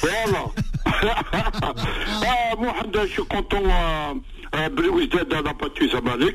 Voilà. 0.00 0.44
ah, 1.66 2.56
Mohamed, 2.58 3.00
je 3.02 3.06
suis 3.06 3.24
content. 3.24 3.62
Euh, 3.64 4.14
euh. 4.54 4.68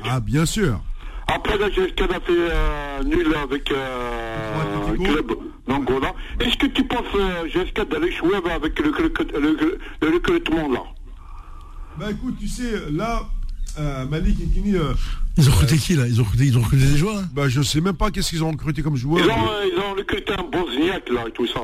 Ah, 0.04 0.20
bien 0.20 0.46
sûr. 0.46 0.80
Après, 1.28 1.56
la 1.58 1.70
GSK 1.70 2.00
a 2.02 2.20
fait 2.20 2.20
euh, 2.30 3.02
nul 3.04 3.34
avec 3.42 3.70
euh, 3.72 4.84
Atletico. 4.86 5.04
club 5.12 5.32
d'Angola. 5.66 6.12
Est-ce 6.40 6.56
que 6.56 6.66
tu 6.66 6.84
penses, 6.84 7.06
euh, 7.14 7.46
GSK, 7.48 7.88
d'aller 7.88 8.12
jouer 8.12 8.36
avec 8.52 8.78
le, 8.78 8.90
le- 9.40 9.78
le 10.02 10.14
recrutement 10.14 10.68
là? 10.68 10.82
Bah 11.98 12.10
écoute, 12.10 12.36
tu 12.40 12.48
sais, 12.48 12.72
là, 12.90 13.22
euh, 13.78 14.04
Malik 14.06 14.40
et 14.40 14.46
Kini, 14.46 14.74
euh, 14.76 14.92
Ils 15.38 15.48
ont 15.48 15.52
recruté 15.52 15.76
qui 15.76 15.94
là? 15.94 16.06
Ils 16.06 16.20
ont 16.20 16.24
recruté, 16.24 16.44
ils 16.46 16.58
ont 16.58 16.62
recruté 16.62 16.84
des 16.86 16.96
joueurs 16.96 17.18
hein? 17.18 17.28
Bah, 17.34 17.48
je 17.48 17.62
sais 17.62 17.80
même 17.80 17.94
pas 17.96 18.10
qu'est-ce 18.10 18.30
qu'ils 18.30 18.42
ont 18.44 18.50
recruté 18.50 18.82
comme 18.82 18.96
joueur. 18.96 19.24
ils 19.24 19.30
ont, 19.30 19.48
euh, 19.48 19.66
ils 19.72 19.78
ont 19.78 19.94
recruté 19.94 20.32
un 20.32 20.42
Bosniaque 20.42 21.08
là 21.10 21.24
et 21.28 21.32
tout 21.32 21.46
ça. 21.46 21.60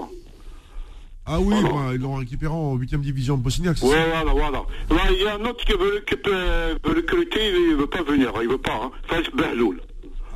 Ah 1.31 1.39
oui, 1.41 1.55
bah, 1.63 1.91
ils 1.93 2.01
l'ont 2.01 2.15
récupéré 2.15 2.53
en 2.53 2.77
8ème 2.79 3.01
division 3.01 3.37
bosniaque, 3.37 3.77
c'est 3.79 3.87
Ouais, 3.87 3.93
ça 3.97 4.23
voilà, 4.25 4.33
voilà. 4.33 4.63
Là, 5.03 5.11
il 5.13 5.23
y 5.23 5.27
a 5.29 5.35
un 5.35 5.45
autre 5.45 5.63
qui 5.65 5.73
veut, 5.73 5.97
recruter, 5.97 6.31
veut 6.31 6.97
recruter, 6.97 7.53
il 7.71 7.77
veut 7.77 7.87
pas 7.87 8.03
venir, 8.03 8.33
il 8.43 8.49
veut 8.49 8.57
pas. 8.59 8.81
Hein. 8.85 8.91
Faiz 9.09 9.25
Behloul. 9.37 9.81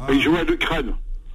Ah. 0.00 0.08
Il 0.12 0.20
joue 0.20 0.36
à 0.36 0.44
l'Ukraine. 0.44 0.92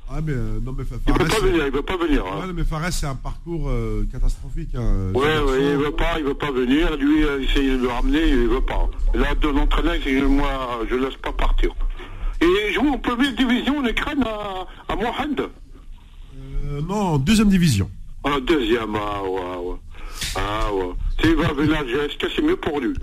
Ah, 0.09 0.19
mais 0.23 0.31
euh, 0.34 0.59
non, 0.63 0.73
mais 0.77 0.85
Fa- 0.85 0.95
Il 1.07 1.11
veut 1.13 1.25
Fares, 1.25 1.39
pas 1.39 1.45
venir, 1.47 1.65
il 1.65 1.71
veut 1.73 1.81
pas 1.81 1.97
venir. 1.97 2.23
Ouais, 2.23 2.31
Hein. 2.43 2.51
mais 2.55 2.63
Fares, 2.63 2.93
c'est 2.93 3.07
un 3.07 3.15
parcours 3.15 3.67
euh, 3.69 4.05
catastrophique. 4.11 4.69
Hein. 4.75 5.11
Ouais, 5.13 5.21
ouais, 5.21 5.59
il 5.59 5.67
garçon, 5.69 5.77
veut 5.84 5.91
pas, 5.91 6.19
il 6.19 6.23
veut 6.25 6.34
pas 6.35 6.51
venir. 6.51 6.95
Lui, 6.95 7.23
euh, 7.23 7.41
essaye 7.41 7.67
de 7.71 7.77
le 7.81 7.88
ramener, 7.89 8.25
il 8.27 8.47
veut 8.47 8.61
pas. 8.61 8.88
Là, 9.15 9.34
de 9.35 9.47
l'entraîneur, 9.49 9.95
il 10.05 10.23
moi, 10.27 10.79
je 10.89 10.95
laisse 10.95 11.15
pas 11.17 11.31
partir. 11.34 11.71
Et 12.41 12.45
il 12.69 12.73
joue 12.73 12.88
en 12.88 12.99
première 12.99 13.34
division 13.34 13.79
en 13.79 13.85
Ukraine 13.85 14.23
à, 14.23 14.93
à 14.93 14.95
Mohamed. 14.95 15.41
euh, 15.41 16.81
non, 16.88 16.95
en 16.95 17.17
deuxième 17.17 17.49
division. 17.49 17.89
En 18.23 18.39
deuxième, 18.39 18.95
ah 18.95 19.23
ouais, 19.23 19.69
ouais. 19.69 19.76
Ah 20.35 20.73
ouais. 20.73 20.94
S'il 21.22 21.35
va 21.35 21.53
venir 21.53 21.77
à 21.80 21.84
GSK, 21.85 22.26
c'est 22.35 22.41
mieux 22.41 22.56
pour 22.57 22.80
lui. 22.80 22.94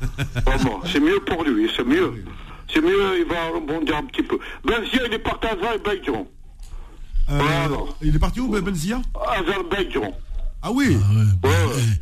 Vraiment, 0.46 0.80
c'est 0.90 1.00
mieux 1.00 1.20
pour 1.20 1.44
lui, 1.44 1.70
c'est 1.76 1.84
mieux. 1.86 2.24
C'est 2.72 2.80
mieux, 2.80 3.18
il 3.20 3.24
va 3.26 3.48
rebondir 3.54 3.96
un 3.96 4.04
petit 4.04 4.22
peu. 4.22 4.38
Benzia, 4.64 5.06
il 5.06 5.12
est 5.12 5.18
parti 5.18 5.46
à 5.46 5.52
Azerbaïdjan. 5.52 6.26
Euh, 7.30 7.38
Voilà. 7.38 7.78
Il 8.02 8.14
est 8.14 8.18
parti 8.18 8.40
où, 8.40 8.48
Benzia? 8.60 9.00
Azerbaïdjan. 9.38 10.12
Ah 10.62 10.72
oui 10.72 10.96
Ah 11.00 11.12
ouais, 11.48 11.50
Ouais. 11.50 11.74
eh, 11.78 12.00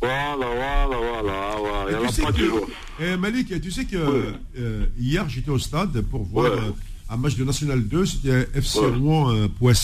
Voilà, 0.00 0.36
voilà, 0.36 0.86
voilà, 0.96 1.56
voilà. 1.58 1.84
Il 1.90 1.94
Et 1.94 1.98
n'y 1.98 2.04
en 2.04 2.08
a 2.08 2.12
pas 2.26 2.32
que, 2.32 3.02
eh, 3.04 3.16
Malik, 3.16 3.60
tu 3.60 3.70
sais 3.70 3.84
que 3.84 3.96
Ouais. 3.96 4.32
euh, 4.58 4.86
hier 4.98 5.28
j'étais 5.28 5.50
au 5.50 5.58
stade 5.58 6.00
pour 6.02 6.22
voir 6.24 6.52
Ouais. 6.52 6.58
euh, 6.58 6.70
un 7.10 7.16
match 7.16 7.36
de 7.36 7.44
National 7.44 7.82
2, 7.86 8.06
c'était 8.06 8.48
FC 8.54 8.78
Ouais. 9.60 9.74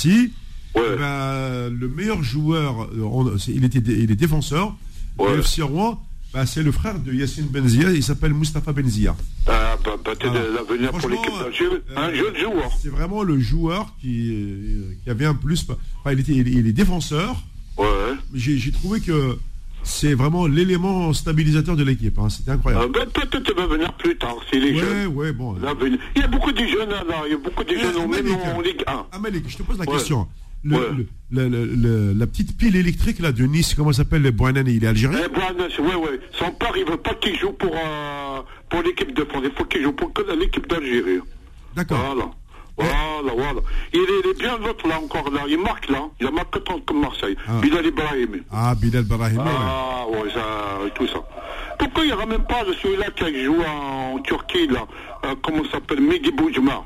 Euh. 0.76 0.80
Ouais. 0.80 0.86
Eh 0.94 0.98
ben, 0.98 1.78
le 1.80 1.88
meilleur 1.88 2.22
joueur, 2.22 2.82
euh, 2.84 3.02
on- 3.02 3.36
il 3.48 3.64
était 3.64 3.78
il 3.78 4.10
est 4.10 4.16
défenseur. 4.16 4.74
Ouais. 5.18 5.38
FC 5.38 5.62
Rouen, 5.62 6.02
ben, 6.32 6.46
c'est 6.46 6.62
le 6.62 6.72
frère 6.72 6.98
de 6.98 7.12
Yassine 7.12 7.46
Benzia, 7.46 7.90
il 7.92 8.02
s'appelle 8.02 8.32
Mustapha 8.32 8.72
Benzia. 8.72 9.14
Ah, 9.46 9.76
bah, 9.84 9.92
peut-être 10.02 10.24
l'avenir 10.26 10.90
pour 10.92 11.08
l'équipe 11.10 11.30
d'Algérie. 11.38 11.76
euh, 11.90 11.96
Un 11.96 12.14
jeune 12.14 12.36
joueur. 12.36 12.70
C'est 12.80 12.88
vraiment 12.88 13.22
le 13.22 13.38
joueur 13.38 13.94
qui, 14.00 14.30
euh, 14.32 14.94
qui 15.04 15.10
avait 15.10 15.26
un 15.26 15.34
plus. 15.34 15.66
Enfin, 15.68 16.12
il, 16.12 16.20
était, 16.20 16.32
il, 16.32 16.48
il 16.48 16.66
est 16.66 16.72
défenseur, 16.72 17.36
Ouais. 17.76 17.86
j'ai 18.34 18.72
trouvé 18.72 19.00
que 19.00 19.36
c'est 19.84 20.14
vraiment 20.14 20.46
l'élément 20.46 21.12
stabilisateur 21.12 21.76
de 21.76 21.82
l'équipe. 21.84 22.18
hein. 22.18 22.28
C'était 22.30 22.52
incroyable. 22.52 22.92
bah, 22.94 23.00
peut-être 23.12 23.42
il 23.50 23.54
va 23.54 23.66
venir 23.66 23.92
plus 23.94 24.16
tard, 24.16 24.36
s'il 24.50 24.64
est 24.64 25.06
ouais, 25.06 25.32
bon. 25.32 25.56
Il 26.16 26.20
y 26.20 26.24
a 26.24 26.28
beaucoup 26.28 26.52
de 26.52 26.58
jeunes 26.64 26.88
là, 26.90 27.04
il 27.26 27.32
y 27.32 27.34
a 27.34 27.38
beaucoup 27.38 27.64
de 27.64 27.70
jeunes, 27.76 28.08
même 28.08 28.34
en 28.56 28.60
Ligue 28.62 28.82
1. 28.86 29.06
Ah, 29.12 29.18
Malik, 29.18 29.44
je 29.48 29.56
te 29.58 29.62
pose 29.64 29.76
la 29.78 29.84
Ouais. 29.84 29.92
question. 29.98 30.26
Le- 30.64 30.76
Ouais. 30.76 30.86
le- 30.96 31.06
le- 31.30 31.48
le- 31.48 31.74
le- 31.74 32.12
la 32.12 32.26
petite 32.26 32.56
pile 32.56 32.76
électrique 32.76 33.18
là 33.18 33.32
de 33.32 33.44
Nice, 33.44 33.74
comment 33.74 33.90
ça 33.92 33.98
s'appelle, 34.04 34.22
le 34.22 34.30
Boinani, 34.30 34.74
il 34.74 34.84
est 34.84 34.86
algérien 34.86 35.18
Eh, 35.24 35.80
ouais, 35.82 35.94
ouais. 35.94 36.20
Son 36.38 36.52
père, 36.52 36.72
il 36.76 36.84
veut 36.84 36.96
pas 36.98 37.14
qu'il 37.14 37.36
joue 37.36 37.52
pour, 37.52 37.72
euh, 37.74 38.40
pour 38.70 38.82
l'équipe 38.82 39.12
de 39.14 39.24
France. 39.24 39.42
Il 39.44 39.50
faut 39.52 39.64
qu'il 39.64 39.82
joue 39.82 39.92
pour 39.92 40.12
que 40.12 40.22
l'équipe 40.38 40.68
d'Algérie. 40.68 41.18
D'accord. 41.74 41.98
Voilà. 41.98 42.30
Voilà, 42.76 43.32
voilà. 43.36 43.60
Il 43.92 44.00
est, 44.00 44.04
il 44.24 44.30
est 44.30 44.38
bien 44.38 44.56
l'autre 44.58 44.88
là 44.88 44.98
encore 44.98 45.30
là. 45.30 45.42
Il 45.48 45.58
marque 45.58 45.88
là. 45.90 46.08
Il 46.20 46.26
a 46.26 46.30
marqué 46.30 46.58
tant 46.60 46.78
comme 46.80 47.00
Marseille. 47.00 47.36
Ah. 47.46 47.60
Bilal 47.60 47.86
Ibrahim. 47.86 48.40
Ah, 48.50 48.74
Bilal 48.74 49.04
Brahimi. 49.04 49.38
ouais. 49.40 49.44
Ah, 49.46 50.06
ouais, 50.10 50.30
ça, 50.32 50.78
tout 50.94 51.06
ça. 51.06 51.20
Pourquoi 51.78 52.04
il 52.04 52.06
n'y 52.08 52.12
aura 52.12 52.26
même 52.26 52.44
pas 52.44 52.64
celui-là 52.82 53.06
qui 53.14 53.24
a 53.24 53.44
joué 53.44 53.64
en, 53.66 54.18
Turquie, 54.20 54.68
là? 54.68 54.86
Euh, 55.24 55.34
Comment 55.42 55.64
ça 55.64 55.72
s'appelle? 55.72 56.00
Mehdi 56.00 56.30
Boujma. 56.32 56.84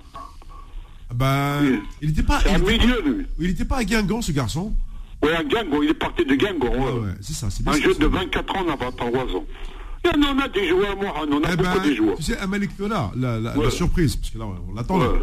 Ah, 1.11 1.15
Ben, 1.15 1.59
Oui. 1.63 1.79
il 2.03 2.09
n'était 2.09 2.23
pas, 2.23 2.41
il 2.47 2.57
était- 2.63 2.79
milieu, 2.79 3.03
lui. 3.03 3.27
il 3.39 3.51
était 3.51 3.65
pas 3.65 3.77
à 3.79 3.85
Guingamp, 3.85 4.23
ce 4.23 4.33
garçon. 4.33 4.75
Ouais, 5.23 5.35
un 5.35 5.45
Guingamp. 5.45 5.83
Il 5.83 5.91
est 5.91 5.95
parti 5.95 6.25
de 6.25 6.35
Guingamp. 6.35 6.73
ouais. 6.73 7.01
Ouais, 7.07 7.15
c'est 7.21 7.33
ça, 7.35 7.49
c'est 7.51 7.63
bien 7.63 7.73
Un 7.73 7.77
c'est 7.77 7.99
de 8.01 8.09
bien. 8.09 8.21
24 8.21 8.57
ans, 8.57 8.65
on 8.67 8.73
a 8.73 8.77
23 8.77 9.23
ans. 9.37 9.45
Il 10.05 10.23
y 10.23 10.27
en 10.27 10.39
a 10.39 10.49
des 10.49 10.69
joueurs, 10.69 10.97
moi, 10.97 11.15
on 11.17 11.33
en 11.33 11.43
a 11.43 11.53
Eh 11.53 11.57
beaucoup 11.57 11.79
ben, 11.81 11.89
de 11.91 11.95
joueurs. 11.95 12.17
tu 12.17 12.23
sais, 12.25 12.37
Tola, 12.79 13.11
la, 13.17 13.41
la- 13.41 13.57
Ouais. 13.59 13.65
la 13.65 13.71
surprise, 13.71 14.15
parce 14.17 14.31
que 14.31 14.39
là, 14.39 14.45
on 14.47 14.75
l'attend. 14.75 15.01
Euh, 15.01 15.17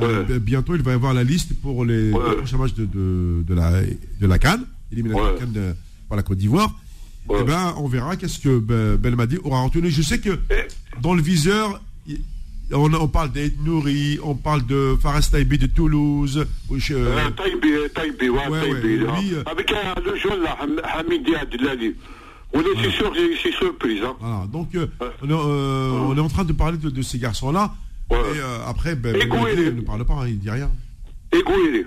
Ouais. 0.00 0.24
b- 0.24 0.38
bientôt, 0.40 0.74
il 0.74 0.82
va 0.82 0.90
y 0.90 0.94
avoir 0.94 1.14
la 1.14 1.22
liste 1.22 1.54
pour 1.60 1.84
les, 1.84 2.06
les 2.10 2.10
prochains 2.12 2.58
matchs 2.58 2.74
de, 2.74 2.84
de, 2.84 3.44
de 3.46 3.54
la, 3.54 3.82
de 3.82 4.26
la 4.26 4.38
Cannes, 4.40 4.64
éliminatoire 4.90 5.34
Ouais. 5.34 5.38
Cannes 5.38 5.52
de- 5.52 5.74
par 6.08 6.16
la 6.16 6.22
Côte 6.24 6.38
d'Ivoire. 6.38 6.72
Eh 7.30 7.42
ben, 7.44 7.74
on 7.78 7.86
verra 7.86 8.16
qu'est-ce 8.16 8.38
que 8.40 8.58
Be- 8.58 8.96
Belmadi 8.98 9.38
aura 9.44 9.60
retenu. 9.62 9.88
Je 9.90 10.02
sais 10.02 10.18
que 10.18 10.38
Eh. 10.50 10.66
dans 11.00 11.14
le 11.14 11.22
viseur, 11.22 11.80
on, 12.72 12.92
on 12.94 13.08
parle 13.08 13.30
d'Ed 13.32 13.54
Nouri, 13.64 14.18
on 14.22 14.34
parle 14.34 14.64
de 14.66 14.96
Fares 15.00 15.28
Taïbi 15.30 15.58
de 15.58 15.66
Toulouse. 15.66 16.46
ou 16.70 16.78
je- 16.78 16.94
Euh, 16.94 17.30
Taïbi, 17.30 17.68
Taïbi, 17.94 18.28
ouais, 18.30 18.46
Ouais, 18.48 18.60
Taïbi. 18.60 18.74
ouais, 18.74 19.06
là. 19.06 19.20
lui, 19.20 19.34
euh, 19.34 19.42
Avec 19.46 19.72
un, 19.72 20.00
le 20.00 20.16
jeune 20.16 20.42
là, 20.42 20.56
Ham- 20.60 20.80
Hamidi 20.98 21.34
Adlali. 21.34 21.94
On 22.56 22.60
est 22.60 22.64
c'est 22.82 22.90
sûr, 22.90 23.12
c'est 23.14 23.30
c'est 23.42 23.52
surprise. 23.56 24.00
Hein. 24.04 24.14
voilà. 24.20 24.46
Donc, 24.52 24.68
euh, 24.76 24.86
on, 25.22 25.28
est, 25.28 25.32
euh, 25.32 25.90
on 26.08 26.16
est 26.16 26.20
en 26.20 26.28
train 26.28 26.44
de 26.44 26.52
parler 26.52 26.78
de, 26.78 26.88
de 26.88 27.02
ces 27.02 27.18
garçons-là. 27.18 27.74
Et 28.10 28.14
euh, 28.14 28.58
après, 28.68 28.94
ben, 28.94 29.16
Et 29.16 29.26
Gouiri. 29.26 29.72
Ne 29.74 29.80
parle 29.80 30.04
pas, 30.04 30.14
hein, 30.14 30.28
il 30.28 30.38
dit 30.38 30.50
rien. 30.50 30.70
Et 31.32 31.42
Gouiri, 31.42 31.84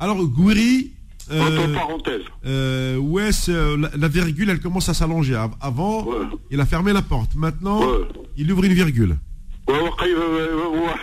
Alors, 0.00 0.24
Gouiri, 0.24 0.92
euh, 1.30 1.42
entre 1.42 1.72
parenthèses. 1.74 2.22
euh, 2.46 2.96
ouais, 2.96 3.30
euh, 3.50 3.76
la, 3.76 3.90
la 3.96 4.08
virgule, 4.08 4.48
elle 4.50 4.60
commence 4.60 4.88
à 4.88 4.94
s'allonger. 4.94 5.34
Av- 5.34 5.54
Avant, 5.60 6.06
il 6.50 6.58
a 6.60 6.64
fermé 6.64 6.92
la 6.94 7.02
porte. 7.02 7.34
Maintenant, 7.34 7.82
il 8.38 8.50
ouvre 8.50 8.64
une 8.64 8.72
virgule. 8.72 9.18
Ouais, 9.68 9.74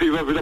il 0.04 0.12
va, 0.12 0.24
va 0.24 0.34
la. 0.34 0.42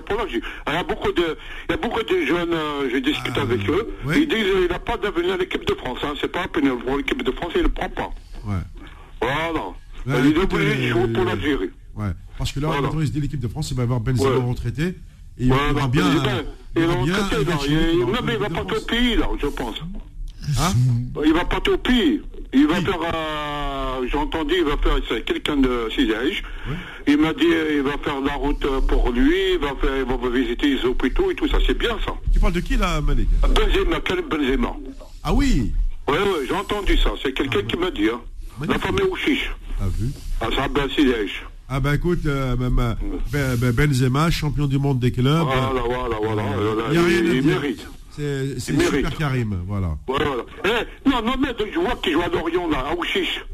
Il 0.67 0.73
y 0.73 0.75
a 0.75 0.83
beaucoup 0.83 1.11
de, 1.11 1.37
il 1.69 1.71
y 1.71 1.73
a 1.73 1.77
beaucoup 1.77 2.01
de 2.01 2.25
jeunes, 2.25 2.51
euh, 2.53 2.89
j'ai 2.91 3.01
discuté 3.01 3.33
Ah, 3.37 3.41
avec 3.41 3.69
eux. 3.69 3.89
oui. 4.05 4.15
Ils 4.23 4.27
disent 4.27 4.51
qu'il 4.53 4.67
n'a 4.69 4.79
pas 4.79 4.97
d'avenir 4.97 5.33
à 5.35 5.37
l'équipe 5.37 5.65
de 5.65 5.73
France. 5.75 5.99
Hein. 6.03 6.13
C'est 6.19 6.31
pas 6.31 6.43
un 6.43 6.47
pénal 6.47 6.77
pour 6.85 6.97
l'équipe 6.97 7.21
de 7.23 7.31
France, 7.31 7.51
il 7.55 7.59
ne 7.59 7.63
le 7.67 7.69
prend 7.73 7.89
pas. 7.89 8.09
Ouais. 8.45 8.55
Voilà. 9.21 9.63
Il 10.07 10.35
est 10.35 10.37
obligé 10.37 10.75
de 10.75 10.87
jouer 10.89 11.01
euh, 11.03 11.13
pour 11.13 11.23
l'Algérie. 11.25 11.69
Ouais. 11.95 12.11
Parce 12.37 12.51
que 12.51 12.59
là, 12.59 12.67
Voilà. 12.67 12.89
se 13.05 13.11
dit 13.11 13.21
l'équipe 13.21 13.39
de 13.39 13.47
France, 13.47 13.71
il 13.71 13.77
va 13.77 13.83
y 13.83 13.85
avoir 13.85 13.99
Benzema 13.99 14.29
Ouais. 14.37 14.43
retraité. 14.49 14.83
Et 14.87 14.93
il 15.39 15.47
Voilà, 15.49 15.71
aura 15.73 15.87
bien. 15.87 16.03
il 16.11 16.17
va- 16.17 16.21
aura 16.23 16.95
va 16.95 18.21
bien 18.21 18.33
Il- 18.33 18.39
va 18.39 18.49
pas 18.49 18.61
au 18.75 18.81
pays, 18.81 19.15
là, 19.15 19.29
je 19.39 19.47
pense. 19.47 19.75
Hein 20.59 20.71
Il 21.25 21.33
va 21.33 21.45
pas 21.45 21.57
au 21.71 21.77
pays. 21.77 22.21
Il 22.53 22.67
va 22.67 22.75
Oui. 22.79 22.85
faire, 22.85 22.99
euh, 23.01 24.07
j'ai 24.09 24.17
entendu, 24.17 24.53
il 24.57 24.63
va 24.63 24.77
faire, 24.77 24.97
c'est 25.09 25.23
quelqu'un 25.25 25.57
de 25.57 25.89
Sizaïch. 25.93 26.41
Il 27.07 27.17
m'a 27.17 27.33
dit, 27.33 27.45
il 27.75 27.81
va 27.81 27.97
faire 28.03 28.19
la 28.21 28.33
route 28.33 28.65
pour 28.87 29.11
lui, 29.11 29.53
il 29.53 29.59
va 29.59 29.73
faire, 29.81 29.97
il 29.97 30.05
va 30.05 30.29
visiter 30.29 30.67
les 30.75 30.85
hôpitaux 30.85 31.29
et 31.31 31.35
tout 31.35 31.47
ça. 31.47 31.57
C'est 31.65 31.77
bien 31.77 31.97
ça. 32.05 32.13
Tu 32.33 32.39
parles 32.39 32.53
de 32.53 32.59
qui 32.61 32.77
là, 32.77 33.01
Malik 33.01 33.27
Benzema, 33.41 33.99
quel 34.05 34.21
Benzema 34.21 34.73
Ah 35.23 35.33
oui 35.33 35.73
Oui, 36.07 36.15
oui, 36.23 36.45
j'ai 36.47 36.53
entendu 36.55 36.97
ça. 36.97 37.11
C'est 37.21 37.33
quelqu'un 37.33 37.61
qui 37.63 37.75
m'a 37.77 37.91
dit. 37.91 38.09
Hein. 38.09 38.21
La 38.67 38.79
famille 38.79 39.03
Ouchiche. 39.11 39.51
T'as 39.77 39.85
vu 39.87 40.09
Ah, 40.41 40.47
ça 40.55 40.67
ben. 40.67 40.87
Ah 41.69 41.81
bah 41.81 41.95
écoute, 41.95 42.25
euh, 42.25 42.55
même, 42.55 42.79
euh, 42.79 42.93
Ben- 43.31 43.57
Ben- 43.57 43.71
Benzema, 43.73 44.31
champion 44.31 44.67
du 44.67 44.79
monde 44.79 44.99
des 44.99 45.11
clubs. 45.11 45.43
Voilà, 45.45 45.81
voilà, 45.85 46.15
voilà. 46.23 46.43
Il 46.93 47.25
il, 47.27 47.33
il 47.35 47.43
mérite. 47.43 47.85
C'est 48.17 48.59
super 48.59 48.91
mérite. 48.91 49.17
Karim, 49.17 49.57
voilà. 49.67 49.97
Voilà. 50.07 50.25
Eh, 50.65 51.09
non, 51.09 51.21
non, 51.21 51.33
mais 51.39 51.49
je 51.71 51.79
vois 51.79 51.95
qu'il 51.97 52.13
joue 52.13 52.21
à 52.21 52.27
Lorient, 52.27 52.67
là, 52.69 52.85
à 52.91 52.95
Ouchiche. 52.95 53.45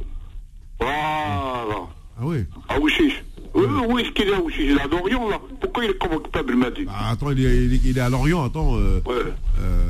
Voilà. 0.79 1.87
Ah 2.19 2.21
oui 2.21 2.45
À 2.69 2.79
Ouchiche. 2.79 3.23
Oui, 3.55 3.65
où 3.87 3.99
est-ce 3.99 4.09
qu'il 4.11 4.27
est 4.29 4.33
à 4.33 4.39
Ouchiche 4.41 4.61
Il 4.65 4.77
est 4.77 4.81
à 4.81 4.87
Lorient, 4.87 5.29
là. 5.29 5.39
Pourquoi 5.61 5.83
il 5.85 5.91
est 5.91 5.97
convoqué 5.97 6.29
pas, 6.31 6.41
il 6.47 6.55
m'a 6.55 6.71
dit? 6.71 6.85
Bah, 6.85 6.93
Attends, 7.11 7.31
il 7.31 7.45
est, 7.45 7.65
il 7.65 7.73
est- 7.73 7.81
il 7.85 7.97
est 7.97 8.01
à 8.01 8.09
Lorient, 8.09 8.43
attends. 8.43 8.75
euh, 8.77 8.99
Ouais. 9.05 9.13
euh, 9.59 9.85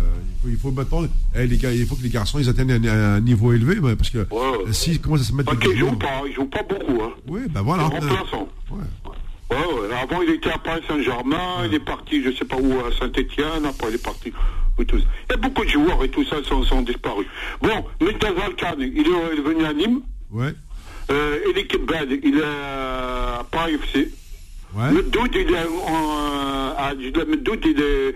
il, 0.47 0.57
faut, 0.57 0.71
maintenant. 0.71 1.03
eh, 1.35 1.47
les 1.47 1.57
gars, 1.57 1.71
il 1.71 1.85
faut 1.85 1.95
que 1.95 2.03
les 2.03 2.09
garçons 2.09 2.39
ils 2.39 2.49
atteignent 2.49 2.73
un, 2.73 3.15
un 3.15 3.19
niveau 3.21 3.53
élevé, 3.53 3.79
parce 3.95 4.09
que 4.09 4.19
Ouais. 4.19 4.25
euh, 4.67 4.71
s'ils 4.73 4.99
commencent 4.99 5.21
à 5.21 5.23
se 5.23 5.33
mettre. 5.33 5.45
Parce 5.51 5.59
des 5.59 5.69
qu'il 5.69 5.77
joue 5.79 5.85
vidéos- 5.91 5.99
pas, 5.99 6.21
il 6.27 6.33
joue 6.33 6.45
pas 6.45 6.63
beaucoup, 6.63 7.01
hein. 7.03 7.11
Oui, 7.27 7.41
bah 7.49 7.61
voilà. 7.63 7.83
Remplaçant. 7.83 8.49
Ouais. 8.71 8.77
Ouais, 9.51 9.57
ouais. 9.57 9.95
Avant, 10.01 10.21
il 10.23 10.31
était 10.31 10.49
à 10.49 10.57
Paris 10.57 10.81
Saint-Germain, 10.87 11.65
il 11.67 11.73
est 11.75 11.79
parti, 11.85 12.23
je 12.23 12.31
sais 12.35 12.45
pas 12.45 12.57
où, 12.57 12.73
à 12.79 12.91
Saint-Etienne, 12.99 13.65
après, 13.69 13.89
il 13.91 13.95
est 13.95 14.03
parti. 14.03 14.33
Et 14.79 14.85
tout 14.85 14.99
ça. 14.99 15.05
Il 15.29 15.31
y 15.31 15.33
a 15.33 15.37
beaucoup 15.37 15.63
de 15.63 15.69
joueurs 15.69 16.03
et 16.03 16.09
tout 16.09 16.25
ça 16.25 16.43
sont, 16.43 16.63
sont 16.63 16.81
disparus. 16.81 17.27
Bon, 17.61 17.85
Mutazal 18.01 18.55
Khan, 18.55 18.75
il 18.79 18.99
est, 18.99 19.41
venu 19.41 19.65
à 19.65 19.73
Nîmes. 19.73 20.01
Ouais. 20.31 20.53
Euh, 21.11 21.39
et 21.47 21.53
l'équipe 21.53 21.85
Bad, 21.85 22.09
il 22.23 22.37
est 22.39 22.43
à 22.43 23.45
Paris 23.51 23.75
FC. 23.75 24.11
Ouais. 24.75 24.91
Le 24.91 25.03
doute, 25.03 25.31
il 25.35 25.53
est 25.53 25.67
en, 25.87 26.75
à, 26.75 26.93
le 26.93 27.35
doute, 27.37 27.65
il 27.65 27.79
est, 27.79 28.15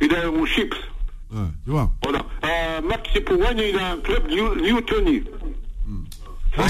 il 0.00 0.12
est 0.12 0.24
en 0.24 0.46
chips. 0.46 0.74
ouais, 1.30 1.40
Tu 1.64 1.70
vois. 1.70 1.90
Voilà. 2.02 2.24
Euh, 2.44 2.80
Max 2.88 3.10
Pouane, 3.26 3.58
il 3.58 3.78
a 3.78 3.92
un 3.92 3.96
club 3.98 4.28
New-. 4.30 4.82
Ah, 6.58 6.64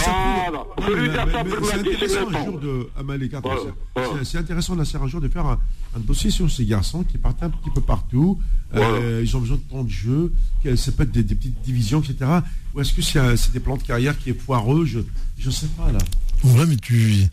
C'est 1.73 1.78
intéressant 1.81 2.27
d'ici 2.27 2.36
un 2.36 2.44
jour 2.44 2.60
de 2.60 2.89
c'est- 4.24 4.39
intéressant 4.39 4.77
Nasser, 4.77 4.98
un 4.98 5.06
jour 5.09 5.20
de 5.20 5.28
faire 5.28 5.47
un, 5.47 5.59
un 5.97 6.01
dossier 6.01 6.31
sur 6.31 6.51
ces 6.51 6.65
garçons 6.65 7.05
qui 7.05 7.19
partent 7.19 7.43
un 7.43 7.51
petit 7.51 7.70
peu 7.74 7.81
partout. 7.81 8.39
Euh, 8.74 9.23
ils 9.24 9.36
ont 9.36 9.40
besoin 9.40 9.56
de 9.56 9.62
temps 9.62 9.85
de 9.85 9.90
jeu. 9.90 10.32
Ça 10.77 10.93
peut 10.93 11.02
être 11.05 11.10
des, 11.12 11.23
des 11.23 11.35
petites 11.35 11.60
divisions, 11.62 12.01
etc. 12.02 12.31
Ou 12.74 12.81
est-ce 12.81 12.93
que 12.93 13.02
c'est 13.02 13.52
des 13.52 13.60
plans 13.60 13.77
de 13.77 13.82
carrière 13.82 14.16
qui 14.19 14.31
est 14.31 14.39
foireux? 14.40 14.85
Je 14.85 15.01
ne 15.44 15.51
sais 15.51 15.66
pas 15.69 15.90
là. 15.93 15.98
Mais 16.66 16.77
tu, 16.77 17.24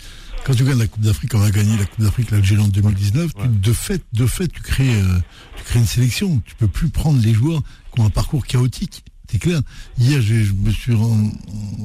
quand 0.46 0.54
tu 0.56 0.64
gagnes 0.64 0.80
la 0.80 0.88
Coupe 0.88 1.04
d'Afrique, 1.04 1.34
on 1.36 1.42
a 1.42 1.52
gagné 1.52 1.78
la 1.78 1.86
Coupe 1.86 2.02
d'Afrique 2.02 2.32
l'Algérie 2.32 2.62
en 2.64 2.68
2019, 2.68 3.32
tu- 3.36 3.48
de 3.48 3.74
fait, 3.74 4.02
de 4.14 4.26
fait, 4.26 4.48
tu 4.48 4.62
crées, 4.62 4.96
euh, 5.02 5.20
tu 5.58 5.64
crées 5.64 5.80
une 5.80 5.86
sélection. 5.86 6.42
Tu 6.46 6.56
peux 6.56 6.68
plus 6.68 6.90
prendre 6.90 7.22
les 7.22 7.34
joueurs 7.34 7.62
qui 7.94 8.02
ont 8.02 8.06
un 8.06 8.10
parcours 8.10 8.46
chaotique. 8.46 9.04
C'est 9.30 9.40
clair. 9.40 9.60
Hier, 10.00 10.22
je, 10.22 10.36
je 10.44 10.54
me 10.54 10.70
suis 10.70 10.94
ren- 10.94 11.32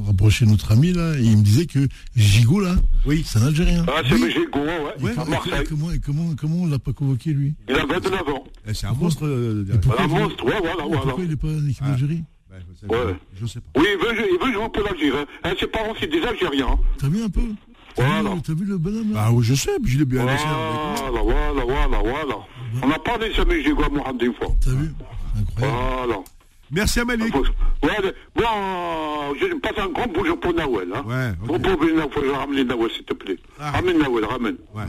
rapproché 0.06 0.44
de 0.44 0.50
notre 0.50 0.72
ami 0.72 0.92
là, 0.92 1.14
et 1.18 1.22
il 1.22 1.38
me 1.38 1.42
disait 1.42 1.66
que 1.66 1.88
Gigot 2.16 2.60
là, 2.60 2.76
Oui. 3.06 3.24
c'est 3.26 3.38
un 3.38 3.46
Algérien. 3.46 3.84
Ah, 3.88 4.02
c'est 4.08 4.14
Oui. 4.14 4.30
Gigot, 4.30 4.60
ouais, 4.60 5.02
Ouais, 5.02 5.12
Et 5.12 5.64
comment, 5.64 5.90
et 5.92 5.98
comment, 5.98 6.34
comment 6.38 6.56
on 6.62 6.66
l'a 6.66 6.78
pas 6.78 6.92
convoqué 6.92 7.32
lui 7.32 7.54
Il 7.68 7.74
a 7.74 7.86
29 7.86 8.28
ans. 8.28 8.44
Eh, 8.68 8.74
C'est 8.74 8.86
un 8.86 8.92
monstre. 8.92 9.26
euh, 9.26 9.64
Et 9.74 9.78
pourquoi 9.78 10.02
Un 10.02 10.06
il 10.06 10.10
veut- 10.14 10.20
monstre, 10.20 10.44
ouais, 10.44 10.52
voilà, 10.60 10.84
voilà. 10.84 11.00
Pourquoi 11.02 11.24
il 11.24 11.30
n'est 11.30 11.36
pas 11.36 11.48
en 11.48 11.66
équipe 11.66 11.82
Ah. 11.82 11.88
d'Algérie 11.90 12.22
Ben, 12.50 12.56
Ouais. 12.96 13.12
pas. 13.12 13.18
Je 13.40 13.46
sais 13.46 13.60
pas. 13.60 13.80
Oui, 13.80 13.86
il 13.94 13.98
veut, 14.06 14.14
jouer- 14.16 14.30
il 14.32 14.46
veut 14.46 14.52
jouer 14.52 14.68
pour 14.72 14.82
l'Algérie. 14.82 15.26
Hein. 15.44 15.52
Ses 15.58 15.66
parents, 15.68 15.94
c'est 15.98 16.10
des 16.10 16.22
Algériens. 16.22 16.66
hein. 16.72 16.78
T'as 16.98 17.08
vu 17.08 17.22
un 17.22 17.28
peu 17.28 17.42
T'as 17.96 18.04
Voilà. 18.06 18.34
vu, 18.36 18.42
t'as 18.42 18.54
vu 18.54 18.64
le 18.66 18.78
bonhomme 18.78 19.12
là 19.12 19.24
Ah 19.26 19.32
oui, 19.32 19.44
je 19.44 19.54
sais, 19.54 19.70
puis 19.82 19.92
je 19.92 19.98
l'ai 19.98 20.04
bien 20.04 20.24
laissé. 20.24 20.44
Voilà, 20.44 21.22
voilà, 21.22 21.64
voilà, 21.64 21.98
voilà. 22.02 22.36
On 22.82 22.90
a 22.90 22.98
parlé 23.00 23.28
de 23.30 23.34
ça, 23.34 23.42
M. 23.42 23.50
Gigot 23.64 23.82
à 23.82 23.88
Mohamed 23.88 24.22
une 24.22 24.34
fois. 24.34 24.48
T'as 24.64 24.70
vu 24.70 24.92
Incroyable. 25.36 25.78
Voilà. 26.06 26.20
Merci. 26.72 27.00
Faut- 27.00 27.44
Ouais, 27.82 27.96
bon, 28.36 28.44
je 29.40 29.54
passe 29.58 29.72
un 29.78 29.88
grand 29.88 30.06
bonjour 30.12 30.38
pour 30.38 30.52
Nawel. 30.54 30.88
Hein. 30.94 31.02
Ouais, 31.06 31.30
ok. 31.42 31.46
Faut 31.48 31.58
pas 31.58 31.72
oublier 31.72 31.92
Nawel, 31.94 32.10
faut 32.12 32.32
ramener 32.32 32.64
Nawel, 32.64 32.90
s'il 32.92 33.04
te 33.04 33.14
plaît. 33.14 33.38
Ah. 33.58 33.70
Ramène 33.72 33.98
Nawel, 33.98 34.24
ramène. 34.24 34.56
Ouais. 34.74 34.84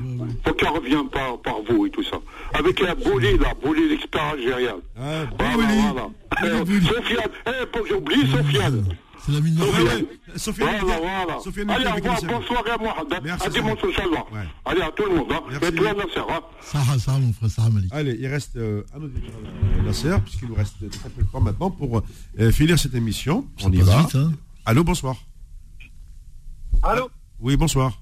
Faut 0.45 0.53
qu'elle 0.53 0.69
revienne 0.69 1.09
par, 1.09 1.39
par 1.41 1.55
vous 1.69 1.85
et 1.85 1.89
tout 1.89 2.03
ça. 2.03 2.17
Avec 2.53 2.79
la 2.81 2.95
Bouli, 2.95 3.37
là, 3.37 3.53
Bouli, 3.63 3.89
l'expert 3.89 4.23
algérien. 4.33 4.75
Ah, 4.99 5.23
Voilà, 5.39 5.53
Bouli. 5.55 5.81
voilà. 5.93 6.81
Sofiane, 6.87 7.29
eh, 7.47 7.65
pour 7.67 7.81
que 7.83 7.89
j'oublie, 7.89 8.27
Sofiane. 8.29 8.83
C'est 9.25 9.31
la 9.33 9.41
mine 9.41 9.53
de 9.55 9.61
Allez, 9.61 9.67
au 9.67 9.71
revoir, 11.93 12.43
soirée 12.43 12.71
à 12.71 12.77
moi. 12.77 12.95
Merci, 13.23 13.45
À 13.45 13.49
dimanche, 13.49 13.79
Inch'Allah. 13.83 14.25
Allez, 14.65 14.81
à 14.81 14.91
tout 14.91 15.03
le 15.05 15.15
monde. 15.15 15.31
Hein. 15.31 15.41
Et 15.61 15.71
toi, 15.75 15.93
Nasser. 15.93 16.19
Hein. 16.29 16.39
Sarah, 16.61 16.97
Sarah, 16.99 17.19
mon 17.19 17.33
frère, 17.33 17.49
Sarah 17.51 17.69
Malik. 17.69 17.89
Allez, 17.93 18.17
il 18.19 18.25
reste 18.27 18.55
euh, 18.55 18.83
un 18.95 19.01
autre 19.01 19.13
euh, 19.15 19.83
Nasser, 19.83 20.15
puisqu'il 20.23 20.47
nous 20.47 20.55
reste 20.55 20.89
très 20.89 21.09
peu 21.09 21.21
de 21.21 21.27
temps 21.27 21.41
maintenant 21.41 21.69
pour 21.69 22.01
euh, 22.39 22.51
finir 22.51 22.79
cette 22.79 22.95
émission. 22.95 23.45
On 23.63 23.71
y 23.71 23.81
va. 23.81 24.07
hein. 24.15 24.31
Allô, 24.65 24.83
bonsoir. 24.83 25.15
Allô 26.81 27.11
Oui, 27.39 27.55
bonsoir. 27.57 28.01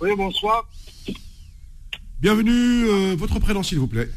Oui, 0.00 0.10
bonsoir. 0.16 0.68
Bienvenue, 2.20 2.86
euh, 2.88 3.14
votre 3.16 3.38
prénom 3.38 3.62
s'il 3.62 3.78
vous 3.78 3.86
plaît. 3.86 4.10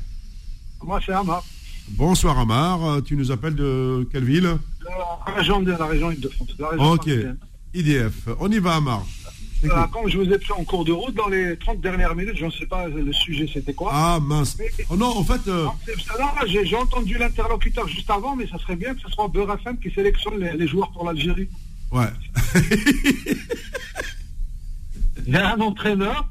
Moi, 0.81 0.99
c'est 1.05 1.11
Amar, 1.11 1.43
Bonsoir 1.91 2.37
Amar, 2.39 2.83
Euh, 2.85 3.01
tu 3.01 3.15
nous 3.15 3.31
appelles 3.31 3.55
de 3.55 4.07
quelle 4.11 4.23
ville 4.23 4.43
de 4.43 4.57
la 5.27 5.33
région 5.35 5.61
de 5.61 5.71
la 5.71 5.85
région 5.85 6.11
Île-de-France. 6.11 6.49
Ok. 6.79 7.09
IDF. 7.73 8.27
On 8.39 8.49
y 8.51 8.59
va 8.59 8.75
Amar. 8.75 9.05
Euh, 9.65 9.67
comme 9.91 10.07
je 10.09 10.17
vous 10.17 10.31
ai 10.31 10.37
pris 10.39 10.53
en 10.53 10.63
cours 10.63 10.85
de 10.85 10.93
route, 10.93 11.13
dans 11.15 11.27
les 11.27 11.57
30 11.57 11.81
dernières 11.81 12.15
minutes, 12.15 12.37
je 12.37 12.45
ne 12.45 12.51
sais 12.51 12.65
pas 12.65 12.87
le 12.87 13.11
sujet 13.11 13.49
c'était 13.53 13.73
quoi. 13.73 13.91
Ah 13.93 14.19
mince. 14.21 14.57
Oh 14.89 14.95
non, 14.95 15.07
en 15.17 15.23
fait, 15.23 15.41
euh, 15.49 15.67
j'ai 16.47 16.75
entendu 16.77 17.17
l'interlocuteur 17.17 17.85
juste 17.87 18.09
avant, 18.09 18.35
mais 18.37 18.47
ça 18.47 18.57
serait 18.59 18.77
bien 18.77 18.93
que 18.95 19.01
ce 19.01 19.09
soit 19.09 19.27
Beurre 19.27 19.53
FM 19.55 19.77
qui 19.79 19.91
sélectionne 19.91 20.39
les, 20.39 20.53
les 20.53 20.67
joueurs 20.67 20.89
pour 20.91 21.03
l'Algérie. 21.05 21.49
ouais. 21.91 22.07
Il 25.27 25.33
y 25.33 25.37
a 25.37 25.53
un 25.53 25.59
entraîneur. 25.59 26.25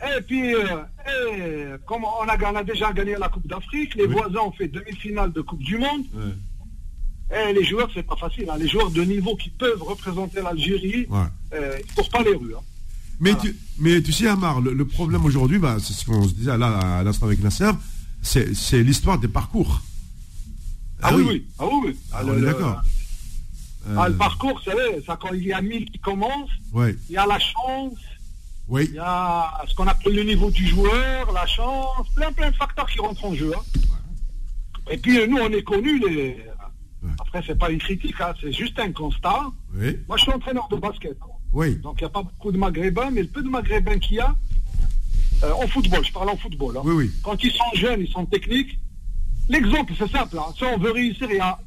Et 0.00 0.20
puis, 0.22 0.54
euh, 0.54 0.82
et, 1.08 1.64
comme 1.86 2.04
on 2.04 2.28
a, 2.28 2.64
déjà 2.64 2.92
gagné 2.92 3.16
la 3.18 3.28
Coupe 3.28 3.46
d'Afrique, 3.48 3.94
les 3.96 4.04
Oui. 4.06 4.12
voisins 4.14 4.40
ont 4.40 4.52
fait 4.52 4.68
demi-finale 4.68 5.32
de 5.32 5.40
Coupe 5.40 5.62
du 5.62 5.76
Monde. 5.78 6.04
Ouais. 6.14 7.40
Et 7.50 7.52
les 7.52 7.64
joueurs, 7.64 7.90
c'est 7.92 8.04
pas 8.04 8.16
facile. 8.16 8.48
hein. 8.48 8.56
Les 8.58 8.68
joueurs 8.68 8.90
de 8.90 9.02
niveau 9.02 9.34
qui 9.36 9.50
peuvent 9.50 9.82
représenter 9.82 10.40
l'Algérie, 10.40 11.06
Ouais. 11.10 11.18
euh, 11.54 11.78
ils 11.80 11.90
ne 11.90 11.94
courent 11.96 12.10
pas 12.10 12.22
les 12.22 12.34
rues. 12.34 12.54
hein. 12.56 12.60
Mais, 13.20 13.32
Voilà. 13.32 13.50
tu, 13.50 13.56
mais 13.80 14.00
tu 14.02 14.12
sais, 14.12 14.28
Amar, 14.28 14.60
le, 14.60 14.72
le 14.72 14.84
problème 14.86 15.24
aujourd'hui, 15.24 15.58
bah, 15.58 15.76
c'est 15.80 15.92
ce 15.92 16.04
qu'on 16.06 16.28
se 16.28 16.34
disait 16.34 16.56
là 16.56 16.78
à 16.98 17.02
l'instant 17.02 17.26
avec 17.26 17.42
Nasser, 17.42 17.70
c'est 18.22 18.54
c'est 18.54 18.82
l'histoire 18.84 19.18
des 19.18 19.26
parcours. 19.28 19.82
Ah, 21.02 21.14
oui, 21.16 21.24
oui. 21.28 21.46
Ah 21.58 21.64
oui. 21.66 21.96
Ah, 22.12 22.18
Ah, 22.18 22.22
on 22.24 22.28
le- 22.32 22.38
le- 22.40 22.46
d'accord. 22.46 22.76
ah, 23.96 24.04
Euh, 24.04 24.08
le 24.08 24.14
parcours, 24.16 24.60
savez, 24.64 25.02
ça, 25.04 25.18
quand 25.20 25.32
il 25.34 25.44
y 25.46 25.52
a 25.52 25.60
1000 25.60 25.90
qui 25.90 25.98
commencent, 25.98 26.50
ouais. 26.72 26.94
il 27.08 27.14
y 27.14 27.16
a 27.16 27.26
la 27.26 27.38
chance, 27.38 27.94
Oui. 28.68 28.86
il 28.90 28.94
y 28.96 28.98
a 28.98 29.50
ce 29.66 29.74
qu'on 29.74 29.86
appelle 29.86 30.14
le 30.14 30.22
niveau 30.24 30.50
du 30.50 30.66
joueur, 30.66 31.32
la 31.32 31.46
chance, 31.46 32.06
plein 32.14 32.30
plein 32.32 32.50
de 32.50 32.56
facteurs 32.56 32.86
qui 32.88 32.98
rentrent 33.00 33.24
en 33.24 33.34
jeu. 33.34 33.52
hein. 33.56 33.62
Et 34.90 34.96
puis 34.98 35.18
euh, 35.20 35.26
nous, 35.26 35.38
on 35.38 35.48
est 35.50 35.62
connus, 35.62 35.98
les... 36.00 36.36
après, 37.20 37.42
c'est 37.46 37.58
pas 37.58 37.70
une 37.70 37.78
critique, 37.78 38.20
hein, 38.20 38.34
c'est 38.40 38.52
juste 38.52 38.78
un 38.78 38.92
constat. 38.92 39.46
Oui. 39.74 39.98
Moi, 40.08 40.16
je 40.16 40.22
suis 40.24 40.32
entraîneur 40.32 40.68
de 40.68 40.76
basket. 40.76 41.16
hein. 41.22 41.26
Oui. 41.52 41.76
Donc, 41.76 41.96
il 42.00 42.04
n'y 42.04 42.06
a 42.06 42.10
pas 42.10 42.22
beaucoup 42.22 42.52
de 42.52 42.58
maghrébins, 42.58 43.10
mais 43.10 43.22
le 43.22 43.28
peu 43.28 43.42
de 43.42 43.48
maghrébins 43.48 43.98
qu'il 43.98 44.16
y 44.16 44.20
a, 44.20 44.34
euh, 45.44 45.52
en 45.52 45.66
football, 45.68 46.04
je 46.04 46.12
parle 46.12 46.28
en 46.30 46.36
football. 46.36 46.76
hein. 46.76 46.82
Oui, 46.84 46.92
oui. 46.94 47.10
Quand 47.22 47.42
ils 47.42 47.52
sont 47.52 47.70
jeunes, 47.74 48.00
ils 48.00 48.10
sont 48.12 48.26
techniques. 48.26 48.78
L'exemple, 49.48 49.94
c'est 49.96 50.10
simple. 50.10 50.38
hein. 50.38 50.52
Si 50.56 50.64
on 50.64 50.78
veut 50.78 50.90
réussir, 50.92 51.26
il 51.30 51.36
y 51.36 51.40
a 51.40 51.58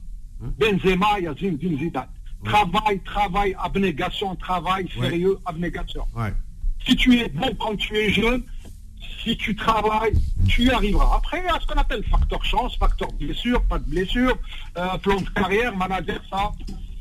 Benzema, 0.60 1.18
il 1.20 1.24
y 1.24 1.28
a 1.28 1.34
Zinedine 1.36 1.78
Zidane. 1.80 2.08
Travail, 2.44 3.00
travail, 3.06 3.56
abnégation, 3.60 4.36
travail, 4.36 4.88
Ouais. 4.98 5.10
sérieux, 5.10 5.38
abnégation. 5.46 6.04
Ouais. 6.16 6.34
Si 6.86 6.96
tu 6.96 7.20
es 7.20 7.30
bon 7.30 7.54
quand 7.60 7.76
tu 7.76 7.96
es 7.98 8.10
jeune, 8.12 8.44
si 9.24 9.38
tu 9.38 9.56
travailles, 9.56 10.14
tu 10.48 10.64
y 10.64 10.70
arriveras. 10.72 11.16
Après, 11.18 11.40
il 11.40 11.46
y 11.46 11.50
a 11.50 11.60
ce 11.60 11.68
qu'on 11.68 11.80
appelle 11.80 12.04
facteur 12.06 12.44
chance, 12.44 12.76
facteur 12.78 13.12
blessure, 13.14 13.62
pas 13.66 13.78
de 13.80 13.86
blessure, 13.90 14.36
euh, 14.78 14.98
plan 14.98 15.18
de 15.22 15.30
carrière, 15.30 15.76
manager, 15.78 16.20
ça, 16.30 16.52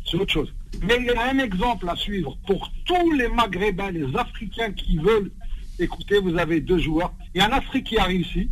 c'est 0.04 0.16
autre 0.18 0.32
chose. 0.32 0.52
Mais 0.82 0.96
il 1.00 1.06
y 1.06 1.10
a 1.10 1.30
un 1.30 1.38
exemple 1.38 1.88
à 1.88 1.96
suivre 1.96 2.36
pour 2.46 2.70
tous 2.84 3.10
les 3.12 3.28
Maghrébins, 3.28 3.90
les 3.90 4.14
Africains 4.16 4.72
qui 4.72 4.98
veulent. 4.98 5.30
Écoutez, 5.78 6.18
vous 6.20 6.36
avez 6.36 6.60
deux 6.60 6.78
joueurs. 6.78 7.12
Il 7.34 7.38
y 7.38 7.40
a 7.40 7.46
un 7.46 7.52
Afrique 7.52 7.86
qui 7.86 7.98
a 7.98 8.04
réussi. 8.04 8.50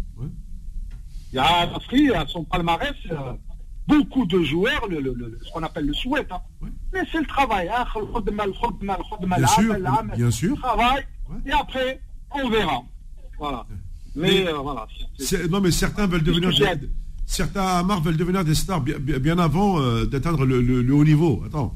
Il 1.33 1.37
y 1.37 1.39
a 1.39 1.63
un 1.69 1.75
Afrique, 1.75 2.11
à 2.13 2.27
son 2.27 2.43
palmarès, 2.45 2.95
euh, 3.11 3.35
beaucoup 3.87 4.25
de 4.25 4.43
joueurs, 4.43 4.87
le, 4.89 4.99
le- 5.01 5.13
le- 5.15 5.39
ce 5.45 5.53
qu'on 5.53 5.63
appelle 5.63 5.85
le 5.87 5.93
souhait. 5.93 6.27
hein. 6.31 6.41
Mais 6.93 7.03
c'est 7.13 7.19
le 7.21 7.27
travail. 7.27 7.69
hein. 7.69 7.85
Bien 9.37 9.47
sûr, 9.47 9.75
bien 10.17 10.31
sûr. 10.31 10.57
Travail. 10.59 11.07
Et 11.47 11.53
après, 11.53 12.01
on 12.31 12.49
verra. 12.49 12.83
Voilà. 13.39 13.67
Mais 14.17 14.29
Mais- 14.45 14.49
euh, 14.49 14.59
voilà. 14.59 14.87
Non, 15.51 15.61
mais 15.61 15.71
certains 15.71 16.07
veulent 16.07 16.23
devenir. 16.25 16.51
Des- 16.51 16.89
certains 17.27 17.63
Amar 17.67 18.01
veulent 18.03 18.17
devenir 18.17 18.45
des 18.45 18.55
stars 18.55 18.81
bien, 18.81 19.39
avant 19.39 19.81
euh, 19.81 20.07
d'atteindre 20.07 20.45
le, 20.45 20.61
le- 20.63 20.83
le 20.83 20.95
haut 20.95 21.05
niveau. 21.05 21.43
Attends. 21.47 21.75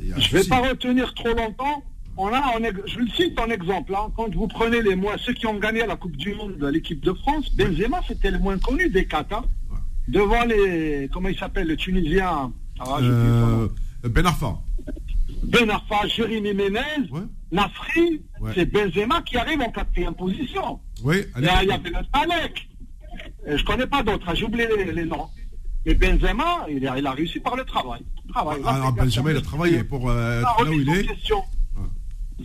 Je 0.00 0.36
ne 0.36 0.42
vais 0.42 0.48
pas 0.48 0.60
retenir 0.68 1.12
trop 1.14 1.34
longtemps. 1.34 1.82
On 2.20 2.28
a, 2.32 2.42
je 2.86 2.98
le 2.98 3.08
cite 3.10 3.38
en 3.38 3.46
exemple. 3.48 3.94
hein. 3.94 4.08
Quand 4.16 4.32
vous 4.34 4.48
prenez 4.48 4.82
les 4.82 4.96
moins, 4.96 5.14
ceux 5.24 5.32
qui 5.34 5.46
ont 5.46 5.58
gagné 5.58 5.86
la 5.86 5.94
Coupe 5.96 6.16
du 6.16 6.34
Monde 6.34 6.56
de 6.58 6.66
l'équipe 6.66 7.00
de 7.04 7.12
France, 7.12 7.54
Benzema, 7.54 8.00
c'était 8.08 8.30
le 8.32 8.38
moins 8.40 8.58
connu 8.58 8.88
des 8.90 9.06
quatre. 9.06 9.32
hein. 9.34 9.44
Ouais. 9.70 9.76
Devant 10.08 10.44
les, 10.44 11.08
comment 11.12 11.28
il 11.28 11.38
s'appelle, 11.38 11.68
le 11.68 11.76
Tunisien, 11.76 12.52
ah, 12.80 12.98
Euh, 13.02 13.68
ben 14.04 14.26
Arfa. 14.26 14.58
Ben 15.48 15.70
Arfa, 15.70 16.06
Jérémy 16.08 16.52
Ménez, 16.54 16.80
Ouais. 17.10 17.20
Nafri, 17.52 18.22
Ouais. 18.40 18.52
c'est 18.54 18.66
Benzema 18.66 19.22
qui 19.22 19.36
arrive 19.36 19.60
en 19.62 19.70
quatrième 19.70 20.14
position. 20.14 20.78
Oui, 21.02 21.24
Il 21.38 21.44
y, 21.44 21.48
a, 21.48 21.62
il 21.62 21.68
y 21.68 21.72
avait 21.72 21.90
le 21.90 21.98
Malek. 22.14 22.68
Je 23.46 23.64
connais 23.64 23.86
pas 23.86 24.02
d'autres, 24.02 24.28
hein, 24.28 24.34
j'ai 24.34 24.44
oublié 24.44 24.68
les, 24.76 24.92
les 24.92 25.04
noms. 25.04 25.28
Mais 25.86 25.94
Benzema, 25.94 26.66
il 26.68 26.86
a, 26.86 26.98
il 26.98 27.06
a 27.06 27.12
réussi 27.12 27.40
par 27.40 27.56
le 27.56 27.64
travail. 27.64 28.00
Travail, 28.28 28.60
Alors. 28.66 28.92
Benjamin, 28.92 29.30
il 29.30 29.36
a 29.38 29.40
travaillé 29.40 29.82
pour 29.84 30.10
euh, 30.10 30.42
Ah, 30.44 30.62
là 30.62 30.70
où 30.70 30.72
il 30.74 30.88
en 30.90 30.94
est. 30.94 31.06
question. 31.06 31.42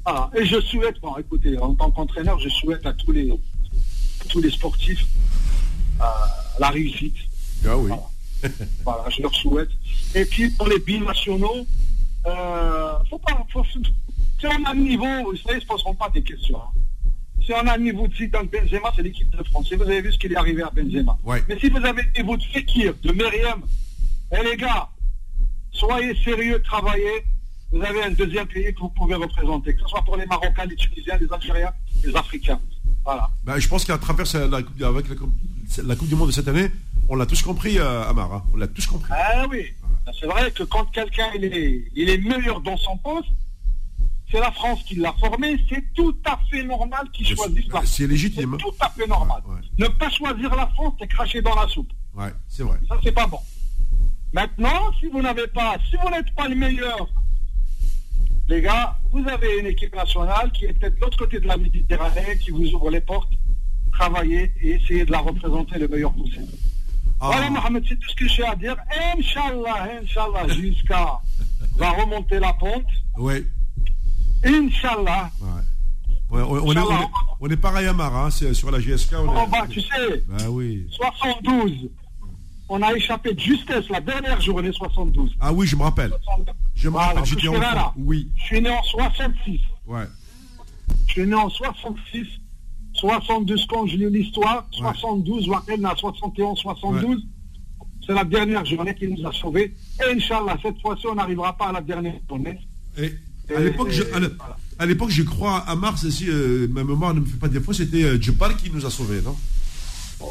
Voilà. 0.05 0.30
Et 0.35 0.45
je 0.45 0.59
souhaite, 0.61 0.99
bon, 1.01 1.15
écoutez, 1.17 1.57
en 1.59 1.75
tant 1.75 1.91
qu'entraîneur, 1.91 2.39
je 2.39 2.49
souhaite 2.49 2.85
à 2.85 2.93
tous 2.93 3.11
les, 3.11 3.30
à 3.31 4.25
tous 4.30 4.41
les 4.41 4.49
sportifs 4.49 5.05
euh, 5.99 6.03
la 6.59 6.69
réussite. 6.69 7.15
Ah 7.67 7.77
oui. 7.77 7.91
Voilà, 8.84 9.09
je 9.09 9.21
leur 9.21 9.34
souhaite. 9.35 9.69
Et 10.15 10.25
puis 10.25 10.49
pour 10.51 10.67
les 10.67 10.80
binationaux, 10.80 11.65
euh, 12.27 12.93
faut 13.09 13.19
pas, 13.19 13.45
faut, 13.51 13.63
si 13.65 14.47
on 14.47 14.65
a 14.65 14.71
un 14.71 14.75
niveau, 14.75 15.05
vous 15.25 15.35
savez, 15.37 15.53
ils 15.53 15.55
ne 15.55 15.61
se 15.61 15.65
poseront 15.67 15.93
pas 15.95 16.09
des 16.09 16.21
questions. 16.23 16.57
hein. 16.57 16.79
Si 17.45 17.51
on 17.51 17.67
a 17.67 17.73
un 17.73 17.77
niveau 17.77 18.07
de 18.07 18.15
Zidane 18.15 18.47
Benzema, 18.47 18.91
c'est 18.95 19.01
l'équipe 19.01 19.29
de 19.29 19.43
France. 19.43 19.67
Et 19.71 19.75
vous 19.75 19.83
avez 19.83 20.01
vu 20.01 20.11
ce 20.13 20.17
qu'il 20.17 20.31
est 20.31 20.35
arrivé 20.37 20.61
à 20.63 20.69
Benzema. 20.69 21.17
Ouais. 21.23 21.43
Mais 21.49 21.59
si 21.59 21.69
vous 21.69 21.77
avez 21.85 22.03
le 22.03 22.11
niveau 22.21 22.37
de 22.37 22.43
Fekir, 22.43 22.93
de 23.03 23.11
Meriem, 23.11 23.61
eh 24.31 24.43
les 24.43 24.55
gars, 24.55 24.87
soyez 25.71 26.15
sérieux, 26.23 26.61
travaillez. 26.61 27.23
Vous 27.71 27.81
avez 27.81 28.03
un 28.03 28.11
deuxième 28.11 28.45
pays 28.47 28.71
que 28.73 28.79
vous 28.79 28.89
pouvez 28.89 29.15
représenter, 29.15 29.73
que 29.73 29.81
ce 29.81 29.87
soit 29.87 30.03
pour 30.03 30.15
les 30.15 30.25
Marocains, 30.27 30.65
les 30.65 30.75
Tunisiens, 30.75 31.17
les 31.19 31.31
Algériens, 31.33 31.71
les 32.03 32.15
Africains. 32.15 32.59
Voilà. 33.03 33.27
Ben, 33.43 33.57
je 33.59 33.67
pense 33.67 33.83
qu'à 33.83 33.97
travers 33.97 34.25
la 34.49 34.61
coupe, 34.61 34.81
avec 34.81 35.09
la, 35.09 35.15
coupe- 35.15 35.33
la 35.83 35.95
Coupe 35.95 36.07
du 36.07 36.15
Monde 36.15 36.27
de 36.27 36.33
cette 36.33 36.47
année, 36.47 36.69
on 37.09 37.15
l'a 37.15 37.25
tous 37.25 37.41
compris, 37.41 37.79
euh, 37.79 38.07
Amar. 38.07 38.31
hein. 38.31 38.43
On 38.53 38.57
l'a 38.57 38.67
tous 38.67 38.85
compris. 38.85 39.11
Ah 39.11 39.45
oui, 39.49 39.73
c'est 40.19 40.25
vrai 40.25 40.51
que 40.51 40.63
quand 40.63 40.85
quelqu'un 40.85 41.30
il 41.35 41.45
est, 41.45 41.85
il 41.95 42.09
est 42.09 42.17
meilleur 42.17 42.61
dans 42.61 42.77
son 42.77 42.97
poste, 42.97 43.30
c'est 44.30 44.39
la 44.39 44.51
France 44.51 44.84
qui 44.84 44.95
l'a 44.95 45.13
formé, 45.19 45.57
c'est 45.69 45.84
tout 45.93 46.15
à 46.25 46.39
fait 46.49 46.63
normal 46.63 47.07
qu'il 47.13 47.25
choisisse 47.27 47.67
la 47.67 47.80
France. 47.81 47.93
c'est 47.95 48.07
légitime. 48.07 48.57
C'est 48.59 48.63
tout 48.63 48.75
à 48.80 48.89
fait 48.89 49.07
normal. 49.07 49.41
Ouais, 49.45 49.55
ouais. 49.55 49.61
Ne 49.77 49.88
pas 49.88 50.09
choisir 50.09 50.55
la 50.55 50.67
France, 50.67 50.93
c'est 50.99 51.07
cracher 51.07 51.41
dans 51.41 51.55
la 51.55 51.67
soupe. 51.67 51.91
Ouais, 52.15 52.34
c'est 52.47 52.63
vrai. 52.63 52.77
Ça, 52.88 52.97
c'est 53.03 53.11
pas 53.11 53.27
bon. 53.27 53.39
Maintenant, 54.34 54.91
si 54.99 55.07
vous 55.07 55.21
n'avez 55.21 55.47
pas, 55.47 55.77
si 55.89 55.95
vous 56.01 56.09
n'êtes 56.09 56.34
pas 56.35 56.47
le 56.47 56.55
meilleur, 56.55 57.07
les 58.49 58.61
gars, 58.61 58.97
vous 59.11 59.23
avez 59.30 59.59
une 59.59 59.67
équipe 59.67 59.95
nationale 59.95 60.51
qui 60.51 60.65
est 60.65 60.73
peut-être 60.73 60.95
de 60.95 61.01
l'autre 61.01 61.17
côté 61.17 61.39
de 61.39 61.47
la 61.47 61.55
Méditerranée, 61.55 62.38
qui 62.43 62.51
vous 62.51 62.65
ouvre 62.73 62.89
les 62.89 63.01
portes, 63.01 63.31
travaillez 63.93 64.51
et 64.61 64.71
essayez 64.71 65.05
de 65.05 65.11
la 65.11 65.19
représenter 65.19 65.77
le 65.77 65.88
meilleur 65.88 66.11
possible. 66.13 66.51
Ah, 67.25 67.27
Voilà, 67.31 67.49
Mohamed, 67.49 67.83
c'est 67.87 67.95
tout 67.97 68.09
ce 68.09 68.15
que 68.15 68.27
j'ai 68.27 68.43
à 68.45 68.53
dire. 68.55 68.75
Inch'Allah, 69.17 69.87
Inch'Allah, 70.01 70.53
jusqu'à 70.53 71.19
va 71.77 71.89
remonter 71.91 72.37
la 72.39 72.51
pente. 72.53 72.83
ouais, 73.17 73.45
Inch'Allah, 74.43 75.31
ouais. 75.41 75.47
Ouais, 76.29 76.41
on, 76.41 76.57
est, 76.73 76.79
on, 76.79 76.91
est, 76.91 77.07
on 77.41 77.49
est 77.49 77.57
pareil 77.57 77.85
à 77.87 77.91
Amar, 77.91 78.13
hein, 78.15 78.29
c'est 78.31 78.53
sur 78.53 78.71
la 78.71 78.79
GSK. 78.79 79.13
On 79.19 79.45
est... 79.45 79.49
va, 79.49 79.67
tu 79.67 79.79
sais, 79.81 80.23
Ben 80.27 80.47
oui. 80.49 80.85
72. 80.91 81.89
On 82.69 82.81
a 82.81 82.91
échappé 82.93 83.33
de 83.33 83.39
justesse 83.39 83.87
la 83.89 84.01
dernière 84.01 84.41
journée 84.41 84.71
72. 84.73 85.31
Ah 85.39 85.53
oui, 85.53 85.67
je 85.67 85.75
me 85.75 85.83
rappelle. 85.83 86.11
Je 86.75 86.87
me 86.87 86.93
Voilà, 86.93 87.07
rappelle, 87.09 87.25
j'étais 87.25 87.47
là, 87.47 87.75
là. 87.75 87.93
Oui, 87.97 88.29
Je 88.35 88.43
suis 88.45 88.61
né 88.61 88.69
en 88.69 88.81
66. 88.83 89.59
ouais. 89.85 90.05
Je 91.07 91.11
suis 91.13 91.25
né 91.27 91.35
en 91.35 91.49
66. 91.49 92.27
62 93.03 93.55
quand 93.69 93.85
je 93.85 93.97
lis 93.97 94.09
l'histoire. 94.09 94.67
Ouais. 94.73 94.88
72, 94.93 95.49
Wakel 95.49 95.85
à 95.85 95.93
71, 95.95 96.57
72. 96.57 97.21
C'est 98.05 98.13
la 98.13 98.23
dernière 98.23 98.65
journée 98.65 98.95
qui 98.95 99.07
nous 99.07 99.27
a 99.27 99.31
sauvés. 99.34 99.73
Et 99.99 100.15
Inch'Allah, 100.15 100.57
cette 100.61 100.80
fois-ci, 100.81 101.07
on 101.07 101.15
n'arrivera 101.15 101.55
pas 101.57 101.67
à 101.67 101.71
la 101.73 101.81
dernière 101.81 102.15
journée. 102.30 102.57
Et 102.97 103.13
à 103.55 103.59
l'époque, 104.85 105.09
je, 105.09 105.23
crois 105.23 105.57
à 105.57 105.75
Mars, 105.75 106.07
si 106.09 106.30
euh, 106.30 106.67
ma 106.69 106.84
mémoire 106.84 107.13
ne 107.13 107.19
me 107.19 107.25
fait 107.25 107.38
pas 107.38 107.49
défaut, 107.49 107.73
c'était 107.73 108.03
euh, 108.03 108.17
qui 108.17 108.71
nous 108.71 108.85
a 108.85 108.89
sauvés, 108.89 109.21
non? 109.21 109.35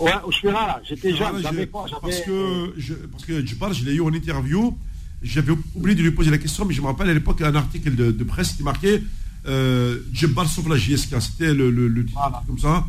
Ouais, 0.00 0.10
là, 0.44 0.80
j'étais 0.88 1.14
jeune, 1.14 1.42
j'avais 1.42 1.66
pas, 1.66 1.84
parce 2.00 2.20
que 2.20 2.72
je, 2.78 2.94
parce 2.94 3.26
que 3.26 3.44
Djebal, 3.44 3.74
je 3.74 3.84
l'ai 3.84 3.94
eu 3.94 4.00
en 4.00 4.12
interview. 4.12 4.74
J'avais 5.20 5.52
oublié 5.74 5.94
de 5.94 6.02
lui 6.02 6.10
poser 6.10 6.30
la 6.30 6.38
question, 6.38 6.64
mais 6.64 6.72
je 6.72 6.80
me 6.80 6.86
rappelle 6.86 7.10
à 7.10 7.14
l'époque 7.14 7.42
un 7.42 7.54
article 7.54 7.94
de, 7.94 8.10
de 8.10 8.24
presse 8.24 8.54
qui 8.54 8.62
marquait 8.62 9.02
euh, 9.46 9.98
Djebal 10.12 10.46
sauve 10.46 10.68
la 10.68 10.76
JSK. 10.76 11.20
C'était 11.20 11.52
le, 11.54 11.70
le, 11.70 12.06
Voilà. 12.12 12.42
comme 12.46 12.58
ça. 12.58 12.84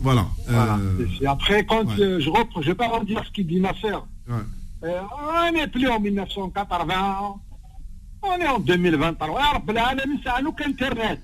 Voilà. 0.00 0.26
Voilà. 0.48 0.76
Euh, 0.78 1.06
Et 1.20 1.26
après, 1.26 1.64
quand 1.66 1.84
ouais. 1.84 2.00
euh, 2.02 2.20
je 2.20 2.30
reprends, 2.30 2.62
je 2.62 2.68
vais 2.68 2.74
pas 2.74 2.88
redire 2.88 3.22
ce 3.26 3.30
qu'il 3.32 3.46
dit 3.46 3.60
Nasser. 3.60 3.92
ouais. 4.28 4.34
Euh, 4.82 5.00
on 5.48 5.52
n'est 5.52 5.66
plus 5.68 5.86
en 5.88 6.00
1980, 6.00 7.34
on 8.22 8.32
est 8.38 8.48
en 8.48 8.58
2023. 8.60 9.38
Ah, 9.38 9.52
Rabbil 9.52 9.76
Alamin, 9.76 10.14
c'est 10.22 10.30
à 10.30 10.40
nous 10.40 10.52
qu'Internet. 10.52 11.20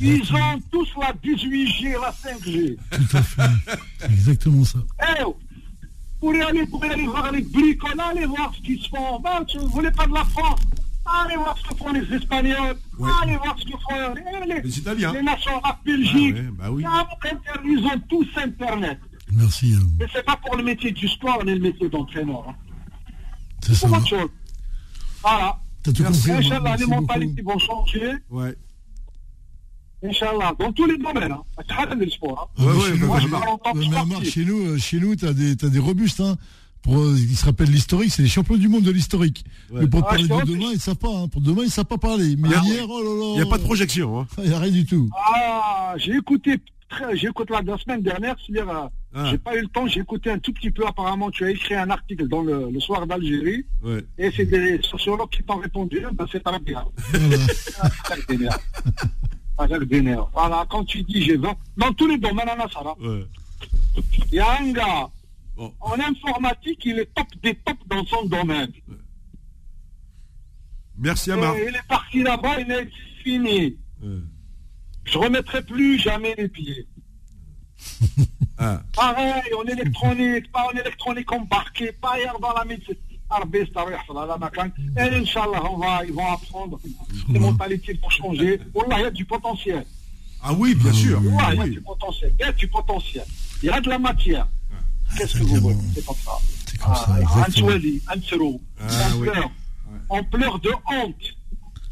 Ils 0.00 0.22
ont 0.32 0.60
tous 0.70 0.88
la 1.00 1.12
18G, 1.12 1.94
la 2.00 2.12
5G. 2.12 2.76
Tout 2.92 3.16
à 3.16 3.22
fait. 3.22 3.42
Exactement 4.04 4.64
ça. 4.64 4.78
Eh, 5.18 5.22
pour 6.20 6.32
aller, 6.32 6.64
pour 6.66 6.84
aller 6.84 7.06
voir 7.06 7.32
les 7.32 7.42
bricoles, 7.42 7.98
allez 7.98 8.26
voir 8.26 8.52
ce 8.56 8.62
qu'ils 8.62 8.80
se 8.80 8.88
font. 8.88 9.18
Ben, 9.18 9.44
tu 9.48 9.56
ne 9.58 9.64
voulez 9.64 9.90
pas 9.90 10.06
de 10.06 10.12
la 10.14 10.24
France 10.26 10.60
Allez 11.04 11.36
voir 11.36 11.56
ce 11.58 11.68
que 11.68 11.74
font 11.76 11.92
les 11.92 12.14
Espagnols. 12.14 12.76
Ouais. 12.98 13.10
Allez 13.22 13.36
voir 13.36 13.56
ce 13.58 13.64
que 13.64 13.70
font 13.72 14.14
les, 14.46 14.62
Les 14.62 14.78
Italiens. 14.78 15.12
les 15.12 15.22
nations, 15.22 15.60
la 15.64 15.78
Belgique. 15.84 16.36
Ah 16.38 16.42
ouais, 16.42 16.50
bah 16.52 16.70
oui. 16.70 16.84
Ah, 16.86 17.08
Ils 17.64 17.84
ont 17.84 18.00
tous 18.08 18.26
Internet. 18.36 18.98
Merci. 19.32 19.74
hein. 19.76 19.86
Mais 19.98 20.06
c'est 20.12 20.24
pas 20.24 20.36
pour 20.36 20.56
le 20.56 20.62
métier 20.62 20.92
du 20.92 21.08
sport, 21.08 21.38
on 21.42 21.46
est 21.46 21.54
le 21.54 21.60
métier 21.60 21.88
d'entraîneur. 21.88 22.48
Hein. 22.48 22.54
C'est 23.62 23.74
ça. 23.74 23.88
Autre 23.88 24.06
chose. 24.06 24.28
Voilà. 25.22 25.58
T'as 25.82 25.92
tout 25.92 26.02
Merci. 26.02 26.28
compris. 26.28 26.46
Omar. 26.46 26.56
Inch'Allah, 26.62 26.76
les 26.76 26.86
mentalités 26.86 27.42
vont 27.42 27.58
changer. 27.58 28.12
Ouais. 28.30 28.54
Inch'Allah, 30.04 30.52
dans 30.58 30.72
tous 30.72 30.86
les 30.86 30.98
domaines. 30.98 31.32
Hein. 31.32 31.42
Pas 31.56 31.94
de 31.94 32.10
sport. 32.10 32.50
Hein. 32.58 32.58
Ah, 32.58 32.62
Ouais, 32.64 32.72
mais 32.72 32.78
ouais, 32.82 32.88
chez 32.92 32.98
nous, 32.98 33.06
moi, 33.06 33.20
je 33.20 33.24
mais- 33.26 33.30
parle 33.30 33.48
en 33.48 33.58
tant 33.58 33.72
que 33.72 33.78
mais 33.78 33.84
sportif. 33.86 34.32
chez 34.34 34.44
nous, 34.44 34.66
euh, 34.66 34.78
chez 34.78 35.00
nous, 35.00 35.16
t'as 35.16 35.32
des, 35.32 35.56
t'as 35.56 35.68
des 35.68 35.78
robustes, 35.78 36.20
hein. 36.20 36.36
Pour, 36.82 36.96
ils 37.16 37.36
se 37.36 37.44
rappellent 37.44 37.70
l'historique, 37.70 38.10
c'est 38.12 38.22
les 38.22 38.28
champions 38.28 38.56
du 38.56 38.68
monde 38.68 38.82
de 38.82 38.90
l'historique. 38.90 39.44
Ouais. 39.70 39.82
Mais 39.82 39.86
pour 39.86 40.00
Ah, 40.00 40.08
parler 40.10 40.24
de 40.24 40.50
demain, 40.52 40.70
ils 40.72 40.80
savent 40.80 40.96
pas. 40.96 41.08
Hein. 41.16 41.28
Pour 41.28 41.40
demain, 41.40 41.62
ils 41.64 41.70
savent 41.70 41.84
pas 41.84 41.98
parler. 41.98 42.34
Mais 42.36 42.48
Ah, 42.54 42.60
hier, 42.64 42.84
oh 42.88 43.00
là 43.02 43.20
là. 43.20 43.32
Il 43.34 43.36
n'y 43.36 43.40
a 43.42 43.46
pas 43.46 43.58
de 43.58 43.62
projection. 43.62 44.20
Hein. 44.20 44.26
Il 44.38 44.48
n'y 44.48 44.54
a 44.54 44.58
rien 44.58 44.72
du 44.72 44.84
tout. 44.84 45.08
Ah, 45.16 45.94
j'ai 45.96 46.16
écouté, 46.16 46.56
j'ai 47.14 47.28
écouté 47.28 47.54
la, 47.64 47.78
semaine 47.78 48.02
dernière, 48.02 48.34
c'est-à-dire, 48.44 48.68
euh, 48.68 48.86
Ah. 49.14 49.28
j'ai 49.30 49.38
pas 49.38 49.54
eu 49.56 49.60
le 49.60 49.68
temps, 49.68 49.86
j'ai 49.86 50.00
écouté 50.00 50.30
un 50.32 50.38
tout 50.40 50.52
petit 50.52 50.70
peu. 50.72 50.84
Apparemment, 50.86 51.30
tu 51.30 51.44
as 51.44 51.50
écrit 51.50 51.74
un 51.76 51.88
article 51.90 52.26
dans 52.26 52.42
le, 52.42 52.68
le 52.72 52.80
soir 52.80 53.06
d'Algérie, 53.06 53.64
Ouais. 53.84 54.04
et 54.18 54.30
c'est 54.36 54.46
des 54.46 54.80
sociologues 54.82 55.30
qui 55.30 55.42
t'ont 55.44 55.58
répondu. 55.58 56.00
Ben, 56.14 56.26
c'est 56.32 56.42
très 56.42 56.58
bien. 56.58 56.84
Voilà. 57.12 58.56
Ah. 59.58 59.66
Voilà, 60.34 60.66
quand 60.68 60.84
tu 60.84 61.02
dis 61.04 61.22
j'ai 61.22 61.36
20, 61.36 61.54
dans 61.76 61.92
tous 61.92 62.06
les 62.08 62.18
domaines, 62.18 62.48
ça. 62.72 62.82
Ouais. 63.00 63.24
Il 64.32 64.34
y 64.34 64.40
a 64.40 64.58
un 64.60 64.72
gars, 64.72 65.08
en 65.56 66.00
informatique, 66.00 66.80
il 66.84 66.98
est 66.98 67.14
top 67.14 67.26
des 67.42 67.54
tops 67.54 67.86
dans 67.88 68.04
son 68.06 68.24
domaine. 68.26 68.72
Merci 70.96 71.32
à 71.32 71.36
Marc. 71.36 71.56
Il 71.58 71.74
est 71.74 71.88
parti 71.88 72.22
là-bas, 72.22 72.60
il 72.60 72.70
est 72.70 72.88
fini. 73.22 73.76
Euh. 74.02 74.20
Je 75.04 75.18
remettrai 75.18 75.62
plus 75.62 75.98
jamais 75.98 76.34
les 76.36 76.48
pieds. 76.48 76.86
Ah. 78.58 78.80
Pareil, 78.94 79.54
en 79.58 79.64
électronique, 79.64 80.52
pas 80.52 80.68
en 80.68 80.78
électronique 80.78 81.32
embarquée, 81.32 81.90
pas 81.90 82.12
ailleurs 82.12 82.38
dans 82.38 82.52
la 82.52 82.64
médecine. 82.64 82.94
Ah 83.34 83.40
oh 83.42 83.48
Et 84.98 85.00
Inch'Allah, 85.00 85.62
on 85.70 85.78
va, 85.78 86.04
ils 86.04 86.12
vont 86.12 86.30
apprendre 86.30 86.78
les 87.28 87.38
mentalités 87.38 87.94
pour 87.94 88.10
changer. 88.12 88.60
Wallah, 88.74 88.98
il 88.98 89.02
y 89.02 89.06
a 89.06 89.10
du 89.10 89.24
potentiel. 89.24 89.84
Ah 90.42 90.52
oui, 90.52 90.74
bien 90.74 90.92
sûr. 90.92 91.20
Du 91.64 91.80
potentiel. 91.80 92.32
Il 92.38 92.42
y 92.42 92.48
a 92.48 92.52
du 92.52 92.68
potentiel. 92.68 93.24
Il 93.62 93.66
y 93.66 93.70
a 93.70 93.80
de 93.80 93.88
la 93.88 93.98
matière. 93.98 94.46
Qu'est-ce 95.16 95.38
que 95.38 95.44
vous 95.44 95.56
voulez 95.56 95.76
C'est 95.94 96.04
comme 96.04 96.16
ça. 96.16 96.32
C'est 96.66 96.78
comme 96.78 96.94
ah, 96.94 97.08
pleure. 99.20 99.50
On 100.08 100.24
pleure 100.24 100.58
de 100.58 100.70
honte. 100.90 101.16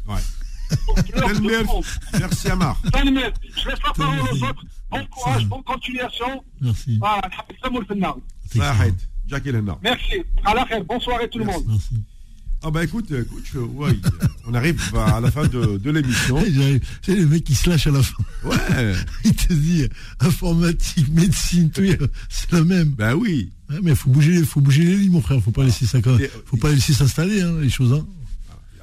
Ouais. 0.07 0.15
On 0.89 0.93
pleure 1.03 1.29
de 1.29 1.67
honte. 1.67 1.85
Je 3.55 3.69
laisse 3.69 3.79
la 3.85 3.93
parole 3.93 4.19
aux 4.19 4.43
autres. 4.43 4.63
Bon 4.89 5.05
courage, 5.05 5.45
bonne 5.45 5.63
continuation. 5.63 6.43
Merci. 6.59 6.97
Voilà, 6.99 7.21
Merci. 8.49 8.59
Merci. 9.81 10.23
Bonsoir 10.87 11.21
à 11.21 11.27
tout 11.27 11.39
le 11.39 11.45
monde. 11.45 11.63
Merci. 11.67 11.95
Ah 12.63 12.69
bah 12.69 12.83
écoute, 12.83 13.11
euh, 13.11 13.23
coach, 13.23 13.55
euh, 13.55 13.61
ouais, 13.61 13.89
euh, 13.89 14.27
on 14.47 14.53
arrive 14.53 14.79
à 14.95 15.19
la 15.19 15.31
fin 15.31 15.47
de, 15.47 15.77
de 15.77 15.91
l'émission. 15.91 16.37
C'est 17.01 17.15
le 17.15 17.25
mec 17.25 17.43
qui 17.43 17.55
se 17.55 17.67
lâche 17.67 17.87
à 17.87 17.91
la 17.91 18.03
fin. 18.03 18.23
Ouais, 18.43 18.93
Il 19.25 19.33
te 19.33 19.51
dit 19.51 19.87
informatique, 20.19 21.07
médecine, 21.11 21.71
tout, 21.71 21.81
c'est 22.29 22.51
la 22.51 22.63
même. 22.63 22.89
bah 22.89 23.15
oui. 23.15 23.49
Ouais, 23.69 23.79
mais 23.81 23.95
faut 23.95 24.11
bouger, 24.11 24.43
faut 24.43 24.61
bouger 24.61 24.83
les 24.83 24.95
lignes, 24.95 25.11
mon 25.11 25.21
frère. 25.21 25.41
Faut 25.41 25.49
pas 25.49 25.63
laisser 25.63 25.87
ça, 25.87 25.99
faut 26.45 26.57
pas 26.57 26.69
laisser 26.69 26.93
s'installer, 26.93 27.41
hein, 27.41 27.55
les 27.59 27.69
choses. 27.69 27.93
Hein. 27.93 28.05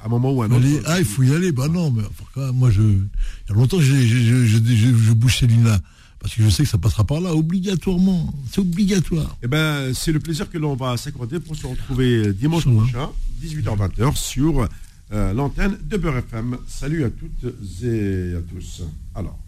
À 0.01 0.07
un 0.07 0.09
moment 0.09 0.33
ou 0.33 0.41
à 0.41 0.45
un 0.45 0.51
autre. 0.51 0.57
Allez, 0.57 0.81
ah, 0.85 0.99
il 0.99 1.05
faut 1.05 1.23
y 1.23 1.33
aller. 1.33 1.53
Bah 1.53 1.69
non, 1.69 1.89
mais 1.89 2.03
moi, 2.51 2.71
je, 2.71 2.81
il 2.81 3.07
y 3.49 3.51
a 3.51 3.53
longtemps 3.53 3.79
je, 3.79 3.93
je, 3.95 5.13
bouge 5.13 5.37
ces 5.37 5.47
lignes-là. 5.47 5.79
Parce 6.19 6.35
que 6.35 6.43
je 6.43 6.49
sais 6.49 6.63
que 6.63 6.69
ça 6.69 6.77
passera 6.77 7.05
par 7.05 7.21
là, 7.21 7.33
obligatoirement. 7.33 8.33
C'est 8.51 8.59
obligatoire. 8.59 9.37
Eh 9.41 9.47
ben, 9.47 9.93
c'est 9.93 10.11
le 10.11 10.19
plaisir 10.19 10.49
que 10.49 10.57
l'on 10.57 10.75
va 10.75 10.97
s'accorder 10.97 11.39
pour 11.39 11.55
se 11.55 11.65
retrouver 11.65 12.33
dimanche 12.33 12.65
prochain, 12.65 13.09
18h-20h, 13.41 14.15
sur 14.17 14.67
euh, 15.11 15.33
l'antenne 15.33 15.77
de 15.81 15.97
Beurre 15.97 16.17
FM. 16.17 16.57
Salut 16.67 17.05
à 17.05 17.09
toutes 17.09 17.53
et 17.83 18.35
à 18.35 18.41
tous. 18.41 18.83
Alors. 19.15 19.39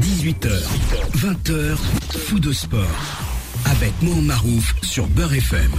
18h, 0.00 0.50
20h, 1.16 1.76
fou 2.26 2.38
de 2.38 2.52
sport. 2.52 3.24
Avec 3.64 3.92
Mohamed 4.02 4.26
Marouf 4.26 4.74
sur 4.82 5.06
Beurre 5.08 5.34
FM. 5.34 5.70